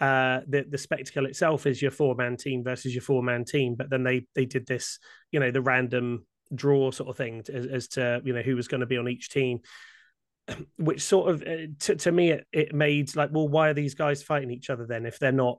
Uh, 0.01 0.41
the 0.49 0.65
the 0.69 0.79
spectacle 0.79 1.27
itself 1.27 1.67
is 1.67 1.81
your 1.81 1.91
four 1.91 2.15
man 2.15 2.37
team 2.37 2.65
versus 2.65 2.95
your 2.95 3.03
four 3.03 3.23
man 3.23 3.45
team, 3.45 3.75
but 3.75 3.91
then 3.91 4.03
they 4.03 4.27
they 4.35 4.47
did 4.47 4.67
this, 4.67 4.99
you 5.31 5.39
know, 5.39 5.51
the 5.51 5.61
random 5.61 6.27
draw 6.55 6.91
sort 6.91 7.11
of 7.11 7.17
thing 7.17 7.43
as, 7.53 7.67
as 7.67 7.89
to 7.89 8.21
you 8.25 8.33
know 8.33 8.43
who 8.43 8.57
was 8.57 8.69
going 8.69 8.81
to 8.81 8.87
be 8.87 8.99
on 8.99 9.09
each 9.09 9.31
team 9.31 9.61
which 10.77 11.03
sort 11.03 11.31
of 11.31 11.43
uh, 11.43 11.67
to, 11.79 11.97
to 11.97 12.13
me 12.13 12.31
it, 12.31 12.47
it 12.53 12.75
made 12.75 13.15
like 13.17 13.31
well 13.33 13.49
why 13.49 13.69
are 13.69 13.75
these 13.75 13.95
guys 13.95 14.23
fighting 14.23 14.51
each 14.51 14.71
other 14.71 14.87
then 14.87 15.07
if 15.07 15.19
they're 15.19 15.33
not 15.33 15.59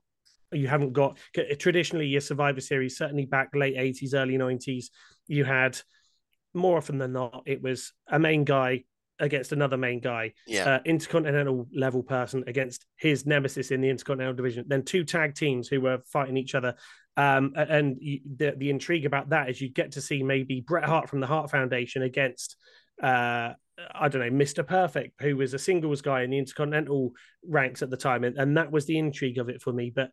you 0.52 0.68
haven't 0.68 0.94
got 0.94 1.18
traditionally 1.58 2.08
your 2.08 2.22
Survivor 2.22 2.62
Series, 2.62 2.98
certainly 2.98 3.26
back 3.26 3.50
late 3.54 3.76
80s, 3.76 4.14
early 4.14 4.38
90s, 4.38 4.86
you 5.28 5.44
had 5.44 5.80
more 6.54 6.78
often 6.78 6.98
than 6.98 7.14
not, 7.14 7.44
it 7.46 7.62
was 7.62 7.94
a 8.08 8.20
main 8.20 8.44
guy 8.44 8.84
against 9.20 9.52
another 9.52 9.78
main 9.78 10.00
guy, 10.00 10.34
Yeah. 10.48 10.76
uh, 10.76 10.80
intercontinental 10.86 11.68
level 11.74 12.04
person 12.04 12.44
against 12.48 12.86
his 12.98 13.26
nemesis 13.26 13.72
in 13.72 13.82
the 13.82 13.90
intercontinental 13.90 14.36
division, 14.36 14.66
then 14.68 14.84
two 14.84 15.04
tag 15.04 15.36
teams 15.36 15.68
who 15.68 15.82
were 15.82 16.00
fighting 16.06 16.38
each 16.38 16.56
other. 16.56 16.76
Um, 17.16 17.54
and 17.56 17.98
the 18.00 18.54
the 18.58 18.70
intrigue 18.70 19.06
about 19.06 19.30
that 19.30 19.50
is 19.50 19.62
you 19.62 19.70
get 19.70 19.92
to 19.94 20.02
see 20.02 20.24
maybe 20.24 20.62
Bret 20.62 20.84
Hart 20.84 21.10
from 21.10 21.20
the 21.20 21.28
Hart 21.28 21.52
Foundation 21.52 22.02
against 22.02 22.56
uh, 23.02 23.54
I 23.94 24.08
don't 24.08 24.22
know 24.22 24.30
Mister 24.30 24.64
Perfect, 24.64 25.22
who 25.22 25.38
was 25.38 25.54
a 25.54 25.60
singles 25.60 26.02
guy 26.02 26.24
in 26.24 26.30
the 26.30 26.38
intercontinental 26.38 27.12
ranks 27.48 27.82
at 27.82 27.90
the 27.90 27.98
time, 27.98 28.24
and, 28.24 28.38
and 28.38 28.58
that 28.58 28.72
was 28.72 28.86
the 28.86 28.98
intrigue 28.98 29.38
of 29.38 29.50
it 29.50 29.62
for 29.62 29.72
me. 29.72 29.92
But 29.94 30.12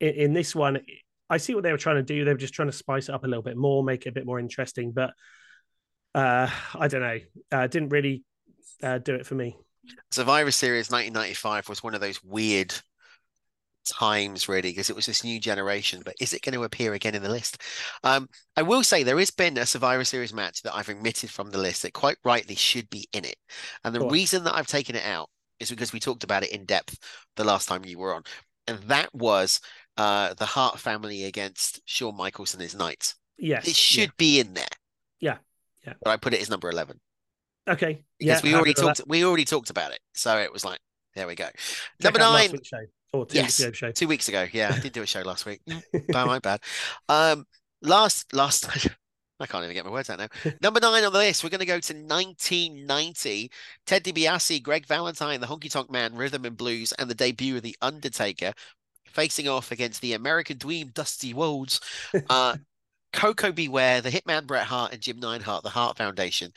in, 0.00 0.14
in 0.14 0.32
this 0.32 0.54
one, 0.54 0.80
I 1.30 1.36
see 1.36 1.54
what 1.54 1.64
they 1.64 1.72
were 1.72 1.78
trying 1.78 1.96
to 1.96 2.02
do. 2.02 2.24
They 2.24 2.32
were 2.32 2.38
just 2.38 2.54
trying 2.54 2.68
to 2.68 2.76
spice 2.76 3.08
it 3.08 3.14
up 3.14 3.24
a 3.24 3.28
little 3.28 3.42
bit 3.42 3.56
more, 3.56 3.84
make 3.84 4.06
it 4.06 4.10
a 4.10 4.12
bit 4.12 4.26
more 4.26 4.38
interesting. 4.38 4.92
But 4.92 5.12
uh, 6.14 6.48
I 6.74 6.88
don't 6.88 7.02
know, 7.02 7.18
uh, 7.52 7.66
didn't 7.66 7.90
really 7.90 8.24
uh, 8.82 8.98
do 8.98 9.14
it 9.14 9.26
for 9.26 9.34
me. 9.34 9.56
Survivor 10.10 10.50
Series 10.50 10.90
1995 10.90 11.68
was 11.68 11.82
one 11.82 11.94
of 11.94 12.00
those 12.00 12.22
weird 12.22 12.74
times, 13.88 14.48
really, 14.48 14.70
because 14.70 14.90
it 14.90 14.96
was 14.96 15.06
this 15.06 15.24
new 15.24 15.40
generation. 15.40 16.02
But 16.04 16.14
is 16.20 16.32
it 16.32 16.42
going 16.42 16.54
to 16.54 16.64
appear 16.64 16.94
again 16.94 17.14
in 17.14 17.22
the 17.22 17.28
list? 17.28 17.62
Um, 18.04 18.28
I 18.56 18.62
will 18.62 18.82
say 18.84 19.02
there 19.02 19.18
has 19.18 19.30
been 19.30 19.58
a 19.58 19.66
Survivor 19.66 20.04
Series 20.04 20.32
match 20.34 20.62
that 20.62 20.74
I've 20.74 20.88
omitted 20.88 21.30
from 21.30 21.50
the 21.50 21.58
list 21.58 21.82
that 21.82 21.92
quite 21.92 22.16
rightly 22.24 22.54
should 22.54 22.88
be 22.90 23.08
in 23.12 23.24
it. 23.24 23.36
And 23.84 23.94
the 23.94 24.00
Go 24.00 24.06
on. 24.06 24.12
reason 24.12 24.44
that 24.44 24.54
I've 24.54 24.66
taken 24.66 24.96
it 24.96 25.04
out 25.04 25.30
is 25.60 25.70
because 25.70 25.92
we 25.92 26.00
talked 26.00 26.24
about 26.24 26.42
it 26.44 26.52
in 26.52 26.64
depth 26.64 26.98
the 27.36 27.44
last 27.44 27.68
time 27.68 27.84
you 27.84 27.98
were 27.98 28.14
on. 28.14 28.22
And 28.66 28.78
that 28.84 29.12
was 29.14 29.60
uh, 29.96 30.34
the 30.34 30.46
Hart 30.46 30.78
family 30.78 31.24
against 31.24 31.80
Shawn 31.84 32.16
Michaels 32.16 32.54
and 32.54 32.62
his 32.62 32.74
Knights. 32.74 33.16
Yes, 33.38 33.66
It 33.68 33.76
should 33.76 34.10
be 34.16 34.40
in 34.40 34.54
there. 34.54 34.64
Yeah, 35.20 35.38
yeah. 35.86 35.94
But 36.02 36.10
I 36.10 36.16
put 36.16 36.34
it 36.34 36.40
as 36.40 36.50
number 36.50 36.68
11 36.70 37.00
okay. 37.68 38.02
because 38.18 38.42
yeah, 38.42 38.48
we 38.48 38.54
already 38.54 38.70
with 38.70 38.76
that. 38.76 38.96
talked 38.96 39.08
we 39.08 39.24
already 39.24 39.44
talked 39.44 39.70
about 39.70 39.92
it. 39.92 40.00
So 40.14 40.36
it 40.38 40.52
was 40.52 40.64
like, 40.64 40.80
there 41.14 41.26
we 41.26 41.34
go. 41.34 41.46
Check 41.46 41.54
Number 42.02 42.18
nine. 42.20 42.52
Or 43.12 43.26
two 43.26 43.36
Yes, 43.36 43.58
weeks 43.58 43.80
ago 43.80 43.92
two 43.92 44.08
weeks 44.08 44.28
ago. 44.28 44.46
Yeah, 44.52 44.72
I 44.74 44.78
did 44.80 44.92
do 44.92 45.02
a 45.02 45.06
show 45.06 45.22
last 45.22 45.46
week. 45.46 45.60
bad, 45.66 46.26
my 46.26 46.38
bad. 46.38 46.60
Um, 47.08 47.46
last, 47.80 48.34
last, 48.34 48.68
I 49.40 49.46
can't 49.46 49.64
even 49.64 49.74
get 49.74 49.84
my 49.84 49.90
words 49.90 50.10
out 50.10 50.18
now. 50.18 50.28
Number 50.62 50.80
nine 50.80 51.04
on 51.04 51.12
the 51.12 51.18
list, 51.18 51.42
we're 51.42 51.50
going 51.50 51.60
to 51.60 51.66
go 51.66 51.80
to 51.80 51.94
1990. 51.94 53.50
Ted 53.86 54.04
DiBiase, 54.04 54.62
Greg 54.62 54.86
Valentine, 54.86 55.40
the 55.40 55.46
Honky 55.46 55.70
Tonk 55.70 55.90
Man, 55.90 56.14
Rhythm 56.14 56.44
and 56.44 56.56
Blues, 56.56 56.92
and 56.92 57.08
the 57.08 57.14
debut 57.14 57.56
of 57.56 57.62
The 57.62 57.76
Undertaker 57.80 58.52
facing 59.06 59.48
off 59.48 59.72
against 59.72 60.00
the 60.02 60.12
American 60.12 60.58
Dream, 60.58 60.90
Dusty 60.94 61.32
Rhodes, 61.32 61.80
uh, 62.28 62.56
Koko 63.12 63.52
B. 63.52 63.68
Ware, 63.68 64.00
the 64.00 64.10
Hitman 64.10 64.46
Bret 64.46 64.66
Hart, 64.66 64.92
and 64.92 65.00
Jim 65.00 65.18
Neidhart, 65.18 65.62
the 65.62 65.70
Hart 65.70 65.96
Foundation. 65.96 66.52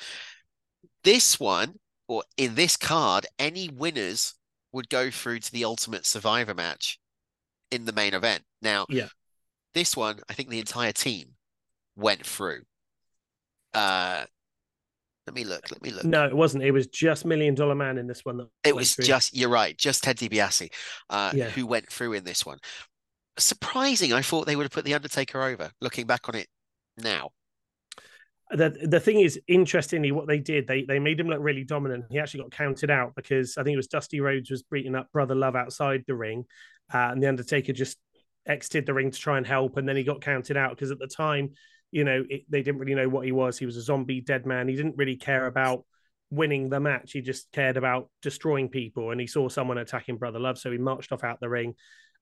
This 1.03 1.39
one, 1.39 1.79
or 2.07 2.23
in 2.37 2.55
this 2.55 2.77
card, 2.77 3.25
any 3.39 3.69
winners 3.69 4.35
would 4.71 4.89
go 4.89 5.09
through 5.11 5.39
to 5.39 5.51
the 5.51 5.65
Ultimate 5.65 6.05
Survivor 6.05 6.53
match 6.53 6.99
in 7.71 7.85
the 7.85 7.91
main 7.93 8.13
event. 8.13 8.43
Now, 8.61 8.85
Yeah. 8.89 9.07
this 9.73 9.95
one, 9.95 10.19
I 10.29 10.33
think 10.33 10.49
the 10.49 10.59
entire 10.59 10.91
team 10.91 11.35
went 11.95 12.25
through. 12.25 12.63
Uh, 13.73 14.25
let 15.27 15.35
me 15.35 15.43
look. 15.43 15.69
Let 15.71 15.81
me 15.81 15.91
look. 15.91 16.03
No, 16.03 16.25
it 16.25 16.35
wasn't. 16.35 16.63
It 16.63 16.71
was 16.71 16.87
just 16.87 17.25
Million 17.25 17.55
Dollar 17.55 17.75
Man 17.75 17.97
in 17.97 18.07
this 18.07 18.25
one. 18.25 18.37
That 18.37 18.47
It 18.63 18.75
was 18.75 18.95
through. 18.95 19.05
just 19.05 19.35
you're 19.35 19.49
right, 19.49 19.77
just 19.77 20.03
Ted 20.03 20.17
DiBiase, 20.17 20.73
uh, 21.09 21.31
Yeah. 21.35 21.49
who 21.49 21.65
went 21.65 21.89
through 21.91 22.13
in 22.13 22.23
this 22.23 22.45
one. 22.45 22.57
Surprising, 23.37 24.11
I 24.13 24.21
thought 24.21 24.45
they 24.45 24.55
would 24.55 24.63
have 24.63 24.71
put 24.71 24.83
the 24.83 24.93
Undertaker 24.93 25.41
over. 25.41 25.71
Looking 25.79 26.05
back 26.05 26.27
on 26.27 26.35
it 26.35 26.47
now, 26.97 27.29
the 28.53 28.69
the 28.83 28.99
thing 28.99 29.21
is 29.21 29.39
interestingly 29.47 30.11
what 30.11 30.27
they 30.27 30.39
did 30.39 30.67
they 30.67 30.83
they 30.83 30.99
made 30.99 31.19
him 31.19 31.27
look 31.27 31.39
really 31.41 31.63
dominant. 31.63 32.05
He 32.09 32.19
actually 32.19 32.41
got 32.41 32.51
counted 32.51 32.89
out 32.89 33.13
because 33.15 33.57
i 33.57 33.63
think 33.63 33.73
it 33.73 33.77
was 33.77 33.87
dusty 33.87 34.19
rhodes 34.19 34.51
was 34.51 34.63
beating 34.63 34.95
up 34.95 35.11
brother 35.11 35.35
love 35.35 35.55
outside 35.55 36.03
the 36.07 36.15
ring 36.15 36.45
uh, 36.93 37.09
and 37.11 37.23
the 37.23 37.27
undertaker 37.27 37.73
just 37.73 37.97
exited 38.45 38.85
the 38.85 38.93
ring 38.93 39.11
to 39.11 39.19
try 39.19 39.37
and 39.37 39.47
help 39.47 39.77
and 39.77 39.87
then 39.87 39.95
he 39.95 40.03
got 40.03 40.21
counted 40.21 40.57
out 40.57 40.71
because 40.71 40.91
at 40.91 40.99
the 40.99 41.07
time 41.07 41.51
you 41.91 42.03
know 42.03 42.23
it, 42.29 42.43
they 42.49 42.63
didn't 42.63 42.79
really 42.79 42.95
know 42.95 43.09
what 43.09 43.25
he 43.25 43.31
was. 43.31 43.57
He 43.57 43.65
was 43.65 43.77
a 43.77 43.81
zombie 43.81 44.21
dead 44.21 44.45
man. 44.45 44.67
He 44.67 44.75
didn't 44.75 44.97
really 44.97 45.17
care 45.17 45.45
about 45.45 45.85
winning 46.29 46.69
the 46.69 46.79
match. 46.79 47.11
He 47.11 47.21
just 47.21 47.51
cared 47.51 47.77
about 47.77 48.09
destroying 48.21 48.69
people 48.69 49.11
and 49.11 49.19
he 49.19 49.27
saw 49.27 49.49
someone 49.49 49.77
attacking 49.77 50.17
brother 50.17 50.39
love 50.39 50.57
so 50.57 50.71
he 50.71 50.77
marched 50.77 51.11
off 51.11 51.23
out 51.23 51.39
the 51.39 51.49
ring 51.49 51.75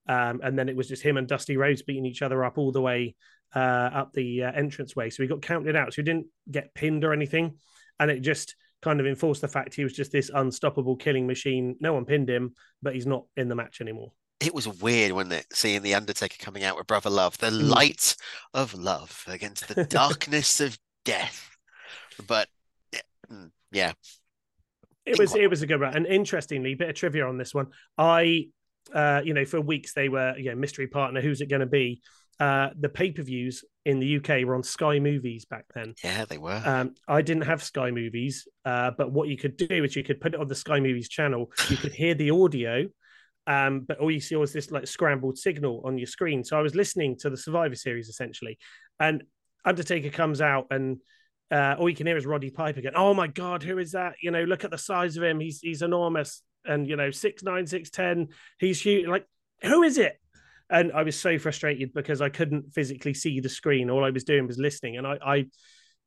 um, 0.10 0.42
and 0.44 0.60
then 0.60 0.68
it 0.68 0.76
was 0.76 0.90
just 0.90 1.02
him 1.04 1.16
and 1.18 1.28
Dusty 1.28 1.56
Rhodes 1.56 1.84
beating 1.84 2.06
each 2.06 2.22
other 2.22 2.44
up 2.44 2.58
all 2.58 2.74
the 2.74 2.82
way 2.82 3.16
uh, 3.56 3.60
up 3.60 4.12
the 4.14 4.44
uh, 4.44 4.52
entranceway. 4.52 5.10
So 5.10 5.24
he 5.24 5.30
got 5.30 5.42
counted 5.42 5.76
out. 5.78 5.94
So 5.94 6.02
he 6.02 6.06
didn't 6.06 6.28
get 6.52 6.74
pinned 6.74 7.04
or 7.06 7.14
anything. 7.14 7.56
And 8.00 8.12
it 8.12 8.20
just 8.22 8.56
kind 8.82 9.00
of 9.00 9.06
enforced 9.08 9.42
the 9.42 9.48
fact 9.48 9.74
he 9.76 9.84
was 9.84 9.94
just 9.94 10.12
this 10.12 10.30
unstoppable 10.34 10.96
killing 10.96 11.28
machine. 11.28 11.76
No 11.80 11.94
one 11.94 12.06
pinned 12.06 12.30
him, 12.30 12.54
but 12.82 12.94
he's 12.96 13.06
not 13.08 13.26
in 13.38 13.48
the 13.50 13.56
match 13.56 13.82
anymore. 13.82 14.12
it 14.42 14.54
was 14.54 14.68
weird, 14.68 15.12
wasn't 15.12 15.34
it? 15.34 15.46
Seeing 15.54 15.82
the 15.84 15.96
Undertaker 15.96 16.38
coming 16.40 16.64
out 16.64 16.78
with 16.78 16.88
Brother 16.88 17.10
Love, 17.10 17.38
the 17.40 17.48
Mm. 17.52 17.70
light 17.70 18.16
of 18.54 18.74
love 18.74 19.24
against 19.28 19.68
the 19.68 19.84
darkness 20.00 20.60
of 20.62 20.78
death. 21.06 21.50
But 22.26 22.48
yeah, 22.94 23.02
mm, 23.32 23.52
It 25.06 25.20
was 25.20 25.36
it 25.36 25.50
was 25.50 25.62
a 25.62 25.68
good 25.68 25.82
one. 25.82 25.96
And 25.96 26.06
interestingly, 26.06 26.76
bit 26.76 26.90
of 26.90 26.96
trivia 26.96 27.28
on 27.28 27.38
this 27.38 27.54
one. 27.54 27.68
I 27.98 28.50
uh, 28.94 29.22
you 29.24 29.34
know, 29.34 29.46
for 29.46 29.62
weeks 29.62 29.94
they 29.94 30.10
were, 30.10 30.38
you 30.38 30.50
know, 30.50 30.56
mystery 30.56 30.88
partner, 30.88 31.22
who's 31.22 31.42
it 31.42 31.50
going 31.50 31.62
to 31.62 31.66
be? 31.66 32.02
Uh, 32.40 32.70
the 32.80 32.88
pay-per-views 32.88 33.66
in 33.86 34.00
the 34.00 34.16
UK 34.16 34.46
were 34.46 34.56
on 34.56 34.64
Sky 34.64 34.98
Movies 34.98 35.44
back 35.44 35.66
then. 35.74 35.94
yeah, 36.04 36.24
they 36.24 36.38
were. 36.38 36.62
Um, 36.64 36.94
I 37.06 37.22
didn't 37.22 37.44
have 37.44 37.62
Sky 37.62 37.92
Movies, 37.92 38.48
uh, 38.64 38.92
but 38.98 39.12
what 39.12 39.28
you 39.28 39.36
could 39.36 39.58
do 39.58 39.84
is 39.84 39.96
you 39.96 40.04
could 40.04 40.22
put 40.22 40.34
it 40.34 40.40
on 40.40 40.48
the 40.48 40.56
Sky 40.56 40.80
Movies 40.80 41.10
channel. 41.10 41.52
You 41.70 41.76
could 41.76 41.92
hear 41.92 42.14
the 42.14 42.32
audio, 42.32 42.86
um, 43.46 43.82
but 43.82 44.00
all 44.00 44.10
you 44.10 44.22
see 44.22 44.38
was 44.38 44.54
this 44.54 44.72
like 44.72 44.88
scrambled 44.88 45.38
signal 45.38 45.82
on 45.84 45.98
your 45.98 46.08
screen. 46.08 46.46
So 46.46 46.58
I 46.58 46.62
was 46.62 46.76
listening 46.76 47.18
to 47.20 47.30
the 47.30 47.36
Survivor 47.36 47.76
Series 47.76 48.08
essentially, 48.08 48.58
and 49.02 49.24
Undertaker 49.66 50.10
comes 50.10 50.40
out, 50.40 50.68
and 50.72 51.00
uh, 51.52 51.76
all 51.78 51.90
you 51.90 51.96
can 51.96 52.08
hear 52.08 52.16
is 52.16 52.26
Roddy 52.26 52.52
Piper 52.52 52.82
going, 52.82 52.96
"Oh 52.96 53.14
my 53.14 53.28
God, 53.28 53.64
who 53.64 53.80
is 53.80 53.92
that? 53.92 54.14
You 54.22 54.32
know, 54.32 54.44
look 54.44 54.64
at 54.64 54.72
the 54.72 54.78
size 54.78 55.18
of 55.18 55.24
him. 55.24 55.40
He's 55.42 55.60
he's 55.60 55.82
enormous, 55.82 56.42
and 56.66 56.88
you 56.88 56.96
know, 56.96 57.12
six 57.12 57.44
nine, 57.44 57.68
six 57.68 57.90
ten. 57.90 58.30
He's. 58.58 58.86
Like, 58.86 59.26
who 59.62 59.84
is 59.84 59.98
it?" 59.98 60.20
And 60.70 60.92
I 60.92 61.04
was 61.04 61.20
so 61.20 61.40
frustrated 61.40 61.94
because 61.94 62.22
I 62.22 62.30
couldn't 62.30 62.74
physically 62.74 63.14
see 63.14 63.40
the 63.40 63.50
screen. 63.50 63.90
All 63.90 64.04
I 64.04 64.12
was 64.12 64.24
doing 64.24 64.46
was 64.46 64.58
listening, 64.58 64.98
and 64.98 65.08
I, 65.08 65.18
I 65.26 65.38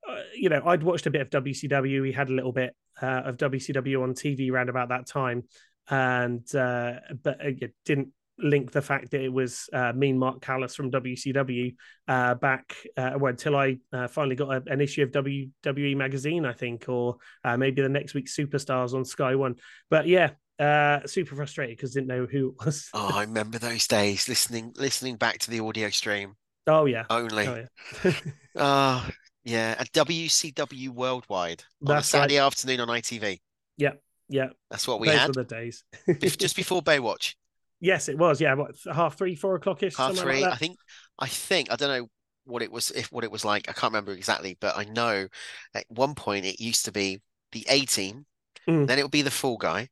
uh, 0.09 0.21
you 0.35 0.49
know, 0.49 0.63
I'd 0.65 0.83
watched 0.83 1.07
a 1.07 1.11
bit 1.11 1.21
of 1.21 1.31
WCW. 1.31 2.03
We 2.03 2.13
had 2.13 2.29
a 2.29 2.33
little 2.33 2.53
bit 2.53 2.75
uh, 3.01 3.23
of 3.25 3.37
WCW 3.37 4.03
on 4.03 4.15
TV 4.15 4.51
around 4.51 4.69
about 4.69 4.89
that 4.91 5.07
time, 5.07 5.45
and 5.91 6.43
uh, 6.55 6.95
but 7.23 7.39
it 7.41 7.75
didn't 7.85 8.09
link 8.39 8.73
the 8.73 8.83
fact 8.83 9.11
that 9.11 9.23
it 9.23 9.33
was 9.33 9.69
uh, 9.73 9.93
Mean 9.95 10.19
Mark 10.19 10.41
Callous 10.41 10.75
from 10.75 10.91
WCW 10.91 11.75
uh, 12.09 12.35
back 12.35 12.75
uh, 12.97 13.13
well, 13.17 13.31
until 13.31 13.57
I 13.57 13.79
uh, 13.93 14.09
finally 14.09 14.37
got 14.37 14.51
a, 14.51 14.73
an 14.73 14.81
issue 14.81 15.03
of 15.03 15.11
WWE 15.11 15.97
magazine, 15.97 16.45
I 16.45 16.53
think, 16.53 16.89
or 16.89 17.17
uh, 17.45 17.57
maybe 17.57 17.83
the 17.83 17.89
next 17.89 18.15
week's 18.15 18.37
Superstars 18.37 18.95
on 18.95 19.05
Sky 19.05 19.35
One. 19.35 19.57
But 19.91 20.07
yeah, 20.07 20.31
uh, 20.59 21.01
super 21.07 21.35
frustrated 21.35 21.77
because 21.77 21.93
didn't 21.93 22.09
know 22.09 22.27
who 22.27 22.49
it 22.59 22.65
was. 22.65 22.89
Oh, 22.95 23.11
I 23.15 23.23
remember 23.23 23.59
those 23.59 23.87
days 23.87 24.29
listening 24.29 24.73
listening 24.77 25.17
back 25.17 25.39
to 25.41 25.51
the 25.51 25.61
audio 25.61 25.91
stream 25.91 26.37
Oh 26.67 26.85
yeah, 26.87 27.05
only. 27.11 27.47
oh 27.47 27.65
yeah. 28.05 28.13
Oh, 28.57 29.09
yeah, 29.45 29.75
a 29.79 29.85
WCW 29.87 30.91
Worldwide 30.91 31.65
on 31.87 31.97
a 31.97 32.03
Saturday 32.03 32.39
right. 32.39 32.47
afternoon 32.47 32.81
on 32.81 32.89
ITV. 32.89 33.41
yeah, 33.77 33.93
yeah. 34.29 34.51
That's 34.71 34.87
what 34.87 35.01
we 35.01 35.09
Those 35.09 35.19
had 35.19 35.29
were 35.29 35.43
the 35.43 35.45
days. 35.45 35.85
just 36.21 36.55
before 36.57 36.83
Baywatch. 36.83 37.35
yes, 37.81 38.09
it 38.09 38.17
was. 38.17 38.41
Yeah, 38.41 38.55
what 38.55 38.77
half 38.93 39.19
three, 39.19 39.35
four 39.35 39.57
o'clock 39.57 39.83
ish, 39.83 39.97
half 39.97 40.17
three. 40.17 40.43
like 40.43 40.53
I 40.53 40.57
think. 40.57 40.77
I 41.19 41.27
think. 41.27 41.73
I 41.73 41.77
don't 41.77 41.89
know 41.89 42.09
what 42.45 42.63
it 42.63 42.71
was. 42.71 42.91
If 42.93 43.11
what 43.11 43.25
it 43.25 43.33
was 43.33 43.45
like, 43.45 43.69
I 43.69 43.73
can't 43.73 43.93
remember 43.93 44.13
exactly. 44.13 44.57
But 44.61 44.77
I 44.77 44.85
know 44.85 45.27
at 45.75 45.85
one 45.89 46.15
point 46.15 46.45
it 46.47 46.61
used 46.61 46.85
to 46.85 46.93
be 46.93 47.21
the 47.51 47.67
A 47.69 47.81
team. 47.85 48.27
Mm. 48.69 48.87
Then 48.87 49.01
it 49.01 49.03
would 49.03 49.11
be 49.11 49.23
the 49.23 49.31
Fall 49.33 49.57
Guy. 49.57 49.89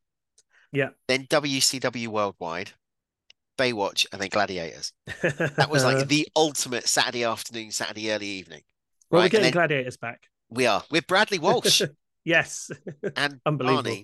Yeah. 0.71 0.89
Then 1.07 1.25
WCW 1.27 2.07
Worldwide, 2.07 2.71
Baywatch, 3.57 4.05
and 4.11 4.21
then 4.21 4.29
Gladiators. 4.29 4.93
That 5.21 5.67
was 5.69 5.83
like 5.83 6.07
the 6.07 6.27
ultimate 6.35 6.87
Saturday 6.87 7.23
afternoon, 7.23 7.71
Saturday 7.71 8.11
early 8.11 8.27
evening. 8.27 8.61
well, 9.09 9.21
we're 9.23 9.29
getting 9.29 9.51
gladiators 9.51 9.97
back. 9.97 10.27
We 10.49 10.65
are 10.67 10.83
with 10.89 11.07
Bradley 11.07 11.39
Walsh 11.39 11.81
yes, 12.25 12.71
and 13.15 13.39
Unbelievable. 13.45 14.03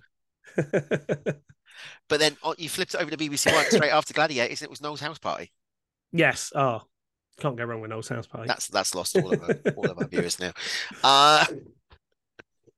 But 2.09 2.19
then 2.19 2.35
oh, 2.43 2.55
you 2.57 2.69
flipped 2.69 2.95
it 2.95 3.01
over 3.01 3.11
to 3.11 3.17
BBC 3.17 3.53
One 3.53 3.65
straight 3.65 3.91
after 3.91 4.13
Gladiators. 4.13 4.61
and 4.61 4.67
It 4.67 4.69
was 4.69 4.81
Noel's 4.81 5.01
house 5.01 5.19
party. 5.19 5.51
yes. 6.11 6.51
Oh, 6.55 6.81
can't 7.39 7.55
go 7.55 7.65
wrong 7.65 7.81
with 7.81 7.91
Noel's 7.91 8.07
house 8.09 8.25
party. 8.27 8.47
That's 8.47 8.67
that's 8.67 8.95
lost 8.95 9.15
all 9.17 9.31
of 9.31 9.43
our, 9.43 9.73
all 9.75 9.91
of 9.91 9.97
our 9.99 10.07
viewers 10.07 10.39
now. 10.39 10.53
Uh, 11.03 11.45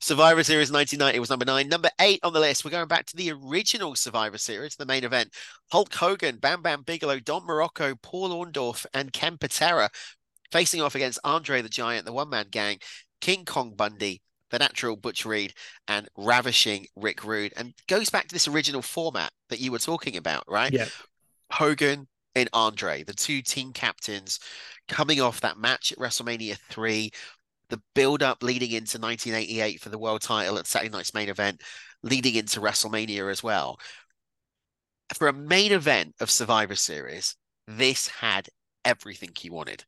Survivor 0.02 0.44
Series 0.44 0.72
1990 0.72 1.20
was 1.20 1.30
number 1.30 1.46
nine. 1.46 1.68
Number 1.68 1.90
eight 2.00 2.20
on 2.24 2.32
the 2.34 2.40
list. 2.40 2.64
We're 2.64 2.72
going 2.72 2.88
back 2.88 3.06
to 3.08 3.18
the 3.18 3.32
original 3.32 3.96
Survivor 3.96 4.38
Series, 4.38 4.76
the 4.76 4.86
main 4.86 5.04
event. 5.04 5.34
Hulk 5.72 5.94
Hogan, 5.94 6.38
Bam 6.38 6.62
Bam 6.62 6.84
Bigelow, 6.84 7.20
Don 7.20 7.42
Muraco, 7.42 8.02
Paul 8.02 8.30
Orndorff, 8.30 8.86
and 8.94 9.12
Ken 9.12 9.38
Patera 9.38 9.90
facing 10.52 10.82
off 10.82 10.96
against 10.96 11.20
Andre 11.24 11.62
the 11.62 11.70
Giant, 11.70 12.06
the 12.06 12.14
One 12.14 12.30
Man 12.30 12.48
Gang, 12.50 12.80
King 13.20 13.44
Kong 13.44 13.74
Bundy, 13.76 14.22
the 14.52 14.60
natural 14.60 14.96
Butch 14.96 15.26
Reed 15.26 15.54
and 15.88 16.08
ravishing 16.18 16.88
Rick 16.96 17.24
Rude, 17.24 17.54
and 17.58 17.74
goes 17.88 18.10
back 18.10 18.28
to 18.28 18.34
this 18.34 18.48
original 18.48 18.82
format 18.82 19.32
that 19.50 19.60
you 19.60 19.72
were 19.72 19.80
talking 19.80 20.18
about, 20.18 20.44
right? 20.48 20.72
Yeah. 20.72 20.88
Hogan 21.52 22.08
and 22.36 22.50
Andre, 22.54 23.04
the 23.04 23.14
two 23.14 23.42
team 23.42 23.74
captains, 23.74 24.40
coming 24.88 25.20
off 25.20 25.42
that 25.42 25.58
match 25.58 25.92
at 25.92 25.98
WrestleMania 25.98 26.58
three, 26.70 27.12
the 27.70 27.82
build 27.94 28.24
up 28.24 28.44
leading 28.44 28.72
into 28.72 29.00
1988 29.00 29.82
for 29.82 29.90
the 29.90 30.00
world 30.00 30.22
title 30.22 30.58
at 30.58 30.68
Saturday 30.68 30.92
Night's 30.92 31.14
main 31.14 31.30
event, 31.30 31.62
leading 32.04 32.36
into 32.36 32.60
WrestleMania 32.60 33.32
as 33.32 33.44
well. 33.44 33.80
For 35.14 35.28
a 35.28 35.34
main 35.34 35.72
event 35.72 36.16
of 36.20 36.30
Survivor 36.30 36.76
Series, 36.76 37.36
this 37.68 38.08
had 38.08 38.50
everything 38.86 39.30
he 39.38 39.50
wanted. 39.50 39.86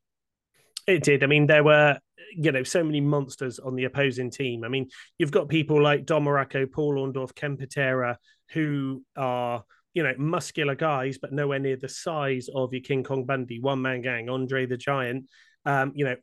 It 0.86 1.02
did. 1.02 1.22
I 1.22 1.26
mean, 1.26 1.46
there 1.46 1.62
were, 1.62 1.98
you 2.36 2.50
know, 2.50 2.64
so 2.64 2.82
many 2.82 3.00
monsters 3.00 3.58
on 3.58 3.76
the 3.76 3.84
opposing 3.84 4.30
team. 4.30 4.64
I 4.64 4.68
mean, 4.68 4.88
you've 5.18 5.30
got 5.30 5.48
people 5.48 5.80
like 5.80 6.06
Don 6.06 6.24
Muraco, 6.24 6.70
Paul 6.70 6.94
Orndorff, 6.94 7.34
Ken 7.34 7.56
Patera, 7.56 8.18
who 8.52 9.04
are, 9.16 9.62
you 9.94 10.02
know, 10.02 10.14
muscular 10.18 10.74
guys, 10.74 11.18
but 11.18 11.32
nowhere 11.32 11.60
near 11.60 11.76
the 11.76 11.88
size 11.88 12.48
of 12.52 12.72
your 12.72 12.82
King 12.82 13.04
Kong 13.04 13.24
Bundy, 13.24 13.60
one 13.60 13.80
man 13.80 14.02
gang, 14.02 14.28
Andre 14.28 14.66
the 14.66 14.76
Giant. 14.76 15.26
Um, 15.64 15.92
you 15.94 16.04
know, 16.04 16.16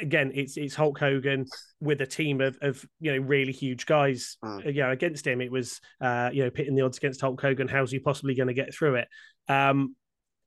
again, 0.00 0.32
it's 0.34 0.56
it's 0.56 0.74
Hulk 0.74 0.98
Hogan 0.98 1.46
with 1.80 2.00
a 2.00 2.06
team 2.06 2.40
of 2.40 2.56
of 2.62 2.84
you 3.00 3.12
know 3.12 3.18
really 3.18 3.52
huge 3.52 3.86
guys. 3.86 4.36
Mm. 4.44 4.74
You 4.74 4.82
know, 4.82 4.90
against 4.90 5.26
him, 5.26 5.40
it 5.40 5.50
was 5.50 5.80
uh, 6.00 6.30
you 6.32 6.44
know 6.44 6.50
pitting 6.50 6.74
the 6.74 6.82
odds 6.82 6.98
against 6.98 7.20
Hulk 7.20 7.40
Hogan. 7.40 7.68
How's 7.68 7.90
he 7.90 7.98
possibly 7.98 8.34
going 8.34 8.48
to 8.48 8.54
get 8.54 8.74
through 8.74 8.96
it? 8.96 9.08
Um, 9.48 9.96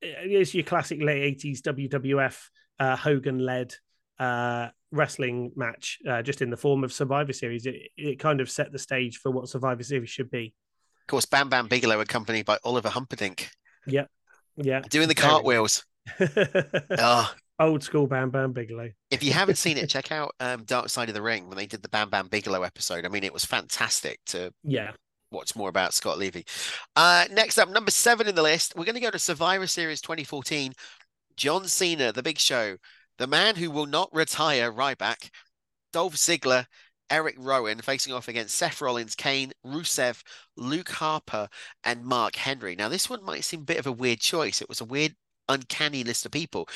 it's 0.01 0.53
your 0.53 0.63
classic 0.63 1.01
late 1.01 1.37
'80s 1.39 1.61
WWF 1.61 2.39
uh, 2.79 2.95
Hogan 2.95 3.39
led 3.39 3.73
uh, 4.19 4.69
wrestling 4.91 5.51
match, 5.55 5.99
uh, 6.07 6.21
just 6.21 6.41
in 6.41 6.49
the 6.49 6.57
form 6.57 6.83
of 6.83 6.93
Survivor 6.93 7.33
Series. 7.33 7.65
It, 7.65 7.75
it 7.95 8.19
kind 8.19 8.41
of 8.41 8.49
set 8.49 8.71
the 8.71 8.79
stage 8.79 9.17
for 9.17 9.31
what 9.31 9.49
Survivor 9.49 9.83
Series 9.83 10.09
should 10.09 10.29
be. 10.29 10.53
Of 11.01 11.07
course, 11.07 11.25
Bam 11.25 11.49
Bam 11.49 11.67
Bigelow, 11.67 11.99
accompanied 11.99 12.45
by 12.45 12.57
Oliver 12.63 12.89
Humperdink. 12.89 13.47
Yeah, 13.85 14.05
yeah, 14.55 14.81
doing 14.89 15.07
the 15.07 15.15
cartwheels. 15.15 15.85
oh, 16.19 17.33
old 17.59 17.83
school 17.83 18.07
Bam 18.07 18.29
Bam 18.29 18.51
Bigelow. 18.53 18.89
If 19.11 19.23
you 19.23 19.33
haven't 19.33 19.57
seen 19.57 19.77
it, 19.77 19.89
check 19.89 20.11
out 20.11 20.33
um, 20.39 20.63
Dark 20.63 20.89
Side 20.89 21.09
of 21.09 21.15
the 21.15 21.21
Ring 21.21 21.47
when 21.47 21.57
they 21.57 21.65
did 21.65 21.81
the 21.81 21.89
Bam 21.89 22.09
Bam 22.09 22.27
Bigelow 22.27 22.63
episode. 22.63 23.05
I 23.05 23.09
mean, 23.09 23.23
it 23.23 23.33
was 23.33 23.45
fantastic 23.45 24.19
to 24.27 24.53
yeah 24.63 24.91
watch 25.31 25.55
more 25.55 25.69
about 25.69 25.93
Scott 25.93 26.17
Levy. 26.17 26.45
Uh, 26.95 27.25
next 27.31 27.57
up, 27.57 27.69
number 27.69 27.91
seven 27.91 28.27
in 28.27 28.35
the 28.35 28.41
list, 28.41 28.73
we're 28.75 28.85
going 28.85 28.95
to 28.95 29.01
go 29.01 29.11
to 29.11 29.19
Survivor 29.19 29.67
Series 29.67 30.01
2014. 30.01 30.73
John 31.35 31.67
Cena, 31.67 32.11
The 32.11 32.23
Big 32.23 32.39
Show, 32.39 32.77
the 33.17 33.27
man 33.27 33.55
who 33.55 33.69
will 33.69 33.85
not 33.85 34.09
retire, 34.13 34.71
Ryback, 34.71 35.29
Dolph 35.93 36.15
Ziggler, 36.15 36.65
Eric 37.09 37.35
Rowan 37.37 37.79
facing 37.79 38.13
off 38.13 38.27
against 38.27 38.55
Seth 38.55 38.81
Rollins, 38.81 39.15
Kane, 39.15 39.51
Rusev, 39.65 40.23
Luke 40.55 40.89
Harper, 40.89 41.47
and 41.83 42.03
Mark 42.03 42.35
Henry. 42.35 42.75
Now, 42.75 42.89
this 42.89 43.09
one 43.09 43.23
might 43.23 43.43
seem 43.45 43.61
a 43.61 43.65
bit 43.65 43.79
of 43.79 43.87
a 43.87 43.91
weird 43.91 44.19
choice. 44.19 44.61
It 44.61 44.69
was 44.69 44.81
a 44.81 44.85
weird, 44.85 45.15
uncanny 45.47 46.03
list 46.03 46.25
of 46.25 46.31
people. 46.31 46.67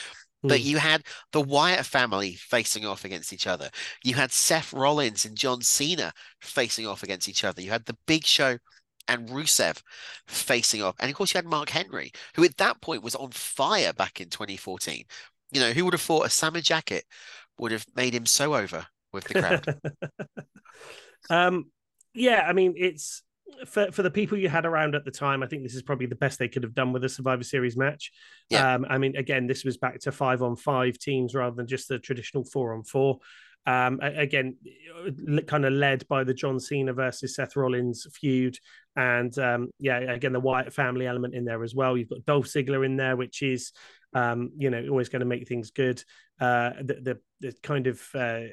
But 0.43 0.59
hmm. 0.59 0.67
you 0.67 0.77
had 0.77 1.03
the 1.31 1.41
Wyatt 1.41 1.85
family 1.85 2.33
facing 2.35 2.85
off 2.85 3.05
against 3.05 3.31
each 3.33 3.47
other. 3.47 3.69
You 4.03 4.15
had 4.15 4.31
Seth 4.31 4.73
Rollins 4.73 5.25
and 5.25 5.37
John 5.37 5.61
Cena 5.61 6.13
facing 6.41 6.87
off 6.87 7.03
against 7.03 7.29
each 7.29 7.43
other. 7.43 7.61
You 7.61 7.71
had 7.71 7.85
the 7.85 7.97
Big 8.07 8.25
Show 8.25 8.57
and 9.07 9.29
Rusev 9.29 9.81
facing 10.27 10.81
off. 10.81 10.95
And 10.99 11.09
of 11.09 11.15
course, 11.15 11.33
you 11.33 11.37
had 11.37 11.45
Mark 11.45 11.69
Henry, 11.69 12.11
who 12.35 12.43
at 12.43 12.57
that 12.57 12.81
point 12.81 13.03
was 13.03 13.15
on 13.15 13.31
fire 13.31 13.93
back 13.93 14.21
in 14.21 14.29
2014. 14.29 15.03
You 15.51 15.61
know, 15.61 15.71
who 15.71 15.85
would 15.85 15.93
have 15.93 16.01
thought 16.01 16.25
a 16.25 16.29
summer 16.29 16.61
jacket 16.61 17.05
would 17.57 17.71
have 17.71 17.85
made 17.95 18.13
him 18.13 18.25
so 18.25 18.55
over 18.55 18.85
with 19.11 19.25
the 19.25 19.33
crowd? 19.41 19.81
um, 21.29 21.65
yeah, 22.13 22.45
I 22.47 22.53
mean, 22.53 22.73
it's 22.77 23.23
for 23.65 23.91
for 23.91 24.03
the 24.03 24.11
people 24.11 24.37
you 24.37 24.49
had 24.49 24.65
around 24.65 24.95
at 24.95 25.05
the 25.05 25.11
time, 25.11 25.43
I 25.43 25.47
think 25.47 25.63
this 25.63 25.75
is 25.75 25.81
probably 25.81 26.07
the 26.07 26.15
best 26.15 26.39
they 26.39 26.47
could 26.47 26.63
have 26.63 26.75
done 26.75 26.93
with 26.93 27.03
a 27.03 27.09
Survivor 27.09 27.43
Series 27.43 27.77
match. 27.77 28.11
Yeah. 28.49 28.75
Um, 28.75 28.85
I 28.89 28.97
mean, 28.97 29.15
again, 29.15 29.47
this 29.47 29.63
was 29.63 29.77
back 29.77 29.99
to 30.01 30.11
five 30.11 30.41
on 30.41 30.55
five 30.55 30.97
teams 30.97 31.35
rather 31.35 31.55
than 31.55 31.67
just 31.67 31.87
the 31.87 31.99
traditional 31.99 32.43
four 32.43 32.73
on 32.73 32.83
four. 32.83 33.19
Um, 33.67 33.99
again, 34.01 34.57
kind 35.45 35.65
of 35.65 35.73
led 35.73 36.07
by 36.07 36.23
the 36.23 36.33
John 36.33 36.59
Cena 36.59 36.93
versus 36.93 37.35
Seth 37.35 37.55
Rollins 37.55 38.07
feud, 38.11 38.57
and 38.95 39.37
um, 39.37 39.69
yeah, 39.79 39.99
again 39.99 40.33
the 40.33 40.39
Wyatt 40.39 40.73
family 40.73 41.05
element 41.05 41.35
in 41.35 41.45
there 41.45 41.63
as 41.63 41.75
well. 41.75 41.95
You've 41.95 42.09
got 42.09 42.25
Dolph 42.25 42.47
Ziggler 42.47 42.85
in 42.85 42.97
there, 42.97 43.15
which 43.15 43.43
is 43.43 43.71
um, 44.13 44.51
you 44.57 44.71
know 44.71 44.87
always 44.89 45.09
going 45.09 45.19
to 45.19 45.27
make 45.27 45.47
things 45.47 45.69
good. 45.71 46.03
Uh, 46.39 46.71
the, 46.81 46.93
the, 46.95 47.19
the 47.39 47.53
kind 47.61 47.85
of 47.85 48.01
uh, 48.15 48.45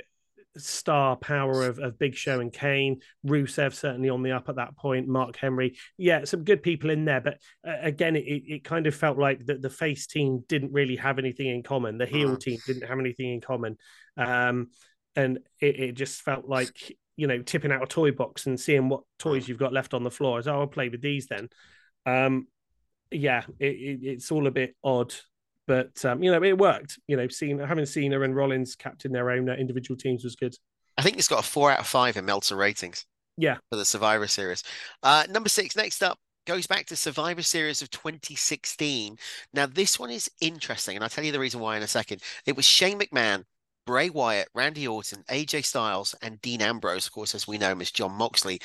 star 0.59 1.16
power 1.16 1.66
of, 1.66 1.78
of 1.78 1.98
Big 1.98 2.14
Show 2.14 2.40
and 2.40 2.52
Kane. 2.52 3.00
Rusev 3.26 3.74
certainly 3.74 4.09
on 4.09 4.22
the 4.22 4.32
up 4.32 4.48
at 4.48 4.56
that 4.56 4.76
point. 4.76 5.09
Mark 5.09 5.36
Henry, 5.36 5.76
yeah, 5.96 6.24
some 6.24 6.44
good 6.44 6.62
people 6.62 6.90
in 6.90 7.04
there. 7.04 7.20
But 7.20 7.38
uh, 7.66 7.76
again, 7.80 8.16
it, 8.16 8.20
it 8.20 8.64
kind 8.64 8.86
of 8.86 8.94
felt 8.94 9.18
like 9.18 9.44
the, 9.44 9.54
the 9.54 9.70
face 9.70 10.06
team 10.06 10.44
didn't 10.48 10.72
really 10.72 10.96
have 10.96 11.18
anything 11.18 11.48
in 11.48 11.62
common. 11.62 11.98
The 11.98 12.06
heel 12.06 12.36
team 12.36 12.59
didn't 12.66 12.86
have 12.86 12.98
anything 12.98 13.32
in 13.32 13.40
common. 13.40 13.76
Um, 14.16 14.68
and 15.16 15.38
it, 15.61 15.80
it, 15.80 15.92
just 15.92 16.22
felt 16.22 16.48
like, 16.48 16.96
you 17.16 17.26
know, 17.26 17.42
tipping 17.42 17.72
out 17.72 17.82
a 17.82 17.86
toy 17.86 18.12
box 18.12 18.46
and 18.46 18.59
seeing 18.59 18.88
what 18.88 19.02
toys 19.18 19.48
you've 19.48 19.59
got 19.59 19.72
left 19.72 19.94
on 19.94 20.04
the 20.04 20.11
floor. 20.11 20.38
As 20.38 20.48
oh, 20.48 20.61
I'll 20.61 20.66
play 20.66 20.88
with 20.88 21.02
these 21.02 21.26
then. 21.26 21.48
Um, 22.06 22.46
yeah, 23.11 23.42
it, 23.59 24.00
it's 24.02 24.30
all 24.30 24.46
a 24.46 24.52
bit 24.52 24.74
odd 24.82 25.14
but 25.69 26.05
um, 26.05 26.23
you 26.23 26.33
know, 26.33 26.43
it 26.43 26.59
worked. 26.59 26.99
You 27.07 27.16
know, 27.16 27.29
seeing 27.29 27.59
having 27.61 27.87
Cena 27.87 28.21
and 28.23 28.35
Rollins 28.35 28.75
captain 28.75 29.12
their 29.12 29.31
own 29.31 29.49
uh, 29.49 29.55
individual 29.55 29.97
teams 29.97 30.25
was 30.25 30.35
good. 30.35 30.57
I 30.97 31.03
think 31.03 31.19
it's 31.19 31.29
got 31.29 31.45
a 31.45 31.49
four 31.49 31.71
out 31.71 31.79
of 31.79 31.87
five 31.87 32.16
in 32.16 32.25
Meltzer 32.25 32.57
ratings. 32.57 33.05
Yeah, 33.37 33.59
for 33.71 33.77
the 33.77 33.85
Survivor 33.85 34.27
Series. 34.27 34.64
Uh, 35.05 35.25
number 35.31 35.49
six, 35.49 35.77
next 35.77 36.03
up, 36.03 36.19
goes 36.49 36.66
back 36.66 36.87
to 36.87 36.97
Survivor 36.97 37.43
Series 37.43 37.83
of 37.83 37.91
2016. 37.91 39.16
Now, 39.53 39.66
this 39.66 40.01
one 40.01 40.11
is 40.11 40.31
interesting, 40.41 40.97
and 40.97 41.05
I'll 41.05 41.11
tell 41.11 41.23
you 41.23 41.31
the 41.31 41.39
reason 41.39 41.61
why 41.61 41.77
in 41.77 41.83
a 41.85 41.87
second. 41.87 42.23
It 42.47 42.57
was 42.57 42.64
Shane 42.64 42.99
McMahon, 42.99 43.45
Bray 43.87 44.11
Wyatt, 44.11 44.49
Randy 44.55 44.89
Orton, 44.89 45.25
AJ 45.31 45.66
Styles, 45.66 46.14
and 46.21 46.41
Dean 46.41 46.62
Ambrose, 46.62 47.07
of 47.07 47.12
course, 47.12 47.35
as 47.35 47.47
we 47.47 47.59
know 47.59 47.71
him 47.71 47.81
as 47.81 47.93
Jon 47.93 48.12
Moxley, 48.12 48.61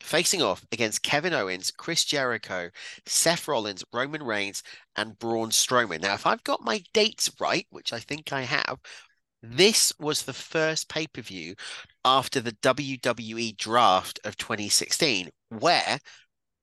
facing 0.00 0.42
off 0.42 0.64
against 0.72 1.02
Kevin 1.02 1.32
Owens, 1.32 1.70
Chris 1.70 2.04
Jericho, 2.04 2.70
Seth 3.06 3.48
Rollins, 3.48 3.84
Roman 3.92 4.22
Reigns, 4.22 4.62
and 4.96 5.18
Braun 5.18 5.50
Strowman. 5.50 6.02
Now, 6.02 6.14
if 6.14 6.26
I've 6.26 6.44
got 6.44 6.62
my 6.62 6.82
dates 6.92 7.30
right, 7.40 7.66
which 7.70 7.92
I 7.92 8.00
think 8.00 8.32
I 8.32 8.42
have, 8.42 8.78
this 9.42 9.92
was 9.98 10.22
the 10.22 10.32
first 10.32 10.88
pay 10.88 11.06
per 11.06 11.20
view 11.20 11.54
after 12.04 12.40
the 12.40 12.52
WWE 12.52 13.56
draft 13.56 14.20
of 14.24 14.36
2016, 14.36 15.30
where 15.50 15.98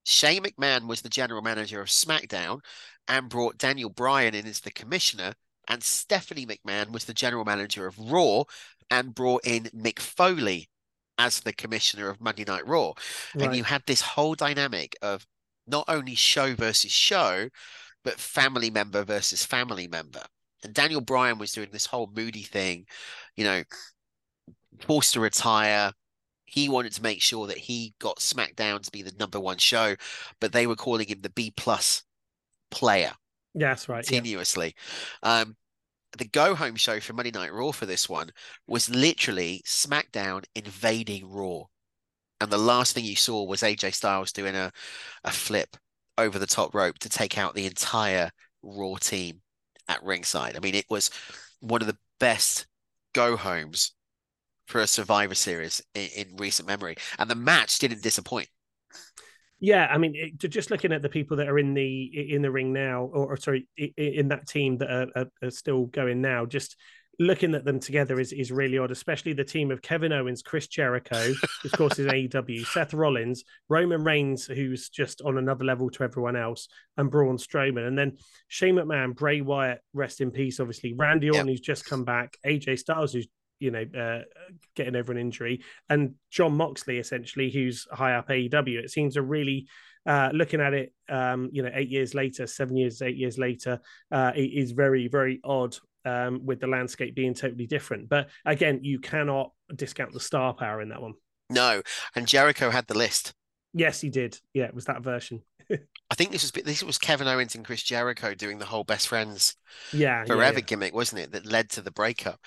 Shane 0.05 0.43
McMahon 0.43 0.87
was 0.87 1.01
the 1.01 1.09
general 1.09 1.41
manager 1.41 1.81
of 1.81 1.87
SmackDown 1.87 2.59
and 3.07 3.29
brought 3.29 3.57
Daniel 3.57 3.89
Bryan 3.89 4.35
in 4.35 4.45
as 4.47 4.61
the 4.61 4.71
commissioner, 4.71 5.33
and 5.67 5.83
Stephanie 5.83 6.45
McMahon 6.45 6.91
was 6.91 7.05
the 7.05 7.13
general 7.13 7.45
manager 7.45 7.87
of 7.87 7.97
Raw 7.97 8.43
and 8.89 9.15
brought 9.15 9.45
in 9.45 9.63
Mick 9.75 9.99
Foley 9.99 10.69
as 11.17 11.39
the 11.41 11.53
commissioner 11.53 12.09
of 12.09 12.21
Monday 12.21 12.43
Night 12.45 12.67
Raw. 12.67 12.93
Right. 13.35 13.45
And 13.45 13.55
you 13.55 13.63
had 13.63 13.83
this 13.85 14.01
whole 14.01 14.35
dynamic 14.35 14.95
of 15.01 15.25
not 15.67 15.85
only 15.87 16.15
show 16.15 16.55
versus 16.55 16.91
show, 16.91 17.49
but 18.03 18.19
family 18.19 18.69
member 18.69 19.03
versus 19.03 19.45
family 19.45 19.87
member. 19.87 20.23
And 20.63 20.73
Daniel 20.73 21.01
Bryan 21.01 21.37
was 21.37 21.51
doing 21.51 21.69
this 21.71 21.85
whole 21.85 22.09
moody 22.15 22.43
thing, 22.43 22.85
you 23.35 23.43
know, 23.43 23.63
forced 24.85 25.13
to 25.13 25.19
retire. 25.19 25.91
He 26.45 26.69
wanted 26.69 26.93
to 26.93 27.03
make 27.03 27.21
sure 27.21 27.47
that 27.47 27.57
he 27.57 27.93
got 27.99 28.17
SmackDown 28.17 28.81
to 28.81 28.91
be 28.91 29.01
the 29.01 29.13
number 29.19 29.39
one 29.39 29.57
show, 29.57 29.95
but 30.39 30.51
they 30.51 30.67
were 30.67 30.75
calling 30.75 31.07
him 31.07 31.21
the 31.21 31.29
B 31.29 31.51
plus 31.55 32.03
player. 32.69 33.11
Yeah, 33.53 33.69
that's 33.69 33.89
right. 33.89 34.05
Continuously. 34.05 34.75
Yeah. 35.23 35.41
Um, 35.41 35.55
the 36.17 36.25
go 36.25 36.55
home 36.55 36.75
show 36.75 36.99
for 36.99 37.13
Monday 37.13 37.31
Night 37.31 37.53
Raw 37.53 37.71
for 37.71 37.85
this 37.85 38.07
one 38.07 38.29
was 38.67 38.89
literally 38.89 39.61
SmackDown 39.65 40.43
invading 40.55 41.29
Raw. 41.29 41.63
And 42.41 42.51
the 42.51 42.57
last 42.57 42.93
thing 42.93 43.05
you 43.05 43.15
saw 43.15 43.43
was 43.43 43.61
AJ 43.61 43.93
Styles 43.93 44.31
doing 44.31 44.55
a, 44.55 44.71
a 45.23 45.31
flip 45.31 45.77
over 46.17 46.37
the 46.37 46.45
top 46.45 46.75
rope 46.75 46.99
to 46.99 47.09
take 47.09 47.37
out 47.37 47.55
the 47.55 47.65
entire 47.65 48.31
Raw 48.61 48.95
team 48.95 49.41
at 49.87 50.03
ringside. 50.03 50.55
I 50.55 50.59
mean, 50.59 50.75
it 50.75 50.85
was 50.89 51.09
one 51.59 51.81
of 51.81 51.87
the 51.87 51.97
best 52.19 52.67
go 53.13 53.37
homes 53.37 53.93
for 54.67 54.81
a 54.81 54.87
Survivor 54.87 55.35
Series 55.35 55.81
in, 55.93 56.09
in 56.15 56.35
recent 56.37 56.67
memory. 56.67 56.95
And 57.19 57.29
the 57.29 57.35
match 57.35 57.79
didn't 57.79 58.03
disappoint. 58.03 58.47
Yeah, 59.63 59.87
I 59.89 59.97
mean, 59.97 60.13
it, 60.13 60.49
just 60.49 60.71
looking 60.71 60.91
at 60.91 61.01
the 61.01 61.07
people 61.07 61.37
that 61.37 61.47
are 61.47 61.57
in 61.57 61.73
the 61.73 62.33
in 62.33 62.41
the 62.41 62.51
ring 62.51 62.73
now, 62.73 63.03
or, 63.03 63.31
or 63.31 63.37
sorry, 63.37 63.65
in 63.77 64.27
that 64.27 64.45
team 64.45 64.77
that 64.79 64.91
are, 64.91 65.07
are, 65.15 65.25
are, 65.41 65.51
still 65.51 65.85
going 65.85 66.21
now, 66.21 66.45
just 66.45 66.75
looking 67.17 67.55
at 67.55 67.63
them 67.63 67.79
together 67.79 68.19
is 68.19 68.33
is 68.33 68.51
really 68.51 68.77
odd. 68.77 68.91
Especially 68.91 69.31
the 69.31 69.45
team 69.45 69.71
of 69.71 69.81
Kevin 69.81 70.11
Owens, 70.11 70.41
Chris 70.41 70.67
Jericho, 70.67 71.33
of 71.63 71.71
course 71.71 71.97
is 71.97 72.07
AEW, 72.11 72.65
Seth 72.65 72.93
Rollins, 72.93 73.45
Roman 73.69 74.03
Reigns, 74.03 74.47
who's 74.47 74.89
just 74.89 75.21
on 75.21 75.37
another 75.37 75.63
level 75.63 75.89
to 75.91 76.03
everyone 76.03 76.35
else, 76.35 76.67
and 76.97 77.09
Braun 77.09 77.37
Strowman, 77.37 77.87
and 77.87 77.97
then 77.97 78.17
Shane 78.49 78.75
McMahon, 78.75 79.15
Bray 79.15 79.39
Wyatt, 79.39 79.79
rest 79.93 80.19
in 80.19 80.31
peace, 80.31 80.59
obviously, 80.59 80.91
Randy 80.91 81.29
Orton, 81.29 81.47
yep. 81.47 81.53
who's 81.53 81.61
just 81.61 81.85
come 81.85 82.03
back, 82.03 82.35
AJ 82.45 82.79
Styles, 82.79 83.13
who's 83.13 83.29
you 83.59 83.71
know, 83.71 83.85
uh, 83.97 84.21
getting 84.75 84.95
over 84.95 85.11
an 85.11 85.17
injury. 85.17 85.63
And 85.89 86.15
Jon 86.29 86.55
Moxley, 86.55 86.99
essentially, 86.99 87.49
who's 87.49 87.87
high 87.91 88.15
up 88.15 88.29
AEW, 88.29 88.83
it 88.83 88.91
seems 88.91 89.13
to 89.15 89.21
really 89.21 89.67
uh, 90.05 90.29
looking 90.33 90.61
at 90.61 90.73
it, 90.73 90.93
um, 91.09 91.49
you 91.51 91.63
know, 91.63 91.71
eight 91.73 91.89
years 91.89 92.13
later, 92.13 92.45
seven 92.47 92.75
years, 92.75 93.01
eight 93.01 93.15
years 93.15 93.37
later, 93.37 93.79
uh, 94.11 94.31
it 94.35 94.51
is 94.53 94.71
very, 94.71 95.07
very 95.07 95.39
odd 95.43 95.75
um, 96.05 96.45
with 96.45 96.59
the 96.59 96.67
landscape 96.67 97.15
being 97.15 97.33
totally 97.33 97.67
different. 97.67 98.09
But 98.09 98.29
again, 98.45 98.79
you 98.83 98.99
cannot 98.99 99.51
discount 99.75 100.13
the 100.13 100.19
star 100.19 100.53
power 100.53 100.81
in 100.81 100.89
that 100.89 101.01
one. 101.01 101.13
No, 101.49 101.81
and 102.15 102.27
Jericho 102.27 102.69
had 102.69 102.87
the 102.87 102.97
list. 102.97 103.33
Yes, 103.73 104.01
he 104.01 104.09
did. 104.09 104.39
Yeah, 104.53 104.65
it 104.65 104.75
was 104.75 104.85
that 104.85 105.01
version. 105.01 105.41
I 105.71 106.15
think 106.15 106.31
this 106.31 106.43
was 106.43 106.51
this 106.51 106.83
was 106.83 106.97
Kevin 106.97 107.27
Owens 107.27 107.55
and 107.55 107.65
Chris 107.65 107.81
Jericho 107.81 108.33
doing 108.33 108.59
the 108.59 108.65
whole 108.65 108.83
best 108.83 109.07
friends, 109.07 109.55
yeah, 109.91 110.25
forever 110.25 110.43
yeah, 110.43 110.59
yeah. 110.59 110.65
gimmick, 110.65 110.93
wasn't 110.93 111.21
it? 111.21 111.31
That 111.31 111.45
led 111.45 111.69
to 111.71 111.81
the 111.81 111.91
breakup. 111.91 112.39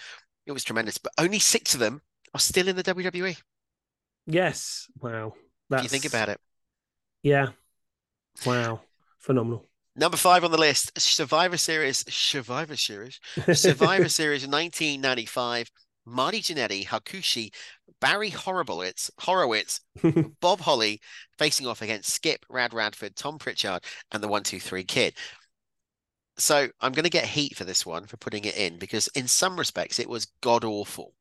It 0.47 0.53
was 0.53 0.65
tremendous, 0.65 0.99
but 0.99 1.13
only 1.19 1.39
six 1.39 1.75
of 1.75 1.81
them 1.81 2.03
are 2.35 2.41
still 2.41 2.69
in 2.69 2.77
the 2.77 2.85
WWE. 2.85 3.37
Yes, 4.27 4.87
wow. 5.01 5.35
That's... 5.69 5.85
If 5.85 5.85
you 5.85 5.99
think 5.99 6.13
about 6.13 6.29
it. 6.29 6.41
Yeah. 7.23 7.49
Wow. 8.45 8.81
Phenomenal. 9.19 9.65
Number 9.97 10.17
five 10.17 10.45
on 10.45 10.51
the 10.51 10.59
list, 10.59 10.93
Survivor 11.01 11.57
Series, 11.57 12.05
Survivor 12.13 12.77
Series, 12.77 13.19
Survivor 13.53 14.09
Series 14.09 14.47
1995. 14.47 15.71
Marty 16.09 16.41
Jannetty, 16.41 16.87
Hakushi, 16.87 17.53
Barry 18.01 18.31
Horowitz, 18.31 19.11
Horowitz, 19.19 19.81
Bob 20.41 20.61
Holly 20.61 21.01
facing 21.37 21.67
off 21.67 21.83
against 21.83 22.11
Skip, 22.11 22.47
Rad 22.49 22.73
Radford, 22.73 23.17
Tom 23.17 23.39
Pritchard, 23.39 23.83
and 24.13 24.23
the 24.23 24.29
One 24.29 24.45
Two 24.45 24.61
Three 24.61 24.85
Kid. 24.85 25.15
So 26.39 26.69
I'm 26.81 26.93
going 26.93 27.05
to 27.05 27.11
get 27.11 27.25
heat 27.25 27.57
for 27.57 27.65
this 27.65 27.87
one 27.87 28.07
for 28.07 28.17
putting 28.19 28.45
it 28.45 28.57
in 28.57 28.79
because 28.79 29.09
in 29.09 29.27
some 29.27 29.59
respects 29.59 29.99
it 29.99 30.09
was 30.09 30.27
god 30.43 30.65
awful, 30.65 31.15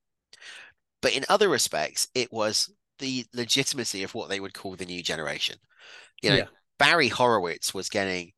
but 1.01 1.15
in 1.15 1.23
other 1.29 1.49
respects 1.49 2.07
it 2.13 2.31
was 2.33 2.69
the 2.99 3.25
legitimacy 3.33 4.03
of 4.03 4.13
what 4.13 4.29
they 4.29 4.39
would 4.39 4.53
call 4.53 4.75
the 4.75 4.85
new 4.85 5.01
generation. 5.01 5.57
You 6.21 6.29
know, 6.29 6.35
yeah. 6.37 6.45
Barry 6.79 7.07
Horowitz 7.07 7.73
was 7.73 7.89
getting 7.89 8.31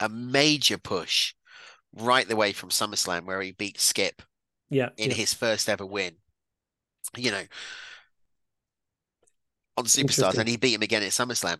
a 0.00 0.08
major 0.08 0.78
push 0.78 1.34
right 1.94 2.26
the 2.26 2.36
way 2.36 2.52
from 2.52 2.70
SummerSlam 2.70 3.26
where 3.26 3.40
he 3.40 3.52
beat 3.52 3.80
Skip 3.80 4.22
yeah, 4.70 4.88
in 4.96 5.10
yeah. 5.10 5.16
his 5.16 5.34
first 5.34 5.68
ever 5.68 5.84
win. 5.84 6.14
You 7.16 7.30
know, 7.30 7.42
on 9.76 9.84
Superstars, 9.84 10.38
and 10.38 10.48
he 10.48 10.56
beat 10.56 10.74
him 10.74 10.82
again 10.82 11.02
at 11.02 11.10
SummerSlam. 11.10 11.58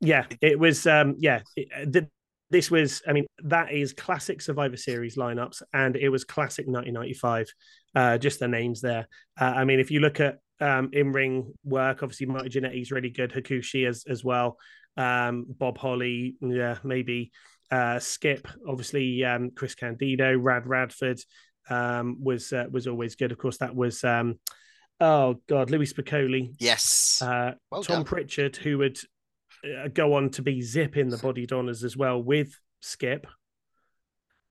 Yeah, 0.00 0.26
it 0.40 0.58
was. 0.58 0.86
Um, 0.86 1.16
yeah, 1.18 1.40
it, 1.56 1.68
uh, 1.74 1.84
the, 1.88 2.08
this 2.50 2.70
was. 2.70 3.02
I 3.06 3.12
mean, 3.12 3.26
that 3.44 3.72
is 3.72 3.92
classic 3.92 4.40
Survivor 4.40 4.76
Series 4.76 5.16
lineups, 5.16 5.62
and 5.72 5.96
it 5.96 6.08
was 6.08 6.24
classic 6.24 6.66
1995. 6.66 7.48
Uh, 7.94 8.18
just 8.18 8.40
the 8.40 8.48
names 8.48 8.80
there. 8.80 9.08
Uh, 9.40 9.52
I 9.56 9.64
mean, 9.64 9.80
if 9.80 9.90
you 9.90 10.00
look 10.00 10.20
at 10.20 10.38
um, 10.60 10.90
in 10.92 11.12
ring 11.12 11.52
work, 11.64 12.02
obviously 12.02 12.26
Marty 12.26 12.48
Jannetty's 12.48 12.92
really 12.92 13.10
good. 13.10 13.32
Hakushi 13.32 13.88
as 13.88 14.04
as 14.08 14.24
well. 14.24 14.58
Um, 14.96 15.46
Bob 15.48 15.78
Holly, 15.78 16.36
yeah, 16.40 16.78
maybe. 16.84 17.32
Uh, 17.70 17.98
Skip, 17.98 18.46
obviously, 18.68 19.24
um, 19.24 19.50
Chris 19.50 19.74
Candido, 19.74 20.36
Rad 20.38 20.66
Radford, 20.66 21.20
um, 21.68 22.18
was 22.22 22.52
uh, 22.52 22.66
was 22.70 22.86
always 22.86 23.16
good. 23.16 23.32
Of 23.32 23.38
course, 23.38 23.58
that 23.58 23.74
was 23.74 24.04
um, 24.04 24.38
oh 25.00 25.40
god, 25.48 25.70
Louie 25.70 25.86
Spicolli. 25.86 26.54
Yes. 26.58 27.20
Uh, 27.20 27.52
well 27.70 27.82
Tom 27.82 27.98
done. 27.98 28.04
Pritchard, 28.04 28.56
who 28.56 28.78
would 28.78 28.98
go 29.92 30.14
on 30.14 30.30
to 30.30 30.42
be 30.42 30.62
Zip 30.62 30.96
in 30.96 31.08
the 31.08 31.16
Bodydonnas 31.16 31.84
as 31.84 31.96
well 31.96 32.22
with 32.22 32.58
Skip. 32.80 33.26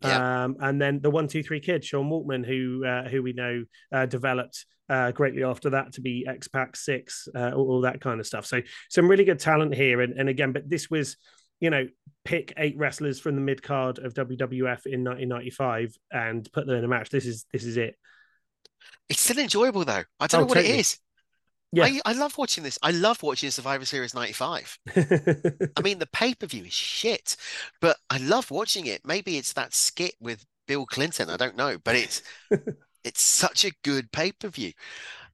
Yeah. 0.01 0.43
Um, 0.43 0.57
and 0.59 0.81
then 0.81 1.01
the 1.01 1.09
one 1.09 1.27
two 1.27 1.43
three 1.43 1.59
kid, 1.59 1.83
Sean 1.83 2.09
Waltman, 2.09 2.45
who 2.45 2.85
uh, 2.85 3.07
who 3.07 3.23
we 3.23 3.33
know 3.33 3.65
uh, 3.91 4.05
developed 4.05 4.65
uh, 4.89 5.11
greatly 5.11 5.43
after 5.43 5.71
that 5.71 5.93
to 5.93 6.01
be 6.01 6.25
X 6.27 6.47
Pac 6.47 6.75
Syxx, 6.75 7.27
uh, 7.33 7.51
all, 7.55 7.71
all, 7.71 7.81
that 7.81 8.01
kind 8.01 8.19
of 8.19 8.27
stuff. 8.27 8.45
So 8.45 8.61
some 8.89 9.07
really 9.07 9.23
good 9.23 9.39
talent 9.39 9.73
here, 9.73 10.01
and, 10.01 10.13
and 10.13 10.29
again, 10.29 10.51
but 10.51 10.69
this 10.69 10.89
was 10.89 11.17
you 11.59 11.69
know, 11.69 11.87
pick 12.23 12.53
eight 12.57 12.77
wrestlers 12.77 13.19
from 13.19 13.35
the 13.35 13.41
mid 13.41 13.63
card 13.63 13.99
of 13.99 14.13
WWF 14.13 14.85
in 14.85 15.03
1995 15.03 15.95
and 16.11 16.47
put 16.51 16.67
them 16.67 16.77
in 16.77 16.83
a 16.83 16.87
match. 16.87 17.09
This 17.09 17.25
is 17.25 17.45
this 17.51 17.63
is 17.63 17.77
it. 17.77 17.95
It's 19.09 19.21
still 19.21 19.39
enjoyable 19.39 19.85
though. 19.85 20.03
I 20.19 20.27
don't 20.27 20.33
oh, 20.33 20.43
know 20.43 20.47
what 20.47 20.55
totally. 20.55 20.73
it 20.73 20.79
is. 20.79 20.99
Yeah. 21.75 21.85
I, 21.85 22.01
I 22.05 22.13
love 22.13 22.37
watching 22.37 22.63
this. 22.63 22.79
I 22.81 22.91
love 22.91 23.21
watching 23.23 23.51
Survivor 23.51 23.85
Series 23.85 24.13
95. 24.13 24.79
I 24.95 25.81
mean, 25.83 25.99
the 25.99 26.09
pay 26.11 26.33
per 26.33 26.47
view 26.47 26.63
is 26.63 26.73
shit, 26.73 27.35
but 27.81 27.97
I 28.09 28.17
love 28.17 28.51
watching 28.51 28.85
it. 28.85 29.01
Maybe 29.05 29.37
it's 29.37 29.53
that 29.53 29.73
skit 29.73 30.15
with 30.19 30.45
Bill 30.67 30.85
Clinton. 30.85 31.29
I 31.29 31.37
don't 31.37 31.57
know, 31.57 31.77
but 31.83 31.95
it's 31.95 32.21
it's 33.03 33.21
such 33.21 33.65
a 33.65 33.73
good 33.83 34.11
pay 34.11 34.31
per 34.31 34.47
view. 34.47 34.71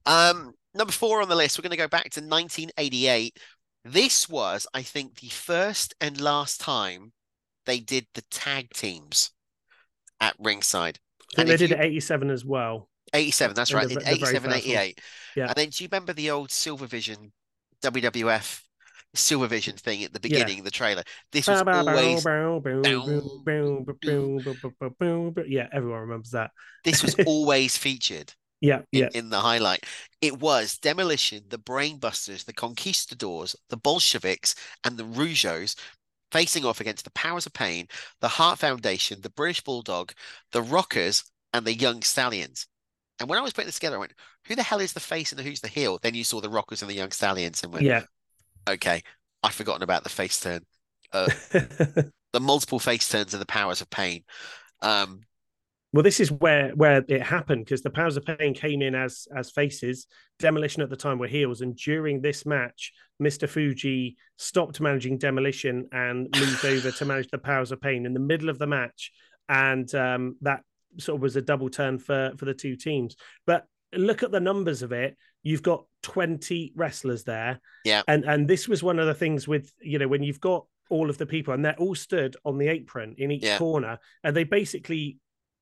Um, 0.04 0.54
number 0.74 0.92
four 0.92 1.22
on 1.22 1.28
the 1.28 1.36
list, 1.36 1.58
we're 1.58 1.62
going 1.62 1.70
to 1.70 1.76
go 1.76 1.88
back 1.88 2.10
to 2.10 2.20
1988 2.20 3.38
this 3.84 4.28
was, 4.28 4.66
I 4.72 4.82
think, 4.82 5.20
the 5.20 5.28
first 5.28 5.94
and 6.00 6.20
last 6.20 6.60
time 6.60 7.12
they 7.66 7.80
did 7.80 8.06
the 8.14 8.22
tag 8.30 8.70
teams 8.70 9.30
at 10.20 10.34
ringside. 10.38 11.00
And 11.36 11.48
they 11.48 11.56
did 11.56 11.70
you... 11.70 11.76
it 11.76 11.80
87 11.80 12.30
as 12.30 12.44
well. 12.44 12.88
87, 13.12 13.54
that's 13.54 13.72
right. 13.72 13.88
The, 13.88 14.00
in 14.00 14.06
87, 14.06 14.52
88. 14.52 15.00
Yeah. 15.36 15.46
And 15.46 15.54
then 15.54 15.68
do 15.68 15.84
you 15.84 15.88
remember 15.90 16.12
the 16.12 16.30
old 16.30 16.50
Silver 16.50 16.86
Vision 16.86 17.32
WWF 17.82 18.62
Silver 19.14 19.46
Vision 19.46 19.76
thing 19.76 20.04
at 20.04 20.12
the 20.12 20.20
beginning, 20.20 20.58
yeah. 20.58 20.64
the 20.64 20.70
trailer? 20.70 21.02
This 21.30 21.46
was 21.46 21.62
always. 21.62 22.24
Yeah, 25.48 25.68
everyone 25.72 26.00
remembers 26.00 26.30
that. 26.30 26.50
This 26.84 27.02
was 27.02 27.14
always 27.26 27.76
featured 27.76 28.32
yeah, 28.62 28.82
in, 28.92 29.00
yeah. 29.00 29.08
in 29.12 29.28
the 29.28 29.40
highlight. 29.40 29.84
It 30.20 30.40
was 30.40 30.78
Demolition, 30.78 31.42
the 31.48 31.58
Brainbusters, 31.58 32.44
the 32.44 32.52
Conquistadors, 32.52 33.56
the 33.68 33.76
Bolsheviks, 33.76 34.54
and 34.84 34.96
the 34.96 35.04
Rougeaus 35.04 35.74
facing 36.30 36.64
off 36.64 36.80
against 36.80 37.04
the 37.04 37.10
Powers 37.10 37.44
of 37.44 37.52
Pain, 37.52 37.88
the 38.20 38.28
Hart 38.28 38.58
Foundation, 38.58 39.20
the 39.20 39.30
British 39.30 39.62
Bulldog, 39.62 40.12
the 40.52 40.62
Rockers, 40.62 41.24
and 41.52 41.66
the 41.66 41.74
Young 41.74 42.02
Stallions. 42.02 42.66
And 43.22 43.30
when 43.30 43.38
I 43.38 43.42
was 43.42 43.52
putting 43.52 43.68
this 43.68 43.76
together, 43.76 43.96
I 43.96 44.00
went, 44.00 44.14
who 44.46 44.56
the 44.56 44.64
hell 44.64 44.80
is 44.80 44.92
the 44.92 45.00
face 45.00 45.30
and 45.30 45.40
who's 45.40 45.60
the 45.60 45.68
heel? 45.68 46.00
Then 46.02 46.14
you 46.14 46.24
saw 46.24 46.40
the 46.40 46.50
Rockers 46.50 46.82
and 46.82 46.90
the 46.90 46.94
Young 46.94 47.12
Stallions 47.12 47.62
and 47.62 47.72
went, 47.72 47.84
yeah. 47.84 48.02
Okay, 48.68 49.00
I've 49.44 49.54
forgotten 49.54 49.84
about 49.84 50.02
the 50.02 50.08
face 50.08 50.40
turn. 50.40 50.62
Uh, 51.12 51.28
the 51.52 52.40
multiple 52.40 52.80
face 52.80 53.08
turns 53.08 53.32
and 53.32 53.40
the 53.40 53.46
Powers 53.46 53.80
of 53.80 53.88
Pain. 53.90 54.24
Um, 54.80 55.20
well, 55.92 56.02
this 56.02 56.18
is 56.18 56.32
where 56.32 56.70
where 56.70 57.04
it 57.06 57.22
happened 57.22 57.64
because 57.64 57.82
the 57.82 57.90
Powers 57.90 58.16
of 58.16 58.24
Pain 58.24 58.54
came 58.54 58.82
in 58.82 58.94
as 58.94 59.28
as 59.36 59.50
faces. 59.50 60.06
Demolition 60.38 60.82
at 60.82 60.90
the 60.90 60.96
time 60.96 61.18
were 61.18 61.26
heels, 61.26 61.60
and 61.60 61.76
during 61.76 62.22
this 62.22 62.46
match, 62.46 62.92
Mister 63.20 63.46
Fuji 63.46 64.16
stopped 64.38 64.80
managing 64.80 65.18
Demolition 65.18 65.88
and 65.92 66.28
moved 66.34 66.64
over 66.64 66.90
to 66.90 67.04
manage 67.04 67.28
the 67.28 67.38
Powers 67.38 67.72
of 67.72 67.80
Pain 67.80 68.06
in 68.06 68.14
the 68.14 68.20
middle 68.20 68.48
of 68.48 68.58
the 68.58 68.66
match, 68.66 69.12
and 69.48 69.94
um, 69.94 70.36
that 70.40 70.62
sort 70.98 71.16
of 71.16 71.22
was 71.22 71.36
a 71.36 71.42
double 71.42 71.70
turn 71.70 71.98
for 71.98 72.32
for 72.36 72.44
the 72.44 72.54
two 72.54 72.76
teams. 72.76 73.16
But 73.46 73.64
look 73.92 74.22
at 74.22 74.30
the 74.30 74.40
numbers 74.40 74.82
of 74.82 74.92
it. 74.92 75.16
You've 75.42 75.62
got 75.62 75.84
twenty 76.02 76.72
wrestlers 76.76 77.24
there, 77.24 77.60
yeah, 77.84 78.02
and 78.08 78.24
and 78.24 78.48
this 78.48 78.68
was 78.68 78.82
one 78.82 78.98
of 78.98 79.06
the 79.06 79.14
things 79.14 79.48
with 79.48 79.72
you 79.80 79.98
know 79.98 80.08
when 80.08 80.22
you've 80.22 80.40
got 80.40 80.66
all 80.90 81.08
of 81.08 81.16
the 81.16 81.26
people 81.26 81.54
and 81.54 81.64
they're 81.64 81.78
all 81.78 81.94
stood 81.94 82.36
on 82.44 82.58
the 82.58 82.68
apron 82.68 83.14
in 83.16 83.30
each 83.30 83.44
yeah. 83.44 83.56
corner 83.56 83.98
and 84.24 84.36
they 84.36 84.44
basically 84.44 85.16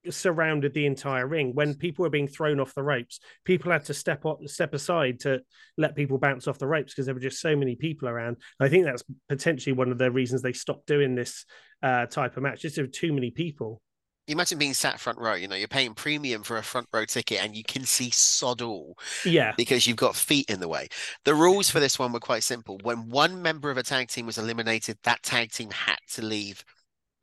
surrounded 0.08 0.72
the 0.72 0.86
entire 0.86 1.26
ring. 1.26 1.54
When 1.54 1.74
people 1.74 2.04
were 2.04 2.10
being 2.10 2.28
thrown 2.28 2.58
off 2.58 2.74
the 2.74 2.82
ropes, 2.82 3.20
people 3.44 3.70
had 3.70 3.84
to 3.86 3.94
step 3.94 4.24
up, 4.24 4.40
step 4.46 4.72
aside 4.72 5.20
to 5.20 5.40
let 5.76 5.94
people 5.94 6.18
bounce 6.18 6.48
off 6.48 6.58
the 6.58 6.66
ropes 6.66 6.92
because 6.92 7.06
there 7.06 7.14
were 7.14 7.20
just 7.20 7.40
so 7.40 7.54
many 7.54 7.76
people 7.76 8.08
around. 8.08 8.38
I 8.58 8.68
think 8.68 8.84
that's 8.84 9.04
potentially 9.28 9.74
one 9.74 9.92
of 9.92 9.98
the 9.98 10.10
reasons 10.10 10.42
they 10.42 10.52
stopped 10.52 10.86
doing 10.86 11.14
this 11.14 11.44
uh, 11.82 12.06
type 12.06 12.36
of 12.36 12.42
match. 12.42 12.62
Just 12.62 12.76
there 12.76 12.84
were 12.84 12.90
too 12.90 13.12
many 13.12 13.30
people. 13.30 13.82
Imagine 14.30 14.58
being 14.58 14.74
sat 14.74 15.00
front 15.00 15.18
row. 15.18 15.34
You 15.34 15.48
know, 15.48 15.56
you're 15.56 15.68
paying 15.68 15.94
premium 15.94 16.42
for 16.42 16.56
a 16.56 16.62
front 16.62 16.88
row 16.92 17.04
ticket, 17.04 17.42
and 17.42 17.56
you 17.56 17.64
can 17.64 17.84
see 17.84 18.10
sod 18.10 18.62
all. 18.62 18.96
Yeah, 19.24 19.52
because 19.56 19.86
you've 19.86 19.96
got 19.96 20.16
feet 20.16 20.48
in 20.48 20.60
the 20.60 20.68
way. 20.68 20.88
The 21.24 21.34
rules 21.34 21.70
for 21.70 21.80
this 21.80 21.98
one 21.98 22.12
were 22.12 22.20
quite 22.20 22.42
simple. 22.42 22.78
When 22.82 23.08
one 23.08 23.42
member 23.42 23.70
of 23.70 23.78
a 23.78 23.82
tag 23.82 24.08
team 24.08 24.26
was 24.26 24.38
eliminated, 24.38 24.98
that 25.04 25.22
tag 25.22 25.52
team 25.52 25.70
had 25.70 25.98
to 26.12 26.22
leave 26.22 26.64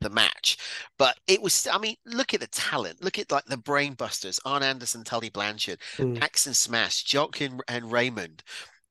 the 0.00 0.10
match. 0.10 0.56
But 0.98 1.18
it 1.26 1.42
was, 1.42 1.66
I 1.70 1.78
mean, 1.78 1.96
look 2.04 2.34
at 2.34 2.40
the 2.40 2.46
talent. 2.48 3.02
Look 3.02 3.18
at 3.18 3.32
like 3.32 3.44
the 3.46 3.56
Brainbusters, 3.56 4.40
Arn 4.44 4.62
Anderson, 4.62 5.04
Tully 5.04 5.30
Blanchard, 5.30 5.80
mm. 5.96 6.20
Axe 6.22 6.46
and 6.46 6.56
Smash, 6.56 7.04
Jacques 7.04 7.40
and, 7.40 7.62
and 7.68 7.90
Raymond, 7.90 8.42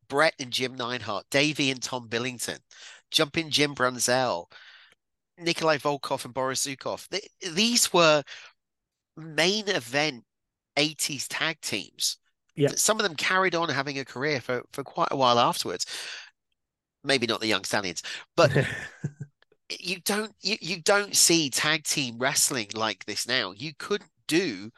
Bret 0.09 0.33
and 0.39 0.51
Jim 0.51 0.75
Neidhart, 0.75 1.25
Davey 1.29 1.71
and 1.71 1.81
Tom 1.81 2.07
Billington, 2.07 2.59
Jumping 3.11 3.49
Jim 3.49 3.75
Brunzell, 3.75 4.47
Nikolai 5.37 5.77
Volkov 5.77 6.25
and 6.25 6.33
Boris 6.33 6.65
Zhukov. 6.65 7.07
these 7.53 7.93
were 7.93 8.23
main 9.15 9.67
event 9.67 10.23
80s 10.77 11.25
tag 11.29 11.59
teams. 11.61 12.17
Yeah. 12.55 12.69
Some 12.75 12.99
of 12.99 13.03
them 13.03 13.15
carried 13.15 13.55
on 13.55 13.69
having 13.69 13.99
a 13.99 14.05
career 14.05 14.41
for, 14.41 14.63
for 14.71 14.83
quite 14.83 15.09
a 15.11 15.17
while 15.17 15.39
afterwards. 15.39 15.85
Maybe 17.03 17.27
not 17.27 17.39
the 17.39 17.47
Young 17.47 17.63
Stallions, 17.63 18.01
but 18.35 18.51
you 19.79 19.99
don't 20.01 20.33
you, 20.41 20.57
you 20.59 20.81
don't 20.81 21.15
see 21.15 21.49
tag 21.49 21.83
team 21.83 22.17
wrestling 22.17 22.67
like 22.73 23.05
this 23.05 23.27
now. 23.27 23.51
You 23.51 23.73
couldn't 23.77 24.09
do 24.27 24.71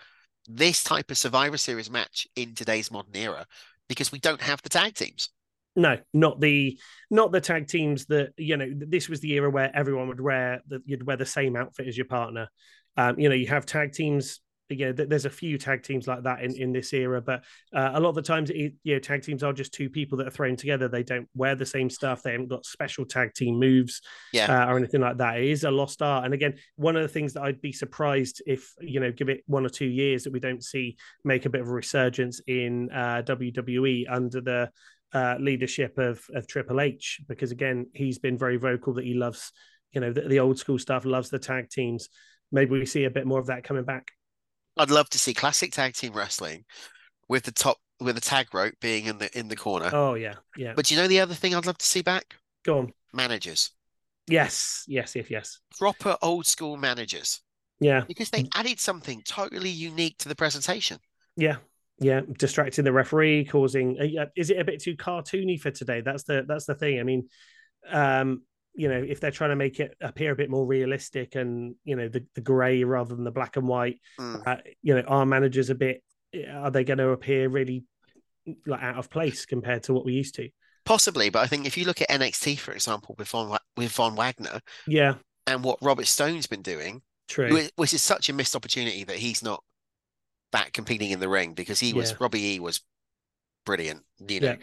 this 0.48 0.84
type 0.84 1.10
of 1.12 1.18
Survivor 1.18 1.58
Series 1.58 1.90
match 1.90 2.28
in 2.36 2.56
today's 2.56 2.92
modern 2.92 3.16
era 3.16 3.46
because 3.88 4.12
we 4.12 4.20
don't 4.20 4.42
have 4.42 4.62
the 4.62 4.70
tag 4.70 4.96
teams. 4.96 5.30
No, 5.76 5.98
not 6.14 6.40
the 6.42 6.80
not 7.10 7.32
the 7.32 7.42
tag 7.42 7.68
teams 7.68 8.06
that 8.08 8.34
you 8.38 8.58
know. 8.58 8.70
This 8.76 9.08
was 9.08 9.20
the 9.20 9.34
era 9.34 9.50
where 9.50 9.72
everyone 9.76 10.08
would 10.08 10.20
wear 10.20 10.62
that 10.68 10.82
you'd 10.86 11.06
wear 11.06 11.18
the 11.18 11.26
same 11.26 11.56
outfit 11.56 11.88
as 11.88 11.98
your 11.98 12.08
partner. 12.08 12.50
Um, 12.98 13.20
you 13.20 13.30
know, 13.30 13.36
you 13.36 13.48
have 13.48 13.66
tag 13.66 13.94
teams 13.94 14.42
yeah, 14.70 14.92
there's 14.92 15.26
a 15.26 15.32
few 15.32 15.58
tag 15.58 15.82
teams 15.82 16.08
like 16.08 16.24
that 16.24 16.44
in, 16.44 16.56
in 16.56 16.72
this 16.72 16.94
era, 16.94 17.22
but 17.22 17.44
uh, 17.74 17.92
a 17.94 18.00
lot 18.00 18.10
of 18.10 18.16
the 18.16 18.22
times, 18.22 18.50
it, 18.52 18.74
you 18.84 18.94
know, 18.94 19.00
tag 19.00 19.24
teams 19.24 19.42
are 19.42 19.52
just 19.52 19.74
two 19.74 19.90
people 19.90 20.18
that 20.20 20.28
are 20.28 20.32
thrown 20.32 20.56
together. 20.56 20.88
They 20.88 21.04
don't 21.04 21.28
wear 21.34 21.56
the 21.56 21.66
same 21.66 21.90
stuff. 21.90 22.22
They 22.22 22.34
haven't 22.34 22.50
got 22.50 22.66
special 22.66 23.06
tag 23.06 23.34
team 23.34 23.60
moves, 23.60 24.02
yeah, 24.32 24.64
uh, 24.64 24.72
or 24.72 24.78
anything 24.78 25.02
like 25.02 25.18
that. 25.18 25.40
It 25.40 25.50
is 25.50 25.64
a 25.64 25.72
lost 25.72 26.02
art. 26.02 26.26
And 26.26 26.34
again, 26.34 26.56
one 26.76 26.96
of 26.96 27.02
the 27.02 27.08
things 27.08 27.34
that 27.34 27.44
I'd 27.44 27.62
be 27.62 27.72
surprised 27.72 28.44
if 28.46 28.72
you 28.80 29.00
know, 29.00 29.12
give 29.12 29.30
it 29.30 29.44
one 29.48 29.66
or 29.66 29.70
two 29.70 29.88
years 29.88 30.24
that 30.24 30.34
we 30.34 30.40
don't 30.40 30.64
see 30.64 30.98
make 31.24 31.46
a 31.46 31.50
bit 31.50 31.62
of 31.62 31.68
a 31.68 31.72
resurgence 31.72 32.40
in 32.46 32.92
uh, 32.92 33.24
WWE 33.26 34.06
under 34.08 34.42
the 34.42 34.70
uh, 35.14 35.36
leadership 35.40 35.98
of 35.98 36.22
of 36.34 36.48
Triple 36.48 36.82
H, 36.82 37.22
because 37.28 37.52
again, 37.52 37.88
he's 37.94 38.20
been 38.20 38.38
very 38.38 38.58
vocal 38.58 38.94
that 38.94 39.06
he 39.06 39.14
loves, 39.14 39.52
you 39.92 40.02
know, 40.02 40.12
the, 40.12 40.22
the 40.22 40.40
old 40.40 40.60
school 40.60 40.80
stuff, 40.80 41.06
loves 41.06 41.30
the 41.30 41.40
tag 41.40 41.70
teams. 41.70 42.10
Maybe 42.52 42.72
we 42.72 42.86
see 42.86 43.06
a 43.06 43.10
bit 43.10 43.28
more 43.28 43.40
of 43.40 43.48
that 43.48 43.64
coming 43.64 43.84
back. 43.84 44.12
I'd 44.78 44.92
love 44.92 45.10
to 45.10 45.20
see 45.20 45.34
classic 45.34 45.72
tag 45.72 45.94
team 45.94 46.14
wrestling 46.14 46.66
with 47.28 47.44
the 47.44 47.52
top 47.52 47.78
with 48.00 48.16
the 48.16 48.22
tag 48.22 48.54
rope 48.54 48.76
being 48.80 49.06
in 49.06 49.18
the 49.18 49.38
in 49.38 49.48
the 49.48 49.56
corner. 49.56 49.90
Oh 49.92 50.14
yeah, 50.14 50.36
yeah. 50.58 50.74
But 50.76 50.90
you 50.90 50.98
know 50.98 51.08
the 51.08 51.20
other 51.20 51.34
thing 51.34 51.54
I'd 51.56 51.66
love 51.66 51.78
to 51.78 51.86
see 51.86 52.02
back? 52.02 52.36
Go 52.64 52.80
on. 52.80 52.94
Managers. 53.14 53.72
Yes, 54.28 54.84
yes, 54.88 55.16
yes, 55.16 55.26
yes. 55.30 55.60
Proper 55.78 56.16
old 56.22 56.46
school 56.46 56.78
managers. 56.78 57.42
Yeah. 57.80 58.04
Because 58.08 58.30
they 58.30 58.46
added 58.54 58.80
something 58.80 59.22
totally 59.26 59.70
unique 59.70 60.18
to 60.20 60.30
the 60.30 60.36
presentation. 60.36 61.00
Yeah. 61.36 61.58
Yeah, 62.02 62.22
distracting 62.38 62.86
the 62.86 62.94
referee, 62.94 63.46
causing. 63.46 64.00
Uh, 64.00 64.28
is 64.36 64.50
it 64.50 64.60
a 64.60 64.64
bit 64.64 64.82
too 64.82 64.96
cartoony 64.96 65.60
for 65.60 65.72
today? 65.72 66.02
That's 66.02 66.24
the 66.24 66.46
that's 66.48 66.66
the 66.66 66.76
thing. 66.76 67.00
I 67.00 67.04
mean, 67.04 67.28
um, 67.90 68.44
you 68.80 68.88
know 68.88 69.04
if 69.06 69.20
they're 69.20 69.32
trying 69.32 69.50
to 69.50 69.56
make 69.56 69.80
it 69.80 69.96
appear 70.00 70.32
a 70.32 70.36
bit 70.36 70.50
more 70.50 70.66
realistic 70.66 71.36
and 71.36 71.76
you 71.84 71.96
know 71.96 72.08
the, 72.08 72.26
the 72.36 72.42
gray 72.42 72.84
rather 72.84 73.14
than 73.16 73.24
the 73.24 73.32
black 73.32 73.58
and 73.58 73.68
white 73.68 74.00
mm. 74.20 74.48
uh, 74.48 74.58
you 74.82 74.96
know 74.96 75.02
our 75.02 75.26
managers 75.26 75.70
a 75.70 75.76
bit 75.76 76.02
are 76.54 76.72
they 76.72 76.84
going 76.84 76.98
to 76.98 77.10
appear 77.10 77.50
really 77.50 77.84
like 78.66 78.82
out 78.82 78.98
of 78.98 79.10
place 79.10 79.46
compared 79.46 79.84
to 79.84 79.94
what 79.94 80.06
we 80.06 80.14
used 80.14 80.36
to 80.36 80.50
possibly 80.86 81.30
but 81.30 81.40
i 81.40 81.48
think 81.48 81.66
if 81.66 81.78
you 81.78 81.86
look 81.86 82.02
at 82.02 82.10
nxt 82.10 82.58
for 82.58 82.72
example 82.72 83.16
with 83.18 83.28
von 83.28 83.58
with 83.76 83.92
von 83.92 84.16
wagner 84.16 84.62
yeah 84.88 85.16
and 85.46 85.64
what 85.64 85.78
robert 85.82 86.08
stone's 86.08 86.48
been 86.48 86.62
doing 86.62 87.02
true 87.28 87.68
which 87.76 87.94
is 87.94 88.02
such 88.02 88.30
a 88.30 88.34
missed 88.34 88.56
opportunity 88.56 89.04
that 89.04 89.18
he's 89.18 89.44
not 89.44 89.64
back 90.52 90.74
competing 90.74 91.12
in 91.12 91.20
the 91.20 91.30
ring 91.30 91.54
because 91.54 91.80
he 91.80 91.94
was 91.94 92.12
yeah. 92.12 92.18
robbie 92.20 92.56
e 92.56 92.60
was 92.60 92.82
brilliant 93.66 94.04
you 94.28 94.40
know 94.40 94.48
yeah. 94.48 94.56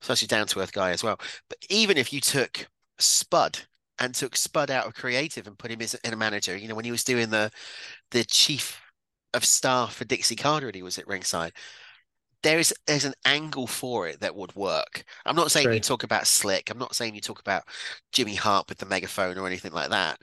such 0.00 0.22
a 0.22 0.28
down-to-earth 0.28 0.72
guy 0.72 0.90
as 0.90 1.02
well 1.04 1.18
but 1.48 1.58
even 1.68 1.98
if 1.98 2.12
you 2.12 2.20
took 2.20 2.66
Spud 2.98 3.60
and 3.98 4.14
took 4.14 4.36
Spud 4.36 4.70
out 4.70 4.86
of 4.86 4.94
creative 4.94 5.46
and 5.46 5.58
put 5.58 5.70
him 5.70 5.82
as 5.82 5.94
in 5.94 6.12
a 6.12 6.16
manager. 6.16 6.56
You 6.56 6.68
know, 6.68 6.74
when 6.74 6.84
he 6.84 6.90
was 6.90 7.04
doing 7.04 7.30
the 7.30 7.50
the 8.10 8.24
chief 8.24 8.80
of 9.32 9.44
staff 9.44 9.94
for 9.94 10.04
Dixie 10.04 10.36
Carter 10.36 10.66
and 10.66 10.74
he 10.74 10.82
was 10.82 10.98
at 10.98 11.06
ringside. 11.06 11.52
There 12.42 12.58
is 12.58 12.74
there's 12.86 13.06
an 13.06 13.14
angle 13.24 13.66
for 13.66 14.06
it 14.06 14.20
that 14.20 14.36
would 14.36 14.54
work. 14.54 15.04
I'm 15.24 15.36
not 15.36 15.50
saying 15.50 15.66
True. 15.66 15.74
you 15.74 15.80
talk 15.80 16.02
about 16.02 16.26
Slick. 16.26 16.70
I'm 16.70 16.78
not 16.78 16.94
saying 16.94 17.14
you 17.14 17.20
talk 17.20 17.40
about 17.40 17.64
Jimmy 18.12 18.34
Hart 18.34 18.68
with 18.68 18.78
the 18.78 18.86
megaphone 18.86 19.38
or 19.38 19.46
anything 19.46 19.72
like 19.72 19.90
that. 19.90 20.20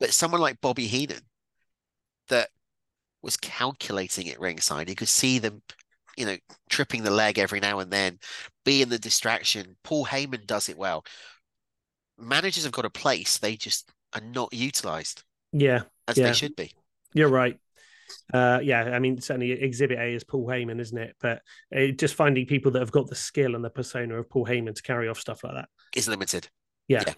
But 0.00 0.12
someone 0.12 0.40
like 0.40 0.60
Bobby 0.60 0.86
Heenan 0.86 1.20
that 2.28 2.48
was 3.22 3.36
calculating 3.36 4.26
it 4.26 4.40
ringside, 4.40 4.88
you 4.88 4.94
could 4.94 5.08
see 5.08 5.38
them, 5.38 5.62
you 6.16 6.26
know, 6.26 6.36
tripping 6.68 7.02
the 7.02 7.10
leg 7.10 7.38
every 7.38 7.60
now 7.60 7.78
and 7.80 7.90
then, 7.90 8.18
being 8.64 8.88
the 8.88 8.98
distraction. 8.98 9.76
Paul 9.84 10.06
Heyman 10.06 10.46
does 10.46 10.68
it 10.68 10.78
well 10.78 11.04
managers 12.20 12.64
have 12.64 12.72
got 12.72 12.84
a 12.84 12.90
place, 12.90 13.38
they 13.38 13.56
just 13.56 13.90
are 14.14 14.20
not 14.20 14.52
utilized. 14.52 15.24
Yeah. 15.52 15.82
As 16.06 16.16
yeah. 16.18 16.28
they 16.28 16.32
should 16.32 16.56
be. 16.56 16.72
You're 17.14 17.28
right. 17.28 17.58
Uh, 18.32 18.58
yeah, 18.62 18.82
I 18.82 18.98
mean, 18.98 19.20
certainly 19.20 19.52
Exhibit 19.52 19.98
A 19.98 20.14
is 20.14 20.24
Paul 20.24 20.46
Heyman, 20.46 20.80
isn't 20.80 20.98
it? 20.98 21.16
But 21.20 21.42
uh, 21.74 21.86
just 21.96 22.14
finding 22.14 22.46
people 22.46 22.72
that 22.72 22.80
have 22.80 22.90
got 22.90 23.06
the 23.08 23.14
skill 23.14 23.54
and 23.54 23.64
the 23.64 23.70
persona 23.70 24.16
of 24.16 24.28
Paul 24.28 24.46
Heyman 24.46 24.74
to 24.74 24.82
carry 24.82 25.08
off 25.08 25.18
stuff 25.18 25.44
like 25.44 25.54
that 25.54 25.68
is 25.94 26.08
limited. 26.08 26.48
Yeah. 26.88 27.04
yeah. 27.06 27.14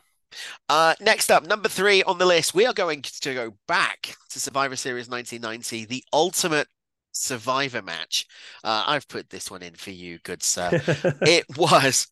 Uh, 0.68 0.94
next 1.00 1.30
up, 1.30 1.46
number 1.46 1.68
three 1.68 2.02
on 2.02 2.18
the 2.18 2.26
list, 2.26 2.54
we 2.54 2.66
are 2.66 2.72
going 2.72 3.02
to 3.02 3.34
go 3.34 3.54
back 3.68 4.16
to 4.30 4.40
Survivor 4.40 4.76
Series 4.76 5.08
1990, 5.08 5.84
the 5.86 6.04
ultimate 6.12 6.68
Survivor 7.12 7.82
match. 7.82 8.26
Uh, 8.64 8.84
I've 8.86 9.08
put 9.08 9.30
this 9.30 9.50
one 9.50 9.62
in 9.62 9.74
for 9.74 9.90
you, 9.90 10.18
good 10.22 10.42
sir. 10.42 10.70
it 11.22 11.44
was 11.56 12.08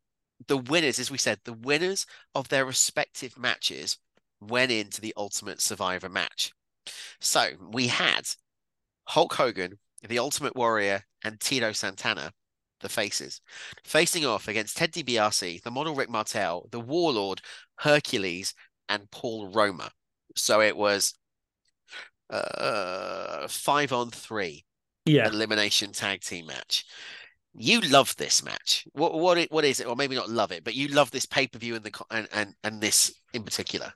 the 0.47 0.59
winners, 0.59 0.99
as 0.99 1.11
we 1.11 1.19
said, 1.19 1.39
the 1.45 1.53
winners 1.53 2.07
of 2.35 2.49
their 2.49 2.65
respective 2.65 3.39
matches 3.39 3.99
went 4.41 4.73
into 4.73 5.01
the 5.01 5.15
Ultimate 5.17 5.61
Survivor 5.61 6.09
match. 6.09 6.53
So 7.21 7.51
we 7.71 7.89
had 7.89 8.29
Hulk 9.05 9.35
Hogan, 9.35 9.79
the 10.07 10.19
Ultimate 10.19 10.57
Warrior, 10.57 11.05
and 11.23 11.39
Tito 11.41 11.73
Santana, 11.73 12.33
the 12.81 12.89
faces, 12.89 13.41
facing 13.85 14.27
off 14.27 14.49
against 14.49 14.77
Ted 14.77 14.93
DiBiase, 14.93 15.63
the 15.63 15.71
model 15.71 15.95
Rick 15.95 16.11
Martel, 16.11 16.69
the 16.71 16.81
Warlord, 16.81 17.41
Hercules, 17.77 18.55
and 18.89 19.11
Paul 19.11 19.49
Roma. 19.49 19.91
So 20.37 20.61
it 20.61 20.77
was 20.77 21.15
uh, 22.31 23.49
five 23.49 23.93
on 23.93 24.11
three 24.11 24.65
yeah. 25.05 25.29
elimination 25.29 25.93
tag 25.93 26.21
team 26.21 26.47
match 26.47 26.85
you 27.55 27.81
love 27.81 28.15
this 28.17 28.45
match. 28.45 28.87
What 28.93 29.15
what 29.15 29.39
it, 29.39 29.51
what 29.51 29.65
is 29.65 29.81
it? 29.81 29.87
Or 29.87 29.97
maybe 29.97 30.15
not 30.15 30.31
love 30.31 30.53
it, 30.53 30.65
but 30.65 30.75
you 30.75 30.89
love 30.89 31.11
this 31.11 31.27
pay 31.27 31.47
per 31.47 31.59
view 31.59 31.75
and 31.75 31.85
the 31.85 32.05
and, 32.11 32.29
and 32.33 32.55
and 32.63 32.81
this 32.81 33.15
in 33.33 33.43
particular. 33.43 33.93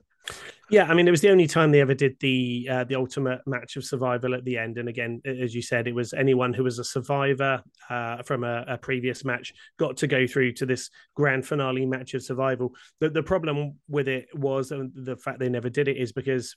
Yeah, 0.70 0.84
I 0.84 0.94
mean, 0.94 1.06
it 1.06 1.10
was 1.10 1.20
the 1.20 1.30
only 1.30 1.46
time 1.46 1.70
they 1.70 1.82
ever 1.82 1.94
did 1.94 2.16
the 2.20 2.68
uh, 2.70 2.84
the 2.84 2.94
ultimate 2.94 3.40
match 3.46 3.76
of 3.76 3.84
survival 3.84 4.34
at 4.34 4.44
the 4.44 4.56
end. 4.56 4.78
And 4.78 4.88
again, 4.88 5.20
as 5.24 5.54
you 5.54 5.60
said, 5.60 5.86
it 5.86 5.94
was 5.94 6.14
anyone 6.14 6.54
who 6.54 6.64
was 6.64 6.78
a 6.78 6.84
survivor 6.84 7.62
uh, 7.90 8.22
from 8.22 8.44
a, 8.44 8.64
a, 8.66 8.78
previous 8.78 9.24
match 9.24 9.52
got 9.78 9.98
to 9.98 10.06
go 10.06 10.26
through 10.26 10.52
to 10.54 10.66
this 10.66 10.88
grand 11.14 11.46
finale 11.46 11.84
match 11.84 12.14
of 12.14 12.22
survival. 12.22 12.74
The, 13.00 13.10
the 13.10 13.22
problem 13.22 13.74
with 13.88 14.08
it 14.08 14.26
was, 14.34 14.70
and 14.70 14.90
the 14.94 15.16
fact 15.16 15.38
they 15.38 15.50
never 15.50 15.68
did 15.68 15.86
it 15.86 15.98
is 15.98 16.12
because 16.12 16.56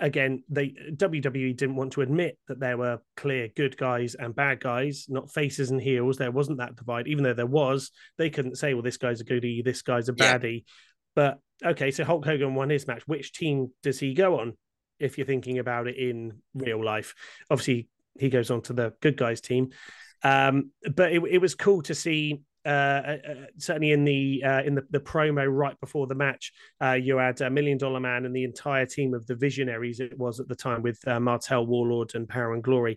again, 0.00 0.42
they 0.48 0.74
WWE 0.92 1.56
didn't 1.56 1.76
want 1.76 1.92
to 1.92 2.02
admit 2.02 2.38
that 2.48 2.60
there 2.60 2.76
were 2.76 3.00
clear 3.16 3.48
good 3.56 3.76
guys 3.76 4.14
and 4.14 4.34
bad 4.34 4.60
guys, 4.60 5.06
not 5.08 5.32
faces 5.32 5.70
and 5.70 5.80
heels. 5.80 6.18
There 6.18 6.30
wasn't 6.30 6.58
that 6.58 6.76
divide, 6.76 7.08
even 7.08 7.24
though 7.24 7.34
there 7.34 7.46
was. 7.46 7.90
They 8.18 8.30
couldn't 8.30 8.56
say, 8.56 8.74
"Well, 8.74 8.82
this 8.82 8.98
guy's 8.98 9.20
a 9.20 9.24
goodie, 9.24 9.62
this 9.62 9.82
guy's 9.82 10.08
a 10.08 10.12
baddie." 10.12 10.64
Yeah. 10.64 10.72
But 11.14 11.40
okay, 11.62 11.90
so 11.90 12.04
Hulk 12.04 12.24
Hogan 12.24 12.54
won 12.54 12.70
his 12.70 12.86
match. 12.86 13.02
Which 13.06 13.32
team 13.32 13.70
does 13.82 13.98
he 14.00 14.14
go 14.14 14.40
on? 14.40 14.56
If 14.98 15.18
you're 15.18 15.26
thinking 15.26 15.58
about 15.58 15.88
it 15.88 15.96
in 15.96 16.40
real 16.54 16.82
life, 16.82 17.14
obviously 17.50 17.88
he 18.18 18.30
goes 18.30 18.50
on 18.50 18.62
to 18.62 18.72
the 18.72 18.94
good 19.00 19.16
guys 19.16 19.40
team. 19.40 19.70
Um, 20.22 20.70
but 20.94 21.12
it, 21.12 21.22
it 21.28 21.38
was 21.38 21.54
cool 21.54 21.82
to 21.82 21.94
see 21.94 22.42
uh, 22.66 22.68
uh, 22.68 23.16
uh, 23.28 23.34
certainly 23.58 23.92
in 23.92 24.04
the 24.04 24.42
uh, 24.42 24.62
in 24.62 24.74
the, 24.74 24.86
the 24.90 25.00
promo 25.00 25.46
right 25.46 25.78
before 25.80 26.06
the 26.06 26.14
match, 26.14 26.52
uh, 26.82 26.92
you 26.92 27.18
had 27.18 27.38
a 27.42 27.50
Million 27.50 27.76
Dollar 27.76 28.00
Man 28.00 28.24
and 28.24 28.34
the 28.34 28.44
entire 28.44 28.86
team 28.86 29.12
of 29.12 29.26
the 29.26 29.34
Visionaries. 29.34 30.00
It 30.00 30.18
was 30.18 30.40
at 30.40 30.48
the 30.48 30.54
time 30.54 30.80
with 30.80 30.98
uh, 31.06 31.20
Martel 31.20 31.66
Warlord 31.66 32.14
and 32.14 32.26
Power 32.26 32.54
and 32.54 32.62
Glory. 32.62 32.96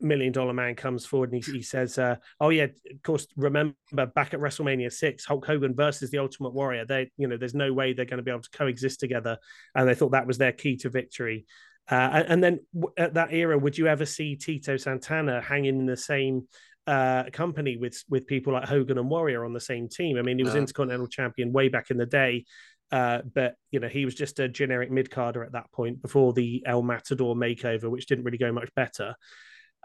Million 0.00 0.32
Dollar 0.32 0.52
Man 0.52 0.74
comes 0.74 1.04
forward 1.04 1.32
and 1.32 1.44
he, 1.44 1.52
he 1.52 1.62
says, 1.62 1.98
uh, 1.98 2.16
"Oh 2.40 2.50
yeah, 2.50 2.64
of 2.64 3.02
course. 3.02 3.26
Remember 3.36 3.74
back 3.92 4.34
at 4.34 4.40
WrestleMania 4.40 4.92
six, 4.92 5.24
Hulk 5.24 5.44
Hogan 5.44 5.74
versus 5.74 6.10
the 6.10 6.18
Ultimate 6.18 6.54
Warrior. 6.54 6.84
They, 6.84 7.10
you 7.16 7.26
know, 7.26 7.36
there's 7.36 7.54
no 7.54 7.72
way 7.72 7.92
they're 7.92 8.04
going 8.04 8.18
to 8.18 8.22
be 8.22 8.30
able 8.30 8.42
to 8.42 8.50
coexist 8.50 9.00
together, 9.00 9.38
and 9.74 9.88
they 9.88 9.94
thought 9.94 10.12
that 10.12 10.26
was 10.26 10.38
their 10.38 10.52
key 10.52 10.76
to 10.78 10.90
victory." 10.90 11.46
Uh, 11.90 12.22
and 12.28 12.44
then 12.44 12.60
at 12.98 13.14
that 13.14 13.32
era, 13.32 13.58
would 13.58 13.78
you 13.78 13.86
ever 13.86 14.04
see 14.04 14.36
Tito 14.36 14.76
Santana 14.76 15.40
hanging 15.40 15.78
in 15.78 15.86
the 15.86 15.96
same 15.96 16.46
uh, 16.88 17.24
company 17.32 17.76
with 17.76 18.02
with 18.08 18.26
people 18.26 18.54
like 18.54 18.66
Hogan 18.66 18.98
and 18.98 19.10
Warrior 19.10 19.44
on 19.44 19.52
the 19.52 19.60
same 19.60 19.88
team. 19.88 20.16
I 20.16 20.22
mean, 20.22 20.38
he 20.38 20.44
was 20.44 20.54
Intercontinental 20.54 21.06
Champion 21.06 21.52
way 21.52 21.68
back 21.68 21.90
in 21.90 21.98
the 21.98 22.06
day, 22.06 22.46
uh, 22.90 23.20
but 23.34 23.56
you 23.70 23.78
know 23.78 23.88
he 23.88 24.06
was 24.06 24.14
just 24.14 24.38
a 24.38 24.48
generic 24.48 24.90
mid 24.90 25.10
carder 25.10 25.44
at 25.44 25.52
that 25.52 25.70
point 25.70 26.00
before 26.00 26.32
the 26.32 26.62
El 26.64 26.82
Matador 26.82 27.34
makeover, 27.34 27.90
which 27.90 28.06
didn't 28.06 28.24
really 28.24 28.38
go 28.38 28.52
much 28.52 28.74
better. 28.74 29.14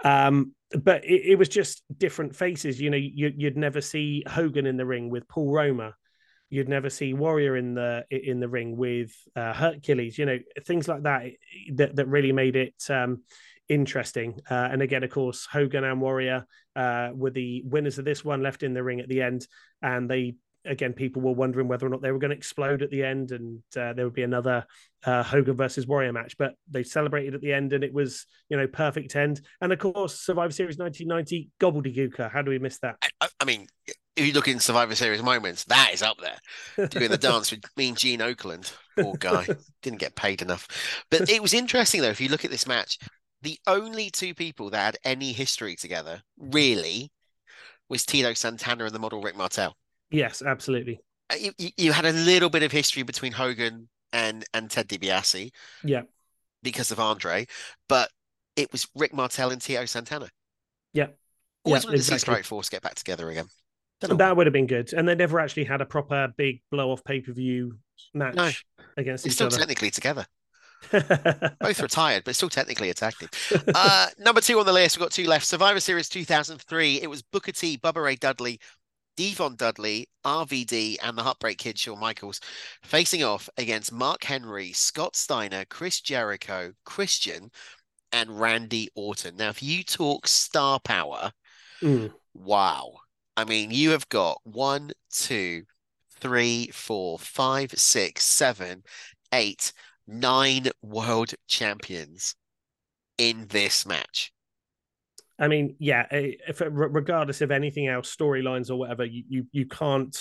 Um, 0.03 0.53
but 0.71 1.05
it, 1.05 1.31
it, 1.31 1.35
was 1.35 1.49
just 1.49 1.83
different 1.97 2.35
faces. 2.35 2.81
You 2.81 2.89
know, 2.89 2.97
you, 2.97 3.31
would 3.41 3.57
never 3.57 3.81
see 3.81 4.23
Hogan 4.27 4.65
in 4.65 4.77
the 4.77 4.85
ring 4.85 5.09
with 5.09 5.27
Paul 5.27 5.51
Roma. 5.51 5.95
You'd 6.49 6.69
never 6.69 6.89
see 6.89 7.13
Warrior 7.13 7.57
in 7.57 7.73
the 7.73 8.05
in 8.11 8.39
the 8.39 8.47
ring 8.47 8.77
with 8.77 9.11
uh, 9.35 9.53
Hercules. 9.53 10.17
You 10.17 10.25
know, 10.25 10.39
things 10.65 10.87
like 10.87 11.03
that 11.03 11.31
that 11.75 11.95
that 11.95 12.07
really 12.07 12.31
made 12.31 12.55
it. 12.55 12.75
Um, 12.89 13.23
interesting. 13.69 14.39
Uh, 14.49 14.69
and 14.71 14.81
again, 14.81 15.03
of 15.03 15.09
course, 15.09 15.47
Hogan 15.51 15.83
and 15.83 16.01
Warrior 16.01 16.45
uh, 16.75 17.09
were 17.13 17.31
the 17.31 17.63
winners 17.65 17.97
of 17.97 18.05
this 18.05 18.23
one, 18.23 18.43
left 18.43 18.63
in 18.63 18.73
the 18.73 18.83
ring 18.83 18.99
at 18.99 19.07
the 19.07 19.21
end, 19.21 19.47
and 19.81 20.09
they 20.09 20.35
again, 20.65 20.94
people 20.94 21.22
were 21.22 21.34
wondering 21.34 21.68
whether 21.68 21.85
or 21.85 21.90
not 21.90 22.02
they 22.02 22.11
were 22.11 22.19
going 22.19 22.31
to 22.31 22.38
explode 22.38 22.81
at 22.81 22.90
the 22.90 23.03
end, 23.03 23.31
and 23.31 23.61
uh, 23.76 23.94
there 23.94 24.06
would 24.06 24.14
be 24.14 24.23
another 24.23 24.65
uh, 25.06 25.23
Hogan 25.23 25.56
versus 25.56 25.88
Warrior 25.88 26.14
match. 26.14 26.38
But 26.38 26.53
they 26.69 26.84
celebrated 26.84 27.35
at 27.35 27.41
the 27.41 27.53
end, 27.53 27.73
and 27.73 27.84
it 27.84 27.94
was 27.94 28.26
you 28.49 28.57
know 28.57 28.68
perfect 28.68 29.15
end. 29.15 29.41
And 29.61 29.72
of 29.73 29.80
course, 29.80 30.19
Survivor 30.19 30.52
Series 30.52 30.77
1990 30.77 31.49
gobbledygooker. 31.60 32.31
How 32.31 32.41
do 32.41 32.52
we 32.52 32.60
miss 32.60 32.80
that? 32.80 32.98
I, 33.22 33.27
I 33.40 33.45
mean, 33.45 33.68
if 34.15 34.26
you 34.26 34.34
look 34.34 34.48
in 34.48 34.60
Survivor 34.60 34.95
Series 34.95 35.23
moments, 35.23 35.64
that 35.65 35.91
is 35.94 36.02
up 36.02 36.18
there. 36.19 36.88
Doing 36.90 37.11
the 37.11 37.18
dance 37.18 37.52
with 37.52 37.64
Mean 37.77 37.95
Gene 37.95 38.19
Okerlund, 38.19 38.73
poor 38.98 39.15
guy, 39.18 39.48
didn't 39.81 39.99
get 39.99 40.15
paid 40.15 40.41
enough. 40.41 40.68
But 41.10 41.30
it 41.30 41.41
was 41.41 41.53
interesting 41.53 42.02
though. 42.02 42.10
If 42.10 42.22
you 42.22 42.30
look 42.30 42.45
at 42.45 42.52
this 42.52 42.68
match, 42.68 42.99
the 43.41 43.57
only 43.68 44.10
two 44.10 44.34
people 44.34 44.69
that 44.69 44.80
had 44.80 44.98
any 45.03 45.34
history 45.34 45.76
together 45.76 46.22
really 46.38 47.11
was 47.90 48.06
Tito 48.06 48.34
Santana 48.34 48.85
and 48.85 48.94
the 48.94 48.99
model 48.99 49.22
Rick 49.22 49.35
Martel. 49.35 49.76
Yes, 50.14 50.44
absolutely. 50.44 51.02
Uh, 51.30 51.49
you, 51.57 51.72
you 51.76 51.91
had 51.91 52.06
a 52.06 52.11
little 52.11 52.49
bit 52.49 52.64
of 52.64 52.72
history 52.72 53.03
between 53.03 53.31
Hogan 53.31 53.90
and 54.14 54.45
and 54.53 54.69
Ted 54.69 54.88
DiBiase. 54.88 55.52
Yeah. 55.84 56.03
Because 56.61 56.91
of 56.91 56.99
Andre, 56.99 57.48
but 57.90 58.10
it 58.56 58.72
was 58.72 58.88
Rick 58.95 59.14
Martel 59.14 59.49
and 59.49 59.61
Tito 59.61 59.84
Santana. 59.85 60.30
Yeah. 60.94 61.07
Always 61.65 61.84
yeah, 61.84 61.88
wanted 61.88 61.98
exactly. 61.98 61.98
to 61.98 62.03
see 62.03 62.18
Strike 62.19 62.45
Force 62.45 62.69
get 62.69 62.81
back 62.81 62.95
together 62.95 63.30
again. 63.30 63.48
That 63.99 64.38
would 64.38 64.48
have 64.48 64.53
been 64.53 64.68
good. 64.68 64.94
And 64.94 65.07
they 65.07 65.15
never 65.15 65.40
actually 65.40 65.64
had 65.65 65.81
a 65.81 65.85
proper 65.85 66.34
big 66.38 66.61
blow 66.72 66.91
off 66.91 67.03
pay 67.03 67.22
per 67.22 67.31
view 67.34 67.77
match 68.14 68.35
no. 68.35 68.52
against 68.98 69.23
They're 69.23 69.30
each 69.30 69.35
still 69.35 69.48
other. 69.48 69.57
technically 69.57 69.91
together. 69.91 70.26
Both 70.91 71.81
retired, 71.81 72.23
but 72.26 72.35
still 72.35 72.49
technically 72.49 72.90
a 72.90 72.94
tag 72.94 73.14
team. 73.18 73.30
Uh, 73.73 74.07
number 74.19 74.41
two 74.41 74.60
on 74.60 74.65
the 74.65 74.73
list, 74.73 74.98
we've 74.98 75.03
got 75.03 75.11
two 75.11 75.26
left. 75.26 75.45
Survivor 75.45 75.80
Series 75.80 76.10
2003. 76.10 77.02
It 77.02 77.10
was 77.10 77.22
Booker 77.22 77.53
T, 77.53 77.77
Bubba 77.77 78.03
Ray 78.03 78.15
Dudley, 78.15 78.60
Devon 79.15 79.56
Dudley, 79.56 80.07
RVD, 80.26 80.98
and 81.02 81.18
the 81.18 81.23
Heartbreak 81.23 81.57
Kid, 81.57 81.77
Shawn 81.77 81.99
Michaels, 81.99 82.40
facing 82.84 83.23
off 83.23 83.49
against 83.57 83.91
Mark 83.91 84.23
Henry, 84.23 84.73
Scott 84.73 85.15
Steiner, 85.15 85.65
Chris 85.65 86.02
Jericho, 86.02 86.73
Christian, 86.85 87.52
and 88.11 88.40
Randy 88.40 88.90
Orton. 88.95 89.38
Now, 89.38 89.49
if 89.49 89.64
you 89.64 89.84
talk 89.84 90.27
star 90.27 90.80
power, 90.80 91.31
Mm. 91.81 92.14
wow. 92.34 92.94
I 93.38 93.45
mean, 93.45 93.72
you 93.72 93.91
have 93.91 94.07
got 94.10 94.40
one, 94.44 94.91
two, 95.11 95.65
three, 96.19 96.68
four, 96.72 97.19
five, 97.19 97.72
six, 97.77 98.23
seven, 98.26 98.84
eight, 99.31 99.73
nine 100.07 100.69
world 100.81 101.34
champions 101.48 102.35
in 103.18 103.48
this 103.48 103.85
match. 103.85 104.32
I 105.39 105.47
mean, 105.47 105.76
yeah, 105.80 106.05
if 106.11 106.61
regardless 106.61 107.41
of 107.41 107.51
anything 107.51 107.88
else, 107.88 108.15
storylines 108.15 108.69
or 108.69 108.76
whatever, 108.76 109.05
you 109.05 109.23
you, 109.27 109.47
you 109.51 109.65
can't 109.65 110.15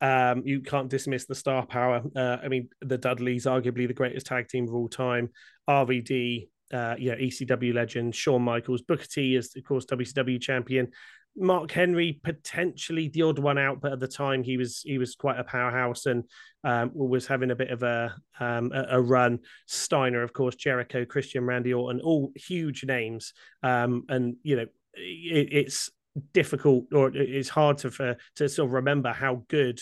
um, 0.00 0.42
you 0.44 0.60
can't 0.60 0.90
dismiss 0.90 1.26
the 1.26 1.34
star 1.34 1.64
power. 1.64 2.02
Uh, 2.14 2.36
I 2.42 2.48
mean, 2.48 2.68
the 2.80 2.98
Dudleys, 2.98 3.46
arguably 3.46 3.86
the 3.86 3.94
greatest 3.94 4.26
tag 4.26 4.48
team 4.48 4.68
of 4.68 4.74
all 4.74 4.88
time. 4.88 5.30
RVD, 5.70 6.48
uh, 6.72 6.96
yeah, 6.98 7.14
ECW 7.14 7.72
legend. 7.72 8.14
Shawn 8.14 8.42
Michaels, 8.42 8.82
Booker 8.82 9.06
T 9.06 9.36
is 9.36 9.54
of 9.56 9.64
course 9.64 9.86
WCW 9.86 10.40
champion. 10.40 10.88
Mark 11.36 11.70
Henry 11.70 12.20
potentially 12.22 13.08
the 13.08 13.22
odd 13.22 13.38
one 13.38 13.58
out, 13.58 13.80
but 13.80 13.92
at 13.92 14.00
the 14.00 14.08
time 14.08 14.42
he 14.42 14.56
was 14.56 14.82
he 14.84 14.98
was 14.98 15.14
quite 15.14 15.38
a 15.38 15.44
powerhouse 15.44 16.06
and 16.06 16.24
um, 16.64 16.90
was 16.94 17.26
having 17.26 17.50
a 17.50 17.56
bit 17.56 17.70
of 17.70 17.82
a, 17.82 18.14
um, 18.38 18.70
a, 18.72 19.00
run. 19.00 19.40
Steiner, 19.66 20.22
of 20.22 20.32
course, 20.32 20.54
Jericho, 20.54 21.04
Christian, 21.04 21.44
Randy 21.44 21.72
Orton, 21.72 22.00
all 22.00 22.32
huge 22.36 22.84
names, 22.84 23.32
um, 23.62 24.04
and 24.08 24.36
you 24.42 24.56
know 24.56 24.66
it, 24.94 25.48
it's 25.52 25.90
difficult 26.34 26.84
or 26.92 27.10
it's 27.14 27.48
hard 27.48 27.78
to 27.78 27.90
for, 27.90 28.16
to 28.36 28.48
sort 28.48 28.68
of 28.68 28.72
remember 28.74 29.12
how 29.12 29.44
good 29.48 29.80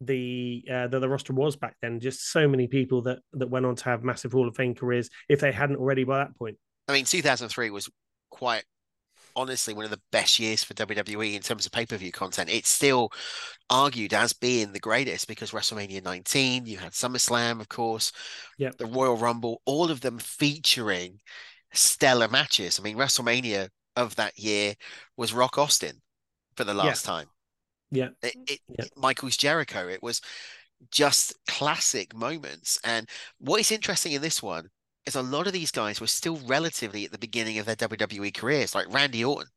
the, 0.00 0.64
uh, 0.70 0.86
the 0.88 1.00
the 1.00 1.08
roster 1.08 1.32
was 1.32 1.56
back 1.56 1.76
then. 1.82 2.00
Just 2.00 2.30
so 2.30 2.46
many 2.46 2.68
people 2.68 3.02
that 3.02 3.18
that 3.32 3.50
went 3.50 3.66
on 3.66 3.76
to 3.76 3.84
have 3.84 4.04
massive 4.04 4.32
Hall 4.32 4.48
of 4.48 4.56
Fame 4.56 4.74
careers 4.74 5.10
if 5.28 5.40
they 5.40 5.52
hadn't 5.52 5.76
already 5.76 6.04
by 6.04 6.18
that 6.18 6.36
point. 6.36 6.58
I 6.88 6.92
mean, 6.92 7.04
2003 7.04 7.70
was 7.70 7.88
quite 8.30 8.64
honestly 9.36 9.74
one 9.74 9.84
of 9.84 9.90
the 9.90 10.00
best 10.10 10.38
years 10.38 10.64
for 10.64 10.74
WWE 10.74 11.34
in 11.34 11.42
terms 11.42 11.66
of 11.66 11.72
pay 11.72 11.86
per 11.86 11.96
view 11.96 12.12
content. 12.12 12.50
It's 12.50 12.68
still 12.68 13.10
argued 13.70 14.14
as 14.14 14.32
being 14.32 14.72
the 14.72 14.80
greatest 14.80 15.28
because 15.28 15.52
WrestleMania 15.52 16.02
19, 16.02 16.66
you 16.66 16.78
had 16.78 16.92
SummerSlam, 16.92 17.60
of 17.60 17.68
course, 17.68 18.12
yeah, 18.58 18.70
the 18.78 18.86
Royal 18.86 19.16
Rumble, 19.16 19.62
all 19.64 19.90
of 19.90 20.00
them 20.00 20.18
featuring 20.18 21.20
stellar 21.72 22.28
matches. 22.28 22.78
I 22.78 22.82
mean, 22.82 22.96
WrestleMania 22.96 23.68
of 23.96 24.16
that 24.16 24.38
year 24.38 24.74
was 25.16 25.32
Rock 25.32 25.58
Austin 25.58 26.00
for 26.56 26.64
the 26.64 26.74
last 26.74 27.04
yeah. 27.04 27.12
time. 27.12 27.26
Yeah. 27.90 28.08
It, 28.22 28.34
it, 28.46 28.60
yeah. 28.78 28.84
Michael's 28.96 29.36
Jericho. 29.36 29.88
It 29.88 30.02
was 30.02 30.20
just 30.90 31.34
classic 31.46 32.14
moments. 32.14 32.80
And 32.84 33.08
what 33.38 33.60
is 33.60 33.70
interesting 33.70 34.12
in 34.12 34.22
this 34.22 34.42
one 34.42 34.68
is 35.06 35.14
a 35.14 35.22
lot 35.22 35.46
of 35.46 35.52
these 35.52 35.70
guys 35.70 36.00
were 36.00 36.06
still 36.06 36.38
relatively 36.46 37.04
at 37.04 37.12
the 37.12 37.18
beginning 37.18 37.58
of 37.58 37.66
their 37.66 37.76
WWE 37.76 38.34
careers, 38.34 38.74
like 38.74 38.92
Randy 38.92 39.24
Orton. 39.24 39.48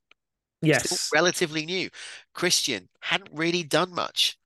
Yes. 0.61 0.89
Still 0.89 1.19
relatively 1.19 1.65
new. 1.65 1.89
Christian 2.33 2.89
hadn't 3.01 3.29
really 3.31 3.63
done 3.63 3.93
much 3.93 4.37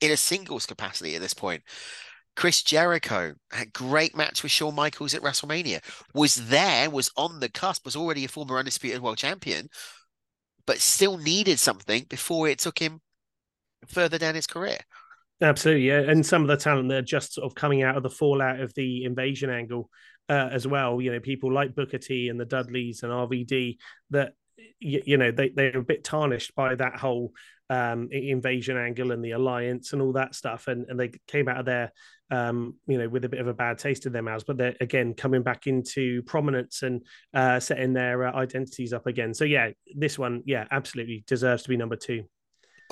in 0.00 0.10
a 0.10 0.16
singles 0.16 0.66
capacity 0.66 1.14
at 1.14 1.20
this 1.20 1.34
point. 1.34 1.62
Chris 2.34 2.62
Jericho 2.62 3.34
had 3.50 3.72
great 3.74 4.16
match 4.16 4.42
with 4.42 4.52
Shawn 4.52 4.74
Michaels 4.74 5.14
at 5.14 5.20
WrestleMania. 5.20 5.80
Was 6.14 6.48
there, 6.48 6.88
was 6.88 7.10
on 7.16 7.40
the 7.40 7.50
cusp, 7.50 7.84
was 7.84 7.96
already 7.96 8.24
a 8.24 8.28
former 8.28 8.58
undisputed 8.58 9.02
world 9.02 9.18
champion, 9.18 9.68
but 10.66 10.78
still 10.78 11.18
needed 11.18 11.58
something 11.58 12.06
before 12.08 12.48
it 12.48 12.58
took 12.58 12.78
him 12.78 13.00
further 13.86 14.16
down 14.16 14.34
his 14.34 14.46
career. 14.46 14.78
Absolutely, 15.42 15.88
yeah. 15.88 16.00
And 16.00 16.24
some 16.24 16.42
of 16.42 16.48
the 16.48 16.56
talent 16.56 16.88
they're 16.88 17.02
just 17.02 17.34
sort 17.34 17.44
of 17.44 17.54
coming 17.54 17.82
out 17.82 17.96
of 17.96 18.02
the 18.02 18.10
fallout 18.10 18.60
of 18.60 18.72
the 18.74 19.04
invasion 19.04 19.50
angle 19.50 19.90
uh, 20.28 20.48
as 20.50 20.66
well. 20.66 21.00
You 21.00 21.12
know, 21.12 21.20
people 21.20 21.52
like 21.52 21.74
Booker 21.74 21.98
T 21.98 22.28
and 22.28 22.38
the 22.38 22.44
Dudleys 22.44 23.02
and 23.02 23.12
RVD 23.12 23.76
that 24.10 24.34
you, 24.80 25.02
you 25.04 25.16
know 25.16 25.30
they 25.30 25.50
they're 25.50 25.78
a 25.78 25.82
bit 25.82 26.04
tarnished 26.04 26.54
by 26.54 26.74
that 26.74 26.96
whole 26.96 27.32
um, 27.70 28.08
invasion 28.10 28.76
angle 28.76 29.12
and 29.12 29.24
the 29.24 29.32
alliance 29.32 29.92
and 29.92 30.02
all 30.02 30.12
that 30.12 30.34
stuff, 30.34 30.68
and 30.68 30.86
and 30.88 30.98
they 30.98 31.12
came 31.26 31.48
out 31.48 31.60
of 31.60 31.66
there, 31.66 31.92
um, 32.30 32.76
you 32.86 32.98
know, 32.98 33.08
with 33.08 33.24
a 33.24 33.28
bit 33.28 33.40
of 33.40 33.46
a 33.46 33.54
bad 33.54 33.78
taste 33.78 34.06
in 34.06 34.12
their 34.12 34.22
mouths. 34.22 34.44
But 34.44 34.58
they're 34.58 34.76
again 34.80 35.14
coming 35.14 35.42
back 35.42 35.66
into 35.66 36.22
prominence 36.22 36.82
and 36.82 37.04
uh, 37.34 37.60
setting 37.60 37.92
their 37.92 38.26
uh, 38.26 38.32
identities 38.32 38.92
up 38.92 39.06
again. 39.06 39.34
So 39.34 39.44
yeah, 39.44 39.70
this 39.94 40.18
one, 40.18 40.42
yeah, 40.44 40.66
absolutely 40.70 41.24
deserves 41.26 41.62
to 41.64 41.68
be 41.68 41.76
number 41.76 41.96
two 41.96 42.24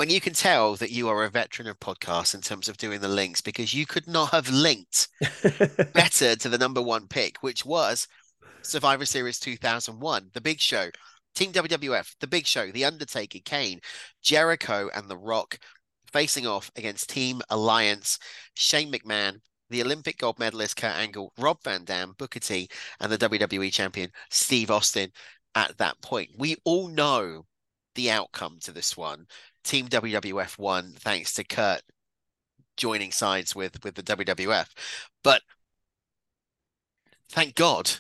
when 0.01 0.09
you 0.09 0.19
can 0.19 0.33
tell 0.33 0.77
that 0.77 0.91
you 0.91 1.11
are 1.11 1.25
a 1.25 1.29
veteran 1.29 1.69
of 1.69 1.79
podcasts 1.79 2.35
in 2.35 2.41
terms 2.41 2.71
of 2.71 2.79
doing 2.79 3.03
the 3.03 3.07
links 3.07 3.43
because 3.43 3.75
you 3.75 3.85
could 3.85 4.07
not 4.07 4.31
have 4.31 4.49
linked 4.49 5.09
better 5.93 6.35
to 6.35 6.49
the 6.49 6.57
number 6.57 6.81
one 6.81 7.07
pick, 7.07 7.37
which 7.43 7.67
was 7.67 8.09
Survivor 8.63 9.05
Series 9.05 9.39
2001, 9.39 10.31
The 10.33 10.41
Big 10.41 10.59
Show, 10.59 10.89
Team 11.35 11.53
WWF, 11.53 12.15
The 12.19 12.27
Big 12.27 12.47
Show, 12.47 12.71
The 12.71 12.87
Undertaker, 12.87 13.41
Kane, 13.45 13.79
Jericho, 14.23 14.89
and 14.95 15.07
The 15.07 15.19
Rock 15.19 15.59
facing 16.11 16.47
off 16.47 16.71
against 16.77 17.11
Team 17.11 17.43
Alliance, 17.51 18.19
Shane 18.55 18.91
McMahon, 18.91 19.43
the 19.69 19.83
Olympic 19.83 20.17
gold 20.17 20.39
medalist 20.39 20.79
Kurt 20.79 20.97
Angle, 20.97 21.31
Rob 21.37 21.59
Van 21.63 21.85
Dam, 21.85 22.15
Booker 22.17 22.41
T, 22.41 22.71
and 23.01 23.13
the 23.13 23.19
WWE 23.19 23.71
champion 23.71 24.11
Steve 24.31 24.71
Austin 24.71 25.11
at 25.55 25.77
that 25.77 26.01
point. 26.01 26.31
We 26.39 26.57
all 26.65 26.89
know 26.89 27.45
the 27.95 28.11
outcome 28.11 28.59
to 28.63 28.73
this 28.73 28.97
one. 28.97 29.27
Team 29.65 29.89
WWF 29.89 30.59
won 30.59 30.95
thanks 30.99 31.35
to 31.35 31.45
Kurt 31.45 31.83
joining 32.77 33.13
sides 33.13 33.55
with 33.55 33.83
with 33.85 33.95
the 33.95 34.03
WWF. 34.03 34.69
But 35.23 35.43
thank 37.31 37.55
God 37.55 37.91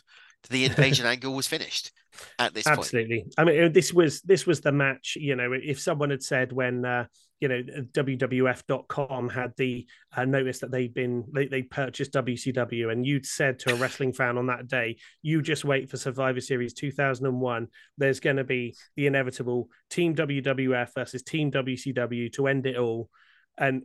the 0.49 0.65
invasion 0.65 1.07
angle 1.07 1.35
was 1.35 1.47
finished 1.47 1.93
at 2.39 2.55
this 2.55 2.66
Absolutely. 2.66 3.20
point. 3.20 3.35
Absolutely. 3.39 3.61
I 3.61 3.65
mean, 3.65 3.73
this 3.73 3.93
was 3.93 4.20
this 4.23 4.47
was 4.47 4.61
the 4.61 4.73
match. 4.73 5.16
You 5.20 5.37
know, 5.37 5.53
if 5.53 5.81
someone 5.81 6.11
had 6.11 6.23
said 6.23 6.53
when 6.53 6.85
uh, 6.85 7.07
you 7.41 7.49
know 7.49 7.62
WWF.com 7.62 9.29
had 9.31 9.53
the 9.57 9.87
uh, 10.15 10.25
notice 10.25 10.61
that 10.61 10.71
they'd 10.71 10.95
been 10.95 11.25
they 11.33 11.47
they 11.47 11.62
purchased 11.62 12.12
WCW, 12.12 12.93
and 12.93 13.07
you'd 13.07 13.27
said 13.27 13.59
to 13.61 13.73
a 13.73 13.77
wrestling 13.77 14.12
fan 14.12 14.39
on 14.39 14.47
that 14.47 14.69
day, 14.69 14.99
you 15.23 15.43
just 15.43 15.65
wait 15.65 15.91
for 15.91 15.97
Survivor 15.97 16.41
Series 16.41 16.75
2001. 16.75 17.69
There's 17.99 18.21
going 18.21 18.37
to 18.37 18.45
be 18.45 18.77
the 18.97 19.07
inevitable 19.07 19.69
Team 19.89 20.15
WWF 20.15 20.95
versus 20.95 21.23
Team 21.23 21.51
WCW 21.51 22.33
to 22.35 22.47
end 22.47 22.67
it 22.67 22.77
all, 22.77 23.09
and 23.57 23.83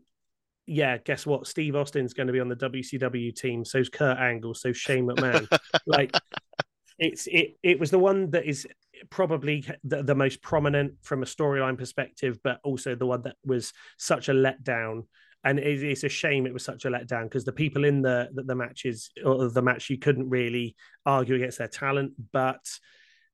yeah, 0.68 0.98
guess 0.98 1.26
what? 1.26 1.48
Steve 1.48 1.76
Austin's 1.76 2.14
going 2.14 2.28
to 2.28 2.34
be 2.34 2.40
on 2.40 2.50
the 2.50 2.56
WCW 2.56 3.36
team. 3.36 3.64
So's 3.64 3.90
Kurt 3.90 4.18
Angle. 4.18 4.56
So 4.56 4.74
Shane 4.74 5.08
McMahon. 5.08 5.48
like 5.86 6.12
it's 6.98 7.28
it 7.28 7.58
it 7.62 7.80
was 7.80 7.92
the 7.92 8.00
one 8.00 8.32
that 8.32 8.46
is 8.46 8.68
probably 9.10 9.66
the, 9.84 10.04
the 10.04 10.16
most 10.16 10.42
prominent 10.42 10.94
from 11.02 11.24
a 11.24 11.26
storyline 11.26 11.78
perspective, 11.78 12.40
but 12.44 12.60
also 12.64 12.96
the 12.96 13.06
one 13.06 13.22
that 13.24 13.36
was 13.46 13.74
such 13.98 14.30
a 14.30 14.34
letdown. 14.34 15.04
And 15.44 15.60
it, 15.60 15.84
it's 15.84 16.04
a 16.04 16.10
shame 16.10 16.46
it 16.46 16.54
was 16.54 16.64
such 16.64 16.86
a 16.86 16.90
letdown 16.90 17.24
because 17.24 17.46
the 17.46 17.52
people 17.52 17.86
in 17.86 18.02
the, 18.02 18.30
the 18.34 18.56
matches 18.56 19.12
or 19.24 19.50
the 19.50 19.62
match 19.62 19.90
you 19.90 19.98
couldn't 19.98 20.30
really 20.30 20.76
argue 21.06 21.36
against 21.36 21.60
their 21.60 21.68
talent, 21.68 22.14
but 22.32 22.66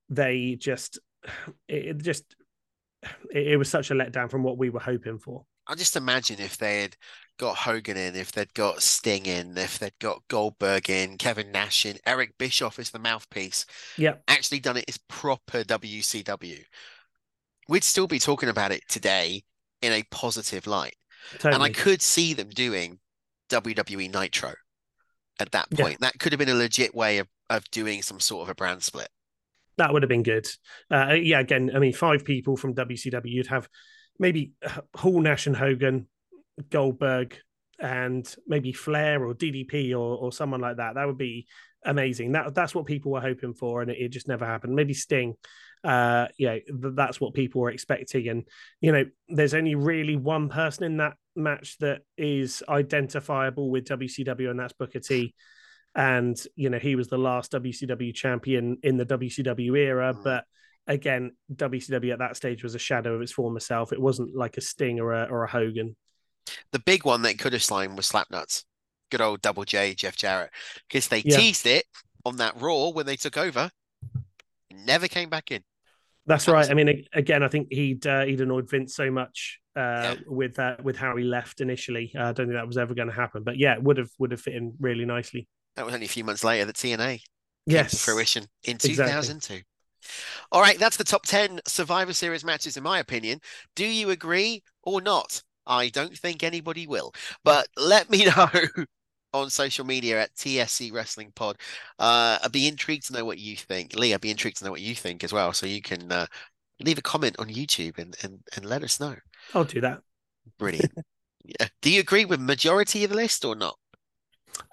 they 0.10 0.56
just 0.56 1.00
it 1.68 1.98
just 2.00 2.36
it 3.32 3.58
was 3.58 3.70
such 3.70 3.92
a 3.92 3.96
letdown 3.96 4.30
from 4.30 4.44
what 4.44 4.58
we 4.58 4.70
were 4.70 4.80
hoping 4.80 5.20
for. 5.20 5.46
I 5.68 5.76
just 5.76 5.96
imagine 5.96 6.40
if 6.40 6.58
they 6.58 6.82
had 6.82 6.96
got 7.38 7.58
Hogan 7.58 7.98
in, 7.98 8.16
if 8.16 8.32
they'd 8.32 8.54
got 8.54 8.82
Sting 8.82 9.26
in, 9.26 9.58
if 9.58 9.80
they'd 9.80 9.98
got 10.00 10.22
Goldberg 10.28 10.90
in, 10.90 11.18
Kevin 11.18 11.52
Nash 11.52 11.86
in, 11.86 11.98
Eric 12.06 12.38
Bischoff 12.38 12.78
is 12.80 12.92
the 12.92 13.00
mouthpiece. 13.00 13.66
Yeah. 13.98 14.16
Actually 14.28 14.60
done 14.60 14.78
it 14.78 14.86
as 14.88 14.98
proper 14.98 15.64
WCW. 15.64 16.64
We'd 17.68 17.84
still 17.84 18.08
be 18.08 18.20
talking 18.20 18.50
about 18.50 18.72
it 18.72 18.84
today 18.88 19.44
in 19.82 19.92
a 19.92 20.04
positive 20.12 20.68
light. 20.68 20.96
Totally. 21.34 21.54
And 21.54 21.64
I 21.64 21.70
could 21.70 22.02
see 22.02 22.34
them 22.34 22.50
doing 22.50 23.00
WWE 23.50 24.14
Nitro 24.14 24.54
at 25.40 25.52
that 25.52 25.70
point. 25.72 25.94
Yeah. 25.94 26.08
That 26.08 26.20
could 26.20 26.32
have 26.32 26.40
been 26.40 26.50
a 26.50 26.56
legit 26.56 26.94
way 26.94 27.18
of, 27.18 27.28
of 27.50 27.70
doing 27.72 28.02
some 28.02 28.20
sort 28.20 28.44
of 28.44 28.50
a 28.50 28.56
brand 28.56 28.84
split. 28.84 29.10
That 29.78 29.94
would 29.94 30.04
have 30.04 30.10
been 30.10 30.24
good. 30.24 30.48
Uh, 30.92 31.14
yeah, 31.14 31.40
again, 31.40 31.72
I 31.74 31.80
mean, 31.80 31.94
five 31.94 32.24
people 32.24 32.58
from 32.58 32.76
WCW, 32.76 33.22
you'd 33.26 33.48
have 33.48 33.68
maybe 34.22 34.54
Hall, 34.96 35.20
Nash, 35.20 35.48
and 35.48 35.58
Hogan, 35.58 36.08
Goldberg, 36.70 37.36
and 37.80 38.34
maybe 38.48 38.72
Flair 38.72 39.26
or 39.26 39.34
DDP 39.34 39.92
or, 39.92 40.16
or 40.16 40.32
someone 40.32 40.62
like 40.62 40.78
that. 40.78 40.96
That 40.96 41.08
would 41.08 41.18
be 41.18 41.48
amazing. 41.84 42.34
That 42.34 42.54
that's 42.54 42.76
what 42.76 42.86
people 42.86 43.12
were 43.12 43.20
hoping 43.22 43.56
for, 43.56 43.82
and 43.82 43.90
it, 43.90 43.98
it 43.98 44.10
just 44.10 44.28
never 44.28 44.46
happened. 44.46 44.76
Maybe 44.76 44.94
Sting. 44.94 45.34
Uh, 45.84 46.28
yeah, 46.38 46.58
that's 46.70 47.20
what 47.20 47.34
people 47.34 47.62
were 47.62 47.72
expecting, 47.72 48.30
and 48.30 48.48
you 48.80 48.92
know, 48.92 49.06
there's 49.28 49.56
only 49.56 49.74
really 49.74 50.16
one 50.16 50.48
person 50.48 50.84
in 50.84 50.98
that 50.98 51.16
match 51.36 51.78
that 51.80 52.02
is 52.18 52.62
identifiable 52.70 53.72
with 53.72 53.86
WCW, 53.86 54.52
and 54.52 54.60
that's 54.60 54.74
Booker 54.74 55.00
T. 55.00 55.34
And 55.96 56.40
you 56.56 56.70
know, 56.70 56.78
he 56.78 56.96
was 56.96 57.08
the 57.08 57.18
last 57.18 57.52
WCW 57.54 58.14
champion 58.14 58.78
in 58.84 58.98
the 58.98 59.06
WCW 59.06 59.76
era, 59.78 60.14
mm. 60.14 60.24
but 60.24 60.46
again, 60.88 61.32
WCW 61.54 62.14
at 62.14 62.20
that 62.20 62.36
stage 62.38 62.64
was 62.64 62.76
a 62.76 62.80
shadow 62.80 63.14
of 63.16 63.22
its 63.22 63.32
former 63.32 63.60
self. 63.60 63.94
It 63.94 64.02
wasn't 64.02 64.36
like 64.36 64.58
a 64.58 64.62
Sting 64.62 65.00
or 65.00 65.14
a, 65.14 65.24
or 65.30 65.44
a 65.44 65.50
Hogan. 65.50 65.96
The 66.72 66.80
big 66.80 67.06
one 67.06 67.22
that 67.24 67.40
could 67.40 67.54
have 67.54 67.64
slain 67.64 67.96
was 67.96 68.10
Slapnuts. 68.10 68.64
Good 69.10 69.22
old 69.22 69.42
Double 69.42 69.64
J, 69.66 69.94
Jeff 69.94 70.16
Jarrett, 70.16 70.52
because 70.88 71.08
they 71.08 71.20
Yeah. 71.26 71.38
teased 71.38 71.66
it 71.66 71.86
on 72.26 72.38
that 72.38 72.60
Raw 72.60 72.90
when 72.90 73.06
they 73.06 73.16
took 73.16 73.38
over. 73.38 73.70
Never 74.74 75.08
came 75.08 75.30
back 75.30 75.52
in. 75.52 75.64
That's 76.26 76.46
That 76.46 76.52
right. 76.54 76.60
was- 76.60 76.70
I 76.70 76.74
mean, 76.76 77.06
again, 77.14 77.44
I 77.44 77.48
think 77.48 77.68
he'd 77.72 78.06
uh, 78.08 78.26
he'd 78.26 78.42
annoyed 78.42 78.70
Vince 78.70 78.96
so 78.96 79.10
much 79.12 79.60
uh, 79.76 80.16
with 80.28 80.60
uh, 80.60 80.78
with 80.84 80.96
how 80.98 81.16
he 81.16 81.24
left 81.24 81.62
initially. 81.62 82.12
Uh, 82.16 82.30
I 82.30 82.32
don't 82.34 82.48
think 82.48 82.54
that 82.54 82.68
was 82.68 82.78
ever 82.78 82.94
going 82.94 83.08
to 83.10 83.14
happen. 83.14 83.44
But 83.44 83.58
yeah, 83.58 83.74
it 83.74 83.84
would 83.84 83.98
have 83.98 84.10
would 84.20 84.32
have 84.32 84.42
fit 84.42 84.56
in 84.56 84.74
really 84.80 85.06
nicely. 85.06 85.48
That 85.76 85.86
was 85.86 85.94
only 85.94 86.06
a 86.06 86.10
few 86.10 86.24
months 86.24 86.44
later 86.44 86.66
that 86.66 86.76
TNA 86.76 86.98
came 87.10 87.18
to 87.18 87.24
Yes, 87.66 88.04
fruition 88.04 88.44
in 88.64 88.76
exactly. 88.76 88.94
2002. 89.06 89.62
All 90.52 90.62
right, 90.62 90.80
that's 90.80 90.98
the 90.98 91.04
top 91.04 91.24
10 91.26 91.62
Survivor 91.68 92.14
Series 92.14 92.44
matches, 92.44 92.78
in 92.78 92.84
my 92.84 93.00
opinion. 93.00 93.40
Do 93.76 93.86
you 93.86 94.10
agree 94.10 94.64
or 94.84 95.02
not? 95.02 95.42
I 95.66 95.90
don't 95.90 96.18
think 96.18 96.44
anybody 96.44 96.88
will, 96.88 97.14
but 97.44 97.68
let 97.78 98.10
me 98.10 98.26
know 98.38 98.50
on 99.34 99.50
social 99.50 99.86
media 99.86 100.22
at 100.22 100.36
TSC 100.36 100.92
Wrestling 100.92 101.32
Pod. 101.36 101.58
Uh, 102.00 102.38
I'd 102.44 102.52
be 102.52 102.68
intrigued 102.68 103.08
to 103.08 103.14
know 103.14 103.26
what 103.26 103.38
you 103.38 103.56
think. 103.56 103.96
Lee, 103.96 104.14
I'd 104.14 104.22
be 104.22 104.32
intrigued 104.32 104.58
to 104.58 104.66
know 104.66 104.72
what 104.72 104.82
you 104.82 104.96
think 104.96 105.24
as 105.24 105.32
well. 105.32 105.54
So 105.54 105.66
you 105.66 105.82
can 105.82 106.12
uh, 106.12 106.26
leave 106.80 106.98
a 106.98 107.04
comment 107.04 107.38
on 107.40 107.48
YouTube 107.48 107.98
and, 107.98 108.16
and, 108.24 108.40
and 108.56 108.66
let 108.66 108.84
us 108.84 109.00
know. 109.00 109.16
I'll 109.54 109.64
do 109.64 109.82
that. 109.82 110.00
Brilliant. 110.58 110.92
yeah. 111.46 111.68
Do 111.82 111.92
you 111.92 112.00
agree 112.00 112.26
with 112.26 112.40
majority 112.40 113.04
of 113.04 113.10
the 113.10 113.16
list 113.16 113.46
or 113.46 113.56
not? 113.56 113.78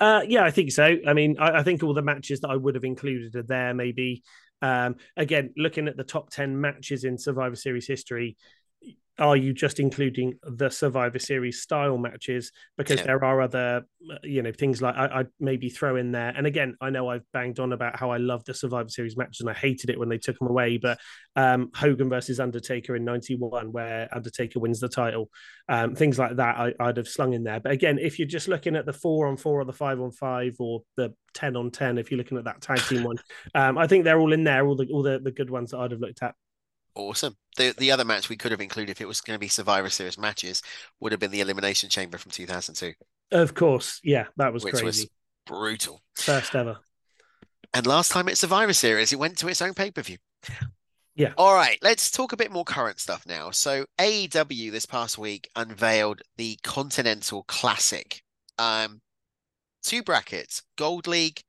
Uh, 0.00 0.22
yeah, 0.26 0.44
I 0.44 0.50
think 0.50 0.72
so. 0.72 0.96
I 1.06 1.12
mean, 1.12 1.36
I, 1.38 1.58
I 1.58 1.62
think 1.62 1.82
all 1.82 1.94
the 1.94 2.02
matches 2.02 2.40
that 2.40 2.48
I 2.48 2.56
would 2.56 2.74
have 2.74 2.84
included 2.84 3.36
are 3.36 3.42
there. 3.42 3.74
Maybe 3.74 4.22
um, 4.62 4.96
again, 5.16 5.52
looking 5.56 5.88
at 5.88 5.96
the 5.96 6.04
top 6.04 6.30
ten 6.30 6.60
matches 6.60 7.04
in 7.04 7.18
Survivor 7.18 7.56
Series 7.56 7.86
history, 7.86 8.36
are 9.18 9.36
you 9.36 9.52
just 9.52 9.80
including 9.80 10.38
the 10.42 10.70
Survivor 10.70 11.18
Series 11.18 11.60
style 11.60 11.98
matches? 11.98 12.52
Because 12.76 13.00
Yeah. 13.00 13.06
there 13.06 13.24
are 13.24 13.40
other, 13.40 13.84
uh, 14.10 14.18
you 14.22 14.42
know, 14.42 14.52
things 14.52 14.80
like 14.80 14.94
I, 14.96 15.20
I'd 15.20 15.28
maybe 15.40 15.68
throw 15.68 15.96
in 15.96 16.12
there. 16.12 16.32
And 16.36 16.46
again, 16.46 16.76
I 16.80 16.90
know 16.90 17.08
I've 17.08 17.24
banged 17.32 17.58
on 17.58 17.72
about 17.72 17.98
how 17.98 18.10
I 18.10 18.18
love 18.18 18.44
the 18.44 18.54
Survivor 18.54 18.88
Series 18.88 19.16
matches 19.16 19.40
and 19.40 19.50
I 19.50 19.54
hated 19.54 19.90
it 19.90 19.98
when 19.98 20.08
they 20.08 20.18
took 20.18 20.38
them 20.38 20.48
away. 20.48 20.76
But 20.78 20.98
um, 21.34 21.70
Hogan 21.74 22.08
versus 22.08 22.38
Undertaker 22.38 22.94
in 22.94 23.04
'91, 23.04 23.72
where 23.72 24.08
Undertaker 24.12 24.60
wins 24.60 24.80
the 24.80 24.88
title, 24.88 25.30
um, 25.68 25.94
things 25.94 26.18
like 26.18 26.36
that, 26.36 26.56
I, 26.56 26.74
I'd 26.78 26.96
have 26.96 27.08
slung 27.08 27.32
in 27.32 27.44
there. 27.44 27.60
But 27.60 27.72
again, 27.72 27.98
if 27.98 28.18
you're 28.18 28.28
just 28.28 28.48
looking 28.48 28.76
at 28.76 28.86
the 28.86 28.92
four 28.92 29.26
on 29.26 29.36
four 29.36 29.60
or 29.60 29.64
the 29.64 29.72
five 29.72 30.00
on 30.00 30.12
five 30.12 30.54
or 30.60 30.82
the 30.96 31.12
ten 31.34 31.56
on 31.56 31.70
ten, 31.70 31.98
if 31.98 32.10
you're 32.10 32.18
looking 32.18 32.38
at 32.38 32.44
that 32.44 32.60
tag 32.60 32.80
team 32.82 33.04
one, 33.04 33.16
um, 33.54 33.78
I 33.78 33.86
think 33.86 34.04
they're 34.04 34.20
all 34.20 34.32
in 34.32 34.44
there. 34.44 34.66
All 34.66 34.76
the 34.76 34.86
all 34.92 35.02
the, 35.02 35.18
the 35.18 35.32
good 35.32 35.50
ones 35.50 35.72
that 35.72 35.78
I'd 35.78 35.90
have 35.90 36.00
looked 36.00 36.22
at. 36.22 36.34
Awesome. 36.98 37.36
The 37.56 37.72
the 37.78 37.90
other 37.92 38.04
match 38.04 38.28
we 38.28 38.36
could 38.36 38.50
have 38.50 38.60
included 38.60 38.90
if 38.92 39.00
it 39.00 39.08
was 39.08 39.20
going 39.22 39.36
to 39.36 39.40
be 39.40 39.48
Survivor 39.48 39.88
Series 39.88 40.18
matches 40.18 40.62
would 41.00 41.12
have 41.12 41.20
been 41.20 41.30
the 41.30 41.40
Elimination 41.40 41.88
Chamber 41.88 42.18
from 42.18 42.30
2002, 42.32 42.92
Of 43.30 43.54
course, 43.54 44.00
yeah, 44.04 44.26
that 44.36 44.52
was 44.52 44.64
which 44.64 44.72
crazy. 44.72 44.84
was 44.84 45.08
brutal. 45.46 46.02
First 46.14 46.54
ever. 46.54 46.80
And 47.72 47.86
last 47.86 48.10
time 48.12 48.28
at 48.28 48.36
Survivor 48.38 48.72
Series, 48.74 49.10
it 49.12 49.18
went 49.18 49.38
to 49.38 49.48
its 49.48 49.62
own 49.62 49.72
pay 49.74 49.90
per 49.90 50.02
view. 50.02 50.18
Yeah. 51.14 51.34
All 51.36 51.54
right, 51.54 51.78
let's 51.82 52.10
talk 52.10 52.32
a 52.32 52.36
bit 52.36 52.50
more 52.50 52.64
current 52.64 52.98
stuff 52.98 53.24
now. 53.26 53.50
So 53.50 53.86
AEW 53.98 54.70
this 54.70 54.86
past 54.86 55.18
week 55.18 55.48
unveiled 55.56 56.22
the 56.36 56.58
Continental 56.62 57.44
Classic. 57.44 58.22
Um, 58.58 59.00
two 59.82 60.02
brackets, 60.02 60.62
Gold 60.76 61.06
League 61.06 61.42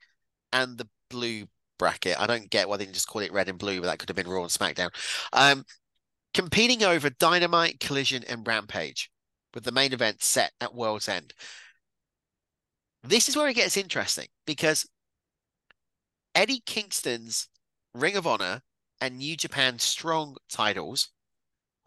and 0.53 0.77
the 0.77 0.89
Blue 1.09 1.47
bracket. 1.79 2.19
I 2.19 2.27
don't 2.27 2.49
get 2.51 2.69
why 2.69 2.77
they 2.77 2.85
didn't 2.85 2.93
just 2.93 3.07
call 3.07 3.23
it 3.23 3.33
Red 3.33 3.49
and 3.49 3.57
Blue, 3.57 3.81
but 3.81 3.87
that 3.87 3.97
could 3.97 4.09
have 4.09 4.15
been 4.15 4.29
Raw 4.29 4.43
and 4.43 4.51
SmackDown. 4.51 4.91
Um, 5.33 5.65
competing 6.35 6.83
over 6.83 7.09
Dynamite, 7.09 7.79
Collision, 7.79 8.23
and 8.25 8.45
Rampage, 8.45 9.09
with 9.55 9.63
the 9.63 9.71
main 9.71 9.93
event 9.93 10.21
set 10.21 10.51
at 10.61 10.75
World's 10.75 11.09
End. 11.09 11.33
This 13.03 13.27
is 13.27 13.35
where 13.35 13.47
it 13.47 13.55
gets 13.55 13.77
interesting 13.77 14.27
because 14.45 14.87
Eddie 16.35 16.61
Kingston's 16.65 17.47
Ring 17.93 18.15
of 18.15 18.27
Honor 18.27 18.61
and 19.01 19.17
New 19.17 19.35
Japan 19.35 19.79
Strong 19.79 20.37
titles 20.49 21.09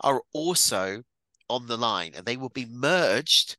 are 0.01 0.23
also 0.33 1.03
on 1.49 1.67
the 1.67 1.77
line 1.77 2.13
and 2.17 2.25
they 2.25 2.37
will 2.37 2.49
be 2.49 2.65
merged 2.65 3.57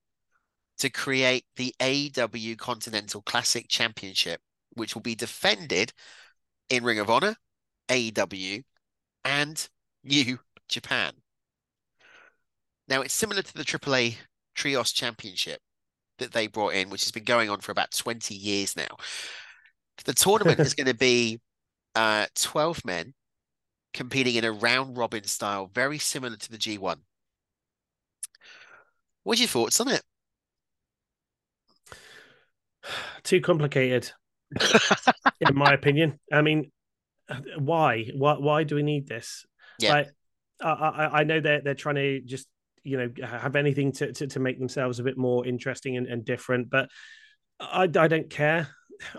to 0.80 0.90
create 0.90 1.46
the 1.56 1.74
AEW 1.80 2.58
Continental 2.58 3.22
Classic 3.22 3.68
Championship, 3.70 4.42
which 4.74 4.96
will 4.96 5.02
be 5.02 5.16
defended 5.16 5.94
in 6.70 6.84
Ring 6.84 7.00
of 7.00 7.10
Honor, 7.10 7.36
AEW, 7.90 8.64
and 9.26 9.70
New 10.04 10.40
Japan. 10.68 11.14
Now, 12.88 13.02
it's 13.02 13.14
similar 13.14 13.42
to 13.42 13.54
the 13.54 13.64
AAA 13.64 14.18
Trios 14.56 14.92
Championship 14.92 15.60
that 16.20 16.32
they 16.32 16.48
brought 16.48 16.74
in, 16.74 16.90
which 16.90 17.04
has 17.04 17.12
been 17.12 17.24
going 17.24 17.50
on 17.50 17.60
for 17.60 17.72
about 17.72 17.92
20 17.92 18.36
years 18.36 18.76
now. 18.76 18.98
The 20.06 20.14
tournament 20.14 20.60
is 20.60 20.74
going 20.76 20.88
to 20.88 20.94
be 20.94 21.40
uh, 21.96 22.28
12 22.36 22.86
men 22.86 23.14
competing 23.94 24.36
in 24.36 24.44
a 24.44 24.52
round 24.52 24.98
robin 24.98 25.24
style, 25.24 25.70
very 25.74 26.00
similar 26.00 26.36
to 26.36 26.52
the 26.52 26.58
G1. 26.58 26.98
What's 29.24 29.40
your 29.40 29.48
thoughts 29.48 29.80
on 29.80 29.90
it? 29.90 30.02
Too 33.24 33.40
complicated, 33.40 34.12
in 35.40 35.56
my 35.56 35.74
opinion. 35.74 36.20
I 36.32 36.42
mean, 36.42 36.72
why? 37.58 38.10
Why? 38.16 38.36
Why 38.36 38.64
do 38.64 38.76
we 38.76 38.84
need 38.84 39.08
this? 39.08 39.46
Yeah. 39.80 39.94
Like, 39.94 40.08
I, 40.62 40.70
I, 40.70 41.20
I 41.20 41.24
know 41.24 41.40
they're 41.40 41.62
they're 41.62 41.76
trying 41.76 41.96
to 41.96 42.22
just 42.22 42.48
you 42.84 42.98
know 42.98 43.28
have 43.28 43.56
anything 43.56 43.92
to 43.94 44.12
to, 44.14 44.28
to 44.28 44.40
make 44.40 44.60
themselves 44.60 45.00
a 45.00 45.04
bit 45.04 45.18
more 45.18 45.46
interesting 45.46 45.98
and, 45.98 46.08
and 46.08 46.26
different, 46.26 46.70
but 46.70 46.90
I, 47.60 47.84
I 47.84 48.08
don't 48.08 48.30
care. 48.30 48.70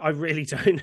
I 0.00 0.10
really 0.10 0.44
don't. 0.44 0.82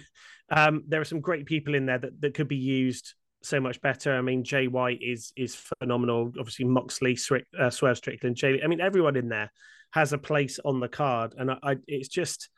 Um, 0.50 0.84
there 0.88 1.02
are 1.02 1.06
some 1.06 1.22
great 1.22 1.46
people 1.46 1.76
in 1.76 1.86
there 1.86 2.00
that, 2.00 2.20
that 2.22 2.34
could 2.34 2.50
be 2.50 2.58
used 2.58 3.14
so 3.42 3.60
much 3.60 3.82
better. 3.82 4.16
I 4.16 4.22
mean, 4.22 4.44
Jay 4.44 4.68
White 4.68 5.00
is 5.02 5.32
is 5.36 5.56
phenomenal. 5.56 6.32
Obviously, 6.40 6.66
Moxley, 6.66 7.18
uh, 7.60 7.70
Swerve 7.70 7.98
Strickland, 7.98 8.36
Jay. 8.36 8.62
I 8.64 8.68
mean, 8.68 8.82
everyone 8.82 9.16
in 9.16 9.30
there 9.30 9.52
has 9.92 10.14
a 10.14 10.18
place 10.18 10.60
on 10.64 10.80
the 10.80 10.88
card, 10.88 11.36
and 11.38 11.52
I, 11.52 11.58
I 11.64 11.76
it's 11.88 12.10
just. 12.10 12.50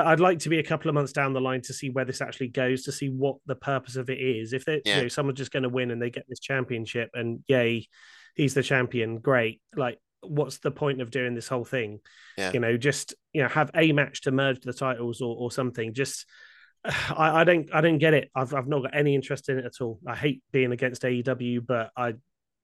I, 0.00 0.10
would 0.10 0.20
like 0.20 0.38
to 0.40 0.48
be 0.48 0.58
a 0.58 0.62
couple 0.62 0.88
of 0.88 0.94
months 0.94 1.12
down 1.12 1.32
the 1.32 1.40
line 1.40 1.60
to 1.62 1.72
see 1.72 1.90
where 1.90 2.04
this 2.04 2.20
actually 2.20 2.48
goes, 2.48 2.84
to 2.84 2.92
see 2.92 3.08
what 3.08 3.36
the 3.46 3.54
purpose 3.54 3.96
of 3.96 4.10
it 4.10 4.18
is. 4.18 4.52
If 4.52 4.64
they, 4.64 4.80
Yeah. 4.84 4.96
you 4.96 5.02
know, 5.02 5.08
someone's 5.08 5.38
just 5.38 5.52
going 5.52 5.64
to 5.64 5.68
win 5.68 5.90
and 5.90 6.00
they 6.00 6.10
get 6.10 6.24
this 6.28 6.40
championship, 6.40 7.10
and 7.14 7.40
yay, 7.46 7.86
he's 8.34 8.54
the 8.54 8.62
champion, 8.62 9.18
great. 9.18 9.60
Like, 9.76 9.98
what's 10.22 10.58
the 10.58 10.70
point 10.70 11.00
of 11.00 11.10
doing 11.10 11.34
this 11.34 11.48
whole 11.48 11.64
thing? 11.64 12.00
Yeah. 12.38 12.52
You 12.52 12.60
know, 12.60 12.76
just 12.76 13.14
you 13.32 13.42
know, 13.42 13.48
have 13.48 13.70
a 13.74 13.92
match 13.92 14.22
to 14.22 14.30
merge 14.30 14.60
the 14.60 14.72
titles 14.72 15.20
or 15.20 15.36
or 15.36 15.50
something. 15.50 15.94
Just 15.94 16.26
I, 16.84 17.40
I 17.40 17.44
don't 17.44 17.68
I 17.72 17.80
don't 17.80 17.98
get 17.98 18.14
it. 18.14 18.30
I've 18.34 18.54
I've 18.54 18.68
not 18.68 18.82
got 18.82 18.94
any 18.94 19.14
interest 19.14 19.48
in 19.48 19.58
it 19.58 19.64
at 19.64 19.80
all. 19.80 20.00
I 20.06 20.14
hate 20.14 20.42
being 20.52 20.72
against 20.72 21.02
AEW, 21.02 21.66
but 21.66 21.90
I 21.96 22.14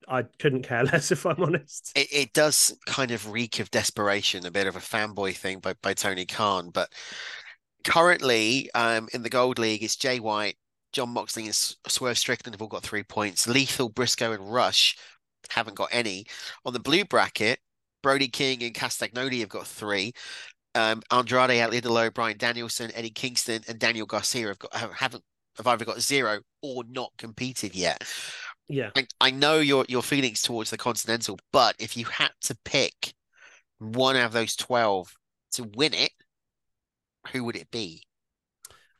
I 0.06 0.22
couldn't 0.38 0.62
care 0.62 0.84
less 0.92 1.10
if 1.10 1.26
I'm 1.26 1.42
honest. 1.42 1.92
It, 1.94 2.08
it 2.12 2.32
does 2.32 2.76
kind 2.86 3.10
of 3.10 3.30
reek 3.30 3.60
of 3.60 3.70
desperation, 3.70 4.46
a 4.46 4.50
bit 4.50 4.66
of 4.66 4.76
a 4.76 4.80
fanboy 4.80 5.36
thing 5.36 5.60
by, 5.60 5.74
by 5.82 5.94
Tony 5.94 6.26
Khan. 6.26 6.70
But 6.70 6.92
currently, 7.84 8.70
um, 8.74 9.08
in 9.12 9.22
the 9.22 9.30
Gold 9.30 9.58
League, 9.58 9.82
it's 9.82 9.96
Jay 9.96 10.20
White, 10.20 10.56
Jon 10.92 11.10
Moxley, 11.10 11.46
and 11.46 11.54
Swerve 11.54 12.18
Strickland 12.18 12.54
have 12.54 12.62
all 12.62 12.68
got 12.68 12.82
three 12.82 13.02
points. 13.02 13.46
Lethal, 13.48 13.88
Briscoe, 13.88 14.32
and 14.32 14.52
Rush 14.52 14.96
haven't 15.50 15.76
got 15.76 15.88
any. 15.92 16.26
On 16.64 16.72
the 16.72 16.80
blue 16.80 17.04
bracket, 17.04 17.58
Brody 18.02 18.28
King 18.28 18.62
and 18.62 18.74
Castagnoli 18.74 19.40
have 19.40 19.48
got 19.48 19.66
three. 19.66 20.12
Um, 20.74 21.02
Andrade 21.10 21.50
Idolo, 21.50 22.12
Bryan 22.12 22.38
Danielson, 22.38 22.90
Eddie 22.94 23.10
Kingston, 23.10 23.62
and 23.68 23.78
Daniel 23.78 24.06
Garcia 24.06 24.48
have 24.48 24.58
got 24.58 24.74
haven't 24.74 25.24
have 25.56 25.66
either 25.66 25.84
got 25.84 26.00
zero 26.00 26.40
or 26.62 26.84
not 26.88 27.12
competed 27.18 27.74
yet. 27.74 28.04
Yeah, 28.68 28.90
I, 28.94 29.06
I 29.20 29.30
know 29.30 29.58
your 29.58 29.84
your 29.88 30.02
feelings 30.02 30.42
towards 30.42 30.70
the 30.70 30.78
Continental, 30.78 31.38
but 31.52 31.76
if 31.78 31.96
you 31.96 32.04
had 32.04 32.30
to 32.42 32.56
pick 32.64 33.14
one 33.78 34.16
out 34.16 34.26
of 34.26 34.32
those 34.32 34.56
twelve 34.56 35.14
to 35.52 35.64
win 35.74 35.94
it, 35.94 36.12
who 37.32 37.44
would 37.44 37.56
it 37.56 37.70
be? 37.70 38.02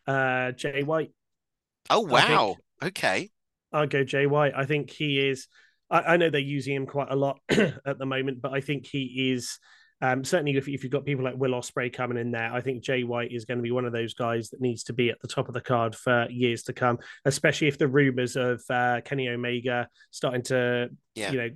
Uh, 0.06 0.52
Jay 0.52 0.82
White. 0.82 1.10
Oh 1.90 2.00
wow! 2.00 2.56
Okay, 2.82 3.30
I'll 3.72 3.86
go 3.86 4.04
Jay 4.04 4.26
White. 4.26 4.52
I 4.56 4.64
think 4.64 4.90
he 4.90 5.28
is. 5.28 5.48
I, 5.90 6.00
I 6.00 6.16
know 6.16 6.30
they're 6.30 6.40
using 6.40 6.74
him 6.74 6.86
quite 6.86 7.10
a 7.10 7.16
lot 7.16 7.40
at 7.50 7.98
the 7.98 8.06
moment, 8.06 8.40
but 8.40 8.52
I 8.52 8.60
think 8.60 8.86
he 8.86 9.32
is. 9.32 9.58
Um, 10.00 10.24
certainly, 10.24 10.56
if, 10.56 10.68
if 10.68 10.82
you've 10.82 10.92
got 10.92 11.04
people 11.04 11.24
like 11.24 11.36
Will 11.36 11.52
Ospreay 11.52 11.92
coming 11.92 12.18
in 12.18 12.30
there, 12.30 12.52
I 12.52 12.60
think 12.60 12.82
Jay 12.82 13.02
White 13.02 13.32
is 13.32 13.44
going 13.44 13.58
to 13.58 13.62
be 13.62 13.70
one 13.70 13.84
of 13.84 13.92
those 13.92 14.14
guys 14.14 14.50
that 14.50 14.60
needs 14.60 14.84
to 14.84 14.92
be 14.92 15.10
at 15.10 15.20
the 15.20 15.28
top 15.28 15.48
of 15.48 15.54
the 15.54 15.60
card 15.60 15.94
for 15.94 16.28
years 16.30 16.62
to 16.64 16.72
come. 16.72 16.98
Especially 17.24 17.68
if 17.68 17.78
the 17.78 17.88
rumors 17.88 18.36
of 18.36 18.62
uh, 18.70 19.00
Kenny 19.04 19.28
Omega 19.28 19.88
starting 20.10 20.42
to, 20.42 20.90
yeah. 21.14 21.32
you 21.32 21.38
know, 21.38 21.50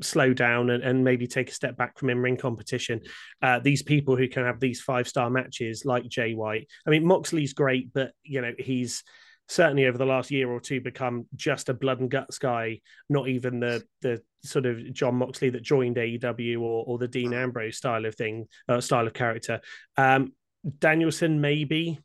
slow 0.00 0.32
down 0.32 0.70
and, 0.70 0.82
and 0.82 1.04
maybe 1.04 1.26
take 1.26 1.50
a 1.50 1.54
step 1.54 1.76
back 1.76 1.98
from 1.98 2.10
in 2.10 2.18
ring 2.18 2.36
competition. 2.36 3.00
Uh, 3.42 3.58
these 3.58 3.82
people 3.82 4.16
who 4.16 4.28
can 4.28 4.44
have 4.44 4.60
these 4.60 4.80
five 4.80 5.06
star 5.06 5.30
matches 5.30 5.84
like 5.84 6.08
Jay 6.08 6.34
White. 6.34 6.68
I 6.86 6.90
mean, 6.90 7.06
Moxley's 7.06 7.52
great, 7.52 7.92
but 7.92 8.12
you 8.22 8.40
know 8.40 8.52
he's 8.58 9.04
certainly 9.52 9.86
over 9.86 9.98
the 9.98 10.06
last 10.06 10.30
year 10.30 10.50
or 10.50 10.60
two 10.60 10.80
become 10.80 11.26
just 11.34 11.68
a 11.68 11.74
blood 11.74 12.00
and 12.00 12.10
guts 12.10 12.38
guy, 12.38 12.80
not 13.08 13.28
even 13.28 13.60
the 13.60 13.84
the 14.00 14.22
sort 14.42 14.66
of 14.66 14.92
Jon 14.92 15.16
Moxley 15.16 15.50
that 15.50 15.62
joined 15.62 15.96
AEW 15.96 16.60
or 16.60 16.84
or 16.86 16.98
the 16.98 17.08
Dean 17.08 17.34
Ambrose 17.34 17.76
style 17.76 18.06
of 18.06 18.14
thing, 18.14 18.46
uh, 18.68 18.80
style 18.80 19.06
of 19.06 19.12
character. 19.12 19.60
Um, 19.96 20.32
Danielson 20.78 21.40
maybe 21.40 22.00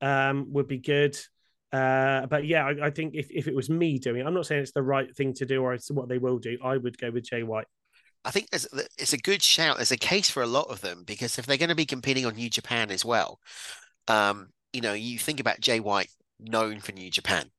um, 0.00 0.52
would 0.52 0.68
be 0.68 0.78
good. 0.78 1.18
Uh, 1.72 2.26
but 2.26 2.46
yeah, 2.46 2.64
I, 2.64 2.86
I, 2.86 2.90
think 2.90 3.14
if, 3.14 3.28
if 3.30 3.48
it 3.48 3.54
was 3.54 3.68
me 3.68 3.98
doing 3.98 4.20
it, 4.20 4.26
I'm 4.26 4.34
not 4.34 4.46
saying 4.46 4.62
it's 4.62 4.72
the 4.72 4.82
right 4.82 5.14
thing 5.14 5.34
to 5.34 5.44
do 5.44 5.62
or 5.62 5.74
it's 5.74 5.90
what 5.90 6.08
they 6.08 6.16
will 6.16 6.38
do. 6.38 6.56
I 6.62 6.76
would 6.76 6.96
go 6.96 7.10
with 7.10 7.24
Jay 7.24 7.42
White. 7.42 7.66
I 8.24 8.30
think 8.30 8.48
it's, 8.52 9.12
a 9.12 9.18
good 9.18 9.42
shout. 9.42 9.76
There's 9.76 9.92
a 9.92 9.96
case 9.96 10.30
for 10.30 10.42
a 10.42 10.46
lot 10.46 10.68
of 10.68 10.80
them 10.80 11.04
because 11.04 11.38
if 11.38 11.46
they're 11.46 11.56
going 11.56 11.68
to 11.68 11.74
be 11.74 11.84
competing 11.86 12.24
on 12.24 12.34
New 12.34 12.48
Japan 12.48 12.90
as 12.90 13.04
well, 13.04 13.40
um, 14.08 14.48
you 14.72 14.80
know, 14.80 14.94
you 14.94 15.18
think 15.18 15.38
about 15.38 15.60
Jay 15.60 15.80
White, 15.80 16.08
known 16.40 16.80
for 16.80 16.92
New 16.92 17.10
Japan. 17.10 17.50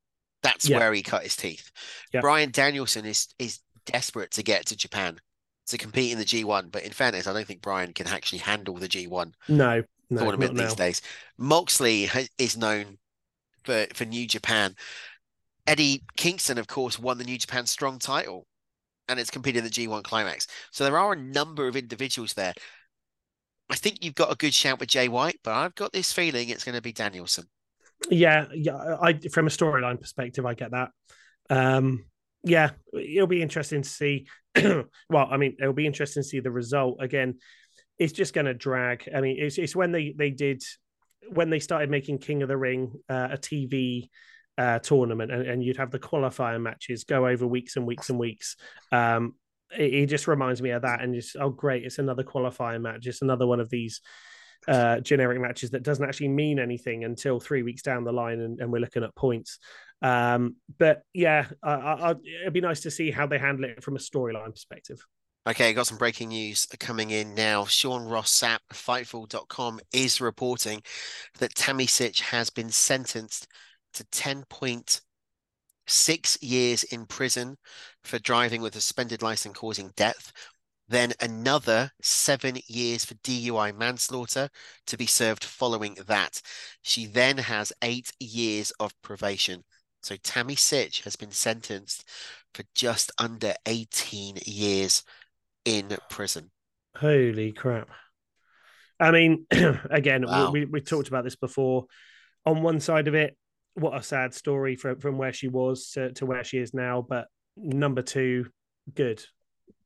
That's 0.44 0.70
yeah. 0.70 0.78
where 0.78 0.94
he 0.94 1.02
cut 1.02 1.24
his 1.24 1.36
teeth. 1.36 1.72
Yeah. 2.14 2.22
Bryan 2.22 2.52
Danielson 2.52 3.06
is 3.06 3.28
is 3.40 3.60
desperate 3.86 4.32
to 4.32 4.44
get 4.44 4.66
to 4.68 4.78
Japan 4.78 5.20
to 5.68 5.78
compete 5.78 6.12
in 6.12 6.18
the 6.18 6.26
G1, 6.26 6.72
but 6.72 6.84
in 6.84 6.92
fairness, 6.92 7.28
I 7.28 7.34
don't 7.34 7.46
think 7.46 7.62
Bryan 7.62 7.92
can 7.94 8.08
actually 8.08 8.40
handle 8.40 8.76
the 8.76 8.88
G1 8.88 9.34
no, 9.50 9.84
no 10.10 10.22
tournament 10.22 10.56
these 10.56 10.76
days. 10.76 11.02
Moxley 11.38 12.10
is 12.38 12.58
known 12.58 12.98
for 13.64 13.86
for 13.94 14.06
New 14.06 14.28
Japan. 14.28 14.76
Eddie 15.66 16.04
Kingston, 16.16 16.58
of 16.58 16.68
course, 16.68 16.98
won 16.98 17.18
the 17.18 17.26
New 17.26 17.38
Japan 17.38 17.66
Strong 17.66 18.00
title 18.00 18.48
and 19.10 19.20
it's 19.20 19.30
competed 19.30 19.60
in 19.60 19.64
the 19.64 19.70
G1 19.70 20.04
Climax. 20.04 20.48
So 20.72 20.84
there 20.84 20.98
are 20.98 21.14
a 21.14 21.18
number 21.18 21.68
of 21.68 21.76
individuals 21.76 22.34
there. 22.34 22.54
I 23.70 23.76
think 23.76 24.04
you've 24.04 24.16
got 24.16 24.32
a 24.32 24.36
good 24.36 24.54
shout 24.54 24.80
with 24.80 24.90
Jay 24.90 25.08
White, 25.08 25.40
but 25.44 25.54
I've 25.54 25.76
got 25.76 25.92
this 25.92 26.14
feeling 26.14 26.50
it's 26.50 26.64
going 26.64 26.76
to 26.76 26.82
be 26.82 26.94
Danielson. 26.94 27.46
Yeah, 28.10 28.46
yeah. 28.54 28.98
I 29.02 29.14
from 29.32 29.48
a 29.48 29.52
storyline 29.52 30.00
perspective, 30.00 30.46
I 30.46 30.54
get 30.54 30.72
that. 30.72 30.92
Um, 31.50 32.06
yeah, 32.44 32.72
it'll 32.94 33.28
be 33.28 33.42
interesting 33.42 33.82
to 33.82 33.90
see. 33.90 34.28
well, 34.56 35.28
I 35.30 35.38
mean, 35.38 35.58
it'll 35.60 35.74
be 35.74 35.86
interesting 35.86 36.24
to 36.24 36.28
see 36.28 36.40
the 36.40 36.52
result. 36.52 36.98
Again, 37.02 37.36
it's 37.98 38.14
just 38.14 38.34
going 38.34 38.46
to 38.46 38.54
drag. 38.54 39.10
I 39.14 39.22
mean, 39.22 39.38
it's 39.40 39.58
it's 39.58 39.76
when 39.76 39.92
they 39.92 40.14
they 40.16 40.30
did 40.30 40.64
when 41.30 41.50
they 41.50 41.60
started 41.60 41.90
making 41.90 42.20
King 42.20 42.42
of 42.42 42.48
the 42.48 42.58
Ring 42.58 42.94
uh, 43.10 43.30
a 43.32 43.38
TV 43.38 44.10
uh, 44.58 44.80
tournament, 44.80 45.32
and, 45.32 45.48
and, 45.48 45.64
you'd 45.64 45.78
have 45.78 45.92
the 45.92 46.00
qualifier 46.00 46.60
matches 46.60 47.04
go 47.04 47.28
over 47.28 47.46
weeks 47.46 47.76
and 47.76 47.86
weeks 47.86 48.10
and 48.10 48.18
weeks. 48.18 48.56
Um, 48.92 49.36
it, 49.78 49.94
it, 49.94 50.06
just 50.08 50.28
reminds 50.28 50.62
me 50.62 50.72
of 50.72 50.82
that, 50.84 51.02
and 51.02 51.14
just 51.14 51.36
oh 51.40 51.50
great, 51.50 51.84
it's 51.84 52.00
another 52.00 52.24
qualifier 52.24 52.82
match, 52.82 53.02
just 53.02 53.22
another 53.22 53.46
one 53.46 53.60
of 53.60 53.70
these 53.70 54.02
uh, 54.68 55.00
generic 55.00 55.40
matches 55.40 55.72
that 55.72 55.84
doesn't 55.84 56.08
actually 56.08 56.30
mean 56.30 56.60
anything 56.60 57.04
until 57.04 57.40
three 57.40 57.64
weeks 57.64 57.82
down 57.82 58.04
the 58.04 58.12
line, 58.12 58.40
and, 58.40 58.60
and 58.60 58.72
we're 58.72 58.82
looking 58.82 59.04
at 59.04 59.16
points. 59.16 59.60
Um, 60.02 60.56
but 60.78 61.02
yeah, 61.14 61.48
I, 61.64 61.72
I, 61.72 62.16
it'd 62.42 62.54
be 62.54 62.62
nice 62.62 62.82
to 62.82 62.92
see 62.92 63.12
how 63.12 63.28
they 63.28 63.40
handle 63.40 63.66
it 63.66 63.84
from 63.84 63.96
a 63.96 64.00
storyline 64.00 64.52
perspective. 64.52 65.00
Okay, 65.48 65.74
got 65.74 65.88
some 65.88 65.98
breaking 65.98 66.30
news 66.30 66.68
coming 66.78 67.12
in 67.12 67.34
now. 67.34 67.64
Sean 67.64 68.04
Ross 68.04 68.38
Sapp, 68.38 68.60
Fightful.com, 68.74 69.80
is 69.94 70.20
reporting 70.20 70.82
that 71.40 71.56
Tammy 71.56 71.86
Sytch 71.86 72.20
has 72.20 72.50
been 72.50 72.70
sentenced 72.70 73.48
to 73.94 74.04
10.6 74.06 76.38
years 76.42 76.84
in 76.84 77.06
prison 77.06 77.58
for 78.04 78.20
driving 78.20 78.62
with 78.62 78.76
a 78.76 78.82
suspended 78.82 79.22
license 79.22 79.58
causing 79.58 79.94
death. 79.96 80.34
Then 80.88 81.14
another 81.20 81.92
seven 82.02 82.58
years 82.68 83.04
for 83.04 83.16
DUI 83.16 83.78
manslaughter 83.78 84.50
to 84.86 84.98
be 84.98 85.06
served 85.06 85.44
following 85.44 85.98
that. 86.08 86.42
She 86.82 87.06
then 87.06 87.38
has 87.38 87.74
eight 87.82 88.12
years 88.20 88.72
of 88.80 88.94
probation. 89.02 89.64
So 90.02 90.16
Tammy 90.24 90.56
Sytch 90.56 91.04
has 91.04 91.16
been 91.16 91.32
sentenced 91.32 92.08
for 92.54 92.64
just 92.74 93.12
under 93.18 93.54
18 93.66 94.38
years 94.46 95.04
in 95.66 95.98
prison. 96.10 96.52
Holy 96.96 97.52
crap. 97.52 97.90
I 99.00 99.12
mean, 99.12 99.46
again, 99.52 100.26
wow. 100.26 100.52
we, 100.52 100.66
we 100.66 100.82
talked 100.82 101.10
about 101.10 101.24
this 101.24 101.36
before. 101.36 101.86
On 102.46 102.62
one 102.62 102.80
side 102.80 103.08
of 103.08 103.16
it, 103.16 103.36
what 103.74 103.98
a 103.98 104.02
sad 104.02 104.34
story 104.34 104.76
from, 104.76 105.00
from 105.00 105.18
where 105.18 105.34
she 105.34 105.50
was 105.50 105.92
to, 105.92 106.14
to 106.14 106.26
where 106.26 106.44
she 106.44 106.58
is 106.58 106.74
now. 106.74 107.06
But 107.08 107.28
number 107.58 108.02
two, 108.02 108.48
good. 108.94 109.24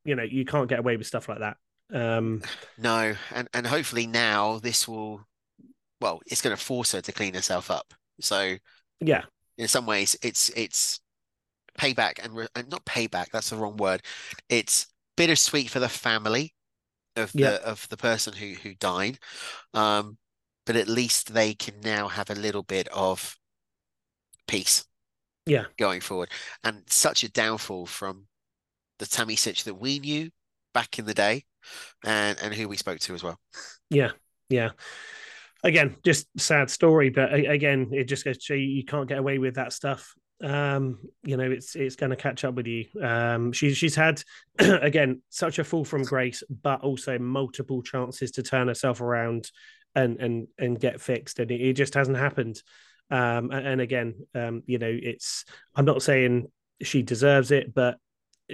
You 0.05 0.15
know, 0.15 0.23
you 0.23 0.45
can't 0.45 0.69
get 0.69 0.79
away 0.79 0.97
with 0.97 1.07
stuff 1.07 1.29
like 1.29 1.39
that. 1.39 1.57
Um, 1.93 2.41
no, 2.77 3.13
and 3.33 3.47
and 3.53 3.67
hopefully 3.67 4.07
now 4.07 4.59
this 4.59 4.87
will, 4.87 5.21
well, 5.99 6.21
it's 6.25 6.41
going 6.41 6.55
to 6.55 6.61
force 6.61 6.93
her 6.93 7.01
to 7.01 7.11
clean 7.11 7.33
herself 7.33 7.69
up. 7.69 7.93
So 8.19 8.55
yeah, 8.99 9.23
in 9.57 9.67
some 9.67 9.85
ways, 9.85 10.15
it's 10.21 10.49
it's 10.49 10.99
payback 11.77 12.23
and, 12.23 12.35
re- 12.35 12.47
and 12.55 12.69
not 12.69 12.85
payback. 12.85 13.29
That's 13.31 13.49
the 13.49 13.57
wrong 13.57 13.77
word. 13.77 14.01
It's 14.49 14.87
bittersweet 15.17 15.69
for 15.69 15.79
the 15.79 15.89
family 15.89 16.53
of 17.15 17.31
the 17.33 17.61
of 17.65 17.87
the 17.89 17.97
person 17.97 18.33
who 18.33 18.53
who 18.53 18.73
died. 18.75 19.19
Um, 19.73 20.17
but 20.65 20.75
at 20.75 20.87
least 20.87 21.33
they 21.33 21.53
can 21.53 21.75
now 21.83 22.07
have 22.07 22.29
a 22.29 22.35
little 22.35 22.63
bit 22.63 22.87
of 22.89 23.35
peace. 24.47 24.85
Yeah. 25.45 25.65
Going 25.77 26.01
forward. 26.01 26.29
And 26.63 26.83
such 26.87 27.23
a 27.23 27.31
downfall 27.31 27.87
from 27.87 28.27
the 29.01 29.07
Tammy 29.07 29.35
Sytch 29.35 29.63
that 29.63 29.75
we 29.75 29.99
knew 29.99 30.29
back 30.73 30.99
in 30.99 31.05
the 31.05 31.13
day 31.13 31.43
and 32.05 32.37
and 32.41 32.53
who 32.53 32.69
we 32.69 32.77
spoke 32.77 32.99
to 32.99 33.13
as 33.13 33.23
well. 33.23 33.37
Yeah. 33.89 34.11
Yeah. 34.49 34.69
Again, 35.63 35.97
just 36.03 36.27
sad 36.37 36.69
story, 36.69 37.09
but 37.09 37.33
again, 37.33 37.89
it 37.91 38.05
just 38.05 38.25
goes 38.25 38.37
to 38.45 38.55
you, 38.55 38.77
you 38.77 38.85
can't 38.85 39.07
get 39.07 39.19
away 39.19 39.37
with 39.37 39.55
that 39.55 39.73
stuff 39.73 40.15
um, 40.43 40.99
you 41.23 41.37
know, 41.37 41.49
it's 41.49 41.75
it's 41.75 41.95
going 41.95 42.09
to 42.09 42.15
catch 42.15 42.43
up 42.43 42.55
with 42.55 42.67
you. 42.67 42.85
Um, 43.01 43.51
she's 43.51 43.77
she's 43.77 43.95
had 43.95 44.23
again 44.59 45.21
such 45.29 45.59
a 45.59 45.63
fall 45.63 45.85
from 45.85 46.03
grace, 46.03 46.43
but 46.49 46.81
also 46.81 47.19
multiple 47.19 47.81
chances 47.81 48.31
to 48.31 48.43
turn 48.43 48.67
herself 48.67 49.01
around 49.01 49.51
and 49.95 50.19
and 50.19 50.47
and 50.57 50.79
get 50.79 51.01
fixed, 51.01 51.39
and 51.39 51.51
it, 51.51 51.61
it 51.61 51.73
just 51.73 51.93
hasn't 51.93 52.17
happened. 52.17 52.61
Um, 53.09 53.51
and, 53.51 53.67
and 53.67 53.81
again, 53.81 54.15
um, 54.33 54.63
you 54.65 54.79
know, 54.79 54.91
it's 54.91 55.45
I'm 55.75 55.85
not 55.85 56.01
saying 56.01 56.47
she 56.81 57.03
deserves 57.03 57.51
it, 57.51 57.73
but 57.73 57.97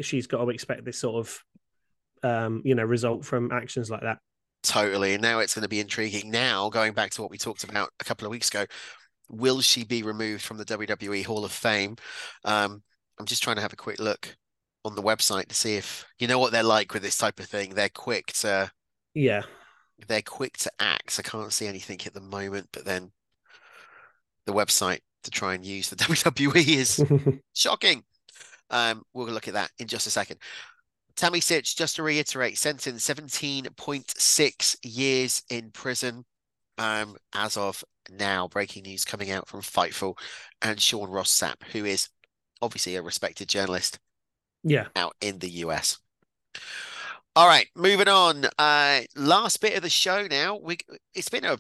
she's 0.06 0.28
got 0.28 0.44
to 0.44 0.50
expect 0.50 0.86
this 0.86 1.00
sort 1.00 1.16
of 1.16 1.44
um, 2.24 2.62
you 2.66 2.76
know 2.76 2.84
result 2.84 3.26
from 3.26 3.52
actions 3.52 3.90
like 3.90 4.02
that. 4.02 4.20
Totally. 4.64 5.14
And 5.14 5.22
now 5.22 5.40
it's 5.40 5.54
going 5.54 5.64
to 5.64 5.70
be 5.70 5.80
intriguing. 5.80 6.32
Now, 6.32 6.70
going 6.70 6.94
back 6.94 7.12
to 7.12 7.22
what 7.22 7.32
we 7.32 7.38
talked 7.38 7.64
about 7.64 7.90
a 8.00 8.04
couple 8.04 8.26
of 8.26 8.32
weeks 8.32 8.50
ago, 8.50 8.66
will 9.30 9.62
she 9.62 9.84
be 9.84 10.04
removed 10.04 10.44
from 10.44 10.58
the 10.58 10.66
WWE 10.66 11.26
Hall 11.26 11.46
of 11.46 11.52
Fame? 11.52 11.96
Um, 12.44 12.84
I'm 13.20 13.26
just 13.26 13.44
trying 13.44 13.56
to 13.58 13.62
have 13.62 13.74
a 13.74 13.78
quick 13.78 14.00
look 14.00 14.36
on 14.84 14.96
the 14.96 15.02
website 15.04 15.48
to 15.48 15.56
see 15.56 15.76
if 15.76 16.06
you 16.20 16.28
know 16.28 16.40
what 16.40 16.52
they're 16.52 16.64
like 16.64 16.94
with 16.94 17.04
this 17.04 17.18
type 17.18 17.40
of 17.40 17.46
thing. 17.46 17.74
They're 17.74 17.90
quick 17.90 18.28
to 18.34 18.72
yeah, 19.14 19.44
they're 20.08 20.22
quick 20.22 20.58
to 20.60 20.72
act. 20.80 21.20
I 21.20 21.24
can't 21.24 21.54
see 21.54 21.68
anything 21.68 22.00
at 22.06 22.14
the 22.14 22.22
moment, 22.22 22.70
but 22.72 22.86
then 22.86 23.12
the 24.46 24.54
website 24.54 25.00
to 25.24 25.32
try 25.32 25.54
and 25.54 25.66
use 25.66 25.90
the 25.90 25.96
WWE 25.98 26.68
is 26.68 27.04
shocking. 27.54 28.04
Um, 28.70 29.04
we'll 29.14 29.28
look 29.28 29.48
at 29.48 29.54
that 29.54 29.72
in 29.80 29.88
just 29.88 30.08
a 30.08 30.12
second. 30.12 30.40
Tammy 31.16 31.40
Sytch, 31.40 31.76
just 31.76 31.96
to 31.96 32.04
reiterate, 32.04 32.58
sentenced 32.58 33.08
17.6 33.08 34.78
years 34.84 35.42
in 35.50 35.72
prison 35.72 36.26
um, 36.78 37.16
as 37.34 37.58
of 37.58 37.84
now. 38.12 38.48
Breaking 38.48 38.84
news 38.84 39.04
coming 39.06 39.32
out 39.32 39.48
from 39.48 39.62
Fightful 39.62 40.18
and 40.62 40.80
Sean 40.80 41.10
Ross 41.10 41.32
Sapp, 41.32 41.64
who 41.72 41.86
is 41.86 42.10
obviously 42.62 42.96
a 42.96 43.02
respected 43.02 43.50
journalist 43.50 44.00
Yeah. 44.64 44.88
Out 44.96 45.16
in 45.22 45.40
the 45.40 45.50
US. 45.66 45.98
All 47.36 47.48
right, 47.48 47.68
moving 47.76 48.08
on. 48.08 48.46
Uh 48.58 49.02
last 49.16 49.62
bit 49.62 49.76
of 49.76 49.84
the 49.84 49.90
show 49.90 50.28
now. 50.28 50.58
We 50.58 50.78
it's 51.14 51.30
been 51.30 51.46
a 51.46 51.58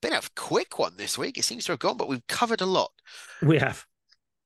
been 0.00 0.12
a 0.12 0.22
quick 0.36 0.78
one 0.78 0.96
this 0.96 1.18
week. 1.18 1.36
It 1.38 1.44
seems 1.44 1.64
to 1.66 1.72
have 1.72 1.78
gone, 1.80 1.96
but 1.96 2.08
we've 2.08 2.26
covered 2.26 2.60
a 2.60 2.66
lot. 2.66 2.92
We 3.42 3.58
have. 3.58 3.86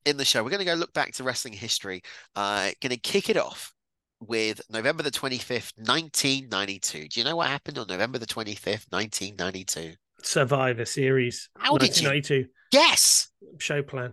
In 0.05 0.17
the 0.17 0.25
show. 0.25 0.43
We're 0.43 0.51
going 0.51 0.59
to 0.59 0.67
go 0.67 0.75
look 0.75 0.93
back 0.93 1.13
to 1.15 1.25
wrestling 1.25 1.55
history. 1.55 2.03
Uh 2.37 2.71
going 2.81 2.91
to 2.91 2.97
kick 2.97 3.31
it 3.31 3.37
off 3.37 3.75
with 4.21 4.61
November 4.71 5.03
the 5.03 5.11
25th, 5.11 5.73
1992. 5.77 7.09
Do 7.09 7.21
you 7.21 7.25
know 7.25 7.37
what 7.37 7.49
happened 7.49 7.79
on 7.79 7.87
November 7.87 8.19
the 8.19 8.27
25th, 8.27 8.87
1992? 8.91 9.95
Survivor 10.23 10.85
Series. 10.85 11.49
How 11.59 11.77
did 11.77 12.01
you? 12.01 12.47
Yes. 12.73 13.29
Show 13.59 13.83
plan. 13.83 14.13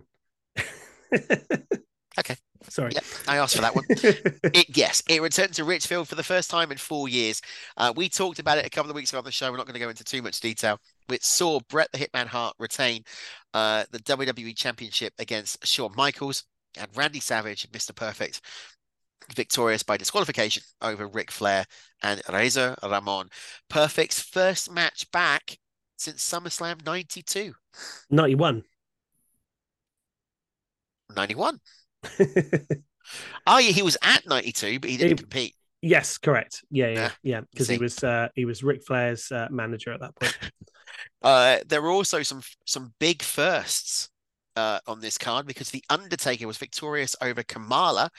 okay. 2.18 2.36
Sorry. 2.68 2.92
Yeah, 2.94 3.00
I 3.26 3.38
asked 3.38 3.56
for 3.56 3.62
that 3.62 3.74
one. 3.74 3.84
it, 3.90 4.76
yes, 4.76 5.02
it 5.08 5.20
returned 5.20 5.52
to 5.54 5.64
Richfield 5.64 6.08
for 6.08 6.14
the 6.14 6.22
first 6.22 6.48
time 6.48 6.70
in 6.70 6.78
four 6.78 7.08
years. 7.08 7.42
Uh, 7.76 7.92
we 7.94 8.08
talked 8.08 8.38
about 8.38 8.58
it 8.58 8.66
a 8.66 8.70
couple 8.70 8.90
of 8.90 8.94
weeks 8.94 9.10
ago 9.10 9.18
on 9.18 9.24
the 9.24 9.32
show. 9.32 9.50
We're 9.50 9.56
not 9.56 9.66
going 9.66 9.74
to 9.74 9.80
go 9.80 9.88
into 9.88 10.04
too 10.04 10.22
much 10.22 10.40
detail. 10.40 10.78
It 11.10 11.24
saw 11.24 11.60
Bret 11.68 11.90
the 11.92 11.98
Hitman 11.98 12.26
Hart 12.26 12.54
retain 12.58 13.02
uh, 13.54 13.84
the 13.90 13.98
WWE 14.00 14.56
Championship 14.56 15.12
against 15.18 15.66
Shawn 15.66 15.92
Michaels 15.96 16.44
and 16.78 16.88
Randy 16.94 17.20
Savage, 17.20 17.68
Mr. 17.70 17.94
Perfect, 17.94 18.40
victorious 19.34 19.82
by 19.82 19.96
disqualification 19.96 20.62
over 20.80 21.06
Ric 21.06 21.30
Flair 21.30 21.64
and 22.02 22.22
Razor 22.32 22.76
Ramon. 22.82 23.28
Perfect's 23.68 24.20
first 24.20 24.70
match 24.72 25.10
back 25.12 25.58
since 25.96 26.26
SummerSlam 26.28 26.84
92. 26.84 27.52
91. 28.10 28.62
91. 31.14 31.60
oh, 33.46 33.58
yeah, 33.58 33.70
he 33.70 33.82
was 33.82 33.96
at 34.02 34.26
92, 34.26 34.80
but 34.80 34.90
he 34.90 34.96
didn't 34.96 35.18
He- 35.18 35.22
compete. 35.22 35.54
Yes, 35.84 36.16
correct. 36.16 36.62
Yeah, 36.70 36.86
yeah, 36.86 36.94
Yeah. 36.94 37.10
yeah. 37.24 37.40
Because 37.50 37.68
he 37.68 37.76
was 37.76 38.04
uh, 38.04 38.28
he 38.36 38.44
was 38.44 38.62
Ric 38.62 38.84
Flair's 38.86 39.32
uh, 39.32 39.48
manager 39.50 39.92
at 39.92 39.98
that 39.98 40.14
point. 40.14 40.38
Uh, 41.22 41.58
there 41.66 41.82
were 41.82 41.90
also 41.90 42.22
some 42.22 42.42
some 42.66 42.92
big 42.98 43.22
firsts 43.22 44.10
uh, 44.56 44.80
on 44.86 45.00
this 45.00 45.18
card 45.18 45.46
because 45.46 45.70
the 45.70 45.84
Undertaker 45.90 46.46
was 46.46 46.58
victorious 46.58 47.16
over 47.20 47.42
Kamala 47.42 48.10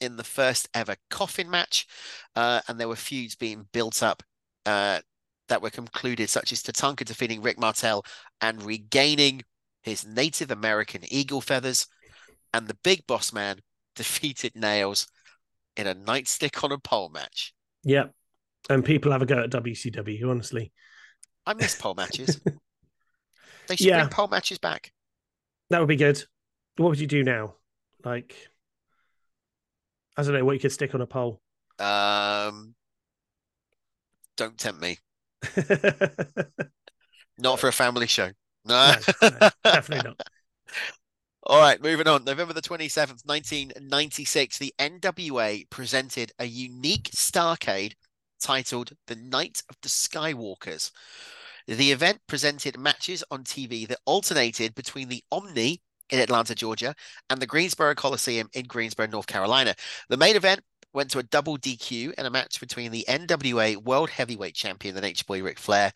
in 0.00 0.16
the 0.16 0.24
first 0.24 0.68
ever 0.74 0.96
coffin 1.10 1.50
match, 1.50 1.86
uh, 2.34 2.60
and 2.68 2.78
there 2.78 2.88
were 2.88 2.96
feuds 2.96 3.34
being 3.34 3.66
built 3.72 4.02
up 4.02 4.22
uh, 4.66 5.00
that 5.48 5.62
were 5.62 5.70
concluded, 5.70 6.28
such 6.28 6.52
as 6.52 6.62
Tatanka 6.62 7.04
defeating 7.04 7.42
Rick 7.42 7.58
Martel 7.58 8.04
and 8.40 8.62
regaining 8.62 9.42
his 9.82 10.04
Native 10.06 10.50
American 10.50 11.02
eagle 11.08 11.40
feathers, 11.40 11.86
and 12.52 12.68
the 12.68 12.76
Big 12.82 13.06
Boss 13.06 13.32
Man 13.32 13.60
defeated 13.96 14.54
Nails 14.54 15.06
in 15.76 15.86
a 15.86 15.94
nightstick 15.94 16.62
on 16.64 16.72
a 16.72 16.78
pole 16.78 17.10
match. 17.10 17.54
yeah. 17.84 18.04
And 18.68 18.84
people 18.84 19.12
have 19.12 19.22
a 19.22 19.26
go 19.26 19.44
at 19.44 19.50
WCW, 19.50 20.28
honestly. 20.28 20.72
I 21.46 21.54
miss 21.54 21.80
pole 21.80 21.94
matches. 21.94 22.40
They 23.68 23.74
should 23.76 23.88
Yeah. 23.88 23.98
bring 24.02 24.10
pole 24.10 24.28
matches 24.28 24.58
back. 24.58 24.92
That 25.70 25.80
would 25.80 25.88
be 25.88 25.96
good. 25.96 26.22
What 26.76 26.90
would 26.90 27.00
you 27.00 27.08
do 27.08 27.24
now? 27.24 27.54
Like, 28.04 28.36
I 30.16 30.22
don't 30.22 30.34
know 30.34 30.44
what 30.44 30.52
you 30.52 30.60
could 30.60 30.70
stick 30.72 30.94
on 30.94 31.00
a 31.00 31.06
pole. 31.06 31.40
Um, 31.80 32.74
don't 34.36 34.56
tempt 34.56 34.80
me. 34.80 34.98
Not 37.38 37.58
for 37.58 37.68
a 37.68 37.72
family 37.72 38.06
show. 38.06 38.30
No. 38.64 38.94
No, 39.22 39.28
no, 39.28 39.50
definitely 39.64 40.08
not. 40.10 40.20
All 41.42 41.60
right, 41.60 41.80
moving 41.80 42.08
on. 42.08 42.24
November 42.24 42.52
the 42.52 42.62
27th, 42.62 43.24
1996, 43.24 44.58
the 44.58 44.74
NWA 44.78 45.68
presented 45.70 46.32
a 46.38 46.44
unique 46.44 47.10
Starcade 47.14 47.92
titled 48.40 48.92
The 49.06 49.16
Night 49.16 49.62
of 49.68 49.76
the 49.82 49.88
Skywalkers. 49.88 50.90
The 51.66 51.92
event 51.92 52.20
presented 52.26 52.78
matches 52.78 53.24
on 53.30 53.44
TV 53.44 53.88
that 53.88 53.98
alternated 54.04 54.74
between 54.74 55.08
the 55.08 55.24
Omni 55.32 55.82
in 56.10 56.20
Atlanta, 56.20 56.54
Georgia, 56.54 56.94
and 57.28 57.42
the 57.42 57.46
Greensboro 57.46 57.94
Coliseum 57.94 58.48
in 58.52 58.66
Greensboro, 58.66 59.06
North 59.06 59.26
Carolina. 59.26 59.74
The 60.08 60.16
main 60.16 60.36
event 60.36 60.60
went 60.92 61.10
to 61.10 61.18
a 61.18 61.24
double 61.24 61.58
DQ 61.58 62.14
and 62.16 62.26
a 62.26 62.30
match 62.30 62.60
between 62.60 62.92
the 62.92 63.04
NWA 63.08 63.76
World 63.76 64.10
Heavyweight 64.10 64.54
Champion, 64.54 64.94
the 64.94 65.00
Nature 65.00 65.24
Boy 65.26 65.42
Ric 65.42 65.58
Flair, 65.58 65.92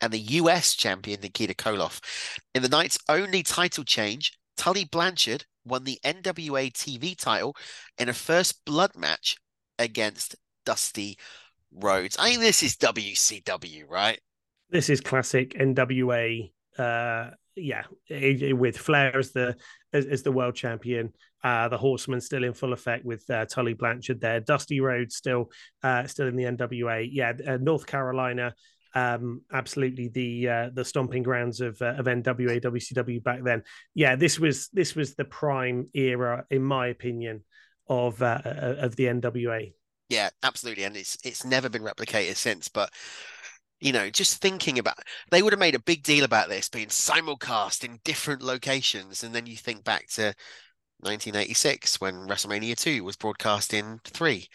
and 0.00 0.12
the 0.12 0.18
US 0.18 0.74
champion 0.74 1.20
Nikita 1.20 1.54
Koloff. 1.54 2.00
In 2.54 2.62
the 2.62 2.68
night's 2.68 2.98
only 3.08 3.42
title 3.42 3.84
change, 3.84 4.38
Tully 4.56 4.84
Blanchard 4.84 5.44
won 5.64 5.84
the 5.84 5.98
NWA 6.04 6.72
TV 6.72 7.16
title 7.16 7.56
in 7.98 8.08
a 8.08 8.14
first 8.14 8.64
blood 8.64 8.92
match 8.96 9.36
against 9.78 10.36
Dusty 10.64 11.18
Rhodes. 11.72 12.16
I 12.18 12.30
think 12.30 12.40
this 12.40 12.62
is 12.62 12.76
WCW, 12.76 13.88
right? 13.88 14.20
This 14.70 14.90
is 14.90 15.00
classic 15.00 15.54
NWA. 15.54 16.50
Uh, 16.78 17.30
yeah, 17.56 17.82
with 18.08 18.78
Flair 18.78 19.18
as 19.18 19.32
the 19.32 19.56
as, 19.92 20.06
as 20.06 20.22
the 20.22 20.30
world 20.30 20.54
champion, 20.54 21.12
uh, 21.42 21.68
the 21.68 21.78
Horsemen 21.78 22.20
still 22.20 22.44
in 22.44 22.52
full 22.52 22.72
effect 22.72 23.04
with 23.04 23.28
uh, 23.30 23.46
Tully 23.46 23.74
Blanchard 23.74 24.20
there, 24.20 24.40
Dusty 24.40 24.80
Rhodes 24.80 25.16
still 25.16 25.50
uh, 25.82 26.06
still 26.06 26.28
in 26.28 26.36
the 26.36 26.44
NWA. 26.44 27.08
Yeah, 27.10 27.32
uh, 27.46 27.58
North 27.60 27.86
Carolina, 27.86 28.54
um, 28.94 29.42
absolutely 29.52 30.08
the 30.08 30.48
uh, 30.48 30.70
the 30.72 30.84
stomping 30.84 31.22
grounds 31.22 31.60
of 31.60 31.80
of 31.82 32.06
NWA 32.06 32.62
WCW 32.62 33.22
back 33.22 33.42
then. 33.42 33.62
Yeah, 33.94 34.16
this 34.16 34.38
was 34.38 34.68
this 34.68 34.94
was 34.94 35.14
the 35.14 35.24
prime 35.24 35.88
era, 35.94 36.44
in 36.50 36.62
my 36.62 36.88
opinion, 36.88 37.42
of 37.88 38.22
of 38.22 38.96
the 38.96 39.04
NWA. 39.04 39.72
Yeah, 40.08 40.30
absolutely. 40.42 40.84
And 40.84 40.96
it's 40.96 41.18
it's 41.24 41.44
never 41.44 41.68
been 41.68 41.82
replicated 41.82 42.36
since. 42.36 42.68
But 42.68 42.90
you 43.80 43.92
know, 43.92 44.10
just 44.10 44.40
thinking 44.40 44.78
about 44.78 44.98
they 45.30 45.42
would 45.42 45.52
have 45.52 45.60
made 45.60 45.74
a 45.74 45.80
big 45.80 46.02
deal 46.02 46.24
about 46.24 46.48
this 46.48 46.68
being 46.68 46.88
simulcast 46.88 47.84
in 47.84 48.00
different 48.04 48.42
locations. 48.42 49.22
And 49.22 49.34
then 49.34 49.46
you 49.46 49.56
think 49.56 49.84
back 49.84 50.08
to 50.08 50.34
1986 51.00 52.00
when 52.00 52.14
WrestleMania 52.14 52.76
2 52.76 53.04
was 53.04 53.16
broadcast 53.16 53.72
in 53.72 54.00
three. 54.04 54.48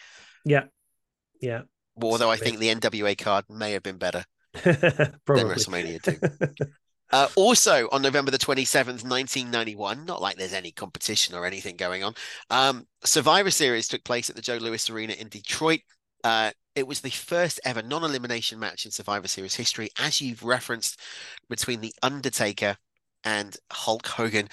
Yeah, 0.44 0.64
yeah. 1.40 1.62
Although 2.00 2.30
I 2.30 2.36
think 2.36 2.58
the 2.58 2.74
NWA 2.74 3.16
card 3.16 3.44
may 3.48 3.72
have 3.72 3.82
been 3.82 3.98
better 3.98 4.24
than 4.62 5.20
WrestleMania 5.26 6.02
2. 6.02 6.64
Uh, 7.12 7.28
also 7.36 7.88
on 7.92 8.02
November 8.02 8.32
the 8.32 8.38
27th, 8.38 9.04
1991, 9.04 10.04
not 10.04 10.20
like 10.20 10.36
there's 10.36 10.52
any 10.52 10.72
competition 10.72 11.34
or 11.36 11.44
anything 11.44 11.76
going 11.76 12.02
on, 12.02 12.12
um, 12.50 12.86
Survivor 13.04 13.52
Series 13.52 13.86
took 13.86 14.02
place 14.02 14.30
at 14.30 14.34
the 14.34 14.42
Joe 14.42 14.56
Louis 14.56 14.90
Arena 14.90 15.12
in 15.12 15.28
Detroit. 15.28 15.80
Uh, 16.24 16.50
it 16.74 16.86
was 16.86 17.00
the 17.00 17.10
first 17.10 17.60
ever 17.64 17.82
non 17.82 18.04
elimination 18.04 18.58
match 18.58 18.84
in 18.84 18.90
Survivor 18.90 19.28
Series 19.28 19.54
history, 19.54 19.90
as 19.98 20.20
you've 20.20 20.42
referenced, 20.42 21.00
between 21.48 21.80
The 21.80 21.94
Undertaker 22.02 22.76
and 23.24 23.56
Hulk 23.70 24.06
Hogan, 24.06 24.48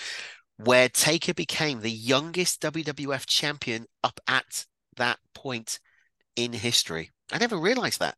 where 0.57 0.89
Taker 0.89 1.33
became 1.33 1.81
the 1.81 1.91
youngest 1.91 2.61
WWF 2.61 3.25
champion 3.25 3.85
up 4.03 4.19
at 4.27 4.65
that 4.97 5.19
point 5.33 5.79
in 6.35 6.53
history. 6.53 7.11
I 7.31 7.37
never 7.39 7.57
realized 7.57 7.99
that. 7.99 8.15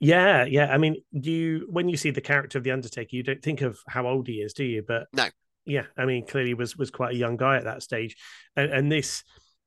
Yeah, 0.00 0.44
yeah. 0.44 0.66
I 0.72 0.78
mean, 0.78 0.96
you 1.12 1.66
when 1.70 1.88
you 1.88 1.96
see 1.96 2.10
the 2.10 2.20
character 2.20 2.58
of 2.58 2.64
the 2.64 2.72
Undertaker, 2.72 3.14
you 3.16 3.22
don't 3.22 3.42
think 3.42 3.60
of 3.62 3.78
how 3.86 4.06
old 4.06 4.26
he 4.26 4.34
is, 4.34 4.52
do 4.52 4.64
you? 4.64 4.82
But 4.86 5.06
No. 5.12 5.28
yeah, 5.64 5.84
I 5.96 6.04
mean, 6.04 6.26
clearly 6.26 6.54
was 6.54 6.76
was 6.76 6.90
quite 6.90 7.14
a 7.14 7.18
young 7.18 7.36
guy 7.36 7.56
at 7.56 7.64
that 7.64 7.82
stage, 7.82 8.16
and, 8.56 8.72
and 8.72 8.92
this, 8.92 9.22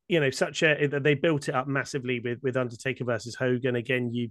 you 0.07 0.19
know, 0.19 0.29
such 0.29 0.63
a 0.63 0.87
they 0.87 1.15
built 1.15 1.49
it 1.49 1.55
up 1.55 1.67
massively 1.67 2.19
with 2.19 2.39
with 2.41 2.57
Undertaker 2.57 3.05
versus 3.05 3.35
Hogan. 3.35 3.75
Again, 3.75 4.13
you 4.13 4.29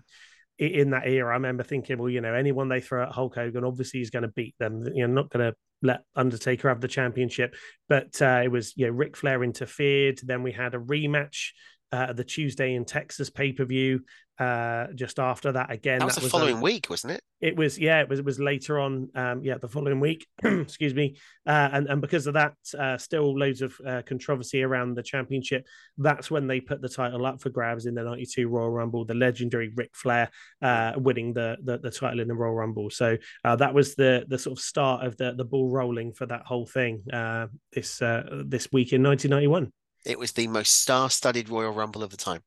in 0.59 0.90
that 0.90 1.09
era, 1.09 1.30
I 1.32 1.34
remember 1.34 1.64
thinking, 1.64 1.98
well, 1.98 2.09
you 2.09 2.20
know, 2.20 2.32
anyone 2.32 2.68
they 2.68 2.80
throw 2.80 3.02
at 3.02 3.12
Hulk 3.12 3.34
Hogan, 3.34 3.64
obviously 3.64 3.98
he's 3.98 4.10
going 4.10 4.22
to 4.22 4.28
beat 4.28 4.55
them. 4.60 4.84
You're 4.94 5.09
not 5.09 5.28
going 5.30 5.51
to 5.51 5.56
let 5.82 6.02
Undertaker 6.14 6.68
have 6.68 6.80
the 6.80 6.88
championship, 6.88 7.56
but 7.88 8.20
uh, 8.22 8.42
it 8.44 8.48
was 8.48 8.72
you 8.76 8.86
know 8.86 8.92
Ric 8.92 9.16
Flair 9.16 9.42
interfered. 9.42 10.20
Then 10.22 10.42
we 10.42 10.52
had 10.52 10.74
a 10.74 10.78
rematch. 10.78 11.51
Uh, 11.95 12.12
the 12.12 12.25
Tuesday 12.25 12.75
in 12.75 12.85
Texas 12.85 13.31
pay 13.31 13.53
per 13.53 13.65
view. 13.65 14.01
Uh, 14.37 14.89
just 14.97 15.21
after 15.21 15.53
that, 15.53 15.71
again, 15.71 16.01
That 16.01 16.07
was 16.07 16.16
the 16.16 16.29
following 16.29 16.61
week, 16.61 16.91
wasn't 16.91 17.12
it? 17.12 17.21
it 17.41 17.57
was 17.57 17.79
yeah, 17.79 18.01
it 18.01 18.09
was 18.09 18.19
it 18.19 18.25
was 18.25 18.41
later 18.41 18.81
on, 18.81 19.09
um, 19.15 19.45
yeah, 19.45 19.59
the 19.59 19.69
following 19.69 20.01
week. 20.01 20.27
excuse 20.45 20.93
me, 20.93 21.16
uh, 21.47 21.69
and 21.73 21.87
and 21.89 22.01
because 22.01 22.27
of 22.27 22.35
that, 22.35 22.55
uh, 22.77 22.99
still 22.99 23.39
loads 23.39 23.62
of 23.62 23.73
uh, 23.87 24.03
controversy 24.07 24.62
around 24.62 24.95
the 24.95 25.03
championship. 25.03 25.66
That's 25.99 26.33
when 26.33 26.49
they 26.49 26.61
put 26.61 26.81
the 26.81 26.89
title 26.89 27.27
up 27.27 27.41
for 27.41 27.51
grabs 27.51 27.87
in 27.87 27.95
the 27.95 28.03
'92 28.03 28.49
Royal 28.49 28.71
Rumble. 28.71 29.05
The 29.05 29.15
legendary 29.15 29.71
Ric 29.77 29.91
Flair 29.95 30.31
uh, 30.62 30.95
winning 30.97 31.33
the, 31.33 31.59
the 31.62 31.79
the 31.79 31.91
title 31.93 32.19
in 32.21 32.27
the 32.27 32.35
Royal 32.35 32.55
Rumble. 32.55 32.91
So 32.91 33.16
uh, 33.45 33.57
that 33.57 33.73
was 33.73 33.95
the 33.95 34.25
the 34.27 34.39
sort 34.39 34.59
of 34.59 34.65
start 34.65 35.07
of 35.07 35.16
the 35.16 35.35
the 35.37 35.45
ball 35.45 35.71
rolling 35.71 36.12
for 36.12 36.27
that 36.27 36.47
whole 36.47 36.66
thing. 36.66 37.05
Uh, 37.12 37.47
this 37.73 38.03
uh, 38.03 38.43
this 38.47 38.66
week 38.73 38.93
in 38.93 39.03
1991, 39.03 39.71
It 40.05 40.18
was 40.18 40.32
the 40.32 40.47
most 40.48 40.81
star-studded 40.81 41.48
Royal 41.48 41.72
Rumble 41.72 42.02
of 42.02 42.10
the 42.10 42.16
time. 42.16 42.43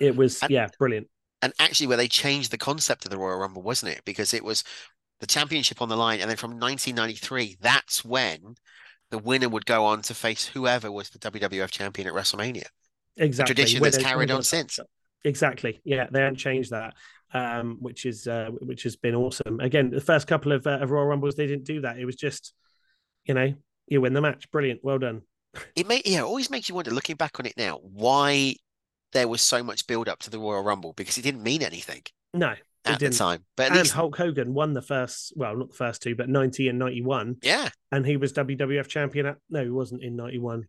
it 0.00 0.16
was 0.16 0.42
And- 0.42 0.50
yeah, 0.50 0.68
brilliant. 0.78 1.08
and 1.42 1.52
actually 1.58 1.86
where 1.86 1.96
they 1.96 2.08
changed 2.08 2.50
the 2.50 2.58
concept 2.58 3.04
of 3.04 3.10
the 3.10 3.18
Royal 3.18 3.38
Rumble, 3.38 3.62
wasn't 3.62 3.92
it? 3.92 4.04
Because 4.04 4.34
it 4.34 4.44
was 4.44 4.64
the 5.20 5.26
championship 5.26 5.80
on 5.80 5.88
the 5.88 5.96
line, 5.96 6.20
and 6.20 6.28
then 6.28 6.36
from 6.36 6.58
1993, 6.58 7.56
that's 7.60 8.04
when 8.04 8.56
the 9.10 9.18
winner 9.18 9.48
would 9.48 9.66
go 9.66 9.84
on 9.84 10.02
to 10.02 10.14
face 10.14 10.46
whoever 10.46 10.90
was 10.90 11.10
the 11.10 11.18
WWF 11.18 11.70
champion 11.70 12.08
at 12.08 12.14
WrestleMania. 12.14 12.64
exactly. 13.16 13.54
tradition 13.54 13.80
When 13.80 13.90
that's 13.92 14.02
carried 14.02 14.30
on 14.30 14.42
since. 14.42 14.80
Exactly. 15.24 15.80
Yeah, 15.84 16.08
they 16.10 16.20
haven't 16.20 16.36
changed 16.38 16.70
that, 16.70 16.94
um, 17.32 17.76
which 17.80 18.06
is 18.06 18.26
uh, 18.26 18.50
which 18.60 18.82
has 18.82 18.96
been 18.96 19.14
awesome. 19.14 19.60
Again, 19.60 19.90
the 19.90 20.00
first 20.00 20.26
couple 20.26 20.50
of, 20.50 20.66
uh, 20.66 20.78
of 20.80 20.90
Royal 20.90 21.06
Rumbles, 21.06 21.36
they 21.36 21.46
didn't 21.46 21.64
do 21.66 21.82
that. 21.82 21.98
It 21.98 22.06
was 22.06 22.16
just, 22.16 22.54
you 23.24 23.34
know, 23.34 23.54
you 23.86 24.00
win 24.00 24.14
the 24.14 24.20
match. 24.20 24.50
Brilliant. 24.50 24.80
Well 24.82 24.98
done. 24.98 25.22
It 25.76 25.86
may 25.86 26.02
yeah, 26.04 26.20
it 26.20 26.24
always 26.24 26.50
makes 26.50 26.68
you 26.68 26.74
wonder, 26.74 26.90
looking 26.90 27.16
back 27.16 27.38
on 27.38 27.46
it 27.46 27.54
now, 27.56 27.78
why 27.82 28.56
there 29.12 29.28
was 29.28 29.42
so 29.42 29.62
much 29.62 29.86
build 29.86 30.08
up 30.08 30.18
to 30.20 30.30
the 30.30 30.38
Royal 30.38 30.62
Rumble 30.62 30.94
because 30.94 31.18
it 31.18 31.22
didn't 31.22 31.42
mean 31.42 31.62
anything 31.62 32.02
No, 32.32 32.54
at 32.86 32.98
the 32.98 33.10
time. 33.10 33.44
But 33.56 33.64
at 33.64 33.72
and 33.72 33.80
least 33.80 33.92
Hulk 33.92 34.16
Hogan 34.16 34.54
won 34.54 34.72
the 34.72 34.80
first, 34.82 35.34
well, 35.36 35.56
not 35.56 35.68
the 35.70 35.76
first 35.76 36.02
two, 36.02 36.14
but 36.14 36.28
90 36.28 36.68
and 36.68 36.78
91. 36.78 37.36
yeah, 37.42 37.68
And 37.90 38.06
he 38.06 38.16
was 38.16 38.32
WWF 38.32 38.88
champion. 38.88 39.26
At, 39.26 39.36
no, 39.50 39.62
he 39.62 39.70
wasn't 39.70 40.02
in 40.02 40.16
91. 40.16 40.64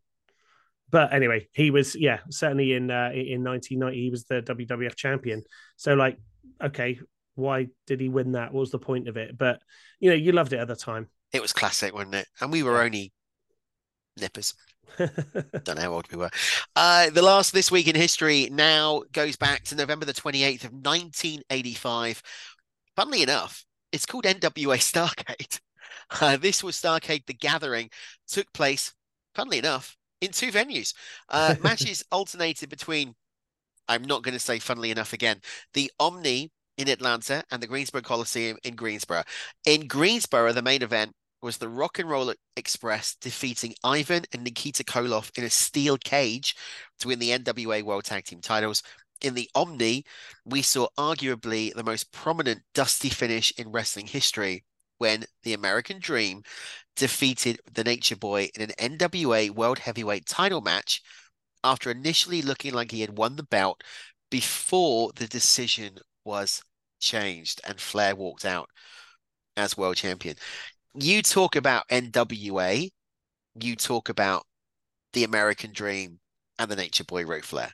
But 0.89 1.13
anyway, 1.13 1.47
he 1.53 1.71
was, 1.71 1.95
yeah, 1.95 2.19
certainly 2.29 2.73
in 2.73 2.91
uh, 2.91 3.09
in 3.13 3.43
1990, 3.43 3.97
he 3.99 4.09
was 4.09 4.25
the 4.25 4.41
WWF 4.41 4.95
champion. 4.95 5.43
So, 5.77 5.93
like, 5.95 6.19
okay, 6.61 6.99
why 7.35 7.67
did 7.87 7.99
he 7.99 8.09
win 8.09 8.33
that? 8.33 8.53
What 8.53 8.59
was 8.59 8.71
the 8.71 8.79
point 8.79 9.07
of 9.07 9.17
it? 9.17 9.37
But, 9.37 9.59
you 9.99 10.09
know, 10.09 10.15
you 10.15 10.33
loved 10.33 10.53
it 10.53 10.59
at 10.59 10.67
the 10.67 10.75
time. 10.75 11.07
it 11.31 11.41
was 11.41 11.53
classic, 11.53 11.93
wasn't 11.93 12.15
it? 12.15 12.27
And 12.41 12.51
we 12.51 12.61
were 12.61 12.79
only 12.81 13.11
nippers. 14.19 14.53
Don't 14.97 15.75
know 15.75 15.81
how 15.81 15.93
old 15.93 16.11
we 16.11 16.17
were. 16.17 16.29
Uh, 16.75 17.09
the 17.09 17.21
last 17.21 17.53
this 17.53 17.71
week 17.71 17.87
in 17.87 17.95
history 17.95 18.49
now 18.51 19.03
goes 19.11 19.35
back 19.35 19.63
to 19.65 19.75
November 19.75 20.05
the 20.05 20.13
28th 20.13 20.65
of 20.65 20.73
1985. 20.73 22.21
Funnily 22.95 23.23
enough, 23.23 23.65
it's 23.91 24.05
called 24.05 24.25
NWA 24.25 24.77
Starcade. 24.77 25.59
Uh, 26.21 26.37
this 26.37 26.63
was 26.63 26.75
Starcade 26.75 27.25
The 27.25 27.33
Gathering, 27.33 27.89
took 28.27 28.51
place, 28.53 28.93
funnily 29.33 29.57
enough, 29.57 29.95
in 30.21 30.31
two 30.31 30.51
venues. 30.51 30.93
Uh, 31.29 31.55
matches 31.63 32.03
alternated 32.11 32.69
between, 32.69 33.15
I'm 33.87 34.03
not 34.03 34.21
going 34.21 34.33
to 34.33 34.39
say 34.39 34.59
funnily 34.59 34.91
enough 34.91 35.13
again, 35.13 35.39
the 35.73 35.91
Omni 35.99 36.51
in 36.77 36.89
Atlanta 36.89 37.43
and 37.51 37.63
the 37.63 37.67
Greensboro 37.67 38.01
Coliseum 38.01 38.57
in 38.63 38.75
Greensboro. 38.75 39.23
In 39.65 39.87
Greensboro, 39.87 40.51
the 40.51 40.61
main 40.61 40.83
event 40.83 41.13
was 41.43 41.57
the 41.57 41.69
Rock 41.69 41.99
and 41.99 42.09
Roll 42.09 42.33
Express 42.55 43.15
defeating 43.15 43.75
Ivan 43.83 44.23
and 44.31 44.43
Nikita 44.43 44.83
Koloff 44.83 45.29
in 45.37 45.43
a 45.43 45.49
steel 45.49 45.97
cage 45.97 46.55
to 46.99 47.09
win 47.09 47.19
the 47.19 47.31
NWA 47.31 47.83
World 47.83 48.05
Tag 48.05 48.23
Team 48.23 48.39
titles. 48.39 48.81
In 49.21 49.33
the 49.33 49.49
Omni, 49.53 50.05
we 50.45 50.61
saw 50.61 50.87
arguably 50.97 51.73
the 51.73 51.83
most 51.83 52.11
prominent 52.13 52.61
dusty 52.73 53.09
finish 53.09 53.51
in 53.57 53.71
wrestling 53.71 54.07
history 54.07 54.63
when 54.99 55.25
the 55.43 55.53
American 55.53 55.99
Dream 55.99 56.43
defeated 56.95 57.59
the 57.71 57.83
Nature 57.83 58.15
Boy 58.15 58.49
in 58.55 58.61
an 58.61 58.97
NWA 58.97 59.49
World 59.51 59.79
Heavyweight 59.79 60.25
title 60.25 60.61
match 60.61 61.01
after 61.63 61.91
initially 61.91 62.41
looking 62.41 62.73
like 62.73 62.91
he 62.91 63.01
had 63.01 63.17
won 63.17 63.35
the 63.35 63.43
belt 63.43 63.81
before 64.31 65.11
the 65.15 65.27
decision 65.27 65.97
was 66.23 66.61
changed 66.99 67.59
and 67.67 67.81
Flair 67.81 68.15
walked 68.15 68.45
out 68.45 68.69
as 69.55 69.77
world 69.77 69.97
champion. 69.97 70.35
You 70.95 71.21
talk 71.21 71.55
about 71.55 71.87
NWA, 71.89 72.89
you 73.59 73.75
talk 73.75 74.09
about 74.09 74.43
the 75.13 75.23
American 75.23 75.71
Dream 75.71 76.19
and 76.59 76.69
the 76.69 76.75
Nature 76.75 77.03
Boy 77.03 77.25
Ric 77.25 77.43
Flair. 77.43 77.71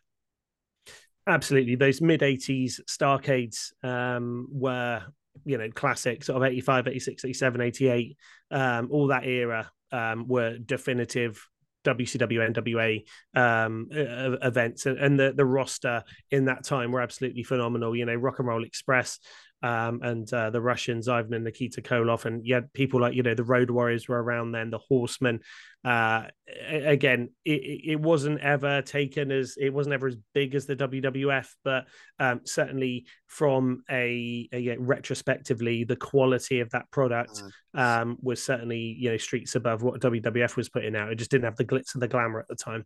Absolutely. 1.28 1.76
Those 1.76 2.02
mid 2.02 2.22
80s 2.22 2.80
Starcades 2.90 3.74
um, 3.84 4.48
were, 4.52 5.04
you 5.46 5.58
know, 5.58 5.70
classic, 5.70 6.24
sort 6.24 6.38
of 6.38 6.44
85, 6.44 6.88
86, 6.88 7.26
87, 7.26 7.62
88. 7.62 8.18
Um, 8.52 8.88
all 8.92 9.08
that 9.08 9.26
era 9.26 9.70
um, 9.92 10.28
were 10.28 10.58
definitive 10.58 11.46
WCW 11.86 12.54
NWA 12.54 13.04
um, 13.40 13.88
uh, 13.92 14.38
events, 14.46 14.86
and, 14.86 14.98
and 14.98 15.20
the 15.20 15.34
the 15.34 15.46
roster 15.46 16.04
in 16.30 16.46
that 16.46 16.66
time 16.66 16.92
were 16.92 17.02
absolutely 17.02 17.44
phenomenal. 17.44 17.96
You 17.96 18.06
know, 18.06 18.16
Rock 18.16 18.40
and 18.40 18.48
Roll 18.48 18.64
Express. 18.64 19.20
Um, 19.62 20.02
and 20.04 20.34
uh, 20.34 20.52
the 20.52 20.62
Russians, 20.62 21.10
Ivan 21.10 21.34
and 21.34 21.44
Nikita 21.44 21.82
Koloff, 21.82 22.26
and 22.26 22.46
you 22.46 22.56
had 22.56 22.72
people 22.72 23.02
like 23.02 23.14
you 23.14 23.24
know 23.24 23.36
the 23.36 23.44
Road 23.44 23.70
Warriors 23.70 24.08
were 24.08 24.22
around 24.22 24.54
then, 24.54 24.70
the 24.70 24.78
Horsemen. 24.78 25.42
Uh, 25.84 26.24
again, 26.68 27.30
it, 27.44 27.82
it 27.92 28.00
wasn't 28.00 28.40
ever 28.40 28.82
taken 28.82 29.32
as 29.32 29.56
it 29.60 29.74
wasn't 29.74 29.94
ever 29.94 30.08
as 30.08 30.16
big 30.34 30.56
as 30.56 30.66
the 30.66 30.78
WWF, 30.78 31.48
but 31.64 31.88
um, 32.20 32.42
certainly 32.46 33.06
from 33.28 33.84
a, 33.90 34.48
a 34.54 34.60
yeah, 34.60 34.76
retrospectively, 34.78 35.84
the 35.84 35.96
quality 35.98 36.62
of 36.62 36.70
that 36.70 36.90
product 36.92 37.44
um, 37.74 38.18
was 38.22 38.42
certainly 38.42 38.96
you 38.98 39.12
know 39.12 39.18
streets 39.18 39.56
above 39.56 39.84
what 39.84 40.00
WWF 40.00 40.56
was 40.56 40.70
putting 40.70 40.96
out. 40.96 41.12
It 41.12 41.16
just 41.16 41.32
didn't 41.32 41.46
have 41.46 41.58
the 41.58 41.66
glitz 41.66 41.96
and 41.96 42.02
the 42.02 42.08
glamour 42.08 42.40
at 42.40 42.48
the 42.48 42.56
time. 42.56 42.86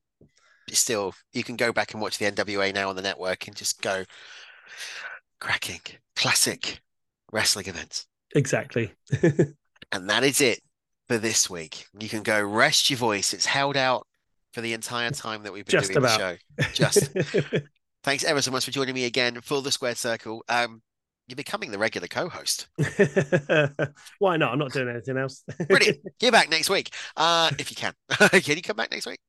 Still, 0.71 1.13
you 1.33 1.43
can 1.43 1.55
go 1.55 1.71
back 1.71 1.93
and 1.93 2.01
watch 2.01 2.17
the 2.17 2.25
NWA 2.25 2.73
now 2.73 2.89
on 2.89 2.95
the 2.95 3.01
network 3.01 3.47
and 3.47 3.55
just 3.55 3.81
go 3.81 4.05
cracking, 5.43 5.81
classic 6.15 6.81
wrestling 7.31 7.67
events. 7.67 8.07
Exactly. 8.35 8.91
And 9.91 10.09
that 10.09 10.23
is 10.23 10.41
it 10.41 10.59
for 11.07 11.19
this 11.19 11.51
week. 11.51 11.85
You 11.99 12.09
can 12.09 12.23
go 12.23 12.41
rest 12.41 12.89
your 12.89 12.97
voice. 12.97 13.31
It's 13.31 13.45
held 13.45 13.77
out 13.77 14.07
for 14.53 14.61
the 14.61 14.73
entire 14.73 15.11
time 15.11 15.43
that 15.43 15.53
we've 15.53 15.65
been 15.65 15.71
Just 15.71 15.91
doing 15.91 15.97
about. 15.97 16.37
the 16.57 16.63
show. 16.63 16.69
Just 16.73 17.11
thanks 18.03 18.23
ever 18.23 18.41
so 18.41 18.49
much 18.49 18.65
for 18.65 18.71
joining 18.71 18.95
me 18.95 19.05
again 19.05 19.39
for 19.41 19.61
the 19.61 19.71
Squared 19.71 19.97
Circle. 19.97 20.43
Um, 20.49 20.81
you're 21.27 21.35
becoming 21.35 21.69
the 21.69 21.77
regular 21.77 22.07
co-host. 22.07 22.69
Why 24.17 24.37
not? 24.37 24.53
I'm 24.53 24.57
not 24.57 24.71
doing 24.71 24.89
anything 24.89 25.17
else. 25.17 25.43
Brilliant. 25.69 25.99
Get 26.19 26.31
back 26.31 26.49
next 26.49 26.71
week, 26.71 26.91
uh, 27.15 27.51
if 27.59 27.69
you 27.69 27.75
can. 27.75 27.93
can 28.41 28.55
you 28.55 28.63
come 28.63 28.77
back 28.77 28.89
next 28.89 29.05
week? 29.05 29.19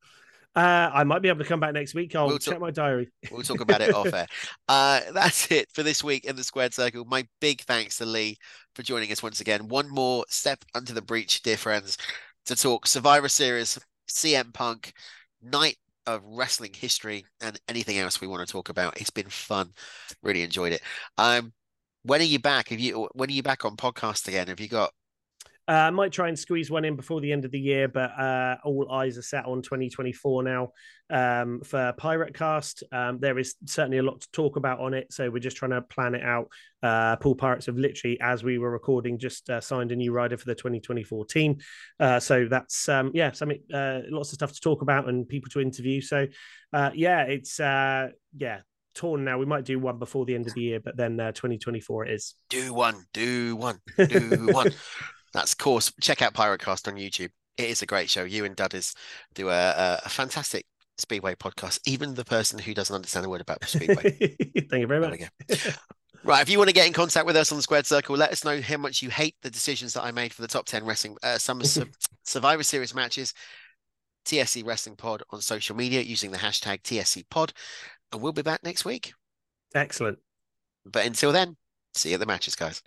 Uh, 0.56 0.90
I 0.94 1.02
might 1.04 1.20
be 1.20 1.28
able 1.28 1.40
to 1.40 1.44
come 1.44 1.58
back 1.58 1.74
next 1.74 1.94
week. 1.94 2.14
I'll 2.14 2.28
We'll 2.28 2.38
check 2.38 2.54
talk- 2.54 2.60
my 2.60 2.70
diary. 2.70 3.08
We'll 3.30 3.42
talk 3.42 3.60
about 3.60 3.80
it 3.80 3.92
off 3.94 4.12
air. 4.12 4.26
Uh, 4.68 5.00
that's 5.12 5.50
it 5.50 5.68
for 5.72 5.82
this 5.82 6.02
week 6.04 6.24
in 6.24 6.36
the 6.36 6.44
Squared 6.44 6.72
Circle. 6.72 7.04
My 7.06 7.26
big 7.40 7.60
thanks 7.62 7.98
to 7.98 8.06
Lee 8.06 8.36
for 8.74 8.82
joining 8.82 9.10
us 9.12 9.22
once 9.22 9.40
again. 9.40 9.68
One 9.68 9.88
more 9.90 10.24
step 10.28 10.64
under 10.74 10.92
the 10.92 11.02
breach, 11.02 11.42
dear 11.42 11.56
friends, 11.56 11.98
to 12.46 12.54
talk 12.56 12.86
Survivor 12.86 13.28
Series, 13.28 13.78
CM 14.08 14.52
Punk, 14.54 14.92
night 15.42 15.76
of 16.06 16.22
wrestling 16.24 16.72
history, 16.74 17.24
and 17.40 17.58
anything 17.68 17.98
else 17.98 18.20
we 18.20 18.26
want 18.28 18.46
to 18.46 18.50
talk 18.52 18.68
about. 18.68 19.00
It's 19.00 19.10
been 19.10 19.28
fun. 19.28 19.72
Really 20.22 20.42
enjoyed 20.42 20.72
it. 20.72 20.82
Um, 21.18 21.52
when 22.04 22.20
are 22.20 22.24
you 22.24 22.38
back? 22.38 22.68
Have 22.68 22.78
you? 22.80 23.08
When 23.14 23.28
are 23.28 23.32
you 23.32 23.42
back 23.42 23.64
on 23.64 23.76
podcast 23.76 24.28
again? 24.28 24.46
Have 24.48 24.60
you 24.60 24.68
got? 24.68 24.92
Uh, 25.66 25.72
I 25.72 25.90
might 25.90 26.12
try 26.12 26.28
and 26.28 26.38
squeeze 26.38 26.70
one 26.70 26.84
in 26.84 26.94
before 26.94 27.22
the 27.22 27.32
end 27.32 27.46
of 27.46 27.50
the 27.50 27.58
year, 27.58 27.88
but 27.88 28.10
uh, 28.18 28.56
all 28.64 28.92
eyes 28.92 29.16
are 29.16 29.22
set 29.22 29.46
on 29.46 29.62
2024 29.62 30.42
now 30.42 30.72
um, 31.08 31.62
for 31.62 31.94
Pirate 31.96 32.34
Cast. 32.34 32.82
Um, 32.92 33.18
there 33.18 33.38
is 33.38 33.54
certainly 33.64 33.96
a 33.96 34.02
lot 34.02 34.20
to 34.20 34.30
talk 34.30 34.56
about 34.56 34.80
on 34.80 34.92
it, 34.92 35.10
so 35.10 35.30
we're 35.30 35.38
just 35.38 35.56
trying 35.56 35.70
to 35.70 35.80
plan 35.80 36.14
it 36.14 36.22
out. 36.22 36.48
Uh, 36.82 37.16
Poole 37.16 37.34
Pirates 37.34 37.64
have 37.66 37.78
literally, 37.78 38.20
as 38.20 38.44
we 38.44 38.58
were 38.58 38.70
recording, 38.70 39.18
just 39.18 39.48
uh, 39.48 39.60
signed 39.60 39.90
a 39.90 39.96
new 39.96 40.12
rider 40.12 40.36
for 40.36 40.44
the 40.44 40.54
2024 40.54 41.24
team. 41.24 41.56
Uh, 41.98 42.20
so 42.20 42.46
that's 42.46 42.86
um, 42.90 43.10
yeah, 43.14 43.32
something 43.32 43.60
uh, 43.72 44.00
lots 44.10 44.30
of 44.32 44.34
stuff 44.34 44.52
to 44.52 44.60
talk 44.60 44.82
about 44.82 45.08
and 45.08 45.26
people 45.26 45.48
to 45.50 45.60
interview. 45.60 46.02
So 46.02 46.26
uh, 46.74 46.90
yeah, 46.94 47.22
it's 47.22 47.58
uh, 47.58 48.08
yeah 48.36 48.60
torn 48.94 49.24
now. 49.24 49.38
We 49.38 49.46
might 49.46 49.64
do 49.64 49.78
one 49.78 49.98
before 49.98 50.24
the 50.24 50.34
end 50.34 50.46
of 50.46 50.54
the 50.54 50.62
year, 50.62 50.80
but 50.80 50.96
then 50.96 51.18
uh, 51.18 51.32
2024 51.32 52.06
it 52.06 52.12
is. 52.12 52.34
Do 52.48 52.72
one, 52.72 53.04
do 53.12 53.56
one, 53.56 53.80
do 53.96 54.48
one. 54.52 54.70
That's 55.34 55.52
of 55.52 55.58
course. 55.58 55.92
Check 56.00 56.22
out 56.22 56.32
Pyrocast 56.32 56.88
on 56.88 56.94
YouTube. 56.94 57.30
It 57.58 57.68
is 57.68 57.82
a 57.82 57.86
great 57.86 58.08
show. 58.08 58.24
You 58.24 58.44
and 58.44 58.56
Dudders 58.56 58.96
do 59.34 59.50
a, 59.50 59.52
a, 59.52 60.00
a 60.04 60.08
fantastic 60.08 60.64
Speedway 60.96 61.34
podcast. 61.34 61.80
Even 61.86 62.14
the 62.14 62.24
person 62.24 62.58
who 62.58 62.72
doesn't 62.72 62.94
understand 62.94 63.26
a 63.26 63.28
word 63.28 63.40
about 63.40 63.64
Speedway. 63.64 64.16
Thank 64.70 64.80
you 64.80 64.86
very 64.86 65.00
much. 65.00 65.20
Right, 66.24 66.40
if 66.40 66.48
you 66.48 66.56
want 66.56 66.70
to 66.70 66.74
get 66.74 66.86
in 66.86 66.94
contact 66.94 67.26
with 67.26 67.36
us 67.36 67.52
on 67.52 67.58
the 67.58 67.62
Squared 67.62 67.84
Circle, 67.84 68.16
let 68.16 68.32
us 68.32 68.44
know 68.44 68.60
how 68.62 68.78
much 68.78 69.02
you 69.02 69.10
hate 69.10 69.36
the 69.42 69.50
decisions 69.50 69.92
that 69.92 70.04
I 70.04 70.10
made 70.10 70.32
for 70.32 70.40
the 70.40 70.48
top 70.48 70.64
10 70.64 70.84
wrestling 70.86 71.16
uh, 71.22 71.36
summer 71.36 71.64
Su- 71.64 71.90
Survivor 72.22 72.62
Series 72.62 72.94
matches. 72.94 73.34
TSC 74.24 74.64
Wrestling 74.64 74.96
Pod 74.96 75.22
on 75.30 75.42
social 75.42 75.76
media 75.76 76.00
using 76.00 76.30
the 76.30 76.38
hashtag 76.38 76.80
TSC 76.82 77.28
Pod. 77.28 77.52
And 78.10 78.22
we'll 78.22 78.32
be 78.32 78.40
back 78.40 78.64
next 78.64 78.86
week. 78.86 79.12
Excellent. 79.74 80.18
But 80.86 81.04
until 81.04 81.30
then, 81.30 81.56
see 81.92 82.10
you 82.10 82.14
at 82.14 82.20
the 82.20 82.26
matches, 82.26 82.56
guys. 82.56 82.82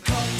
The 0.00 0.12
cult 0.12 0.39